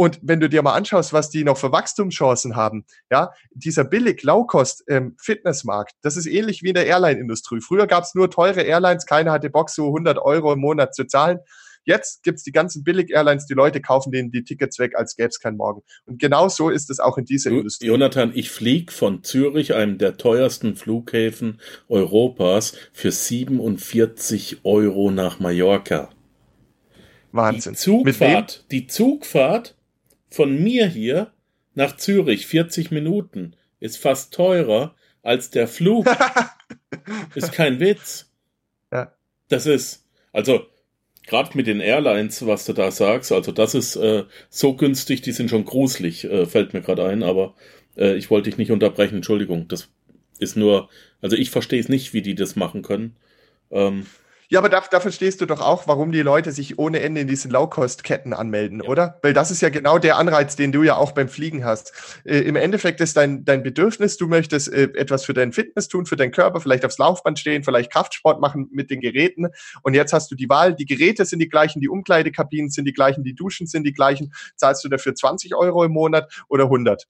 Und 0.00 0.20
wenn 0.22 0.38
du 0.38 0.48
dir 0.48 0.62
mal 0.62 0.74
anschaust, 0.74 1.12
was 1.12 1.28
die 1.28 1.42
noch 1.42 1.58
für 1.58 1.72
Wachstumschancen 1.72 2.54
haben, 2.54 2.86
ja, 3.10 3.32
dieser 3.50 3.82
billig 3.82 4.22
Low-Cost 4.22 4.84
ähm, 4.86 5.16
Fitnessmarkt, 5.20 5.94
das 6.02 6.16
ist 6.16 6.26
ähnlich 6.26 6.62
wie 6.62 6.68
in 6.68 6.74
der 6.74 6.86
Airline-Industrie. 6.86 7.60
Früher 7.60 7.88
gab 7.88 8.04
es 8.04 8.14
nur 8.14 8.30
teure 8.30 8.62
Airlines, 8.62 9.06
keiner 9.06 9.32
hatte 9.32 9.50
Bock, 9.50 9.70
so 9.70 9.88
100 9.88 10.18
Euro 10.18 10.52
im 10.52 10.60
Monat 10.60 10.94
zu 10.94 11.04
zahlen. 11.04 11.40
Jetzt 11.84 12.22
gibt's 12.22 12.42
die 12.42 12.52
ganzen 12.52 12.84
Billig-Airlines, 12.84 13.46
die 13.46 13.54
Leute 13.54 13.80
kaufen 13.80 14.12
denen 14.12 14.30
die 14.30 14.44
Tickets 14.44 14.78
weg, 14.78 14.96
als 14.96 15.16
gäbe 15.16 15.28
es 15.28 15.40
keinen 15.40 15.56
Morgen. 15.56 15.82
Und 16.06 16.20
genau 16.20 16.48
so 16.48 16.70
ist 16.70 16.90
es 16.90 17.00
auch 17.00 17.18
in 17.18 17.24
dieser 17.24 17.50
Industrie. 17.50 17.86
Jonathan, 17.86 18.32
ich 18.34 18.50
fliege 18.50 18.92
von 18.92 19.22
Zürich, 19.22 19.74
einem 19.74 19.98
der 19.98 20.16
teuersten 20.16 20.76
Flughäfen 20.76 21.60
Europas, 21.88 22.74
für 22.92 23.12
47 23.12 24.60
Euro 24.64 25.10
nach 25.10 25.40
Mallorca. 25.40 26.10
Wahnsinn. 27.32 27.72
Die 27.72 27.78
Zugfahrt, 27.78 28.64
die 28.70 28.86
Zugfahrt 28.86 29.76
von 30.28 30.62
mir 30.62 30.86
hier 30.86 31.32
nach 31.74 31.96
Zürich, 31.96 32.46
40 32.46 32.90
Minuten, 32.90 33.54
ist 33.80 33.98
fast 33.98 34.34
teurer 34.34 34.94
als 35.22 35.50
der 35.50 35.68
Flug. 35.68 36.06
ist 37.34 37.52
kein 37.52 37.80
Witz. 37.80 38.30
Ja. 38.92 39.12
Das 39.48 39.66
ist, 39.66 40.06
also, 40.32 40.66
gerade 41.28 41.56
mit 41.56 41.66
den 41.66 41.80
Airlines, 41.80 42.46
was 42.46 42.64
du 42.64 42.72
da 42.72 42.90
sagst, 42.90 43.30
also 43.32 43.52
das 43.52 43.74
ist 43.74 43.96
äh, 43.96 44.24
so 44.50 44.74
günstig, 44.74 45.22
die 45.22 45.32
sind 45.32 45.50
schon 45.50 45.64
gruselig, 45.64 46.24
äh, 46.24 46.46
fällt 46.46 46.74
mir 46.74 46.80
gerade 46.80 47.04
ein, 47.04 47.22
aber 47.22 47.54
äh, 47.96 48.16
ich 48.16 48.30
wollte 48.30 48.50
dich 48.50 48.58
nicht 48.58 48.72
unterbrechen, 48.72 49.16
Entschuldigung. 49.16 49.68
Das 49.68 49.88
ist 50.38 50.56
nur, 50.56 50.88
also 51.20 51.36
ich 51.36 51.50
verstehe 51.50 51.80
es 51.80 51.88
nicht, 51.88 52.12
wie 52.14 52.22
die 52.22 52.34
das 52.34 52.56
machen 52.56 52.82
können. 52.82 53.16
Ähm, 53.70 54.06
ja, 54.50 54.60
aber 54.60 54.70
da, 54.70 54.82
da 54.90 54.98
verstehst 55.00 55.42
du 55.42 55.46
doch 55.46 55.60
auch, 55.60 55.86
warum 55.86 56.10
die 56.10 56.22
Leute 56.22 56.52
sich 56.52 56.78
ohne 56.78 57.00
Ende 57.00 57.20
in 57.20 57.28
diesen 57.28 57.50
Low-Cost-Ketten 57.50 58.32
anmelden, 58.32 58.82
ja. 58.82 58.88
oder? 58.88 59.18
Weil 59.22 59.34
das 59.34 59.50
ist 59.50 59.60
ja 59.60 59.68
genau 59.68 59.98
der 59.98 60.16
Anreiz, 60.16 60.56
den 60.56 60.72
du 60.72 60.82
ja 60.82 60.96
auch 60.96 61.12
beim 61.12 61.28
Fliegen 61.28 61.66
hast. 61.66 61.92
Äh, 62.24 62.38
Im 62.38 62.56
Endeffekt 62.56 63.00
ist 63.02 63.16
dein, 63.18 63.44
dein 63.44 63.62
Bedürfnis, 63.62 64.16
du 64.16 64.26
möchtest 64.26 64.72
äh, 64.72 64.84
etwas 64.94 65.26
für 65.26 65.34
deinen 65.34 65.52
Fitness 65.52 65.88
tun, 65.88 66.06
für 66.06 66.16
deinen 66.16 66.32
Körper, 66.32 66.60
vielleicht 66.60 66.86
aufs 66.86 66.96
Laufband 66.96 67.38
stehen, 67.38 67.62
vielleicht 67.62 67.92
Kraftsport 67.92 68.40
machen 68.40 68.68
mit 68.72 68.90
den 68.90 69.00
Geräten. 69.00 69.48
Und 69.82 69.92
jetzt 69.92 70.14
hast 70.14 70.30
du 70.30 70.34
die 70.34 70.48
Wahl, 70.48 70.74
die 70.74 70.86
Geräte 70.86 71.26
sind 71.26 71.40
die 71.40 71.48
gleichen, 71.48 71.80
die 71.80 71.88
Umkleidekabinen 71.90 72.70
sind 72.70 72.86
die 72.86 72.94
gleichen, 72.94 73.24
die 73.24 73.34
Duschen 73.34 73.66
sind 73.66 73.84
die 73.84 73.92
gleichen. 73.92 74.32
Zahlst 74.56 74.82
du 74.82 74.88
dafür 74.88 75.14
20 75.14 75.54
Euro 75.56 75.84
im 75.84 75.92
Monat 75.92 76.32
oder 76.48 76.64
100? 76.64 77.06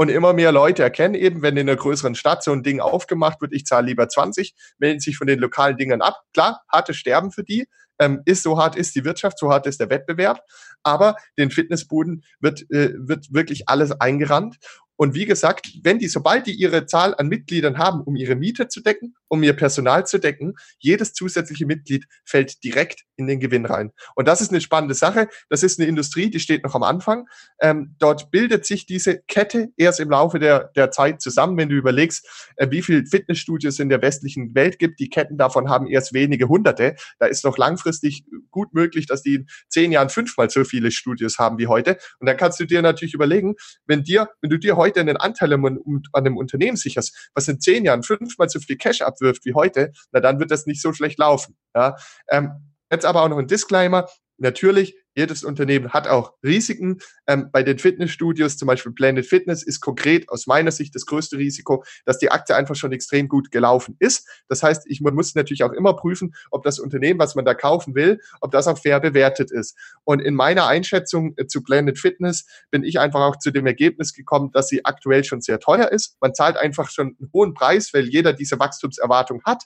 Und 0.00 0.10
immer 0.10 0.32
mehr 0.32 0.52
Leute 0.52 0.84
erkennen 0.84 1.16
eben, 1.16 1.42
wenn 1.42 1.56
in 1.56 1.68
einer 1.68 1.76
größeren 1.76 2.14
Stadt 2.14 2.44
so 2.44 2.52
ein 2.52 2.62
Ding 2.62 2.78
aufgemacht 2.78 3.40
wird, 3.40 3.52
ich 3.52 3.66
zahle 3.66 3.88
lieber 3.88 4.08
20, 4.08 4.54
melden 4.78 5.00
sich 5.00 5.16
von 5.16 5.26
den 5.26 5.40
lokalen 5.40 5.76
Dingern 5.76 6.02
ab. 6.02 6.22
Klar, 6.32 6.62
harte 6.70 6.94
Sterben 6.94 7.32
für 7.32 7.42
die. 7.42 7.66
Ähm, 7.98 8.22
ist 8.24 8.44
so 8.44 8.56
hart 8.58 8.76
ist 8.76 8.94
die 8.94 9.04
Wirtschaft, 9.04 9.40
so 9.40 9.50
hart 9.50 9.66
ist 9.66 9.80
der 9.80 9.90
Wettbewerb. 9.90 10.40
Aber 10.84 11.16
den 11.36 11.50
Fitnessbuden 11.50 12.22
wird, 12.38 12.62
äh, 12.70 12.92
wird 12.96 13.34
wirklich 13.34 13.68
alles 13.68 13.90
eingerannt. 13.90 14.58
Und 14.98 15.14
wie 15.14 15.26
gesagt, 15.26 15.70
wenn 15.84 16.00
die, 16.00 16.08
sobald 16.08 16.46
die 16.46 16.52
ihre 16.52 16.84
Zahl 16.86 17.14
an 17.14 17.28
Mitgliedern 17.28 17.78
haben, 17.78 18.00
um 18.02 18.16
ihre 18.16 18.34
Miete 18.34 18.66
zu 18.66 18.82
decken, 18.82 19.14
um 19.28 19.42
ihr 19.44 19.52
Personal 19.52 20.06
zu 20.06 20.18
decken, 20.18 20.54
jedes 20.80 21.12
zusätzliche 21.12 21.66
Mitglied 21.66 22.06
fällt 22.24 22.64
direkt 22.64 23.04
in 23.16 23.28
den 23.28 23.38
Gewinn 23.38 23.64
rein. 23.64 23.92
Und 24.16 24.26
das 24.26 24.40
ist 24.40 24.50
eine 24.50 24.60
spannende 24.60 24.94
Sache. 24.94 25.28
Das 25.50 25.62
ist 25.62 25.78
eine 25.78 25.88
Industrie, 25.88 26.30
die 26.30 26.40
steht 26.40 26.64
noch 26.64 26.74
am 26.74 26.82
Anfang. 26.82 27.26
Ähm, 27.60 27.94
dort 28.00 28.32
bildet 28.32 28.66
sich 28.66 28.86
diese 28.86 29.20
Kette 29.28 29.68
erst 29.76 30.00
im 30.00 30.10
Laufe 30.10 30.40
der, 30.40 30.70
der 30.74 30.90
Zeit 30.90 31.22
zusammen. 31.22 31.56
Wenn 31.56 31.68
du 31.68 31.76
überlegst, 31.76 32.26
äh, 32.56 32.68
wie 32.70 32.82
viel 32.82 33.06
Fitnessstudios 33.06 33.78
in 33.78 33.90
der 33.90 34.02
westlichen 34.02 34.56
Welt 34.56 34.80
gibt, 34.80 34.98
die 34.98 35.08
Ketten 35.08 35.38
davon 35.38 35.68
haben 35.68 35.86
erst 35.86 36.12
wenige 36.12 36.48
Hunderte. 36.48 36.96
Da 37.20 37.26
ist 37.26 37.44
noch 37.44 37.56
langfristig 37.56 38.24
gut 38.50 38.74
möglich, 38.74 39.06
dass 39.06 39.22
die 39.22 39.36
in 39.36 39.46
zehn 39.68 39.92
Jahren 39.92 40.08
fünfmal 40.08 40.50
so 40.50 40.64
viele 40.64 40.90
Studios 40.90 41.38
haben 41.38 41.58
wie 41.58 41.68
heute. 41.68 41.98
Und 42.18 42.26
dann 42.26 42.36
kannst 42.36 42.58
du 42.58 42.64
dir 42.64 42.82
natürlich 42.82 43.14
überlegen, 43.14 43.54
wenn 43.86 44.02
dir, 44.02 44.28
wenn 44.40 44.50
du 44.50 44.58
dir 44.58 44.76
heute 44.76 44.87
heute 44.88 45.00
einen 45.00 45.16
Anteil 45.16 45.52
an 45.52 45.80
einem 46.12 46.36
Unternehmen 46.36 46.76
sicherst, 46.76 47.30
was 47.34 47.48
in 47.48 47.60
zehn 47.60 47.84
Jahren 47.84 48.02
fünfmal 48.02 48.48
so 48.48 48.58
viel 48.58 48.76
Cash 48.76 49.02
abwirft 49.02 49.44
wie 49.44 49.54
heute, 49.54 49.92
na 50.12 50.20
dann 50.20 50.40
wird 50.40 50.50
das 50.50 50.66
nicht 50.66 50.80
so 50.80 50.92
schlecht 50.92 51.18
laufen. 51.18 51.56
Ja? 51.74 51.96
Ähm, 52.30 52.50
jetzt 52.90 53.04
aber 53.04 53.22
auch 53.22 53.28
noch 53.28 53.38
ein 53.38 53.46
Disclaimer. 53.46 54.06
Natürlich, 54.38 54.96
jedes 55.18 55.42
Unternehmen 55.42 55.92
hat 55.92 56.06
auch 56.06 56.32
Risiken. 56.44 56.98
Ähm, 57.26 57.50
bei 57.52 57.62
den 57.64 57.78
Fitnessstudios, 57.78 58.56
zum 58.56 58.66
Beispiel 58.66 58.92
Planet 58.92 59.26
Fitness, 59.26 59.64
ist 59.64 59.80
konkret 59.80 60.28
aus 60.28 60.46
meiner 60.46 60.70
Sicht 60.70 60.94
das 60.94 61.06
größte 61.06 61.36
Risiko, 61.36 61.84
dass 62.06 62.18
die 62.18 62.30
Aktie 62.30 62.54
einfach 62.54 62.76
schon 62.76 62.92
extrem 62.92 63.28
gut 63.28 63.50
gelaufen 63.50 63.96
ist. 63.98 64.28
Das 64.48 64.62
heißt, 64.62 64.84
ich, 64.86 65.00
man 65.00 65.14
muss 65.14 65.34
natürlich 65.34 65.64
auch 65.64 65.72
immer 65.72 65.94
prüfen, 65.94 66.34
ob 66.52 66.62
das 66.62 66.78
Unternehmen, 66.78 67.18
was 67.18 67.34
man 67.34 67.44
da 67.44 67.54
kaufen 67.54 67.96
will, 67.96 68.20
ob 68.40 68.52
das 68.52 68.68
auch 68.68 68.78
fair 68.78 69.00
bewertet 69.00 69.50
ist. 69.50 69.76
Und 70.04 70.20
in 70.20 70.34
meiner 70.34 70.68
Einschätzung 70.68 71.34
äh, 71.36 71.46
zu 71.46 71.62
Planet 71.62 71.98
Fitness 71.98 72.46
bin 72.70 72.84
ich 72.84 73.00
einfach 73.00 73.20
auch 73.20 73.36
zu 73.36 73.50
dem 73.50 73.66
Ergebnis 73.66 74.12
gekommen, 74.12 74.52
dass 74.52 74.68
sie 74.68 74.84
aktuell 74.84 75.24
schon 75.24 75.40
sehr 75.40 75.58
teuer 75.58 75.90
ist. 75.90 76.16
Man 76.20 76.32
zahlt 76.32 76.56
einfach 76.56 76.90
schon 76.90 77.16
einen 77.18 77.30
hohen 77.32 77.54
Preis, 77.54 77.92
weil 77.92 78.06
jeder 78.06 78.32
diese 78.32 78.60
Wachstumserwartung 78.60 79.42
hat. 79.44 79.64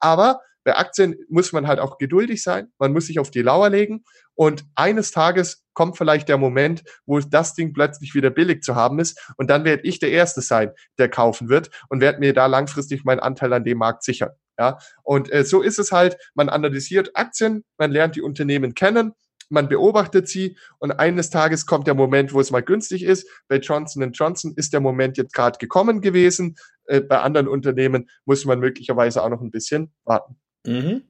Aber 0.00 0.40
bei 0.68 0.76
Aktien 0.76 1.16
muss 1.30 1.54
man 1.54 1.66
halt 1.66 1.78
auch 1.78 1.96
geduldig 1.96 2.42
sein. 2.42 2.70
Man 2.78 2.92
muss 2.92 3.06
sich 3.06 3.18
auf 3.18 3.30
die 3.30 3.40
Lauer 3.40 3.70
legen. 3.70 4.04
Und 4.34 4.66
eines 4.74 5.12
Tages 5.12 5.64
kommt 5.72 5.96
vielleicht 5.96 6.28
der 6.28 6.36
Moment, 6.36 6.84
wo 7.06 7.20
das 7.20 7.54
Ding 7.54 7.72
plötzlich 7.72 8.14
wieder 8.14 8.28
billig 8.28 8.62
zu 8.62 8.76
haben 8.76 8.98
ist. 8.98 9.18
Und 9.38 9.48
dann 9.48 9.64
werde 9.64 9.84
ich 9.84 9.98
der 9.98 10.10
Erste 10.10 10.42
sein, 10.42 10.72
der 10.98 11.08
kaufen 11.08 11.48
wird 11.48 11.70
und 11.88 12.02
werde 12.02 12.18
mir 12.18 12.34
da 12.34 12.44
langfristig 12.44 13.02
meinen 13.06 13.20
Anteil 13.20 13.54
an 13.54 13.64
dem 13.64 13.78
Markt 13.78 14.02
sichern. 14.02 14.32
Ja, 14.58 14.76
und 15.04 15.32
äh, 15.32 15.42
so 15.42 15.62
ist 15.62 15.78
es 15.78 15.90
halt. 15.90 16.18
Man 16.34 16.50
analysiert 16.50 17.12
Aktien, 17.14 17.64
man 17.78 17.90
lernt 17.90 18.16
die 18.16 18.22
Unternehmen 18.22 18.74
kennen, 18.74 19.14
man 19.48 19.70
beobachtet 19.70 20.28
sie 20.28 20.58
und 20.78 20.92
eines 20.92 21.30
Tages 21.30 21.64
kommt 21.64 21.86
der 21.86 21.94
Moment, 21.94 22.34
wo 22.34 22.40
es 22.40 22.50
mal 22.50 22.62
günstig 22.62 23.04
ist. 23.04 23.26
Bei 23.48 23.56
Johnson 23.56 24.12
Johnson 24.12 24.52
ist 24.54 24.74
der 24.74 24.80
Moment 24.80 25.16
jetzt 25.16 25.32
gerade 25.32 25.56
gekommen 25.56 26.02
gewesen. 26.02 26.56
Äh, 26.84 27.00
bei 27.00 27.20
anderen 27.20 27.48
Unternehmen 27.48 28.10
muss 28.26 28.44
man 28.44 28.60
möglicherweise 28.60 29.22
auch 29.22 29.30
noch 29.30 29.40
ein 29.40 29.50
bisschen 29.50 29.94
warten. 30.04 30.38
Mhm. 30.68 31.02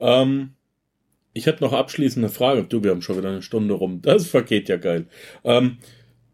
Ähm, 0.00 0.50
ich 1.32 1.46
hätte 1.46 1.64
noch 1.64 1.72
abschließende 1.72 2.28
Frage. 2.28 2.64
Du, 2.64 2.82
wir 2.82 2.90
haben 2.90 3.02
schon 3.02 3.18
wieder 3.18 3.30
eine 3.30 3.42
Stunde 3.42 3.74
rum. 3.74 4.00
Das 4.02 4.26
vergeht 4.26 4.68
ja 4.68 4.76
geil. 4.76 5.06
Ähm, 5.44 5.78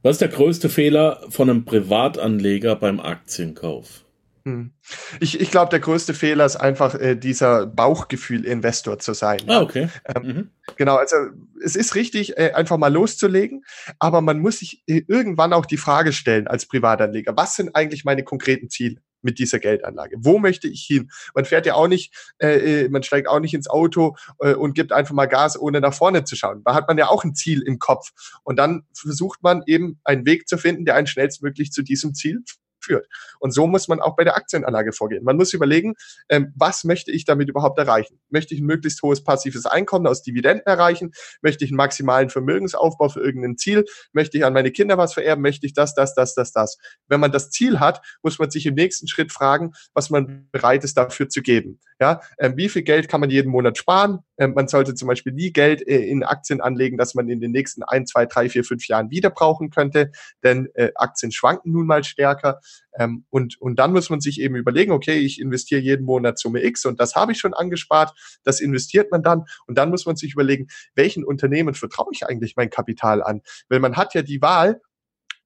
was 0.03 0.13
ist 0.13 0.21
der 0.23 0.29
größte 0.29 0.69
Fehler 0.69 1.25
von 1.29 1.51
einem 1.51 1.65
Privatanleger 1.65 2.77
beim 2.77 3.01
Aktienkauf? 3.01 4.05
Hm. 4.45 4.73
Ich, 5.21 5.39
ich 5.39 5.51
glaube, 5.51 5.71
der 5.71 5.81
größte 5.81 6.15
Fehler 6.15 6.47
ist 6.47 6.57
einfach 6.57 6.95
äh, 6.95 7.15
dieser 7.15 7.67
Bauchgefühl-Investor 7.67 8.99
zu 8.99 9.13
sein. 9.13 9.41
Ah, 9.47 9.61
okay. 9.61 9.89
Ähm, 10.15 10.23
mhm. 10.23 10.51
Genau, 10.77 10.97
also 10.97 11.17
es 11.63 11.77
ist 11.77 11.95
richtig, 11.95 12.39
äh, 12.39 12.53
einfach 12.53 12.79
mal 12.79 12.93
loszulegen, 12.93 13.65
aber 13.99 14.23
man 14.23 14.39
muss 14.39 14.61
sich 14.61 14.83
äh, 14.87 15.03
irgendwann 15.07 15.53
auch 15.53 15.67
die 15.67 15.77
Frage 15.77 16.13
stellen 16.13 16.47
als 16.47 16.67
Privatanleger, 16.67 17.37
was 17.37 17.57
sind 17.57 17.77
eigentlich 17.77 18.05
meine 18.05 18.25
konkreten 18.25 18.71
Ziele? 18.71 18.97
Mit 19.23 19.39
dieser 19.39 19.59
Geldanlage? 19.59 20.17
Wo 20.21 20.39
möchte 20.39 20.69
ich 20.69 20.83
hin? 20.83 21.11
Man 21.35 21.45
fährt 21.45 21.67
ja 21.67 21.75
auch 21.75 21.89
nicht, 21.89 22.15
äh, 22.39 22.85
äh, 22.85 22.89
man 22.89 23.03
steigt 23.03 23.29
auch 23.29 23.41
nicht 23.41 23.55
ins 23.55 23.69
Auto 23.69 24.17
äh, 24.41 24.55
und 24.55 24.75
gibt 24.75 24.93
einfach 24.93 25.15
mal 25.15 25.27
Gas, 25.27 25.59
ohne 25.59 25.81
nach 25.81 25.95
vorne 25.95 26.25
zu 26.25 26.37
schauen. 26.37 26.63
Da 26.65 26.75
hat 26.75 26.89
man 26.89 26.99
ja 26.99 27.09
auch 27.09 27.25
ein 27.25 27.35
Ziel 27.35 27.63
im 27.63 27.79
Kopf. 27.79 28.11
Und 28.43 28.57
dann 28.57 28.85
versucht 28.93 29.43
man 29.43 29.63
eben 29.67 30.01
einen 30.05 30.27
Weg 30.27 30.49
zu 30.49 30.59
finden, 30.59 30.85
der 30.85 30.95
einen 30.97 31.07
schnellstmöglich 31.07 31.73
zu 31.73 31.83
diesem 31.83 32.15
Ziel 32.15 32.43
führt. 32.81 33.07
Und 33.39 33.53
so 33.53 33.67
muss 33.67 33.89
man 33.89 34.01
auch 34.01 34.17
bei 34.17 34.25
der 34.25 34.37
Aktienanlage 34.37 34.93
vorgehen. 34.93 35.25
Man 35.25 35.37
muss 35.37 35.53
überlegen, 35.53 35.95
ähm, 36.29 36.53
was 36.57 36.85
möchte 36.85 37.11
ich 37.11 37.25
damit 37.25 37.49
überhaupt 37.49 37.79
erreichen? 37.79 38.21
Möchte 38.31 38.55
ich 38.55 38.61
ein 38.61 38.67
möglichst 38.67 39.03
hohes 39.03 39.23
passives 39.23 39.67
Einkommen 39.67 40.07
aus 40.07 40.23
Dividenden 40.23 40.67
erreichen? 40.67 41.13
Möchte 41.43 41.65
ich 41.65 41.71
einen 41.71 41.77
maximalen 41.77 42.31
Vermögensaufbau 42.31 43.09
für 43.09 43.21
irgendein 43.21 43.57
Ziel? 43.57 43.85
Möchte 44.13 44.39
ich 44.39 44.45
an 44.45 44.53
meine 44.53 44.71
Kinder 44.71 44.99
was 44.99 45.15
vererben? 45.15 45.43
Möchte 45.43 45.67
ich 45.67 45.75
das, 45.75 45.95
das, 45.95 46.15
das, 46.15 46.35
das, 46.35 46.53
das? 46.53 46.79
Wenn 47.09 47.21
man 47.21 47.33
das 47.33 47.51
Ziel 47.51 47.81
hat, 47.81 48.03
muss 48.23 48.39
man 48.39 48.51
sich 48.51 48.67
im 48.67 48.75
nächsten 48.75 49.09
Schritt 49.09 49.33
fragen, 49.33 49.73
was 49.95 50.11
man 50.11 50.49
bereit 50.53 50.85
ist 50.85 50.97
dafür 50.97 51.29
zu 51.29 51.43
geben. 51.43 51.81
Ja, 52.01 52.21
ähm, 52.39 52.57
wie 52.57 52.69
viel 52.69 52.83
Geld 52.83 53.09
kann 53.09 53.21
man 53.21 53.31
jeden 53.31 53.51
Monat 53.51 53.77
sparen? 53.77 54.21
Ähm, 54.41 54.55
man 54.55 54.67
sollte 54.67 54.95
zum 54.95 55.07
Beispiel 55.07 55.35
nie 55.35 55.53
Geld 55.53 55.87
äh, 55.87 55.99
in 55.99 56.25
Aktien 56.25 56.61
anlegen, 56.61 56.97
das 56.97 57.15
man 57.15 57.29
in 57.29 57.41
den 57.41 57.53
nächsten 57.53 57.83
ein, 57.83 58.07
zwei, 58.07 58.25
drei, 58.25 58.49
vier, 58.49 58.65
fünf 58.65 58.89
Jahren 58.89 59.11
wieder 59.11 59.29
brauchen 59.29 59.71
könnte, 59.71 60.11
denn 60.43 60.69
äh, 60.75 60.91
Aktien 60.95 61.31
schwanken 61.31 61.73
nun 61.73 61.87
mal 61.87 62.03
stärker. 62.03 62.61
Ähm, 62.99 63.27
und, 63.29 63.61
und 63.61 63.79
dann 63.79 63.93
muss 63.93 64.09
man 64.09 64.21
sich 64.21 64.41
eben 64.41 64.57
überlegen, 64.57 64.93
okay, 64.93 65.19
ich 65.19 65.41
investiere 65.41 65.83
jeden 65.83 66.07
Monat 66.07 66.39
Summe 66.39 66.65
X 66.65 66.87
und 66.87 66.99
das 66.99 67.15
habe 67.15 67.33
ich 67.33 67.39
schon 67.39 67.53
angespart, 67.53 68.13
das 68.43 68.61
investiert 68.61 69.13
man 69.13 69.23
dann 69.23 69.45
und 69.67 69.77
dann 69.77 69.91
muss 69.91 70.07
man 70.07 70.17
sich 70.17 70.33
überlegen, 70.33 70.69
welchen 70.95 71.23
Unternehmen 71.23 71.75
vertraue 71.75 72.11
ich 72.13 72.27
eigentlich 72.27 72.57
mein 72.57 72.71
Kapital 72.71 73.23
an? 73.23 73.43
Weil 73.69 73.81
man 73.81 73.97
hat 73.97 74.15
ja 74.15 74.23
die 74.23 74.41
Wahl, 74.41 74.81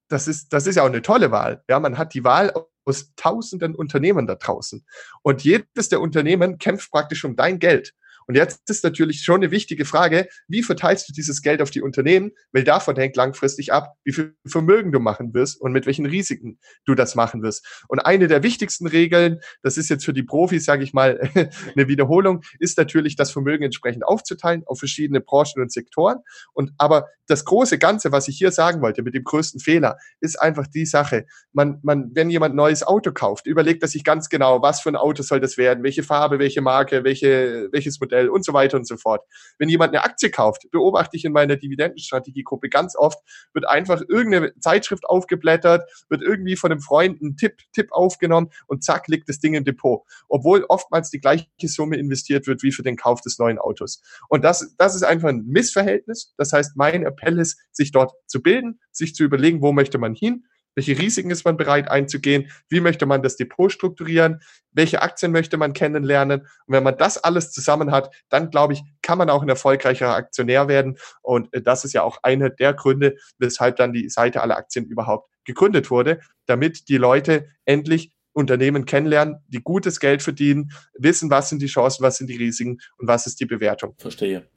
das 0.08 0.28
ist, 0.28 0.52
das 0.52 0.68
ist 0.68 0.76
ja 0.76 0.82
auch 0.84 0.88
eine 0.88 1.02
tolle 1.02 1.32
Wahl. 1.32 1.64
Ja, 1.68 1.80
man 1.80 1.98
hat 1.98 2.14
die 2.14 2.22
Wahl 2.22 2.52
aus 2.84 3.12
tausenden 3.16 3.74
Unternehmen 3.74 4.26
da 4.26 4.36
draußen. 4.36 4.84
Und 5.22 5.42
jedes 5.42 5.88
der 5.88 6.00
Unternehmen 6.00 6.58
kämpft 6.58 6.92
praktisch 6.92 7.24
um 7.24 7.34
dein 7.34 7.58
Geld. 7.58 7.94
Und 8.26 8.34
jetzt 8.34 8.68
ist 8.68 8.84
natürlich 8.84 9.22
schon 9.22 9.36
eine 9.36 9.50
wichtige 9.50 9.84
Frage, 9.84 10.28
wie 10.48 10.62
verteilst 10.62 11.08
du 11.08 11.12
dieses 11.12 11.42
Geld 11.42 11.60
auf 11.60 11.70
die 11.70 11.82
Unternehmen? 11.82 12.32
Weil 12.52 12.64
davon 12.64 12.96
hängt 12.96 13.16
langfristig 13.16 13.72
ab, 13.72 13.94
wie 14.04 14.12
viel 14.12 14.34
Vermögen 14.46 14.92
du 14.92 15.00
machen 15.00 15.34
wirst 15.34 15.60
und 15.60 15.72
mit 15.72 15.86
welchen 15.86 16.06
Risiken 16.06 16.58
du 16.86 16.94
das 16.94 17.14
machen 17.14 17.42
wirst. 17.42 17.84
Und 17.88 18.00
eine 18.00 18.28
der 18.28 18.42
wichtigsten 18.42 18.86
Regeln, 18.86 19.40
das 19.62 19.76
ist 19.76 19.90
jetzt 19.90 20.04
für 20.04 20.12
die 20.12 20.22
Profis, 20.22 20.64
sage 20.64 20.84
ich 20.84 20.92
mal, 20.92 21.20
eine 21.76 21.88
Wiederholung, 21.88 22.42
ist 22.58 22.78
natürlich, 22.78 23.16
das 23.16 23.30
Vermögen 23.30 23.64
entsprechend 23.64 24.04
aufzuteilen 24.04 24.62
auf 24.66 24.78
verschiedene 24.78 25.20
Branchen 25.20 25.60
und 25.60 25.72
Sektoren. 25.72 26.18
Und 26.52 26.72
aber 26.78 27.06
das 27.26 27.44
große 27.44 27.78
Ganze, 27.78 28.12
was 28.12 28.28
ich 28.28 28.36
hier 28.36 28.50
sagen 28.50 28.82
wollte, 28.82 29.02
mit 29.02 29.14
dem 29.14 29.24
größten 29.24 29.60
Fehler, 29.60 29.96
ist 30.20 30.40
einfach 30.40 30.66
die 30.66 30.86
Sache. 30.86 31.26
Man, 31.52 31.80
man, 31.82 32.10
wenn 32.14 32.30
jemand 32.30 32.54
neues 32.54 32.82
Auto 32.82 33.12
kauft, 33.12 33.46
überlegt 33.46 33.82
er 33.82 33.88
sich 33.88 34.04
ganz 34.04 34.28
genau, 34.28 34.62
was 34.62 34.80
für 34.80 34.90
ein 34.90 34.96
Auto 34.96 35.22
soll 35.22 35.40
das 35.40 35.56
werden, 35.56 35.84
welche 35.84 36.02
Farbe, 36.02 36.38
welche 36.38 36.60
Marke, 36.60 37.04
welche, 37.04 37.68
welches 37.72 38.00
Modell 38.00 38.13
Modell 38.14 38.28
und 38.28 38.44
so 38.44 38.52
weiter 38.52 38.76
und 38.76 38.86
so 38.86 38.96
fort. 38.96 39.22
Wenn 39.58 39.68
jemand 39.68 39.94
eine 39.94 40.04
Aktie 40.04 40.30
kauft, 40.30 40.70
beobachte 40.70 41.16
ich 41.16 41.24
in 41.24 41.32
meiner 41.32 41.56
Dividendenstrategiegruppe 41.56 42.68
ganz 42.68 42.96
oft, 42.96 43.18
wird 43.52 43.68
einfach 43.68 44.02
irgendeine 44.08 44.58
Zeitschrift 44.58 45.04
aufgeblättert, 45.06 45.90
wird 46.08 46.22
irgendwie 46.22 46.56
von 46.56 46.70
einem 46.70 46.80
Freund 46.80 47.20
ein 47.20 47.36
Tipp, 47.36 47.58
Tipp 47.72 47.88
aufgenommen 47.90 48.50
und 48.66 48.84
zack, 48.84 49.08
liegt 49.08 49.28
das 49.28 49.40
Ding 49.40 49.54
im 49.54 49.64
Depot. 49.64 50.02
Obwohl 50.28 50.64
oftmals 50.68 51.10
die 51.10 51.20
gleiche 51.20 51.48
Summe 51.62 51.96
investiert 51.96 52.46
wird 52.46 52.62
wie 52.62 52.72
für 52.72 52.82
den 52.82 52.96
Kauf 52.96 53.20
des 53.20 53.38
neuen 53.38 53.58
Autos. 53.58 54.02
Und 54.28 54.44
das, 54.44 54.74
das 54.78 54.94
ist 54.94 55.02
einfach 55.02 55.28
ein 55.28 55.44
Missverhältnis. 55.46 56.34
Das 56.36 56.52
heißt, 56.52 56.76
mein 56.76 57.04
Appell 57.04 57.38
ist, 57.38 57.58
sich 57.72 57.92
dort 57.92 58.12
zu 58.26 58.42
bilden, 58.42 58.80
sich 58.92 59.14
zu 59.14 59.24
überlegen, 59.24 59.62
wo 59.62 59.72
möchte 59.72 59.98
man 59.98 60.14
hin, 60.14 60.44
welche 60.74 60.98
Risiken 60.98 61.30
ist 61.30 61.44
man 61.44 61.56
bereit 61.56 61.90
einzugehen? 61.90 62.50
Wie 62.68 62.80
möchte 62.80 63.06
man 63.06 63.22
das 63.22 63.36
Depot 63.36 63.70
strukturieren? 63.70 64.40
Welche 64.72 65.02
Aktien 65.02 65.32
möchte 65.32 65.56
man 65.56 65.72
kennenlernen? 65.72 66.40
Und 66.40 66.74
wenn 66.74 66.82
man 66.82 66.96
das 66.96 67.18
alles 67.18 67.52
zusammen 67.52 67.90
hat, 67.90 68.14
dann 68.28 68.50
glaube 68.50 68.72
ich, 68.72 68.82
kann 69.02 69.18
man 69.18 69.30
auch 69.30 69.42
ein 69.42 69.48
erfolgreicher 69.48 70.14
Aktionär 70.14 70.68
werden. 70.68 70.98
Und 71.22 71.52
äh, 71.54 71.62
das 71.62 71.84
ist 71.84 71.92
ja 71.92 72.02
auch 72.02 72.18
einer 72.22 72.50
der 72.50 72.74
Gründe, 72.74 73.16
weshalb 73.38 73.76
dann 73.76 73.92
die 73.92 74.08
Seite 74.08 74.42
aller 74.42 74.56
Aktien 74.56 74.86
überhaupt 74.86 75.30
gegründet 75.44 75.90
wurde, 75.90 76.20
damit 76.46 76.88
die 76.88 76.96
Leute 76.96 77.48
endlich 77.64 78.12
Unternehmen 78.32 78.84
kennenlernen, 78.84 79.36
die 79.46 79.62
gutes 79.62 80.00
Geld 80.00 80.22
verdienen, 80.22 80.72
wissen, 80.98 81.30
was 81.30 81.50
sind 81.50 81.62
die 81.62 81.66
Chancen, 81.66 82.02
was 82.02 82.16
sind 82.16 82.28
die 82.28 82.36
Risiken 82.36 82.80
und 82.98 83.06
was 83.06 83.26
ist 83.26 83.38
die 83.40 83.46
Bewertung. 83.46 83.94
Verstehe. 83.96 84.48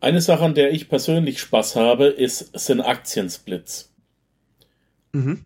Eine 0.00 0.20
Sache, 0.20 0.44
an 0.44 0.54
der 0.54 0.72
ich 0.72 0.88
persönlich 0.88 1.40
Spaß 1.40 1.76
habe, 1.76 2.06
ist, 2.06 2.58
sind 2.58 2.80
Aktiensplits. 2.80 3.89
Mhm. 5.12 5.44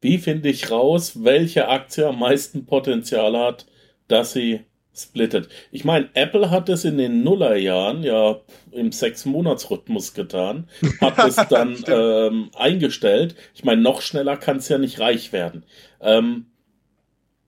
Wie 0.00 0.18
finde 0.18 0.48
ich 0.48 0.70
raus, 0.70 1.24
welche 1.24 1.68
Aktie 1.68 2.06
am 2.06 2.18
meisten 2.18 2.64
Potenzial 2.64 3.36
hat, 3.36 3.66
dass 4.08 4.32
sie 4.32 4.60
splittet? 4.94 5.48
Ich 5.70 5.84
meine, 5.84 6.08
Apple 6.14 6.50
hat 6.50 6.68
es 6.70 6.84
in 6.84 6.96
den 6.96 7.22
Nullerjahren 7.22 8.02
ja 8.02 8.40
im 8.72 8.92
Sechs-Monats-Rhythmus 8.92 10.14
getan, 10.14 10.68
hat 11.00 11.18
es 11.18 11.36
dann 11.50 11.84
ähm, 11.86 12.50
eingestellt. 12.56 13.34
Ich 13.54 13.62
meine, 13.62 13.82
noch 13.82 14.00
schneller 14.00 14.38
kann 14.38 14.56
es 14.56 14.68
ja 14.68 14.78
nicht 14.78 15.00
reich 15.00 15.32
werden. 15.32 15.64
Ähm, 16.00 16.46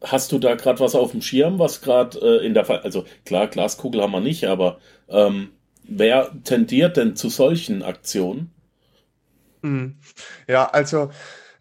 hast 0.02 0.32
du 0.32 0.38
da 0.38 0.54
gerade 0.54 0.80
was 0.80 0.94
auf 0.94 1.12
dem 1.12 1.22
Schirm, 1.22 1.58
was 1.58 1.80
gerade 1.80 2.18
äh, 2.18 2.46
in 2.46 2.52
der 2.52 2.66
Fall, 2.66 2.80
also 2.80 3.04
klar, 3.24 3.46
Glaskugel 3.46 4.02
haben 4.02 4.12
wir 4.12 4.20
nicht, 4.20 4.44
aber 4.44 4.78
ähm, 5.08 5.50
wer 5.84 6.32
tendiert 6.44 6.98
denn 6.98 7.16
zu 7.16 7.30
solchen 7.30 7.82
Aktionen? 7.82 8.50
Mhm. 9.62 9.98
Ja, 10.48 10.66
also 10.66 11.10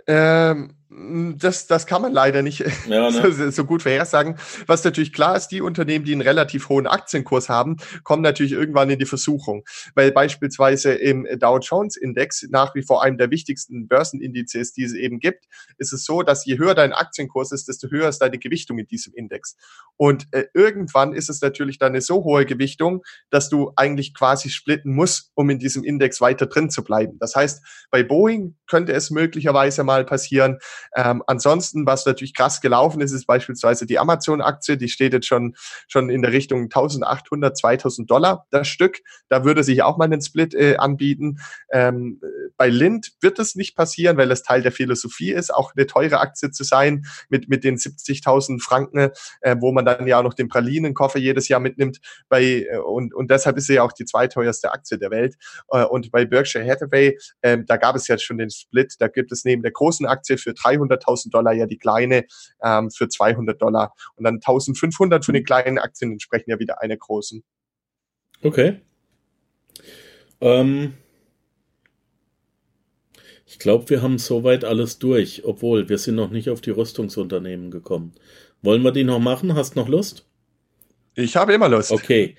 ähm, 0.08 0.76
das, 0.94 1.68
das 1.68 1.88
kann 1.88 2.02
man 2.02 2.12
leider 2.12 2.42
nicht 2.42 2.60
ja, 2.88 3.10
ne? 3.10 3.32
so, 3.32 3.50
so, 3.50 3.66
gut 3.66 3.84
vorhersagen. 3.84 4.36
Was 4.68 4.84
natürlich 4.84 5.14
klar 5.14 5.38
ist, 5.38 5.48
die 5.48 5.62
Unternehmen, 5.62 6.04
die 6.04 6.12
einen 6.12 6.22
relativ 6.22 6.68
hohen 6.68 6.86
Aktienkurs 6.86 7.48
haben, 7.48 7.78
kommen 8.04 8.22
natürlich 8.22 8.52
irgendwann 8.52 8.90
in 8.90 9.00
die 9.00 9.06
Versuchung. 9.06 9.64
Weil 9.96 10.12
beispielsweise 10.12 10.92
im 10.94 11.26
Dow 11.40 11.60
Jones 11.60 11.96
Index, 11.96 12.46
nach 12.50 12.76
wie 12.76 12.82
vor 12.82 13.04
einem 13.04 13.18
der 13.18 13.32
wichtigsten 13.32 13.88
Börsenindizes, 13.88 14.74
die 14.74 14.84
es 14.84 14.94
eben 14.94 15.20
gibt, 15.20 15.46
ist 15.78 15.94
es 15.94 16.04
so, 16.04 16.24
dass 16.24 16.46
je 16.46 16.58
höher 16.58 16.76
dein 16.76 16.92
Aktienkurs 16.92 17.54
ist, 17.54 17.70
desto 17.70 17.90
höher 17.90 18.10
ist 18.10 18.20
deine 18.20 18.38
Gewichtung 18.38 18.78
in 18.78 18.88
diesem 18.88 19.14
Index. 19.14 19.56
Und 19.96 20.28
äh, 20.32 20.46
irgendwann 20.54 21.14
ist 21.14 21.30
es 21.30 21.42
natürlich 21.42 21.80
dann 21.80 21.94
eine 21.94 22.02
so 22.02 22.26
hohe 22.26 22.46
Gewichtung, 22.46 23.04
dass 23.30 23.48
du 23.48 23.72
eigentlich 23.78 24.14
quasi 24.14 24.50
splitten 24.50 24.94
musst, 24.94 25.32
um 25.36 25.50
in 25.50 25.60
diesem 25.60 25.86
Index 25.86 26.20
weiter 26.20 26.48
drin 26.48 26.70
zu 26.70 26.84
bleiben. 26.84 27.18
Das 27.20 27.36
heißt, 27.36 27.64
bei 27.92 28.04
Boeing 28.04 28.58
könnte 28.68 28.92
es 28.92 29.10
möglicherweise 29.10 29.86
mal 29.86 30.06
passieren, 30.06 30.58
ähm, 30.96 31.24
ansonsten, 31.28 31.86
was 31.86 32.06
natürlich 32.06 32.34
krass 32.34 32.62
gelaufen 32.62 33.02
ist, 33.02 33.12
ist 33.12 33.26
beispielsweise 33.26 33.86
die 33.86 34.00
Amazon-Aktie, 34.00 34.78
die 34.78 34.90
steht 34.90 35.14
jetzt 35.14 35.28
schon, 35.28 35.56
schon 35.88 36.10
in 36.10 36.22
der 36.22 36.32
Richtung 36.32 36.64
1800, 36.64 37.58
2000 37.58 38.10
Dollar 38.10 38.46
das 38.50 38.68
Stück. 38.68 39.00
Da 39.30 39.46
würde 39.46 39.64
sich 39.64 39.84
auch 39.84 39.98
mal 39.98 40.06
einen 40.06 40.22
Split 40.22 40.54
äh, 40.54 40.78
anbieten. 40.78 41.40
Ähm, 41.72 42.22
bei 42.58 42.70
Lind 42.70 43.14
wird 43.22 43.40
es 43.40 43.56
nicht 43.56 43.76
passieren, 43.76 44.18
weil 44.18 44.32
es 44.32 44.44
Teil 44.44 44.62
der 44.62 44.72
Philosophie 44.72 45.32
ist, 45.32 45.54
auch 45.54 45.74
eine 45.76 45.88
teure 45.88 46.20
Aktie 46.20 46.52
zu 46.52 46.64
sein 46.64 47.06
mit, 47.30 47.50
mit 47.50 47.64
den 47.64 47.78
70.000 47.78 48.62
Franken, 48.62 49.10
äh, 49.42 49.56
wo 49.60 49.72
man 49.72 49.86
dann 49.86 50.08
ja 50.08 50.20
auch 50.20 50.24
noch 50.24 50.34
den 50.34 50.48
Pralinenkoffer 50.48 51.20
jedes 51.20 51.48
Jahr 51.48 51.60
mitnimmt. 51.60 52.00
Bei, 52.30 52.68
äh, 52.70 52.78
und, 52.78 53.14
und 53.14 53.32
deshalb 53.32 53.58
ist 53.58 53.68
sie 53.68 53.76
ja 53.76 53.84
auch 53.84 53.92
die 53.92 54.06
zweiteuerste 54.06 54.72
Aktie 54.72 54.98
der 54.98 55.12
Welt. 55.12 55.36
Äh, 55.70 55.84
und 55.84 56.12
bei 56.12 56.26
Berkshire 56.26 56.66
Hathaway, 56.66 57.18
äh, 57.42 57.58
da 57.66 57.78
gab 57.78 57.96
es 57.96 58.08
jetzt 58.08 58.24
schon 58.24 58.38
den 58.38 58.50
Split. 58.50 58.96
Da 59.00 59.08
gibt 59.08 59.32
es 59.32 59.46
neben 59.46 59.62
der 59.62 59.72
großen 59.72 60.06
Aktie 60.06 60.38
für 60.38 60.54
300.000 60.72 61.32
Dollar 61.32 61.54
ja 61.54 61.66
die 61.66 61.78
kleine 61.78 62.26
ähm, 62.64 62.92
für 62.92 63.08
200 63.08 63.62
Dollar. 63.62 63.94
Und 64.16 64.24
dann 64.24 64.40
1.500 64.40 65.24
für 65.24 65.34
die 65.34 65.44
kleinen 65.44 65.78
Aktien 65.78 66.12
entsprechen 66.12 66.50
ja 66.50 66.60
wieder 66.60 66.82
eine 66.82 66.98
großen. 66.98 67.44
Okay. 68.44 68.82
Ähm, 70.40 70.94
ich 73.46 73.60
glaube, 73.60 73.90
wir 73.90 74.02
haben 74.02 74.18
soweit 74.18 74.64
alles 74.66 74.98
durch, 74.98 75.44
obwohl 75.46 75.90
wir 75.90 75.98
sind 75.98 76.16
noch 76.16 76.32
nicht 76.32 76.50
auf 76.50 76.62
die 76.62 76.72
Rüstungsunternehmen 76.72 77.70
gekommen. 77.70 78.14
Wollen 78.62 78.82
wir 78.82 78.92
die 78.92 79.04
noch 79.04 79.20
machen? 79.20 79.56
Hast 79.56 79.76
noch 79.76 79.88
Lust? 79.88 80.26
Ich 81.16 81.36
habe 81.36 81.54
immer 81.54 81.70
Lust. 81.70 81.92
Okay. 81.92 82.36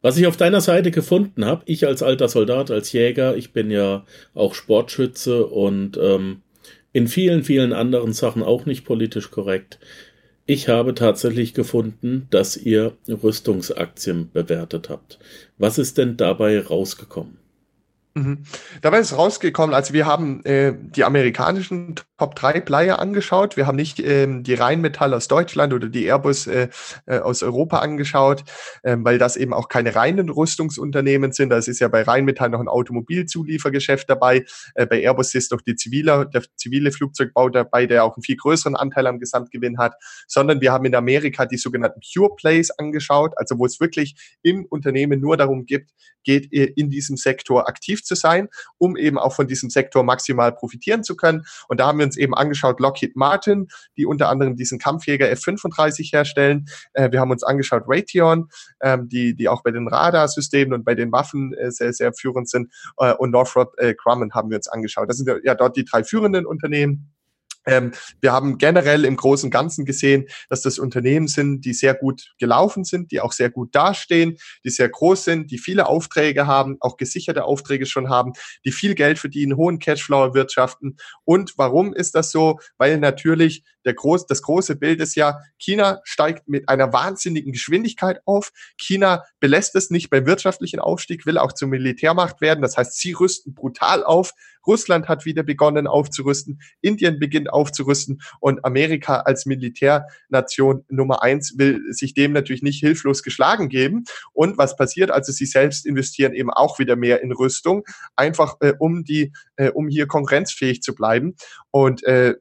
Was 0.00 0.18
ich 0.18 0.26
auf 0.26 0.36
deiner 0.36 0.60
Seite 0.60 0.90
gefunden 0.90 1.44
habe, 1.44 1.62
ich 1.64 1.86
als 1.86 2.02
alter 2.02 2.28
Soldat, 2.28 2.70
als 2.70 2.92
Jäger, 2.92 3.36
ich 3.36 3.52
bin 3.52 3.70
ja 3.70 4.04
auch 4.34 4.54
Sportschütze 4.54 5.46
und 5.46 5.96
ähm, 5.96 6.42
in 6.94 7.08
vielen, 7.08 7.42
vielen 7.42 7.74
anderen 7.74 8.14
Sachen 8.14 8.42
auch 8.42 8.64
nicht 8.64 8.84
politisch 8.84 9.30
korrekt. 9.30 9.78
Ich 10.46 10.68
habe 10.68 10.94
tatsächlich 10.94 11.52
gefunden, 11.52 12.28
dass 12.30 12.56
ihr 12.56 12.96
Rüstungsaktien 13.08 14.30
bewertet 14.32 14.88
habt. 14.88 15.18
Was 15.58 15.76
ist 15.76 15.98
denn 15.98 16.16
dabei 16.16 16.60
rausgekommen? 16.60 17.43
Mhm. 18.16 18.44
Dabei 18.80 19.00
ist 19.00 19.16
rausgekommen, 19.16 19.74
also 19.74 19.92
wir 19.92 20.06
haben 20.06 20.44
äh, 20.44 20.72
die 20.78 21.02
amerikanischen 21.02 21.96
Top 22.16 22.36
3 22.36 22.60
Player 22.60 23.00
angeschaut. 23.00 23.56
Wir 23.56 23.66
haben 23.66 23.74
nicht 23.74 23.98
ähm, 23.98 24.44
die 24.44 24.54
Rheinmetall 24.54 25.12
aus 25.14 25.26
Deutschland 25.26 25.72
oder 25.72 25.88
die 25.88 26.04
Airbus 26.04 26.46
äh, 26.46 26.68
äh, 27.06 27.18
aus 27.18 27.42
Europa 27.42 27.80
angeschaut, 27.80 28.44
ähm, 28.84 29.04
weil 29.04 29.18
das 29.18 29.36
eben 29.36 29.52
auch 29.52 29.68
keine 29.68 29.96
reinen 29.96 30.28
Rüstungsunternehmen 30.28 31.32
sind. 31.32 31.50
Das 31.50 31.66
ist 31.66 31.80
ja 31.80 31.88
bei 31.88 32.02
Rheinmetall 32.02 32.50
noch 32.50 32.60
ein 32.60 32.68
Automobilzuliefergeschäft 32.68 34.08
dabei. 34.08 34.44
Äh, 34.76 34.86
bei 34.86 35.00
Airbus 35.00 35.34
ist 35.34 35.50
doch 35.50 35.60
die 35.60 35.74
zivile, 35.74 36.30
der 36.32 36.44
zivile 36.54 36.92
Flugzeugbau 36.92 37.48
dabei, 37.48 37.86
der 37.86 38.04
auch 38.04 38.16
einen 38.16 38.22
viel 38.22 38.36
größeren 38.36 38.76
Anteil 38.76 39.08
am 39.08 39.18
Gesamtgewinn 39.18 39.78
hat. 39.78 39.96
Sondern 40.28 40.60
wir 40.60 40.70
haben 40.70 40.84
in 40.84 40.94
Amerika 40.94 41.46
die 41.46 41.58
sogenannten 41.58 41.98
Pure 42.00 42.36
Plays 42.36 42.70
angeschaut, 42.70 43.32
also 43.36 43.58
wo 43.58 43.66
es 43.66 43.80
wirklich 43.80 44.14
im 44.42 44.66
Unternehmen 44.66 45.20
nur 45.20 45.36
darum 45.36 45.66
geht, 45.66 45.90
geht 46.22 46.50
in 46.52 46.90
diesem 46.90 47.16
Sektor 47.16 47.68
aktiv 47.68 48.03
zu 48.04 48.14
sein, 48.14 48.48
um 48.78 48.96
eben 48.96 49.18
auch 49.18 49.34
von 49.34 49.46
diesem 49.46 49.70
Sektor 49.70 50.02
maximal 50.02 50.52
profitieren 50.52 51.04
zu 51.04 51.16
können. 51.16 51.44
Und 51.68 51.80
da 51.80 51.86
haben 51.86 51.98
wir 51.98 52.06
uns 52.06 52.16
eben 52.16 52.34
angeschaut, 52.34 52.80
Lockheed 52.80 53.16
Martin, 53.16 53.68
die 53.96 54.06
unter 54.06 54.28
anderem 54.28 54.56
diesen 54.56 54.78
Kampfjäger 54.78 55.30
F-35 55.30 56.12
herstellen. 56.12 56.66
Äh, 56.92 57.10
wir 57.12 57.20
haben 57.20 57.30
uns 57.30 57.42
angeschaut 57.42 57.84
Raytheon, 57.86 58.48
ähm, 58.82 59.08
die, 59.08 59.34
die 59.34 59.48
auch 59.48 59.62
bei 59.62 59.70
den 59.70 59.88
Radarsystemen 59.88 60.74
und 60.74 60.84
bei 60.84 60.94
den 60.94 61.12
Waffen 61.12 61.54
äh, 61.54 61.70
sehr, 61.70 61.92
sehr 61.92 62.12
führend 62.12 62.48
sind. 62.48 62.72
Äh, 62.98 63.14
und 63.14 63.30
Northrop 63.30 63.74
äh, 63.78 63.94
Grumman 63.94 64.32
haben 64.32 64.50
wir 64.50 64.56
uns 64.56 64.68
angeschaut. 64.68 65.08
Das 65.08 65.16
sind 65.16 65.30
ja 65.42 65.54
dort 65.54 65.76
die 65.76 65.84
drei 65.84 66.04
führenden 66.04 66.46
Unternehmen. 66.46 67.10
Ähm, 67.66 67.92
wir 68.20 68.32
haben 68.32 68.58
generell 68.58 69.04
im 69.04 69.16
Großen 69.16 69.46
und 69.46 69.50
Ganzen 69.50 69.84
gesehen, 69.84 70.26
dass 70.48 70.62
das 70.62 70.78
Unternehmen 70.78 71.28
sind, 71.28 71.64
die 71.64 71.72
sehr 71.72 71.94
gut 71.94 72.34
gelaufen 72.38 72.84
sind, 72.84 73.10
die 73.10 73.20
auch 73.20 73.32
sehr 73.32 73.50
gut 73.50 73.74
dastehen, 73.74 74.36
die 74.64 74.70
sehr 74.70 74.88
groß 74.88 75.24
sind, 75.24 75.50
die 75.50 75.58
viele 75.58 75.86
Aufträge 75.86 76.46
haben, 76.46 76.76
auch 76.80 76.96
gesicherte 76.96 77.44
Aufträge 77.44 77.86
schon 77.86 78.08
haben, 78.08 78.32
die 78.64 78.72
viel 78.72 78.94
Geld 78.94 79.18
verdienen, 79.18 79.56
hohen 79.56 79.78
Cashflow 79.78 80.22
erwirtschaften. 80.22 80.96
Und 81.24 81.54
warum 81.56 81.94
ist 81.94 82.14
das 82.14 82.30
so? 82.30 82.58
Weil 82.78 82.98
natürlich 82.98 83.64
der 83.84 83.94
groß, 83.94 84.26
das 84.26 84.42
große 84.42 84.76
Bild 84.76 85.00
ist 85.00 85.14
ja, 85.14 85.40
China 85.58 86.00
steigt 86.04 86.48
mit 86.48 86.68
einer 86.68 86.92
wahnsinnigen 86.92 87.52
Geschwindigkeit 87.52 88.20
auf. 88.24 88.50
China 88.78 89.24
belässt 89.40 89.74
es 89.74 89.90
nicht 89.90 90.10
beim 90.10 90.26
wirtschaftlichen 90.26 90.80
Aufstieg, 90.80 91.26
will 91.26 91.38
auch 91.38 91.52
zur 91.52 91.68
Militärmacht 91.68 92.40
werden. 92.40 92.62
Das 92.62 92.76
heißt, 92.76 92.98
sie 92.98 93.12
rüsten 93.12 93.54
brutal 93.54 94.04
auf. 94.04 94.32
Russland 94.66 95.08
hat 95.08 95.24
wieder 95.24 95.42
begonnen 95.42 95.86
aufzurüsten. 95.86 96.60
Indien 96.80 97.18
beginnt 97.18 97.52
aufzurüsten. 97.52 98.20
Und 98.40 98.64
Amerika 98.64 99.20
als 99.20 99.46
Militärnation 99.46 100.84
Nummer 100.88 101.22
eins 101.22 101.54
will 101.58 101.80
sich 101.92 102.14
dem 102.14 102.32
natürlich 102.32 102.62
nicht 102.62 102.80
hilflos 102.80 103.22
geschlagen 103.22 103.68
geben. 103.68 104.04
Und 104.32 104.58
was 104.58 104.76
passiert? 104.76 105.10
Also 105.10 105.32
sie 105.32 105.46
selbst 105.46 105.86
investieren 105.86 106.32
eben 106.32 106.50
auch 106.50 106.78
wieder 106.78 106.96
mehr 106.96 107.22
in 107.22 107.32
Rüstung, 107.32 107.84
einfach 108.16 108.56
äh, 108.60 108.74
um 108.78 109.04
die, 109.04 109.32
äh, 109.56 109.70
um 109.70 109.88
hier 109.88 110.06
konkurrenzfähig 110.06 110.82
zu 110.82 110.94
bleiben. 110.94 111.36
Und 111.70 112.04
äh, 112.04 112.34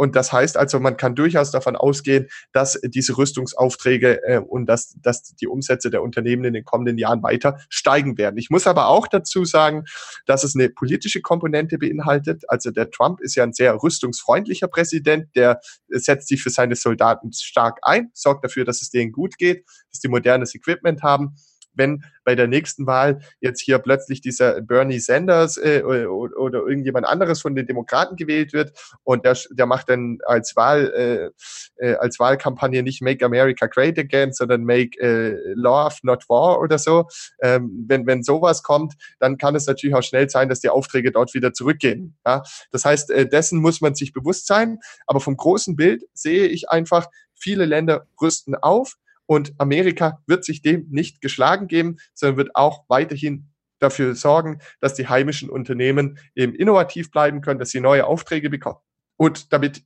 und 0.00 0.16
das 0.16 0.32
heißt 0.32 0.56
also, 0.56 0.80
man 0.80 0.96
kann 0.96 1.14
durchaus 1.14 1.50
davon 1.50 1.76
ausgehen, 1.76 2.28
dass 2.52 2.80
diese 2.82 3.18
Rüstungsaufträge 3.18 4.22
äh, 4.24 4.38
und 4.38 4.64
dass, 4.64 4.94
dass 5.02 5.34
die 5.34 5.46
Umsätze 5.46 5.90
der 5.90 6.02
Unternehmen 6.02 6.44
in 6.44 6.54
den 6.54 6.64
kommenden 6.64 6.96
Jahren 6.96 7.22
weiter 7.22 7.58
steigen 7.68 8.16
werden. 8.16 8.38
Ich 8.38 8.48
muss 8.48 8.66
aber 8.66 8.86
auch 8.86 9.08
dazu 9.08 9.44
sagen, 9.44 9.84
dass 10.24 10.42
es 10.42 10.56
eine 10.56 10.70
politische 10.70 11.20
Komponente 11.20 11.76
beinhaltet. 11.76 12.44
Also 12.48 12.70
der 12.70 12.90
Trump 12.90 13.20
ist 13.20 13.34
ja 13.34 13.42
ein 13.42 13.52
sehr 13.52 13.74
rüstungsfreundlicher 13.74 14.68
Präsident, 14.68 15.26
der 15.36 15.60
setzt 15.88 16.28
sich 16.28 16.42
für 16.42 16.48
seine 16.48 16.76
Soldaten 16.76 17.34
stark 17.34 17.80
ein, 17.82 18.10
sorgt 18.14 18.42
dafür, 18.42 18.64
dass 18.64 18.80
es 18.80 18.88
denen 18.88 19.12
gut 19.12 19.36
geht, 19.36 19.66
dass 19.90 20.00
die 20.00 20.08
modernes 20.08 20.54
Equipment 20.54 21.02
haben 21.02 21.36
wenn 21.74 22.04
bei 22.24 22.34
der 22.34 22.46
nächsten 22.46 22.86
Wahl 22.86 23.20
jetzt 23.40 23.60
hier 23.60 23.78
plötzlich 23.78 24.20
dieser 24.20 24.60
Bernie 24.60 25.00
Sanders 25.00 25.56
äh, 25.56 25.82
oder, 25.82 26.36
oder, 26.38 26.58
irgendjemand 26.60 27.06
anderes 27.06 27.40
von 27.40 27.54
den 27.54 27.66
Demokraten 27.66 28.16
gewählt 28.16 28.52
wird 28.52 28.72
und 29.02 29.24
der, 29.24 29.36
der 29.50 29.66
macht 29.66 29.88
dann 29.88 30.18
als 30.24 30.54
Wahl 30.56 31.32
äh, 31.80 31.84
äh, 31.84 31.94
als 31.96 32.18
Wahlkampagne 32.18 32.82
nicht 32.82 33.02
Make 33.02 33.24
America 33.24 33.66
Great 33.66 33.98
Again, 33.98 34.32
sondern 34.32 34.64
Make 34.64 34.98
äh, 35.00 35.52
Love 35.54 35.96
Not 36.02 36.28
War 36.28 36.60
oder 36.60 36.78
so. 36.78 37.06
Ähm, 37.40 37.84
wenn 37.88 38.06
wenn 38.06 38.22
sowas 38.22 38.62
kommt, 38.62 38.94
dann 39.18 39.38
kann 39.38 39.54
es 39.54 39.66
natürlich 39.66 39.94
auch 39.94 40.02
schnell 40.02 40.28
sein, 40.28 40.48
dass 40.48 40.60
die 40.60 40.68
Aufträge 40.68 41.10
dort 41.10 41.34
wieder 41.34 41.52
zurückgehen. 41.52 42.16
Ja? 42.26 42.42
Das 42.70 42.84
heißt, 42.84 43.10
äh, 43.10 43.28
dessen 43.28 43.60
muss 43.60 43.80
man 43.80 43.94
sich 43.94 44.12
bewusst 44.12 44.46
sein. 44.46 44.78
Aber 45.06 45.20
vom 45.20 45.36
großen 45.36 45.76
Bild 45.76 46.04
sehe 46.12 46.46
ich 46.46 46.68
einfach, 46.68 47.06
viele 47.34 47.64
Länder 47.64 48.06
rüsten 48.20 48.54
auf 48.54 48.96
und 49.30 49.54
Amerika 49.58 50.20
wird 50.26 50.44
sich 50.44 50.60
dem 50.60 50.88
nicht 50.90 51.20
geschlagen 51.20 51.68
geben, 51.68 51.98
sondern 52.14 52.36
wird 52.36 52.56
auch 52.56 52.84
weiterhin 52.88 53.48
dafür 53.78 54.16
sorgen, 54.16 54.58
dass 54.80 54.94
die 54.94 55.06
heimischen 55.06 55.48
Unternehmen 55.48 56.18
eben 56.34 56.52
innovativ 56.52 57.12
bleiben 57.12 57.40
können, 57.40 57.60
dass 57.60 57.70
sie 57.70 57.78
neue 57.78 58.06
Aufträge 58.06 58.50
bekommen. 58.50 58.80
Und 59.16 59.52
damit 59.52 59.84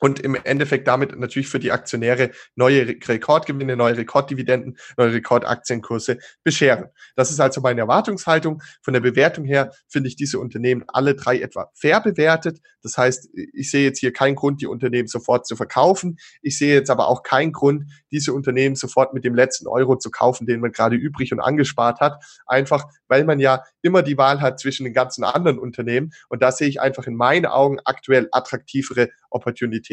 und 0.00 0.18
im 0.20 0.34
Endeffekt 0.34 0.88
damit 0.88 1.16
natürlich 1.18 1.48
für 1.48 1.58
die 1.58 1.72
Aktionäre 1.72 2.30
neue 2.56 2.86
Rekordgewinne, 2.86 3.76
neue 3.76 3.98
Rekorddividenden, 3.98 4.76
neue 4.96 5.12
Rekordaktienkurse 5.12 6.18
bescheren. 6.42 6.86
Das 7.16 7.30
ist 7.30 7.38
also 7.38 7.60
meine 7.60 7.82
Erwartungshaltung. 7.82 8.62
Von 8.82 8.94
der 8.94 9.00
Bewertung 9.00 9.44
her 9.44 9.72
finde 9.88 10.08
ich 10.08 10.16
diese 10.16 10.38
Unternehmen 10.38 10.84
alle 10.88 11.14
drei 11.14 11.40
etwa 11.40 11.70
fair 11.74 12.00
bewertet. 12.00 12.60
Das 12.82 12.96
heißt, 12.96 13.28
ich 13.52 13.70
sehe 13.70 13.84
jetzt 13.84 14.00
hier 14.00 14.12
keinen 14.12 14.36
Grund, 14.36 14.62
die 14.62 14.66
Unternehmen 14.66 15.06
sofort 15.06 15.46
zu 15.46 15.54
verkaufen. 15.54 16.18
Ich 16.40 16.58
sehe 16.58 16.74
jetzt 16.74 16.90
aber 16.90 17.08
auch 17.08 17.22
keinen 17.22 17.52
Grund, 17.52 17.84
diese 18.10 18.32
Unternehmen 18.32 18.76
sofort 18.76 19.12
mit 19.12 19.24
dem 19.24 19.34
letzten 19.34 19.68
Euro 19.68 19.96
zu 19.96 20.10
kaufen, 20.10 20.46
den 20.46 20.60
man 20.60 20.72
gerade 20.72 20.96
übrig 20.96 21.32
und 21.32 21.40
angespart 21.40 22.00
hat. 22.00 22.24
Einfach, 22.46 22.86
weil 23.06 23.24
man 23.24 23.38
ja 23.38 23.64
immer 23.82 24.02
die 24.02 24.16
Wahl 24.16 24.40
hat 24.40 24.60
zwischen 24.60 24.84
den 24.84 24.94
ganzen 24.94 25.24
anderen 25.24 25.58
Unternehmen. 25.58 26.12
Und 26.30 26.42
da 26.42 26.52
sehe 26.52 26.68
ich 26.68 26.80
einfach 26.80 27.06
in 27.06 27.16
meinen 27.16 27.44
Augen 27.44 27.78
aktuell 27.84 28.28
attraktivere 28.32 29.10
Opportunitäten. 29.28 29.89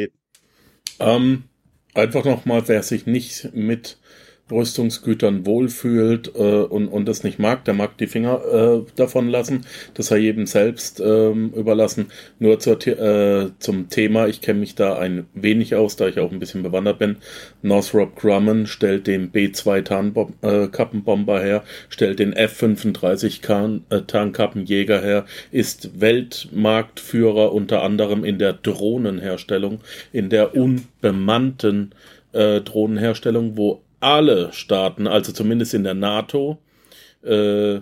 Ähm, 0.99 1.43
einfach 1.93 2.25
nochmal, 2.25 2.67
wer 2.67 2.83
sich 2.83 3.05
nicht 3.05 3.53
mit 3.53 3.97
Rüstungsgütern 4.51 5.45
wohlfühlt 5.45 6.31
äh, 6.35 6.39
und, 6.39 6.87
und 6.87 7.07
das 7.07 7.23
nicht 7.23 7.39
mag, 7.39 7.65
der 7.65 7.73
mag 7.73 7.97
die 7.97 8.07
Finger 8.07 8.41
äh, 8.45 8.91
davon 8.95 9.29
lassen. 9.29 9.65
Das 9.93 10.07
sei 10.07 10.17
jedem 10.19 10.45
selbst 10.45 10.99
ähm, 10.99 11.51
überlassen. 11.53 12.07
Nur 12.39 12.59
zur, 12.59 12.85
äh, 12.87 13.49
zum 13.59 13.89
Thema, 13.89 14.27
ich 14.27 14.41
kenne 14.41 14.59
mich 14.59 14.75
da 14.75 14.97
ein 14.97 15.25
wenig 15.33 15.75
aus, 15.75 15.95
da 15.95 16.07
ich 16.07 16.19
auch 16.19 16.31
ein 16.31 16.39
bisschen 16.39 16.63
bewandert 16.63 16.99
bin. 16.99 17.17
Northrop 17.61 18.15
Grumman 18.15 18.67
stellt 18.67 19.07
den 19.07 19.31
B-2 19.31 19.83
Tarnkappenbomber 19.83 21.41
her, 21.41 21.63
stellt 21.89 22.19
den 22.19 22.33
F-35 22.33 23.81
äh, 23.89 24.01
Tarnkappenjäger 24.01 25.01
her, 25.01 25.25
ist 25.51 25.99
Weltmarktführer 25.99 27.53
unter 27.53 27.83
anderem 27.83 28.23
in 28.23 28.39
der 28.39 28.53
Drohnenherstellung, 28.53 29.81
in 30.13 30.29
der 30.29 30.55
unbemannten 30.55 31.93
äh, 32.33 32.61
Drohnenherstellung, 32.61 33.57
wo 33.57 33.81
alle 34.07 34.53
Staaten, 34.53 35.05
also 35.05 35.33
zumindest 35.33 35.73
in 35.73 35.83
der 35.83 35.93
NATO, 35.93 36.59
äh, 37.23 37.81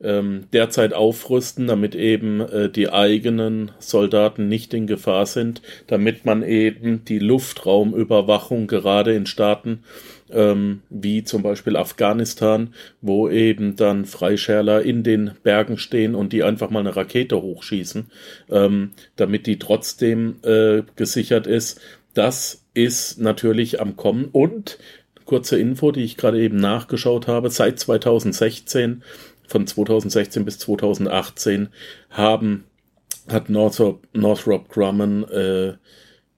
ähm, 0.00 0.44
derzeit 0.52 0.92
aufrüsten, 0.92 1.66
damit 1.66 1.94
eben 1.94 2.40
äh, 2.40 2.70
die 2.70 2.92
eigenen 2.92 3.72
Soldaten 3.80 4.46
nicht 4.46 4.72
in 4.74 4.86
Gefahr 4.86 5.26
sind, 5.26 5.60
damit 5.88 6.24
man 6.24 6.42
eben 6.42 7.04
die 7.04 7.18
Luftraumüberwachung 7.18 8.68
gerade 8.68 9.14
in 9.14 9.26
Staaten 9.26 9.82
ähm, 10.30 10.82
wie 10.90 11.24
zum 11.24 11.42
Beispiel 11.42 11.76
Afghanistan, 11.76 12.74
wo 13.00 13.28
eben 13.28 13.74
dann 13.74 14.04
Freischärler 14.04 14.82
in 14.82 15.02
den 15.02 15.32
Bergen 15.42 15.78
stehen 15.78 16.14
und 16.14 16.32
die 16.32 16.44
einfach 16.44 16.70
mal 16.70 16.80
eine 16.80 16.94
Rakete 16.94 17.40
hochschießen, 17.40 18.10
ähm, 18.50 18.92
damit 19.16 19.46
die 19.46 19.58
trotzdem 19.58 20.36
äh, 20.42 20.82
gesichert 20.94 21.46
ist. 21.46 21.80
Das 22.14 22.64
ist 22.74 23.20
natürlich 23.20 23.80
am 23.80 23.96
Kommen 23.96 24.26
und 24.30 24.78
kurze 25.28 25.58
Info, 25.58 25.92
die 25.92 26.02
ich 26.02 26.16
gerade 26.16 26.40
eben 26.40 26.56
nachgeschaut 26.56 27.28
habe. 27.28 27.50
Seit 27.50 27.78
2016, 27.78 29.02
von 29.46 29.66
2016 29.66 30.44
bis 30.44 30.58
2018, 30.58 31.68
haben, 32.10 32.64
hat 33.30 33.50
Northrop, 33.50 34.02
Northrop 34.14 34.68
Grumman 34.68 35.24
äh, 35.24 35.74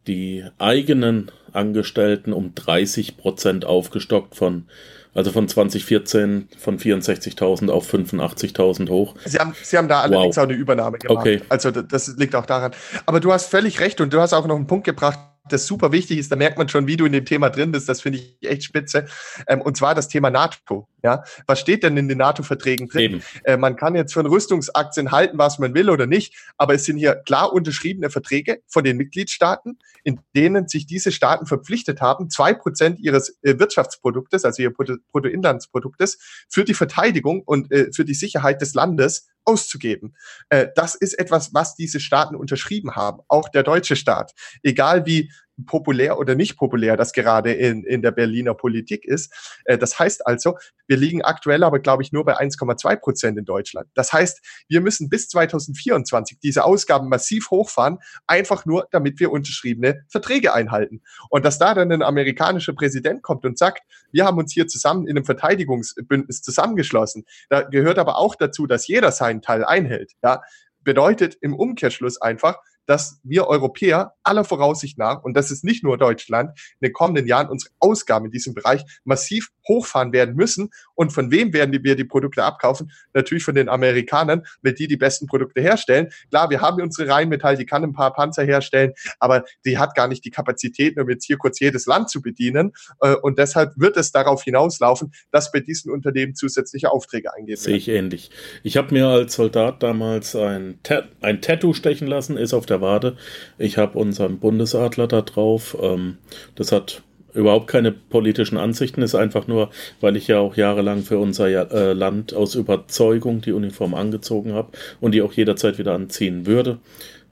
die 0.07 0.45
eigenen 0.59 1.31
Angestellten 1.53 2.33
um 2.33 2.55
30 2.55 3.17
Prozent 3.17 3.65
aufgestockt 3.65 4.35
von 4.35 4.67
also 5.13 5.33
von 5.33 5.49
2014 5.49 6.49
von 6.57 6.79
64.000 6.79 7.69
auf 7.69 7.93
85.000 7.93 8.89
hoch. 8.91 9.17
Sie 9.25 9.39
haben, 9.39 9.55
Sie 9.61 9.77
haben 9.77 9.89
da 9.89 10.03
allerdings 10.03 10.37
wow. 10.37 10.45
auch 10.45 10.49
eine 10.49 10.57
Übernahme 10.57 10.99
gemacht. 10.99 11.19
Okay. 11.19 11.43
Also 11.49 11.73
das 11.73 12.17
liegt 12.17 12.37
auch 12.37 12.47
daran. 12.47 12.71
Aber 13.07 13.19
du 13.19 13.33
hast 13.33 13.47
völlig 13.47 13.81
recht 13.81 14.01
und 14.01 14.13
du 14.13 14.21
hast 14.21 14.33
auch 14.33 14.47
noch 14.47 14.55
einen 14.55 14.69
Punkt 14.69 14.85
gebracht, 14.85 15.19
das 15.53 15.67
super 15.67 15.93
wichtig 15.93 16.19
ist, 16.19 16.31
da 16.31 16.37
merkt 16.37 16.59
man 16.59 16.69
schon, 16.69 16.87
wie 16.87 16.97
du 16.97 17.05
in 17.05 17.13
dem 17.13 17.25
Thema 17.25 17.51
drin 17.51 17.73
bist. 17.73 17.89
Das 17.89 18.01
finde 18.01 18.19
ich 18.19 18.37
echt 18.43 18.65
spitze. 18.65 19.07
Ähm, 19.47 19.61
und 19.61 19.77
zwar 19.77 19.95
das 19.95 20.09
Thema 20.09 20.31
NATO. 20.31 20.89
Ja, 21.03 21.25
was 21.47 21.61
steht 21.61 21.83
denn 21.83 21.97
in 21.97 22.09
den 22.09 22.19
NATO-Verträgen 22.19 22.89
drin? 22.89 23.23
Äh, 23.45 23.57
man 23.57 23.77
kann 23.77 23.95
jetzt 23.95 24.13
von 24.13 24.27
Rüstungsaktien 24.27 25.11
halten, 25.11 25.39
was 25.39 25.59
man 25.59 25.75
will 25.75 25.89
oder 25.89 26.07
nicht, 26.07 26.35
aber 26.59 26.75
es 26.75 26.85
sind 26.85 26.99
hier 26.99 27.15
klar 27.15 27.53
unterschriebene 27.53 28.11
Verträge 28.11 28.61
von 28.67 28.85
den 28.85 28.99
Mitgliedstaaten, 28.99 29.79
in 30.05 30.21
denen 30.37 30.69
sich 30.69 30.87
diese 30.87 31.11
Staaten 31.11 31.47
verpflichtet 31.47 32.01
haben, 32.03 32.29
zwei 32.29 32.53
Prozent 32.53 33.01
ihres 33.01 33.39
äh, 33.43 33.59
Wirtschaftsproduktes, 33.59 34.45
also 34.45 34.63
ihr 34.63 34.73
Bruttoinlandsproduktes, 34.73 36.19
für 36.49 36.65
die 36.65 36.75
Verteidigung 36.75 37.43
und 37.45 37.73
äh, 37.73 37.91
für 37.93 38.05
die 38.05 38.15
Sicherheit 38.15 38.61
des 38.61 38.75
Landes 38.75 39.29
auszugeben. 39.45 40.15
Äh, 40.49 40.69
das 40.75 40.95
ist 40.95 41.19
etwas, 41.19 41.53
was 41.55 41.75
diese 41.75 42.01
Staaten 42.01 42.37
unterschrieben 42.37 42.97
haben, 42.97 43.21
auch 43.29 43.49
der 43.49 43.63
deutsche 43.63 43.97
Staat. 43.97 44.33
Egal 44.63 45.07
wie 45.07 45.33
populär 45.67 46.19
oder 46.19 46.35
nicht 46.35 46.57
populär 46.57 46.97
das 46.97 47.13
gerade 47.13 47.53
in, 47.53 47.85
in 47.85 48.03
der 48.03 48.11
Berliner 48.11 48.55
Politik 48.55 49.05
ist. 49.05 49.33
Äh, 49.65 49.79
das 49.79 49.99
heißt 49.99 50.27
also, 50.27 50.57
wir 50.87 50.97
liegen 50.97 51.23
aktuell 51.23 51.63
aber, 51.63 51.79
glaube 51.79 52.03
ich, 52.03 52.13
nur 52.13 52.25
bei 52.25 52.39
1,2 52.39 52.97
Prozent 52.97 53.39
in 53.39 53.45
Deutschland. 53.45 53.89
Das 53.95 54.13
heißt, 54.13 54.41
wir 54.69 54.81
müssen 54.81 55.09
bis 55.09 55.29
2024 55.29 56.39
diese 56.41 56.65
Ausgaben 56.65 57.09
massiv 57.09 57.51
hochfahren, 57.51 57.99
einfach 58.27 58.67
nur, 58.67 58.89
damit 58.91 59.21
wir 59.21 59.31
unterschriebene 59.31 60.05
Verträge 60.09 60.53
einhalten. 60.53 61.03
Und 61.29 61.45
dass 61.45 61.59
da 61.59 61.75
dann 61.75 61.93
ein 61.93 62.03
amerikanischer 62.03 62.73
Präsident 62.73 63.23
kommt 63.23 63.45
und 63.45 63.59
sagt, 63.59 63.83
wir 64.13 64.25
haben 64.25 64.39
uns 64.39 64.53
hier 64.53 64.67
zusammen 64.67 65.07
in 65.07 65.17
einem 65.17 65.25
Verteidigungsbündnis 65.25 66.43
zusammengeschlossen. 66.43 67.25
Da 67.49 67.63
gehört 67.63 67.99
aber 67.99 68.19
auch 68.19 68.35
dazu, 68.35 68.67
dass 68.67 68.87
jeder 68.87 69.13
seinen 69.13 69.43
Teil 69.43 69.65
einhält. 69.65 70.13
Ja, 70.23 70.43
bedeutet 70.83 71.37
im 71.41 71.55
Umkehrschluss 71.55 72.21
einfach, 72.21 72.59
dass 72.87 73.21
wir 73.23 73.47
Europäer 73.47 74.15
aller 74.23 74.45
Voraussicht 74.45 74.99
nach, 74.99 75.23
und 75.23 75.35
das 75.35 75.51
ist 75.51 75.65
nicht 75.65 75.85
nur 75.85 75.99
Deutschland, 75.99 76.59
in 76.81 76.89
den 76.89 76.93
kommenden 76.93 77.27
Jahren 77.27 77.49
unsere 77.49 77.73
Ausgaben 77.79 78.27
in 78.27 78.31
diesem 78.33 78.55
Bereich 78.55 78.85
massiv 79.05 79.51
hochfahren 79.69 80.13
werden 80.13 80.35
müssen. 80.35 80.71
Und 80.95 81.13
von 81.13 81.31
wem 81.31 81.53
werden 81.53 81.73
wir 81.83 81.97
die 81.97 82.05
Produkte 82.05 82.45
abkaufen? 82.45 82.91
Natürlich 83.15 83.45
von 83.45 83.55
den 83.55 83.69
Amerikanern, 83.69 84.45
weil 84.63 84.75
die 84.75 84.89
die 84.89 84.97
besten 84.97 85.27
Produkte 85.27 85.61
herstellen. 85.61 86.09
Klar, 86.31 86.51
wir 86.51 86.61
haben 86.61 86.83
unsere 86.83 87.09
Rheinmetall, 87.09 87.57
die 87.57 87.67
kann 87.67 87.85
ein 87.85 87.93
paar 87.93 88.13
Panzer 88.13 88.45
herstellen, 88.45 88.93
aber 89.19 89.45
die 89.65 89.79
hat 89.79 89.95
gar 89.95 90.09
nicht 90.09 90.25
die 90.25 90.31
Kapazitäten, 90.31 91.01
um 91.01 91.09
jetzt 91.09 91.25
hier 91.25 91.39
kurz 91.39 91.61
jedes 91.61 91.87
Land 91.87 92.11
zu 92.11 92.21
bedienen. 92.21 92.73
Äh, 93.01 93.15
und 93.15 93.39
deshalb 93.39 93.73
wird 93.77 93.97
es 93.97 94.13
darauf 94.13 94.43
hinauslaufen, 94.43 95.13
dass 95.31 95.53
bei 95.53 95.61
diesen 95.61 95.91
Unternehmen 95.93 96.35
zusätzliche 96.35 96.91
Aufträge 96.91 97.33
eingehen 97.35 97.57
Sehe 97.57 97.77
ich 97.77 97.89
ähnlich. 97.89 98.31
Ich 98.63 98.77
habe 98.77 98.93
mir 98.93 99.07
als 99.07 99.35
Soldat 99.35 99.83
damals 99.83 100.35
ein, 100.35 100.81
Ta 100.83 101.05
ein 101.21 101.41
Tattoo 101.41 101.75
stechen 101.75 102.07
lassen, 102.07 102.37
ist 102.37 102.53
auf 102.53 102.67
der 102.71 102.81
Wade. 102.81 103.17
Ich 103.59 103.77
habe 103.77 103.99
unseren 103.99 104.39
Bundesadler 104.39 105.07
da 105.07 105.23
drauf. 105.23 105.77
Ähm, 105.81 106.19
das 106.55 106.73
hat 106.73 107.03
überhaupt 107.35 107.69
keine 107.69 107.93
politischen 107.93 108.59
Ansichten, 108.59 109.03
ist 109.03 109.15
einfach 109.15 109.47
nur, 109.47 109.71
weil 110.01 110.17
ich 110.17 110.29
ja 110.29 110.39
auch 110.39 110.57
jahrelang 110.57 111.03
für 111.03 111.19
unser 111.19 111.49
äh, 111.49 111.93
Land 111.93 112.35
aus 112.35 112.55
Überzeugung 112.55 113.41
die 113.41 113.53
Uniform 113.53 113.95
angezogen 113.95 114.53
habe 114.53 114.71
und 115.01 115.13
die 115.15 115.23
auch 115.23 115.33
jederzeit 115.33 115.79
wieder 115.79 115.95
anziehen 115.95 116.47
würde. 116.47 116.79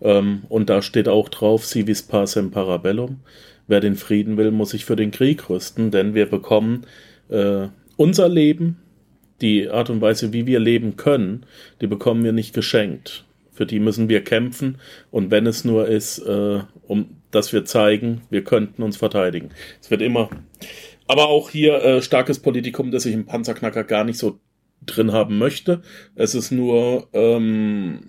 Ähm, 0.00 0.42
und 0.48 0.70
da 0.70 0.82
steht 0.82 1.08
auch 1.08 1.28
drauf, 1.28 1.64
civis 1.64 2.02
pacem 2.02 2.50
parabellum. 2.50 3.20
Wer 3.66 3.80
den 3.80 3.96
Frieden 3.96 4.36
will, 4.36 4.50
muss 4.50 4.70
sich 4.70 4.84
für 4.84 4.96
den 4.96 5.10
Krieg 5.10 5.50
rüsten, 5.50 5.90
denn 5.90 6.14
wir 6.14 6.26
bekommen 6.26 6.86
äh, 7.28 7.68
unser 7.96 8.28
Leben, 8.28 8.78
die 9.40 9.68
Art 9.68 9.90
und 9.90 10.00
Weise, 10.00 10.32
wie 10.32 10.46
wir 10.46 10.58
leben 10.58 10.96
können, 10.96 11.44
die 11.80 11.86
bekommen 11.86 12.24
wir 12.24 12.32
nicht 12.32 12.54
geschenkt. 12.54 13.24
Für 13.58 13.66
die 13.66 13.80
müssen 13.80 14.08
wir 14.08 14.22
kämpfen 14.22 14.78
und 15.10 15.32
wenn 15.32 15.44
es 15.44 15.64
nur 15.64 15.88
ist, 15.88 16.20
äh, 16.20 16.60
um 16.86 17.16
dass 17.32 17.52
wir 17.52 17.64
zeigen, 17.64 18.22
wir 18.30 18.44
könnten 18.44 18.84
uns 18.84 18.96
verteidigen. 18.96 19.50
Es 19.82 19.90
wird 19.90 20.00
immer, 20.00 20.30
aber 21.08 21.26
auch 21.26 21.50
hier 21.50 21.82
äh, 21.82 22.00
starkes 22.00 22.38
Politikum, 22.38 22.92
das 22.92 23.04
ich 23.04 23.14
im 23.14 23.26
Panzerknacker 23.26 23.82
gar 23.82 24.04
nicht 24.04 24.16
so 24.16 24.38
drin 24.86 25.10
haben 25.10 25.38
möchte. 25.38 25.82
Es 26.14 26.36
ist 26.36 26.52
nur 26.52 27.08
ähm, 27.12 28.02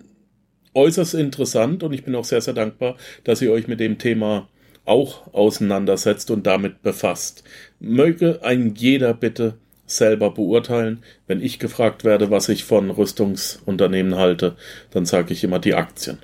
äußerst 0.76 1.16
interessant 1.16 1.82
und 1.82 1.94
ich 1.94 2.04
bin 2.04 2.14
auch 2.14 2.26
sehr, 2.26 2.42
sehr 2.42 2.54
dankbar, 2.54 2.96
dass 3.24 3.42
ihr 3.42 3.52
euch 3.52 3.68
mit 3.68 3.80
dem 3.80 3.98
Thema 3.98 4.50
auch 4.86 5.34
auseinandersetzt 5.34 6.30
und 6.30 6.46
damit 6.46 6.84
befasst. 6.84 7.44
Möge 7.80 8.42
ein 8.44 8.76
jeder 8.76 9.16
bitte 9.16 9.58
selber 9.92 10.32
beurteilen. 10.32 11.04
Wenn 11.28 11.42
ich 11.42 11.60
gefragt 11.60 12.04
werde, 12.04 12.32
was 12.32 12.50
ich 12.50 12.64
von 12.64 12.92
Rüstungsunternehmen 12.92 14.16
halte, 14.16 14.56
dann 14.92 15.06
sage 15.06 15.34
ich 15.34 15.44
immer 15.44 15.60
die 15.60 15.76
Aktien. 15.76 16.20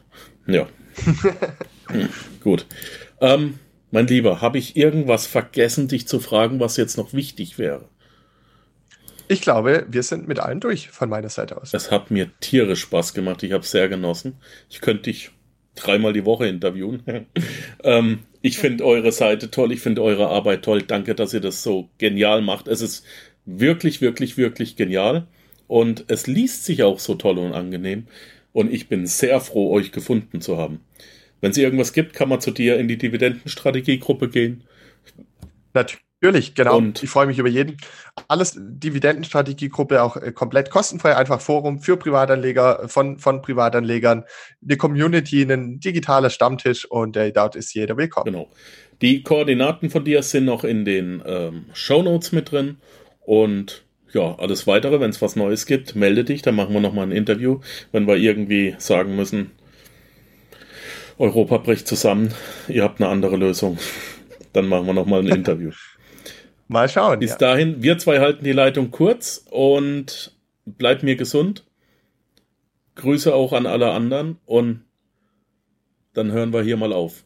Ja. 0.47 0.67
hm, 1.87 2.09
gut. 2.41 2.65
Ähm, 3.21 3.59
mein 3.91 4.07
Lieber, 4.07 4.41
habe 4.41 4.57
ich 4.57 4.75
irgendwas 4.75 5.25
vergessen, 5.27 5.87
dich 5.87 6.07
zu 6.07 6.19
fragen, 6.19 6.59
was 6.59 6.77
jetzt 6.77 6.97
noch 6.97 7.13
wichtig 7.13 7.57
wäre? 7.57 7.89
Ich 9.27 9.41
glaube, 9.41 9.85
wir 9.89 10.03
sind 10.03 10.27
mit 10.27 10.39
allen 10.39 10.59
durch 10.59 10.89
von 10.89 11.09
meiner 11.09 11.29
Seite 11.29 11.59
aus. 11.59 11.73
Es 11.73 11.91
hat 11.91 12.11
mir 12.11 12.29
tierisch 12.39 12.81
Spaß 12.81 13.13
gemacht. 13.13 13.41
Ich 13.43 13.53
habe 13.53 13.63
es 13.63 13.71
sehr 13.71 13.89
genossen. 13.89 14.37
Ich 14.69 14.81
könnte 14.81 15.03
dich 15.03 15.31
dreimal 15.73 16.13
die 16.13 16.25
Woche 16.25 16.47
interviewen. 16.47 17.03
ähm, 17.83 18.19
ich 18.41 18.59
finde 18.59 18.85
eure 18.85 19.11
Seite 19.11 19.49
toll. 19.49 19.71
Ich 19.71 19.81
finde 19.81 20.03
eure 20.03 20.29
Arbeit 20.29 20.63
toll. 20.63 20.83
Danke, 20.83 21.15
dass 21.15 21.33
ihr 21.33 21.41
das 21.41 21.63
so 21.63 21.89
genial 21.97 22.41
macht. 22.41 22.67
Es 22.67 22.81
ist 22.81 23.05
wirklich, 23.45 24.01
wirklich, 24.01 24.37
wirklich 24.37 24.75
genial. 24.75 25.27
Und 25.67 26.05
es 26.07 26.27
liest 26.27 26.65
sich 26.65 26.83
auch 26.83 26.99
so 26.99 27.15
toll 27.15 27.37
und 27.37 27.53
angenehm. 27.53 28.07
Und 28.53 28.71
ich 28.71 28.87
bin 28.87 29.05
sehr 29.05 29.41
froh, 29.41 29.71
euch 29.73 29.91
gefunden 29.91 30.41
zu 30.41 30.57
haben. 30.57 30.79
Wenn 31.41 31.51
es 31.51 31.57
irgendwas 31.57 31.93
gibt, 31.93 32.13
kann 32.13 32.29
man 32.29 32.41
zu 32.41 32.51
dir 32.51 32.77
in 32.77 32.87
die 32.87 32.97
Dividendenstrategiegruppe 32.97 34.29
gehen. 34.29 34.63
Natürlich, 35.73 36.55
genau. 36.55 36.77
Und 36.77 37.03
ich 37.03 37.09
freue 37.09 37.27
mich 37.27 37.37
über 37.37 37.49
jeden. 37.49 37.77
Alles 38.27 38.57
Dividendenstrategiegruppe 38.57 40.01
auch 40.01 40.15
äh, 40.15 40.31
komplett 40.31 40.69
kostenfrei, 40.69 41.17
einfach 41.17 41.41
Forum 41.41 41.79
für 41.79 41.97
Privatanleger, 41.97 42.87
von, 42.87 43.19
von 43.19 43.41
Privatanlegern, 43.41 44.23
eine 44.63 44.77
Community, 44.77 45.43
ein 45.43 45.79
digitaler 45.79 46.29
Stammtisch 46.29 46.85
und 46.85 47.17
äh, 47.17 47.33
dort 47.33 47.55
ist 47.55 47.73
jeder 47.73 47.97
willkommen. 47.97 48.31
Genau. 48.31 48.49
Die 49.01 49.23
Koordinaten 49.23 49.89
von 49.89 50.05
dir 50.05 50.23
sind 50.23 50.45
noch 50.45 50.63
in 50.63 50.85
den 50.85 51.21
ähm, 51.25 51.65
Show 51.73 52.01
Notes 52.01 52.31
mit 52.31 52.51
drin 52.51 52.77
und 53.25 53.83
ja, 54.13 54.35
alles 54.35 54.65
weitere, 54.65 54.99
wenn 54.99 55.09
es 55.09 55.21
was 55.21 55.35
Neues 55.35 55.65
gibt, 55.65 55.95
melde 55.95 56.23
dich, 56.23 56.41
dann 56.41 56.55
machen 56.55 56.73
wir 56.73 56.79
nochmal 56.79 57.07
ein 57.07 57.11
Interview. 57.11 57.59
Wenn 57.91 58.07
wir 58.07 58.15
irgendwie 58.15 58.75
sagen 58.77 59.15
müssen, 59.15 59.51
Europa 61.17 61.57
bricht 61.57 61.87
zusammen, 61.87 62.33
ihr 62.67 62.83
habt 62.83 63.01
eine 63.01 63.09
andere 63.09 63.35
Lösung, 63.35 63.77
dann 64.53 64.67
machen 64.67 64.85
wir 64.85 64.93
nochmal 64.93 65.19
ein 65.19 65.27
Interview. 65.27 65.71
mal 66.67 66.87
schauen. 66.87 67.19
Bis 67.19 67.31
ja. 67.31 67.37
dahin, 67.37 67.83
wir 67.83 67.97
zwei 67.97 68.19
halten 68.19 68.43
die 68.43 68.53
Leitung 68.53 68.91
kurz 68.91 69.45
und 69.49 70.33
bleibt 70.65 71.03
mir 71.03 71.15
gesund. 71.15 71.65
Grüße 72.95 73.35
auch 73.35 73.51
an 73.51 73.65
alle 73.65 73.91
anderen 73.91 74.37
und 74.45 74.85
dann 76.13 76.31
hören 76.31 76.53
wir 76.53 76.61
hier 76.61 76.77
mal 76.77 76.93
auf. 76.93 77.25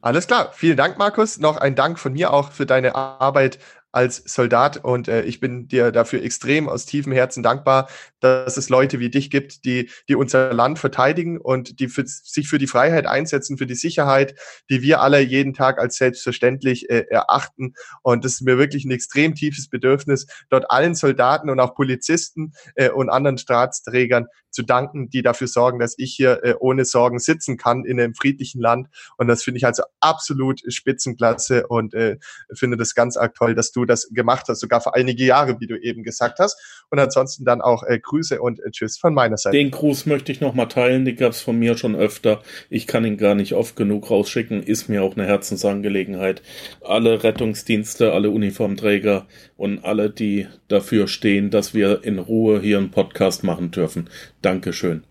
Alles 0.00 0.26
klar. 0.26 0.50
Vielen 0.52 0.76
Dank, 0.76 0.98
Markus. 0.98 1.38
Noch 1.38 1.56
ein 1.56 1.76
Dank 1.76 1.98
von 1.98 2.12
mir 2.12 2.32
auch 2.32 2.50
für 2.50 2.66
deine 2.66 2.94
Arbeit 2.96 3.58
als 3.94 4.22
Soldat. 4.26 4.78
Und 4.84 5.08
äh, 5.08 5.22
ich 5.22 5.40
bin 5.40 5.68
dir 5.68 5.92
dafür 5.92 6.22
extrem 6.22 6.68
aus 6.68 6.86
tiefem 6.86 7.12
Herzen 7.12 7.42
dankbar, 7.42 7.88
dass 8.24 8.56
es 8.56 8.70
Leute 8.70 8.98
wie 8.98 9.10
dich 9.10 9.30
gibt, 9.30 9.64
die, 9.66 9.90
die 10.08 10.14
unser 10.14 10.52
Land 10.54 10.78
verteidigen 10.78 11.38
und 11.38 11.78
die 11.78 11.88
für, 11.88 12.04
sich 12.06 12.48
für 12.48 12.58
die 12.58 12.66
Freiheit 12.66 13.06
einsetzen, 13.06 13.58
für 13.58 13.66
die 13.66 13.74
Sicherheit, 13.74 14.34
die 14.70 14.80
wir 14.80 15.02
alle 15.02 15.20
jeden 15.20 15.52
Tag 15.52 15.78
als 15.78 15.96
selbstverständlich 15.96 16.88
äh, 16.88 17.04
erachten. 17.10 17.74
Und 18.02 18.24
das 18.24 18.32
ist 18.32 18.40
mir 18.42 18.56
wirklich 18.56 18.86
ein 18.86 18.90
extrem 18.90 19.34
tiefes 19.34 19.68
Bedürfnis, 19.68 20.26
dort 20.48 20.70
allen 20.70 20.94
Soldaten 20.94 21.50
und 21.50 21.60
auch 21.60 21.74
Polizisten 21.74 22.54
äh, 22.76 22.88
und 22.88 23.10
anderen 23.10 23.36
Staatsträgern 23.36 24.26
zu 24.54 24.62
danken, 24.62 25.10
die 25.10 25.22
dafür 25.22 25.48
sorgen, 25.48 25.80
dass 25.80 25.94
ich 25.98 26.14
hier 26.14 26.42
äh, 26.44 26.54
ohne 26.58 26.84
Sorgen 26.84 27.18
sitzen 27.18 27.56
kann 27.56 27.84
in 27.84 28.00
einem 28.00 28.14
friedlichen 28.14 28.60
Land. 28.60 28.88
Und 29.18 29.26
das 29.26 29.42
finde 29.42 29.58
ich 29.58 29.66
also 29.66 29.82
absolut 30.00 30.62
Spitzenklasse 30.68 31.66
und 31.66 31.92
äh, 31.92 32.18
finde 32.54 32.76
das 32.76 32.94
ganz 32.94 33.18
toll, 33.36 33.54
dass 33.54 33.72
du 33.72 33.84
das 33.84 34.08
gemacht 34.10 34.46
hast, 34.48 34.60
sogar 34.60 34.80
für 34.80 34.94
einige 34.94 35.24
Jahre, 35.24 35.60
wie 35.60 35.66
du 35.66 35.78
eben 35.78 36.04
gesagt 36.04 36.38
hast. 36.38 36.84
Und 36.90 36.98
ansonsten 37.00 37.44
dann 37.44 37.60
auch 37.60 37.82
äh, 37.82 37.98
Grüße 38.14 38.40
und 38.40 38.60
äh, 38.60 38.70
Tschüss 38.70 38.96
von 38.96 39.12
meiner 39.12 39.36
Seite. 39.36 39.56
Den 39.56 39.70
Gruß 39.70 40.06
möchte 40.06 40.30
ich 40.30 40.40
nochmal 40.40 40.68
teilen, 40.68 41.04
den 41.04 41.16
gab 41.16 41.32
es 41.32 41.40
von 41.40 41.58
mir 41.58 41.76
schon 41.76 41.96
öfter. 41.96 42.42
Ich 42.70 42.86
kann 42.86 43.04
ihn 43.04 43.16
gar 43.16 43.34
nicht 43.34 43.54
oft 43.54 43.76
genug 43.76 44.10
rausschicken, 44.10 44.62
ist 44.62 44.88
mir 44.88 45.02
auch 45.02 45.16
eine 45.16 45.26
Herzensangelegenheit. 45.26 46.42
Alle 46.80 47.24
Rettungsdienste, 47.24 48.12
alle 48.12 48.30
Uniformträger 48.30 49.26
und 49.56 49.84
alle, 49.84 50.10
die 50.10 50.46
dafür 50.68 51.08
stehen, 51.08 51.50
dass 51.50 51.74
wir 51.74 52.04
in 52.04 52.18
Ruhe 52.18 52.60
hier 52.60 52.78
einen 52.78 52.90
Podcast 52.90 53.42
machen 53.42 53.70
dürfen. 53.70 54.08
Dankeschön. 54.42 55.04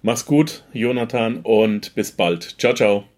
Mach's 0.00 0.26
gut, 0.26 0.64
Jonathan, 0.72 1.40
und 1.42 1.94
bis 1.94 2.12
bald. 2.12 2.56
Ciao, 2.58 2.72
ciao. 2.72 3.17